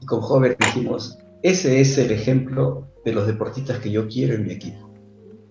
Y 0.00 0.06
con 0.06 0.20
Hover 0.22 0.56
dijimos, 0.58 1.18
ese 1.44 1.78
es 1.82 1.98
el 1.98 2.10
ejemplo 2.10 2.88
de 3.04 3.12
los 3.12 3.26
deportistas 3.26 3.78
que 3.78 3.90
yo 3.90 4.08
quiero 4.08 4.32
en 4.32 4.46
mi 4.46 4.52
equipo. 4.54 4.90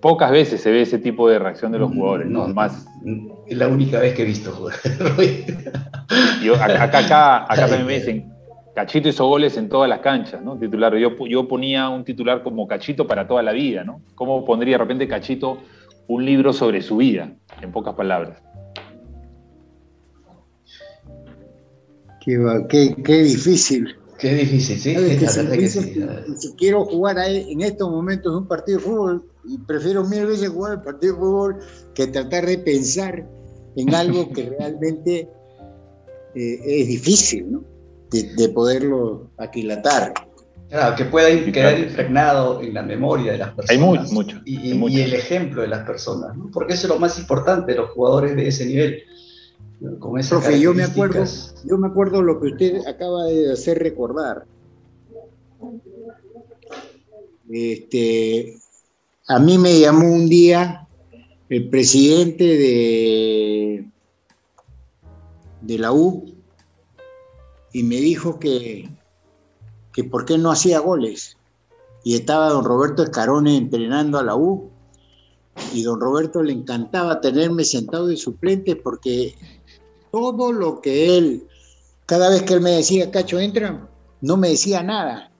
Pocas 0.01 0.31
veces 0.31 0.59
se 0.59 0.71
ve 0.71 0.81
ese 0.81 0.97
tipo 0.97 1.29
de 1.29 1.37
reacción 1.37 1.71
de 1.71 1.77
los 1.77 1.91
mm, 1.91 1.93
jugadores, 1.93 2.27
¿no? 2.27 2.47
Más. 2.47 2.87
Es 3.47 3.55
la 3.55 3.67
única 3.67 3.99
vez 3.99 4.15
que 4.15 4.23
he 4.23 4.25
visto 4.25 4.51
jugar. 4.51 4.75
acá, 6.59 6.97
acá, 6.97 7.43
acá 7.43 7.67
también 7.67 7.85
me 7.85 7.93
dicen, 7.99 8.33
Cachito 8.73 9.07
hizo 9.07 9.27
goles 9.27 9.55
en 9.55 9.69
todas 9.69 9.87
las 9.87 9.99
canchas, 9.99 10.41
¿no? 10.41 10.57
Titular. 10.57 10.95
Yo, 10.97 11.11
yo 11.27 11.47
ponía 11.47 11.89
un 11.89 12.03
titular 12.03 12.41
como 12.41 12.67
Cachito 12.67 13.05
para 13.05 13.27
toda 13.27 13.43
la 13.43 13.51
vida, 13.51 13.83
¿no? 13.83 14.01
¿Cómo 14.15 14.43
pondría 14.45 14.73
de 14.73 14.79
repente 14.79 15.07
Cachito 15.07 15.59
un 16.07 16.25
libro 16.25 16.53
sobre 16.53 16.81
su 16.81 16.97
vida, 16.97 17.31
en 17.61 17.71
pocas 17.71 17.93
palabras? 17.93 18.41
Qué, 22.19 22.95
qué, 23.05 23.23
difícil. 23.23 23.95
Qué 24.23 24.35
difícil, 24.35 24.79
sí. 24.79 24.95
si, 26.37 26.53
quiero 26.53 26.85
jugar 26.85 27.17
en 27.19 27.59
estos 27.59 27.91
momentos 27.91 28.33
un 28.33 28.47
partido 28.47 28.77
de 28.77 28.83
fútbol, 28.85 29.29
y 29.43 29.57
prefiero 29.57 30.05
mil 30.05 30.25
veces 30.25 30.47
jugar 30.47 30.75
el 30.75 30.81
partido 30.81 31.15
de 31.15 31.19
fútbol 31.19 31.59
que 31.93 32.07
tratar 32.07 32.45
de 32.45 32.57
pensar 32.59 33.27
en 33.75 33.93
algo 33.95 34.31
que 34.31 34.49
realmente 34.57 35.29
eh, 36.35 36.59
es 36.65 36.87
difícil, 36.87 37.51
¿no? 37.51 37.65
De, 38.11 38.47
poderlo 38.47 39.29
aquilatar. 39.39 40.13
Claro, 40.69 40.95
que 40.95 41.03
pueda 41.03 41.27
quedar 41.51 41.77
impregnado 41.77 42.61
en 42.61 42.75
la 42.75 42.81
memoria 42.81 43.33
de 43.33 43.39
las 43.39 43.53
personas. 43.53 43.71
Hay 43.71 44.13
mucho, 44.13 44.39
y, 44.45 44.71
y, 44.71 45.01
el 45.01 45.15
ejemplo 45.15 45.63
de 45.63 45.67
las 45.67 45.85
personas, 45.85 46.37
¿no? 46.37 46.49
Porque 46.49 46.75
eso 46.75 46.87
es 46.87 46.93
lo 46.93 46.99
más 46.99 47.19
importante, 47.19 47.75
los 47.75 47.89
jugadores 47.89 48.37
de 48.37 48.47
ese 48.47 48.67
nivel 48.67 49.03
Profe, 49.83 50.61
yo 50.61 50.73
me 50.73 50.83
acuerdo, 50.83 51.25
yo 51.65 51.77
me 51.77 51.87
acuerdo 51.87 52.21
lo 52.21 52.39
que 52.39 52.47
usted 52.47 52.87
acaba 52.87 53.25
de 53.25 53.51
hacer 53.51 53.79
recordar. 53.79 54.45
Este, 57.49 58.57
a 59.27 59.39
mí 59.39 59.57
me 59.57 59.77
llamó 59.79 60.09
un 60.09 60.29
día 60.29 60.87
el 61.49 61.69
presidente 61.69 62.45
de, 62.45 63.85
de 65.61 65.77
la 65.77 65.91
U 65.91 66.33
y 67.73 67.83
me 67.83 67.97
dijo 67.97 68.39
que, 68.39 68.89
que 69.91 70.05
por 70.05 70.23
qué 70.23 70.37
no 70.37 70.51
hacía 70.51 70.79
goles. 70.79 71.37
Y 72.05 72.15
estaba 72.15 72.49
don 72.49 72.63
Roberto 72.63 73.03
Escarone 73.03 73.57
entrenando 73.57 74.17
a 74.17 74.23
la 74.23 74.37
U 74.37 74.69
y 75.73 75.83
don 75.83 75.99
Roberto 75.99 76.41
le 76.41 76.53
encantaba 76.53 77.21
tenerme 77.21 77.63
sentado 77.63 78.07
de 78.07 78.17
suplente 78.17 78.75
porque 78.75 79.35
todo 80.13 80.53
lo 80.53 80.79
que 80.79 81.17
él, 81.17 81.47
cada 82.05 82.29
vez 82.29 82.43
que 82.43 82.53
él 82.53 82.61
me 82.61 82.69
decía, 82.69 83.09
Cacho, 83.09 83.39
entra, 83.39 83.89
no 84.21 84.37
me 84.37 84.49
decía 84.49 84.83
nada. 84.83 85.31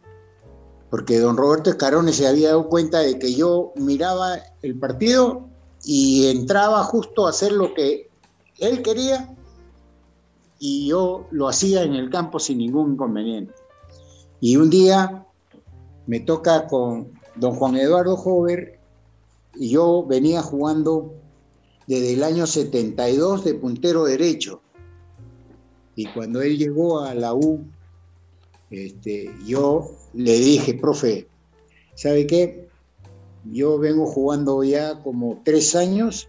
Porque 0.90 1.20
don 1.20 1.38
Roberto 1.38 1.70
Escarone 1.70 2.12
se 2.12 2.28
había 2.28 2.50
dado 2.50 2.70
cuenta 2.70 3.00
de 3.00 3.20
que 3.20 3.36
yo 3.36 3.72
miraba 3.76 4.38
el 4.64 4.80
partido 4.80 5.48
y 5.84 6.26
entraba 6.26 6.84
justo 6.86 7.28
a 7.28 7.30
hacer 7.30 7.52
lo 7.52 7.76
que 7.76 8.10
él 8.58 8.82
quería 8.82 9.36
y 10.58 10.88
yo 10.88 11.28
lo 11.30 11.48
hacía 11.48 11.84
en 11.84 11.94
el 11.94 12.10
campo 12.10 12.40
sin 12.40 12.58
ningún 12.58 12.94
inconveniente. 12.94 13.54
Y 14.40 14.56
un 14.58 14.72
día 14.72 15.24
me 16.08 16.20
toca 16.20 16.66
con 16.66 17.12
don 17.36 17.54
Juan 17.56 17.78
Eduardo 17.78 18.18
Jover 18.18 18.80
y 19.54 19.70
yo 19.70 20.04
venía 20.04 20.42
jugando 20.42 21.14
desde 21.88 22.14
el 22.14 22.24
año 22.24 22.48
72 22.48 23.44
de 23.44 23.54
puntero 23.56 24.06
derecho. 24.06 24.62
Y 25.96 26.08
cuando 26.08 26.42
él 26.42 26.58
llegó 26.58 27.02
a 27.02 27.14
la 27.14 27.34
U, 27.34 27.66
este, 28.72 29.32
yo 29.46 29.92
le 30.14 30.40
dije, 30.40 30.74
profe, 30.74 31.28
¿sabe 31.96 32.26
qué? 32.26 32.68
Yo 33.52 33.78
vengo 33.78 34.06
jugando 34.06 34.64
ya 34.64 35.02
como 35.04 35.42
tres 35.44 35.76
años 35.76 36.28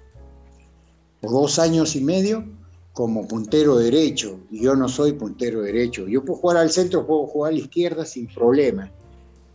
o 1.23 1.31
dos 1.31 1.59
años 1.59 1.97
y 1.97 2.01
medio 2.01 2.45
como 2.93 3.27
puntero 3.27 3.77
derecho. 3.77 4.39
Yo 4.51 4.75
no 4.75 4.89
soy 4.89 5.13
puntero 5.13 5.63
derecho. 5.63 6.07
Yo 6.07 6.25
puedo 6.25 6.39
jugar 6.39 6.57
al 6.59 6.71
centro, 6.71 7.07
puedo 7.07 7.27
jugar 7.27 7.53
a 7.53 7.57
la 7.57 7.61
izquierda 7.61 8.05
sin 8.05 8.27
problema. 8.27 8.91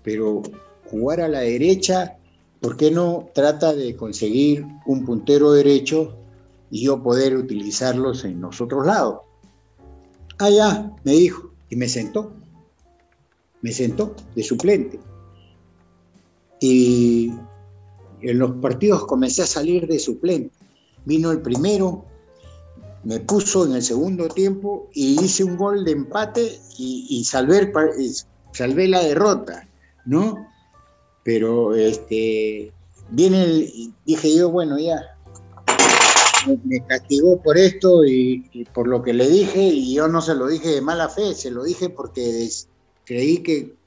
Pero 0.03 0.41
jugar 0.89 1.21
a 1.21 1.27
la 1.27 1.39
derecha, 1.39 2.18
¿por 2.59 2.77
qué 2.77 2.91
no 2.91 3.29
trata 3.33 3.73
de 3.73 3.95
conseguir 3.95 4.65
un 4.85 5.05
puntero 5.05 5.51
derecho 5.51 6.17
y 6.71 6.85
yo 6.85 7.01
poder 7.01 7.35
utilizarlos 7.35 8.25
en 8.25 8.41
los 8.41 8.59
otros 8.61 8.85
lados? 8.85 9.21
Ah, 10.39 10.49
ya, 10.49 10.95
me 11.03 11.13
dijo, 11.13 11.51
y 11.69 11.75
me 11.75 11.87
sentó. 11.87 12.33
Me 13.61 13.71
sentó 13.71 14.15
de 14.35 14.43
suplente. 14.43 14.99
Y 16.61 17.31
en 18.21 18.39
los 18.39 18.51
partidos 18.57 19.05
comencé 19.05 19.43
a 19.43 19.47
salir 19.47 19.87
de 19.87 19.99
suplente. 19.99 20.55
Vino 21.05 21.31
el 21.31 21.41
primero, 21.41 22.05
me 23.03 23.19
puso 23.21 23.65
en 23.65 23.73
el 23.73 23.81
segundo 23.81 24.27
tiempo 24.27 24.89
y 24.93 25.23
hice 25.23 25.43
un 25.43 25.57
gol 25.57 25.85
de 25.85 25.91
empate 25.91 26.59
y, 26.77 27.23
salvé, 27.23 27.71
salvé, 28.53 28.87
la 28.87 29.01
derrota, 29.01 29.67
¿no? 30.05 30.48
Pero 31.23 31.75
este, 31.75 32.71
viene 33.09 33.43
el, 33.43 33.93
dije 34.05 34.35
yo, 34.35 34.49
bueno, 34.49 34.77
ya, 34.79 35.17
me 36.63 36.85
castigó 36.85 37.41
por 37.41 37.57
esto 37.57 38.05
y, 38.05 38.65
por 38.73 38.87
lo 38.87 39.01
que 39.01 39.13
le 39.13 39.27
dije, 39.27 39.61
y 39.61 39.93
yo 39.93 40.07
no 40.07 40.21
se 40.21 40.35
lo 40.35 40.47
dije 40.47 40.69
de 40.69 40.81
mala 40.81 41.09
fe, 41.09 41.33
se 41.33 41.51
lo 41.51 41.63
dije 41.63 41.89
porque 41.89 42.47
creí 43.05 43.39
que, 43.39 43.77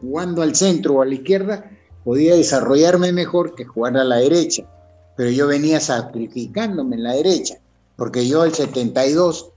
jugando 0.00 0.40
al 0.40 0.56
centro 0.56 0.94
o 0.94 1.02
a 1.02 1.06
la 1.06 1.14
izquierda 1.14 1.70
podía 2.02 2.34
desarrollarme 2.34 3.12
mejor 3.12 3.54
que 3.54 3.66
jugar 3.66 3.98
a 3.98 4.04
la 4.04 4.16
derecha. 4.16 4.64
Pero 5.16 5.30
yo 5.30 5.46
venía 5.46 5.80
sacrificándome 5.80 6.96
en 6.96 7.02
la 7.02 7.14
derecha, 7.14 7.58
porque 7.96 8.26
yo 8.26 8.44
el 8.44 8.54
72, 8.54 9.50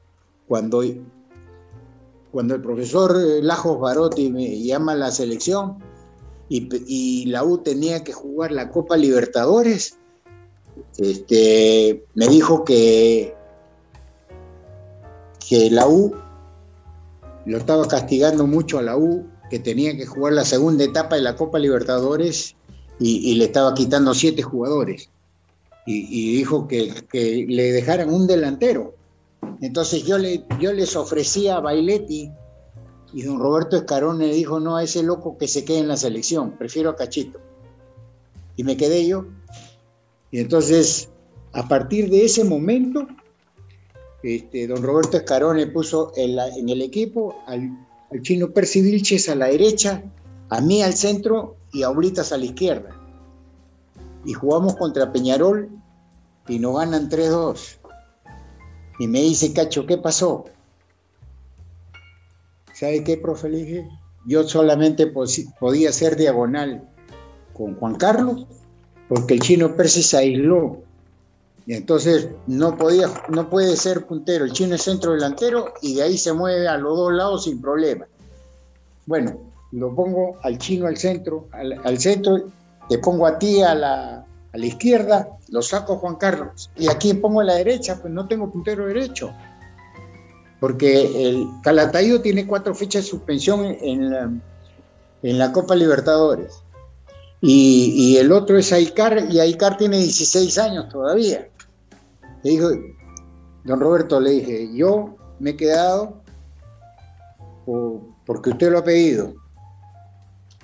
cuando, 0.47 0.83
cuando 2.31 2.55
el 2.55 2.61
profesor 2.61 3.15
Lajos 3.41 3.79
Barotti 3.79 4.29
me 4.29 4.61
llama 4.61 4.93
a 4.93 4.95
la 4.95 5.11
selección 5.11 5.77
y, 6.49 7.25
la 7.27 7.43
U 7.43 7.59
tenía 7.59 8.03
que 8.03 8.11
jugar 8.11 8.51
la 8.51 8.71
Copa 8.71 8.97
Libertadores, 8.97 9.97
este, 10.97 12.03
me 12.15 12.27
dijo 12.27 12.65
que, 12.65 13.35
que 15.47 15.69
la 15.69 15.87
U 15.87 16.15
lo 17.45 17.57
estaba 17.57 17.87
castigando 17.87 18.47
mucho 18.47 18.79
a 18.79 18.81
la 18.81 18.97
U, 18.97 19.25
que 19.49 19.59
tenía 19.59 19.95
que 19.95 20.05
jugar 20.05 20.33
la 20.33 20.45
segunda 20.45 20.83
etapa 20.83 21.15
de 21.15 21.21
la 21.21 21.35
Copa 21.35 21.59
Libertadores 21.59 22.55
y, 22.99 23.35
le 23.35 23.45
estaba 23.45 23.73
quitando 23.73 24.13
siete 24.13 24.41
jugadores. 24.41 25.09
Y, 25.85 26.35
dijo 26.35 26.67
que, 26.67 26.93
le 27.47 27.71
dejaran 27.71 28.13
un 28.13 28.27
delantero. 28.27 28.95
Entonces 29.61 30.03
yo, 30.03 30.17
le, 30.17 30.45
yo 30.59 30.73
les 30.73 30.95
ofrecía 30.95 31.57
a 31.57 31.61
Bailetti 31.61 32.31
y 33.13 33.23
don 33.23 33.39
Roberto 33.39 33.75
Escarón 33.75 34.19
le 34.19 34.33
dijo, 34.33 34.59
no, 34.59 34.77
a 34.77 34.83
ese 34.83 35.03
loco 35.03 35.37
que 35.37 35.47
se 35.47 35.65
quede 35.65 35.79
en 35.79 35.87
la 35.87 35.97
selección, 35.97 36.51
prefiero 36.51 36.89
a 36.91 36.95
Cachito. 36.95 37.39
Y 38.55 38.63
me 38.63 38.77
quedé 38.77 39.07
yo 39.07 39.25
y 40.31 40.39
entonces, 40.39 41.09
a 41.53 41.67
partir 41.67 42.09
de 42.09 42.25
ese 42.25 42.43
momento, 42.43 43.07
este, 44.21 44.67
don 44.67 44.83
Roberto 44.83 45.17
Escarone 45.17 45.67
puso 45.67 46.11
en, 46.15 46.69
el 46.69 46.81
equipo 46.81 47.35
al, 47.47 47.71
chino 48.21 48.51
Percy 48.51 48.81
Vilches 48.81 49.29
a 49.29 49.35
la 49.35 49.47
derecha, 49.47 50.03
a 50.49 50.61
mí 50.61 50.81
al 50.83 50.93
centro 50.93 51.55
y 51.71 51.83
a 51.83 51.89
Oblitas 51.89 52.31
a 52.31 52.37
la 52.37 52.45
izquierda. 52.45 52.95
Y 54.25 54.33
jugamos 54.33 54.75
contra 54.75 55.11
Peñarol 55.11 55.69
y 56.47 56.59
nos 56.59 56.77
ganan 56.77 57.09
3-2. 57.09 57.77
Y 58.99 59.07
me 59.07 59.21
dice, 59.21 59.53
Cacho, 59.53 59.85
¿qué 59.85 59.97
pasó? 59.97 60.45
¿Sabe 62.79 63.03
qué, 63.03 63.17
profe? 63.17 63.49
Le 63.49 63.89
yo 64.25 64.47
solamente 64.47 65.11
podía 65.59 65.91
ser 65.91 66.15
diagonal 66.15 66.81
con 67.51 67.75
Juan 67.75 67.95
Carlos 67.95 68.45
porque 69.09 69.33
el 69.33 69.41
chino 69.41 69.75
Percy 69.75 70.01
se 70.01 70.17
aisló 70.17 70.77
y 71.65 71.73
entonces 71.73 72.29
no, 72.47 72.77
podía, 72.77 73.09
no 73.27 73.49
puede 73.49 73.75
ser 73.75 74.05
puntero. 74.05 74.45
El 74.45 74.53
chino 74.53 74.75
es 74.75 74.83
centro 74.83 75.11
delantero 75.11 75.73
y 75.81 75.95
de 75.95 76.03
ahí 76.03 76.17
se 76.17 76.31
mueve 76.31 76.69
a 76.69 76.77
los 76.77 76.95
dos 76.95 77.11
lados 77.11 77.43
sin 77.43 77.59
problema. 77.59 78.05
Bueno, 79.05 79.37
lo 79.73 79.93
pongo 79.93 80.37
al 80.43 80.57
chino 80.57 80.87
al 80.87 80.95
centro, 80.95 81.49
al, 81.51 81.99
centro, 81.99 82.45
te 82.87 82.97
pongo 82.99 83.27
a 83.27 83.37
ti 83.37 83.61
a 83.61 83.75
la, 83.75 84.25
a 84.53 84.57
la 84.57 84.65
izquierda, 84.65 85.27
lo 85.49 85.61
saco 85.61 85.97
Juan 85.97 86.15
Carlos. 86.15 86.69
Y 86.77 86.87
aquí 86.89 87.13
pongo 87.13 87.41
a 87.41 87.43
la 87.43 87.55
derecha, 87.55 87.99
pues 87.99 88.13
no 88.13 88.25
tengo 88.25 88.49
puntero 88.49 88.87
derecho. 88.87 89.33
Porque 90.59 91.29
el 91.29 91.47
Calatayo 91.63 92.21
tiene 92.21 92.45
cuatro 92.45 92.75
fechas 92.75 93.03
de 93.03 93.09
suspensión 93.09 93.77
en 93.81 94.41
la, 95.21 95.51
Copa 95.51 95.75
Libertadores. 95.75 96.63
Y, 97.41 98.17
el 98.17 98.31
otro 98.31 98.57
es 98.57 98.73
Aicar, 98.73 99.27
y 99.31 99.39
Aicar 99.39 99.77
tiene 99.77 99.97
16 99.97 100.57
años 100.57 100.89
todavía. 100.89 101.49
Le 102.43 102.51
dijo, 102.51 102.69
don 103.63 103.79
Roberto, 103.79 104.19
le 104.19 104.31
dije, 104.31 104.69
yo 104.75 105.15
me 105.39 105.51
he 105.51 105.55
quedado 105.55 106.21
porque 108.25 108.51
usted 108.51 108.71
lo 108.71 108.79
ha 108.79 108.83
pedido. 108.83 109.33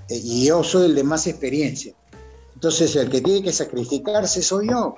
Eh, 0.10 0.20
y 0.24 0.48
yo 0.48 0.64
soy 0.64 0.88
el 0.88 0.96
de 0.96 1.04
más 1.04 1.28
experiencia. 1.28 1.94
Entonces 2.54 2.96
el 2.96 3.10
que 3.10 3.22
tiene 3.22 3.44
que 3.44 3.52
sacrificarse 3.52 4.42
soy 4.42 4.70
yo. 4.70 4.96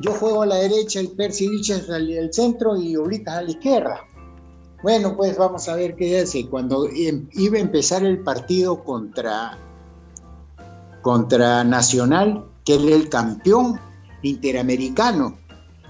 Yo 0.00 0.12
juego 0.12 0.42
a 0.42 0.46
la 0.46 0.56
derecha, 0.56 1.00
el 1.00 1.10
Percy 1.12 1.60
es 1.60 1.90
al, 1.90 2.32
centro 2.32 2.76
y 2.76 2.96
Oblitas 2.96 3.38
a 3.38 3.42
la 3.42 3.50
izquierda. 3.50 4.00
Bueno, 4.82 5.16
pues 5.16 5.36
vamos 5.36 5.68
a 5.68 5.74
ver 5.74 5.96
qué 5.96 6.20
hace. 6.20 6.46
Cuando 6.46 6.88
em, 6.88 7.28
iba 7.32 7.58
a 7.58 7.60
empezar 7.60 8.04
el 8.04 8.20
partido 8.20 8.84
contra, 8.84 9.58
contra 11.02 11.64
Nacional, 11.64 12.44
que 12.64 12.74
era 12.74 12.94
el 12.94 13.08
campeón 13.08 13.80
interamericano, 14.22 15.36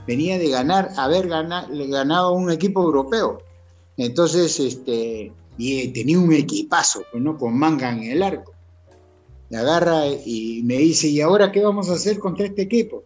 venía 0.07 0.39
de 0.39 0.49
ganar, 0.49 0.91
haber 0.97 1.29
ganado, 1.29 2.33
un 2.33 2.51
equipo 2.51 2.83
europeo. 2.83 3.43
Entonces, 3.99 4.59
este, 4.59 5.33
y 5.59 5.89
tenía 5.89 6.19
un 6.19 6.33
equipazo, 6.33 7.03
pues, 7.11 7.23
¿no? 7.23 7.37
con 7.37 7.59
manga 7.59 7.91
en 7.91 8.05
el 8.05 8.23
arco. 8.23 8.53
Me 9.51 9.59
agarra 9.59 10.07
y 10.07 10.63
me 10.65 10.77
dice, 10.77 11.09
¿y 11.09 11.21
ahora 11.21 11.53
qué 11.53 11.63
vamos 11.63 11.91
a 11.91 11.95
hacer 11.95 12.19
contra 12.19 12.47
este 12.47 12.63
equipo? 12.63 13.05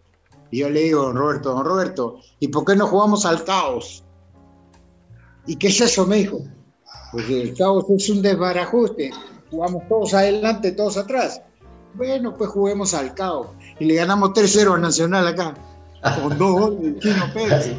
Y 0.51 0.59
yo 0.59 0.69
le 0.69 0.81
digo, 0.81 1.11
Roberto, 1.11 1.53
don 1.53 1.65
Roberto, 1.65 2.19
¿y 2.39 2.49
por 2.49 2.63
qué 2.63 2.75
no 2.75 2.87
jugamos 2.87 3.25
al 3.25 3.43
caos? 3.43 4.02
¿Y 5.45 5.55
qué 5.55 5.67
es 5.67 5.81
eso? 5.81 6.05
Me 6.05 6.17
dijo. 6.17 6.41
Porque 7.11 7.41
el 7.41 7.57
caos 7.57 7.85
es 7.89 8.09
un 8.09 8.21
desbarajuste. 8.21 9.11
Jugamos 9.51 9.87
todos 9.87 10.13
adelante, 10.13 10.71
todos 10.71 10.97
atrás. 10.97 11.41
Bueno, 11.93 12.35
pues 12.35 12.49
juguemos 12.49 12.93
al 12.93 13.13
caos. 13.13 13.47
Y 13.79 13.85
le 13.85 13.95
ganamos 13.95 14.31
3-0 14.31 14.75
al 14.75 14.81
Nacional 14.81 15.27
acá 15.27 15.53
con 16.21 16.37
dos 16.37 16.59
goles 16.59 16.81
del 16.81 16.99
Chino 16.99 17.33
Pérez. 17.33 17.71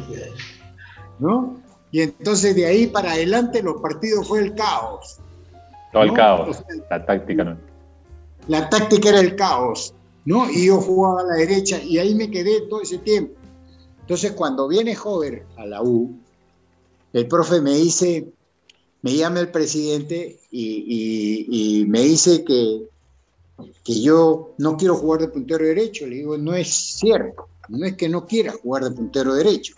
¿No? 1.19 1.61
Y 1.91 2.01
entonces 2.01 2.55
de 2.55 2.65
ahí 2.65 2.87
para 2.87 3.11
adelante 3.11 3.61
los 3.61 3.81
partidos 3.81 4.27
fue 4.27 4.39
el 4.39 4.55
caos. 4.55 5.19
Todo 5.93 6.03
el 6.03 6.13
caos, 6.13 6.63
la 6.89 7.05
táctica 7.05 7.43
no. 7.43 7.57
La 8.47 8.69
táctica 8.69 9.09
era 9.09 9.21
el 9.21 9.35
caos, 9.35 9.93
¿no? 10.25 10.49
Y 10.49 10.67
yo 10.67 10.81
jugaba 10.81 11.21
a 11.21 11.23
la 11.23 11.35
derecha 11.35 11.81
y 11.81 11.97
ahí 11.97 12.13
me 12.13 12.29
quedé 12.29 12.61
todo 12.67 12.81
ese 12.81 12.97
tiempo. 12.97 13.39
Entonces 14.01 14.33
cuando 14.33 14.67
viene 14.67 14.95
Hover 15.01 15.45
a 15.57 15.65
la 15.65 15.81
U, 15.81 16.13
el 17.15 17.29
profe 17.29 17.61
me 17.61 17.75
dice, 17.75 18.27
me 19.01 19.15
llama 19.15 19.39
el 19.39 19.49
presidente 19.49 20.37
y, 20.51 21.85
me 21.87 22.01
dice 22.01 22.43
que, 22.43 22.89
que 23.85 24.01
yo 24.01 24.53
no 24.57 24.75
quiero 24.75 24.97
jugar 24.97 25.21
de 25.21 25.29
puntero 25.29 25.65
derecho. 25.65 26.05
Le 26.07 26.17
digo, 26.17 26.37
no 26.37 26.53
es 26.53 26.67
cierto. 26.67 27.47
No 27.69 27.85
es 27.85 27.95
que 27.95 28.09
no 28.09 28.25
quiera 28.25 28.51
jugar 28.51 28.83
de 28.83 28.91
puntero 28.91 29.33
derecho. 29.33 29.73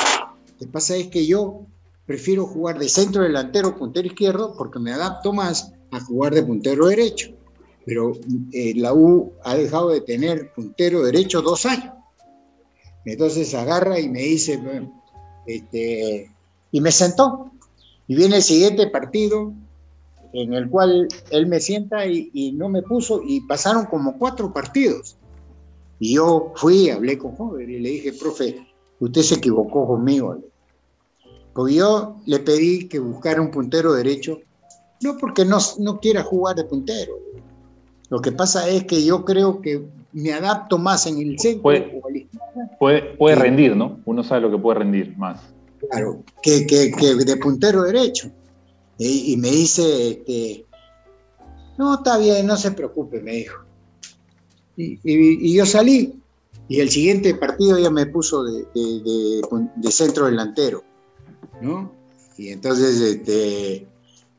Lo 0.53 0.57
que 0.57 0.65
pasa 0.65 0.95
es 0.95 1.09
que 1.09 1.27
yo 1.27 1.61
prefiero 2.07 2.47
jugar 2.47 2.79
de 2.79 2.89
centro 2.89 3.21
delantero, 3.21 3.77
puntero 3.77 4.07
izquierdo, 4.07 4.55
porque 4.57 4.79
me 4.79 4.91
adapto 4.91 5.31
más 5.31 5.73
a 5.91 5.99
jugar 5.99 6.33
de 6.33 6.41
puntero 6.41 6.87
derecho. 6.87 7.29
Pero 7.85 8.13
eh, 8.51 8.73
la 8.75 8.95
U 8.95 9.31
ha 9.43 9.53
dejado 9.53 9.89
de 9.89 10.01
tener 10.01 10.51
puntero 10.55 11.03
derecho 11.03 11.43
dos 11.43 11.67
años. 11.67 11.93
Entonces 13.05 13.53
agarra 13.53 13.99
y 13.99 14.09
me 14.09 14.21
dice, 14.21 14.59
este, 15.45 16.31
y 16.71 16.81
me 16.81 16.91
sentó. 16.91 17.51
Y 18.07 18.15
viene 18.15 18.37
el 18.37 18.43
siguiente 18.43 18.87
partido 18.87 19.53
en 20.33 20.53
el 20.53 20.69
cual 20.69 21.07
él 21.31 21.47
me 21.47 21.59
sienta 21.59 22.05
y, 22.05 22.29
y 22.33 22.51
no 22.51 22.69
me 22.69 22.81
puso, 22.81 23.21
y 23.25 23.41
pasaron 23.41 23.85
como 23.85 24.17
cuatro 24.17 24.53
partidos. 24.53 25.17
Y 25.99 26.15
yo 26.15 26.53
fui, 26.55 26.89
hablé 26.89 27.17
con 27.17 27.31
Jover 27.35 27.69
y 27.69 27.79
le 27.79 27.89
dije, 27.89 28.13
profe, 28.13 28.65
usted 28.99 29.21
se 29.21 29.35
equivocó 29.35 29.87
conmigo. 29.87 30.37
Porque 31.53 31.75
yo 31.75 32.17
le 32.25 32.39
pedí 32.39 32.87
que 32.87 32.99
buscara 32.99 33.41
un 33.41 33.49
puntero 33.49 33.93
derecho, 33.93 34.39
no 35.01 35.17
porque 35.17 35.43
no, 35.43 35.57
no 35.79 35.99
quiera 35.99 36.23
jugar 36.23 36.55
de 36.55 36.65
puntero. 36.65 37.13
Lo 38.09 38.21
que 38.21 38.31
pasa 38.31 38.69
es 38.69 38.83
que 38.85 39.03
yo 39.03 39.25
creo 39.25 39.61
que 39.61 39.83
me 40.13 40.33
adapto 40.33 40.77
más 40.77 41.07
en 41.07 41.17
el 41.17 41.37
centro 41.39 41.63
puede, 41.63 42.01
puede, 42.79 43.01
puede 43.15 43.35
rendir, 43.35 43.75
¿no? 43.75 43.99
Uno 44.05 44.23
sabe 44.23 44.41
lo 44.41 44.51
que 44.51 44.57
puede 44.57 44.79
rendir 44.79 45.17
más. 45.17 45.41
Claro, 45.89 46.23
que, 46.41 46.65
que, 46.65 46.91
que 46.91 47.15
de 47.15 47.37
puntero 47.37 47.83
derecho. 47.83 48.31
Y, 48.97 49.33
y 49.33 49.37
me 49.37 49.49
dice, 49.49 50.09
este, 50.09 50.65
no, 51.77 51.95
está 51.95 52.17
bien, 52.17 52.47
no 52.47 52.57
se 52.57 52.71
preocupe, 52.71 53.21
me 53.21 53.33
dijo. 53.33 53.63
Y, 54.75 55.55
yo 55.55 55.65
salí. 55.65 56.13
Y 56.69 56.81
el 56.81 56.89
siguiente 56.89 57.33
partido 57.35 57.79
ya 57.79 57.89
me 57.89 58.05
puso 58.07 58.43
de, 58.43 59.91
centro 59.91 60.25
delantero. 60.25 60.83
¿no? 61.61 61.91
Y 62.37 62.49
entonces 62.49 62.99
este, 62.99 63.87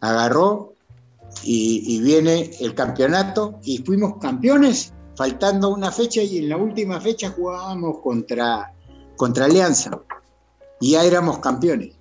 agarró 0.01 0.75
y, 1.43 2.01
viene 2.03 2.51
el 2.61 2.75
campeonato 2.75 3.59
y 3.63 3.79
fuimos 3.79 4.19
campeones, 4.19 4.93
faltando 5.17 5.71
una 5.71 5.91
fecha 5.91 6.23
y 6.23 6.39
en 6.39 6.49
la 6.49 6.57
última 6.57 7.01
fecha 7.01 7.31
jugábamos 7.31 8.01
contra, 8.01 8.73
contra 9.17 9.47
Alianza 9.47 10.03
y 10.81 10.93
ya 10.93 11.05
éramos 11.05 11.39
campeones. 11.39 11.95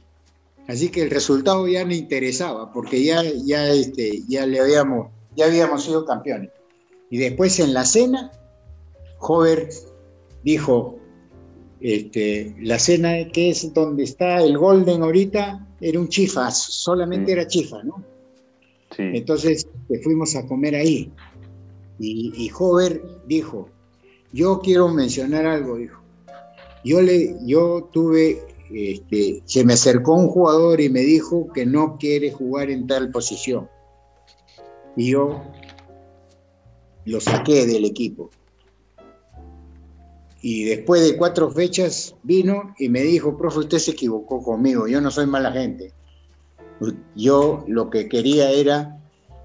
Así 0.67 0.89
que 0.89 1.03
el 1.03 1.09
resultado 1.09 1.67
ya 1.67 1.85
no 1.85 1.93
interesaba 1.93 2.71
porque 2.73 3.03
ya, 3.03 3.23
ya, 3.45 3.69
este, 3.69 4.23
ya, 4.27 4.45
le 4.45 4.59
habíamos, 4.59 5.09
ya 5.35 5.45
habíamos 5.45 5.83
sido 5.83 6.05
campeones. 6.05 6.51
Y 7.09 7.17
después 7.17 7.59
en 7.59 7.73
la 7.73 7.85
cena, 7.85 8.31
Hover 9.19 9.69
dijo, 10.43 10.99
este, 11.79 12.55
la 12.59 12.79
cena 12.79 13.29
que 13.31 13.51
es 13.51 13.73
donde 13.73 14.03
está 14.03 14.43
el 14.43 14.57
Golden 14.57 15.03
ahorita, 15.03 15.65
era 15.79 15.99
un 15.99 16.09
chifa, 16.09 16.51
solamente 16.51 17.31
era 17.31 17.47
chifa, 17.47 17.81
¿no? 17.83 18.03
Sí. 18.95 19.03
Entonces 19.03 19.67
fuimos 20.03 20.35
a 20.35 20.45
comer 20.47 20.75
ahí. 20.75 21.11
Y, 21.99 22.33
y 22.35 22.51
Hover 22.57 23.01
dijo, 23.25 23.69
yo 24.33 24.59
quiero 24.59 24.89
mencionar 24.89 25.45
algo, 25.45 25.77
dijo. 25.77 26.01
Yo, 26.83 27.01
le, 27.01 27.35
yo 27.45 27.89
tuve, 27.91 28.41
este, 28.73 29.41
se 29.45 29.63
me 29.65 29.73
acercó 29.73 30.13
un 30.15 30.27
jugador 30.27 30.81
y 30.81 30.89
me 30.89 31.01
dijo 31.01 31.51
que 31.53 31.65
no 31.65 31.97
quiere 31.97 32.31
jugar 32.31 32.69
en 32.69 32.87
tal 32.87 33.11
posición. 33.11 33.69
Y 34.95 35.11
yo 35.11 35.41
lo 37.05 37.21
saqué 37.21 37.65
del 37.65 37.85
equipo. 37.85 38.29
Y 40.41 40.65
después 40.65 41.03
de 41.03 41.17
cuatro 41.17 41.49
fechas 41.49 42.15
vino 42.23 42.73
y 42.77 42.89
me 42.89 43.01
dijo, 43.01 43.37
profe, 43.37 43.59
usted 43.59 43.79
se 43.79 43.91
equivocó 43.91 44.41
conmigo, 44.43 44.87
yo 44.87 45.01
no 45.01 45.11
soy 45.11 45.25
mala 45.25 45.51
gente. 45.51 45.93
Yo 47.15 47.63
lo 47.67 47.89
que 47.89 48.07
quería 48.07 48.51
era 48.51 48.97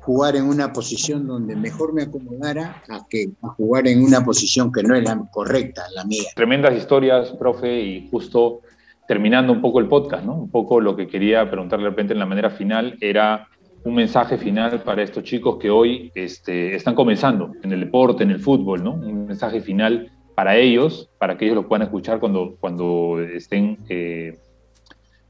jugar 0.02 0.36
en 0.36 0.44
una 0.44 0.72
posición 0.72 1.26
donde 1.26 1.54
mejor 1.56 1.92
me 1.94 2.02
acomodara 2.02 2.82
a 2.88 3.06
que 3.08 3.30
jugar 3.56 3.86
en 3.86 4.04
una 4.04 4.24
posición 4.24 4.72
que 4.72 4.82
no 4.82 4.94
es 4.96 5.04
la 5.04 5.18
correcta, 5.30 5.84
la 5.94 6.04
mía. 6.04 6.28
Tremendas 6.34 6.76
historias, 6.76 7.30
profe, 7.32 7.80
y 7.80 8.08
justo 8.10 8.60
terminando 9.06 9.52
un 9.52 9.60
poco 9.60 9.80
el 9.80 9.88
podcast, 9.88 10.24
¿no? 10.24 10.34
Un 10.34 10.50
poco 10.50 10.80
lo 10.80 10.96
que 10.96 11.06
quería 11.06 11.48
preguntarle 11.50 11.84
de 11.84 11.90
repente 11.90 12.12
en 12.12 12.18
la 12.18 12.26
manera 12.26 12.50
final 12.50 12.96
era 13.00 13.48
un 13.84 13.94
mensaje 13.94 14.38
final 14.38 14.80
para 14.82 15.02
estos 15.02 15.24
chicos 15.24 15.58
que 15.58 15.70
hoy 15.70 16.12
este, 16.14 16.74
están 16.74 16.94
comenzando 16.94 17.52
en 17.62 17.72
el 17.72 17.80
deporte, 17.80 18.22
en 18.22 18.30
el 18.30 18.38
fútbol, 18.38 18.84
¿no? 18.84 18.92
Un 18.92 19.26
mensaje 19.26 19.60
final 19.60 20.10
para 20.34 20.56
ellos, 20.56 21.10
para 21.18 21.36
que 21.36 21.44
ellos 21.44 21.56
lo 21.56 21.68
puedan 21.68 21.82
escuchar 21.82 22.20
cuando, 22.20 22.56
cuando 22.60 23.20
estén 23.20 23.78
eh, 23.88 24.38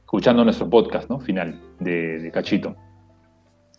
escuchando 0.00 0.44
nuestro 0.44 0.68
podcast 0.68 1.08
¿no? 1.08 1.18
final 1.20 1.58
de, 1.80 2.30
Cachito. 2.32 2.76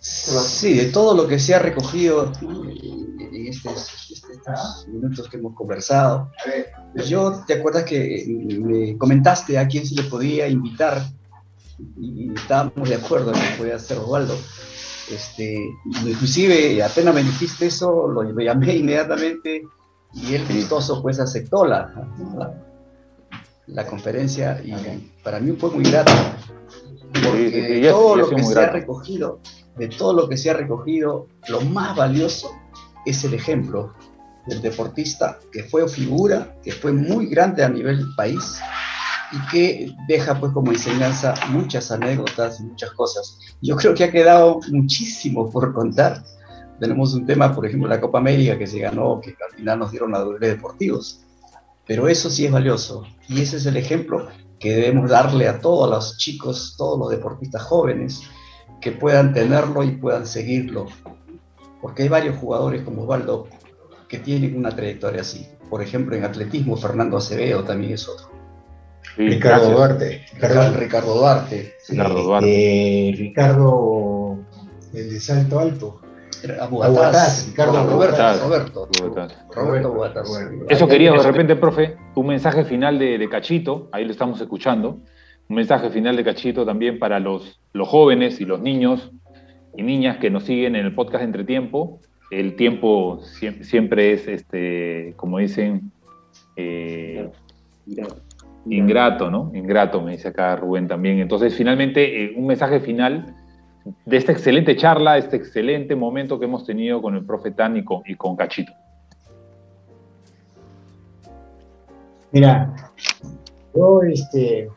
Sí, 0.04 0.74
de 0.74 0.86
todo 0.88 1.16
lo 1.16 1.28
que 1.30 1.40
se 1.40 1.56
ha 1.56 1.60
recogido 1.60 2.30
en 2.42 3.48
estos, 3.48 4.86
minutos 4.90 5.30
que 5.30 5.38
hemos 5.38 5.56
conversado. 5.56 6.30
Yo, 7.08 7.42
¿te 7.48 7.54
acuerdas 7.54 7.86
que 7.86 8.26
me 8.60 8.98
comentaste 8.98 9.58
a 9.58 9.66
quién 9.66 9.86
se 9.86 9.96
le 9.96 10.04
podía 10.04 10.50
invitar? 10.50 11.02
Y 11.98 12.34
estábamos 12.34 12.90
de 12.90 12.96
acuerdo 12.96 13.34
en 13.34 13.40
que 13.40 13.58
podía 13.58 13.80
ser 13.80 14.00
Osvaldo. 14.00 14.36
Este, 15.10 15.58
inclusive, 16.06 16.84
apenas 16.84 17.16
me 17.16 17.24
dijiste 17.24 17.68
eso, 17.68 18.06
lo 18.06 18.24
llamé 18.24 18.76
inmediatamente 18.76 19.64
y 20.14 20.36
él 20.36 20.46
gustoso 20.54 21.02
pues 21.02 21.18
aceptó 21.22 21.66
la, 21.66 21.94
la, 23.68 23.86
conferencia 23.86 24.62
y 24.64 24.74
para 25.24 25.40
mí 25.40 25.54
fue 25.54 25.72
muy 25.72 25.84
grato 25.86 26.12
porque 27.24 27.88
todo 27.90 28.16
lo 28.18 28.30
que 28.30 28.44
se 28.44 28.60
ha 28.60 28.70
recogido 28.70 29.40
de 29.78 29.88
todo 29.88 30.14
lo 30.14 30.30
que 30.30 30.38
se 30.38 30.50
ha 30.50 30.54
recogido 30.54 31.28
lo 31.48 31.62
más 31.62 31.96
valioso 31.96 32.52
es 33.06 33.24
el 33.24 33.34
ejemplo 33.34 33.94
del 34.48 34.62
deportista 34.62 35.40
que 35.52 35.64
fue 35.64 35.88
figura 35.88 36.56
que 36.64 36.72
fue 36.72 36.92
muy 36.92 37.28
grande 37.28 37.64
a 37.64 37.70
nivel 37.70 38.06
país 38.16 38.60
y 39.34 39.48
que 39.48 39.96
deja 40.08 40.40
pues 40.40 40.52
como 40.52 40.72
enseñanza 40.72 41.34
muchas 41.50 41.92
anécdotas 41.92 42.60
y 42.60 42.64
muchas 42.64 42.92
cosas. 42.92 43.40
Yo 43.62 43.76
creo 43.76 43.96
que 43.96 44.04
ha 44.04 44.12
quedado 44.12 44.60
muchísimo 44.70 45.50
por 45.50 45.74
contar. 45.74 46.24
Tenemos 46.80 47.14
un 47.16 47.26
tema, 47.26 47.54
por 47.54 47.66
ejemplo, 47.66 47.90
la 47.90 48.00
Copa 48.00 48.20
América 48.20 48.58
que 48.58 48.68
se 48.68 48.80
ganó, 48.80 49.20
que 49.22 49.36
al 49.50 49.58
final 49.58 49.80
nos 49.80 49.92
dieron 49.92 50.12
doble 50.12 50.48
deportivos. 50.48 51.22
Pero 51.88 52.08
eso 52.08 52.30
sí 52.30 52.46
es 52.46 52.52
valioso 52.52 53.04
y 53.28 53.42
ese 53.42 53.58
es 53.58 53.66
el 53.66 53.76
ejemplo 53.76 54.28
que 54.60 54.76
debemos 54.76 55.10
darle 55.10 55.48
a 55.48 55.60
todos 55.60 55.90
los 55.90 56.18
chicos, 56.18 56.76
todos 56.78 56.98
los 56.98 57.10
deportistas 57.10 57.64
jóvenes, 57.64 58.22
que 58.84 58.92
puedan 58.92 59.34
tenerlo 59.34 59.84
y 59.84 59.92
puedan 59.92 60.28
seguirlo. 60.28 60.88
Porque 61.82 62.04
hay 62.04 62.10
varios 62.10 62.38
jugadores 62.38 62.82
como 62.82 63.04
Osvaldo 63.04 63.48
que 64.08 64.20
tienen 64.20 64.58
una 64.58 64.70
trayectoria 64.76 65.22
así. 65.22 65.48
Por 65.70 65.82
ejemplo, 65.82 66.16
en 66.16 66.26
atletismo, 66.26 66.76
Fernando 66.76 67.18
Acevedo 67.18 67.64
también 67.64 67.94
es 67.94 68.08
otro. 68.08 68.30
Ricardo 69.18 69.72
Duarte. 69.72 70.26
Ricardo, 70.34 70.78
Ricardo 70.78 71.16
Duarte. 71.16 71.74
Ricardo 71.88 72.24
Duarte. 72.24 73.10
Eh, 73.10 73.16
Ricardo, 73.16 74.38
el 74.94 75.10
de 75.10 75.20
Salto 75.20 75.60
Alto. 75.60 76.00
Ricardo 76.44 77.88
Roberto, 77.88 78.88
Roberto, 79.54 80.26
Eso 80.68 80.88
quería 80.90 81.14
de 81.14 81.24
repente, 81.24 81.56
profe, 81.56 81.96
un 82.16 82.28
mensaje 82.28 82.66
final 82.66 83.00
de, 83.00 83.30
Cachito, 83.30 83.88
ahí 83.94 84.04
lo 84.04 84.12
estamos 84.12 84.42
escuchando, 84.42 84.98
un 85.50 85.56
mensaje 85.56 85.90
final 85.90 86.16
de 86.16 86.24
Cachito 86.24 86.66
también 86.66 87.00
para 87.00 87.20
los, 87.20 87.60
los 87.74 87.88
jóvenes 87.88 88.40
y 88.42 88.46
los 88.46 88.62
niños 88.62 89.12
y 89.76 89.84
niñas 89.84 90.18
que 90.18 90.30
nos 90.30 90.44
siguen 90.44 90.76
en 90.76 90.86
el 90.86 90.96
podcast 90.96 91.24
Entre 91.24 91.44
Tiempo. 91.44 92.00
El 92.32 92.56
tiempo 92.56 93.22
siempre 93.62 94.14
es, 94.14 94.28
este, 94.28 95.14
como 95.18 95.38
dicen, 95.38 95.92
eh, 96.56 97.30
ingrato, 98.66 99.30
¿no? 99.30 99.52
Ingrato, 99.54 100.02
me 100.02 100.14
dice 100.14 100.30
acá 100.30 100.56
Rubén 100.56 100.88
también. 100.88 101.20
Entonces, 101.20 101.56
finalmente, 101.56 102.24
eh, 102.24 102.34
un 102.36 102.48
mensaje 102.48 102.80
final 102.80 103.36
de 104.06 104.18
esta 104.18 104.32
excelente 104.32 104.76
charla, 104.76 105.18
este 105.18 105.36
excelente 105.36 105.96
momento 105.96 106.40
que 106.40 106.46
hemos 106.46 106.66
tenido 106.66 107.02
con 107.02 107.16
el 107.16 107.26
profe 107.26 107.52
Tan 107.52 107.78
y 107.78 107.84
con, 107.84 108.36
Cachito. 108.36 108.72
Mira, 112.32 112.74
yo 113.76 114.02
este, 114.04 114.70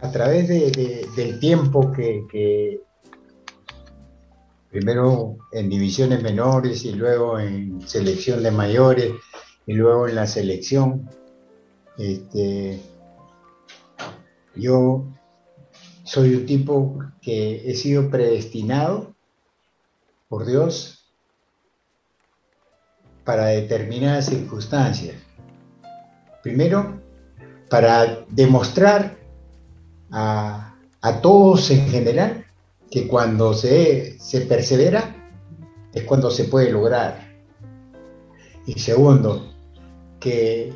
a 0.00 0.12
través 0.12 0.48
del 0.48 1.40
tiempo 1.40 1.92
que, 1.92 2.80
primero 4.70 5.36
en 5.52 5.68
divisiones 5.68 6.22
menores 6.22 6.84
y 6.84 6.92
luego 6.92 7.38
en 7.38 7.80
selección 7.86 8.42
de 8.42 8.50
mayores 8.50 9.12
y 9.66 9.72
luego 9.72 10.08
en 10.08 10.14
la 10.14 10.26
selección, 10.26 11.08
este, 11.96 12.80
yo 14.54 15.04
soy 16.04 16.34
un 16.34 16.46
tipo 16.46 16.98
que 17.20 17.68
he 17.68 17.74
sido 17.74 18.08
predestinado 18.08 19.14
por 20.28 20.46
Dios 20.46 21.12
para 23.24 23.46
determinadas 23.46 24.26
circunstancias. 24.26 25.16
Primero, 26.42 27.02
para 27.68 28.24
demostrar 28.30 29.17
a, 30.10 30.74
todos 31.22 31.70
en 31.70 31.88
general 31.88 32.44
que 32.90 33.06
cuando 33.06 33.54
se, 33.54 34.18
se 34.18 34.42
persevera 34.42 35.14
es 35.92 36.04
cuando 36.04 36.30
se 36.30 36.44
puede 36.44 36.70
lograr. 36.70 37.28
Y 38.66 38.78
segundo, 38.78 39.54
que 40.20 40.72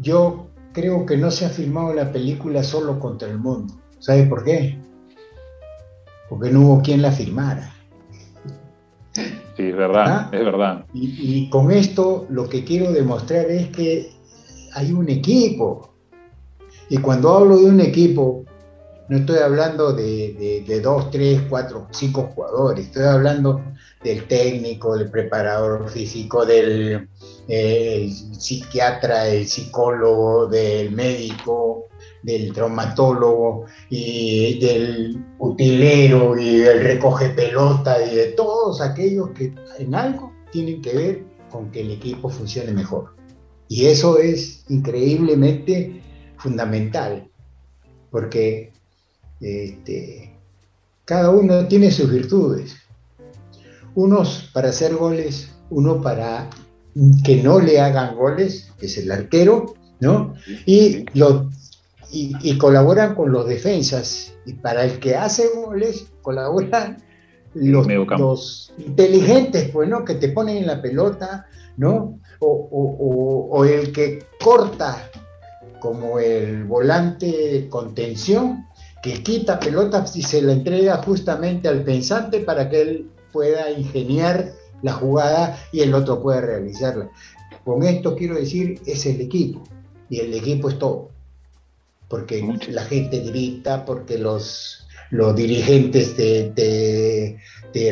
yo 0.00 0.46
creo 0.72 1.06
que 1.06 1.16
no 1.16 1.30
se 1.30 1.46
ha 1.46 1.48
filmado 1.48 1.94
la 1.94 2.12
película 2.12 2.62
solo 2.62 2.98
contra 2.98 3.28
el 3.28 3.38
mundo. 3.38 3.74
¿Sabe 3.98 4.24
por 4.24 4.44
qué? 4.44 4.78
Porque 6.28 6.50
no 6.50 6.60
hubo 6.60 6.82
quien 6.82 7.02
la 7.02 7.12
filmara. 7.12 7.72
Sí, 9.56 9.62
es 9.62 9.76
verdad, 9.76 10.04
¿Ah? 10.06 10.30
es 10.32 10.44
verdad. 10.44 10.84
Y, 10.92 11.48
con 11.48 11.72
esto 11.72 12.26
lo 12.28 12.46
que 12.48 12.62
quiero 12.64 12.92
demostrar 12.92 13.46
es 13.50 13.68
que 13.68 14.12
hay 14.74 14.92
un 14.92 15.08
equipo. 15.08 15.94
Y 16.88 16.98
cuando 16.98 17.34
hablo 17.34 17.58
de 17.58 17.66
un 17.66 17.80
equipo, 17.80 18.44
no 19.08 19.18
estoy 19.18 19.38
hablando 19.38 19.92
de, 19.92 20.80
dos, 20.82 21.10
tres, 21.10 21.42
cuatro, 21.48 21.86
cinco 21.90 22.30
jugadores. 22.34 22.86
Estoy 22.86 23.04
hablando 23.04 23.62
del 24.02 24.26
técnico, 24.26 24.96
del 24.96 25.10
preparador 25.10 25.88
físico, 25.88 26.44
del 26.44 27.08
psiquiatra, 27.46 29.28
el 29.28 29.46
psicólogo, 29.46 30.46
del 30.46 30.90
médico, 30.92 31.86
del 32.22 32.52
traumatólogo 32.52 33.66
y 33.88 34.58
del 34.58 35.24
utilero 35.38 36.36
y 36.36 36.58
del 36.58 36.82
recoge 36.82 37.28
pelota 37.30 38.04
y 38.04 38.14
de 38.16 38.26
todos 38.32 38.80
aquellos 38.80 39.30
que 39.30 39.54
en 39.78 39.94
algo 39.94 40.32
tienen 40.50 40.82
que 40.82 40.96
ver 40.96 41.24
con 41.50 41.70
que 41.70 41.82
el 41.82 41.92
equipo 41.92 42.28
funcione 42.28 42.72
mejor. 42.72 43.14
Y 43.68 43.86
eso 43.86 44.18
es 44.18 44.64
increíblemente 44.68 46.02
fundamental, 46.46 47.28
porque 48.12 48.72
este, 49.40 50.32
cada 51.04 51.30
uno 51.30 51.66
tiene 51.66 51.90
sus 51.90 52.08
virtudes. 52.08 52.76
Unos 53.96 54.50
para 54.54 54.68
hacer 54.68 54.94
goles, 54.94 55.50
uno 55.70 56.00
para 56.00 56.48
que 57.24 57.42
no 57.42 57.58
le 57.58 57.80
hagan 57.80 58.14
goles, 58.14 58.72
que 58.78 58.86
es 58.86 58.96
el 58.98 59.10
arquero, 59.10 59.74
¿no? 59.98 60.34
Y, 60.66 61.04
lo, 61.18 61.50
y, 62.12 62.56
colaboran 62.58 63.16
con 63.16 63.32
los 63.32 63.48
defensas. 63.48 64.32
Y 64.46 64.52
para 64.52 64.84
el 64.84 65.00
que 65.00 65.16
hace 65.16 65.48
goles, 65.52 66.06
colaboran 66.22 67.02
los, 67.54 67.88
los, 67.88 68.72
inteligentes, 68.78 69.70
pues, 69.70 69.88
¿no? 69.88 70.04
Que 70.04 70.14
te 70.14 70.28
ponen 70.28 70.58
en 70.58 70.68
la 70.68 70.80
pelota, 70.80 71.46
¿no? 71.76 72.20
O, 72.38 73.48
o 73.50 73.64
el 73.64 73.90
que 73.92 74.26
corta 74.38 75.10
como 75.80 76.18
el 76.18 76.64
volante 76.64 77.26
de 77.26 77.68
contención, 77.68 78.66
que 79.02 79.22
quita 79.22 79.60
pelotas 79.60 80.16
y 80.16 80.22
se 80.22 80.42
la 80.42 80.52
entrega 80.52 80.96
justamente 80.98 81.68
al 81.68 81.84
pensante 81.84 82.40
para 82.40 82.68
que 82.68 82.82
él 82.82 83.10
pueda 83.32 83.70
ingeniar 83.70 84.52
la 84.82 84.92
jugada 84.92 85.58
y 85.72 85.80
el 85.80 85.94
otro 85.94 86.22
pueda 86.22 86.40
realizarla. 86.40 87.10
Con 87.64 87.82
esto 87.82 88.16
quiero 88.16 88.36
decir, 88.36 88.80
es 88.86 89.06
el 89.06 89.20
equipo, 89.20 89.62
y 90.08 90.20
el 90.20 90.34
equipo 90.34 90.68
es 90.68 90.78
todo, 90.78 91.10
porque 92.08 92.42
la 92.68 92.82
gente 92.82 93.20
grita, 93.20 93.84
porque 93.84 94.18
los, 94.18 94.86
los 95.10 95.34
dirigentes 95.36 96.16
te, 96.16 97.36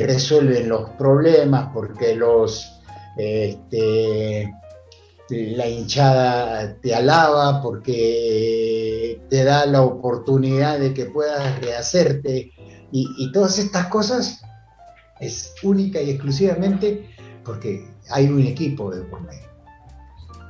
resuelven 0.00 0.68
los 0.68 0.90
problemas, 0.90 1.70
porque 1.72 2.14
los... 2.14 2.70
Este, 3.16 4.52
la 5.28 5.66
hinchada 5.66 6.76
te 6.80 6.94
alaba 6.94 7.62
porque 7.62 9.20
te 9.30 9.44
da 9.44 9.66
la 9.66 9.82
oportunidad 9.82 10.78
de 10.78 10.92
que 10.92 11.06
puedas 11.06 11.60
rehacerte 11.60 12.52
y, 12.92 13.32
todas 13.32 13.58
estas 13.58 13.86
cosas 13.86 14.44
es 15.18 15.54
única 15.62 16.00
y 16.00 16.10
exclusivamente 16.10 17.10
porque 17.44 17.84
hay 18.10 18.28
un 18.28 18.40
equipo 18.42 18.94
de 18.94 19.02
por 19.02 19.20
medio. 19.22 19.48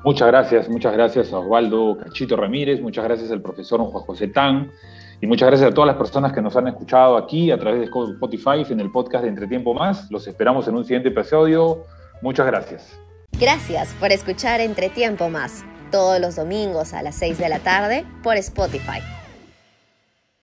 Muchas 0.05 0.28
gracias, 0.28 0.68
muchas 0.68 0.92
gracias 0.92 1.32
a 1.32 1.38
Osvaldo 1.38 1.96
Cachito 1.96 2.36
Ramírez, 2.36 2.82
muchas 2.82 3.05
gracias 3.05 3.30
al 3.30 3.40
profesor 3.40 3.80
Juan 3.80 4.05
José 4.05 4.28
Tan 4.28 4.70
y 5.22 5.26
muchas 5.26 5.48
gracias 5.48 5.70
a 5.70 5.74
todas 5.74 5.86
las 5.86 5.96
personas 5.96 6.34
que 6.34 6.42
nos 6.42 6.55
han 6.56 6.68
escuchado 6.68 7.16
aquí 7.16 7.51
a 7.51 7.59
través 7.59 7.80
de 7.80 7.86
Spotify 7.86 8.66
en 8.68 8.80
el 8.80 8.90
podcast 8.90 9.24
de 9.24 9.30
Entretiempo 9.30 9.72
Más. 9.72 10.10
Los 10.10 10.26
esperamos 10.26 10.68
en 10.68 10.74
un 10.74 10.84
siguiente 10.84 11.09
episodio. 11.09 11.84
Muchas 12.20 12.46
gracias. 12.46 13.03
Gracias 13.40 13.89
por 13.98 14.12
escuchar 14.12 14.61
Entre 14.61 14.89
Tiempo 14.90 15.28
Más 15.28 15.65
todos 15.90 16.20
los 16.20 16.36
domingos 16.36 16.93
a 16.93 17.02
las 17.02 17.16
6 17.16 17.39
de 17.39 17.48
la 17.48 17.59
tarde 17.59 18.05
por 18.23 18.36
Spotify. 18.36 19.01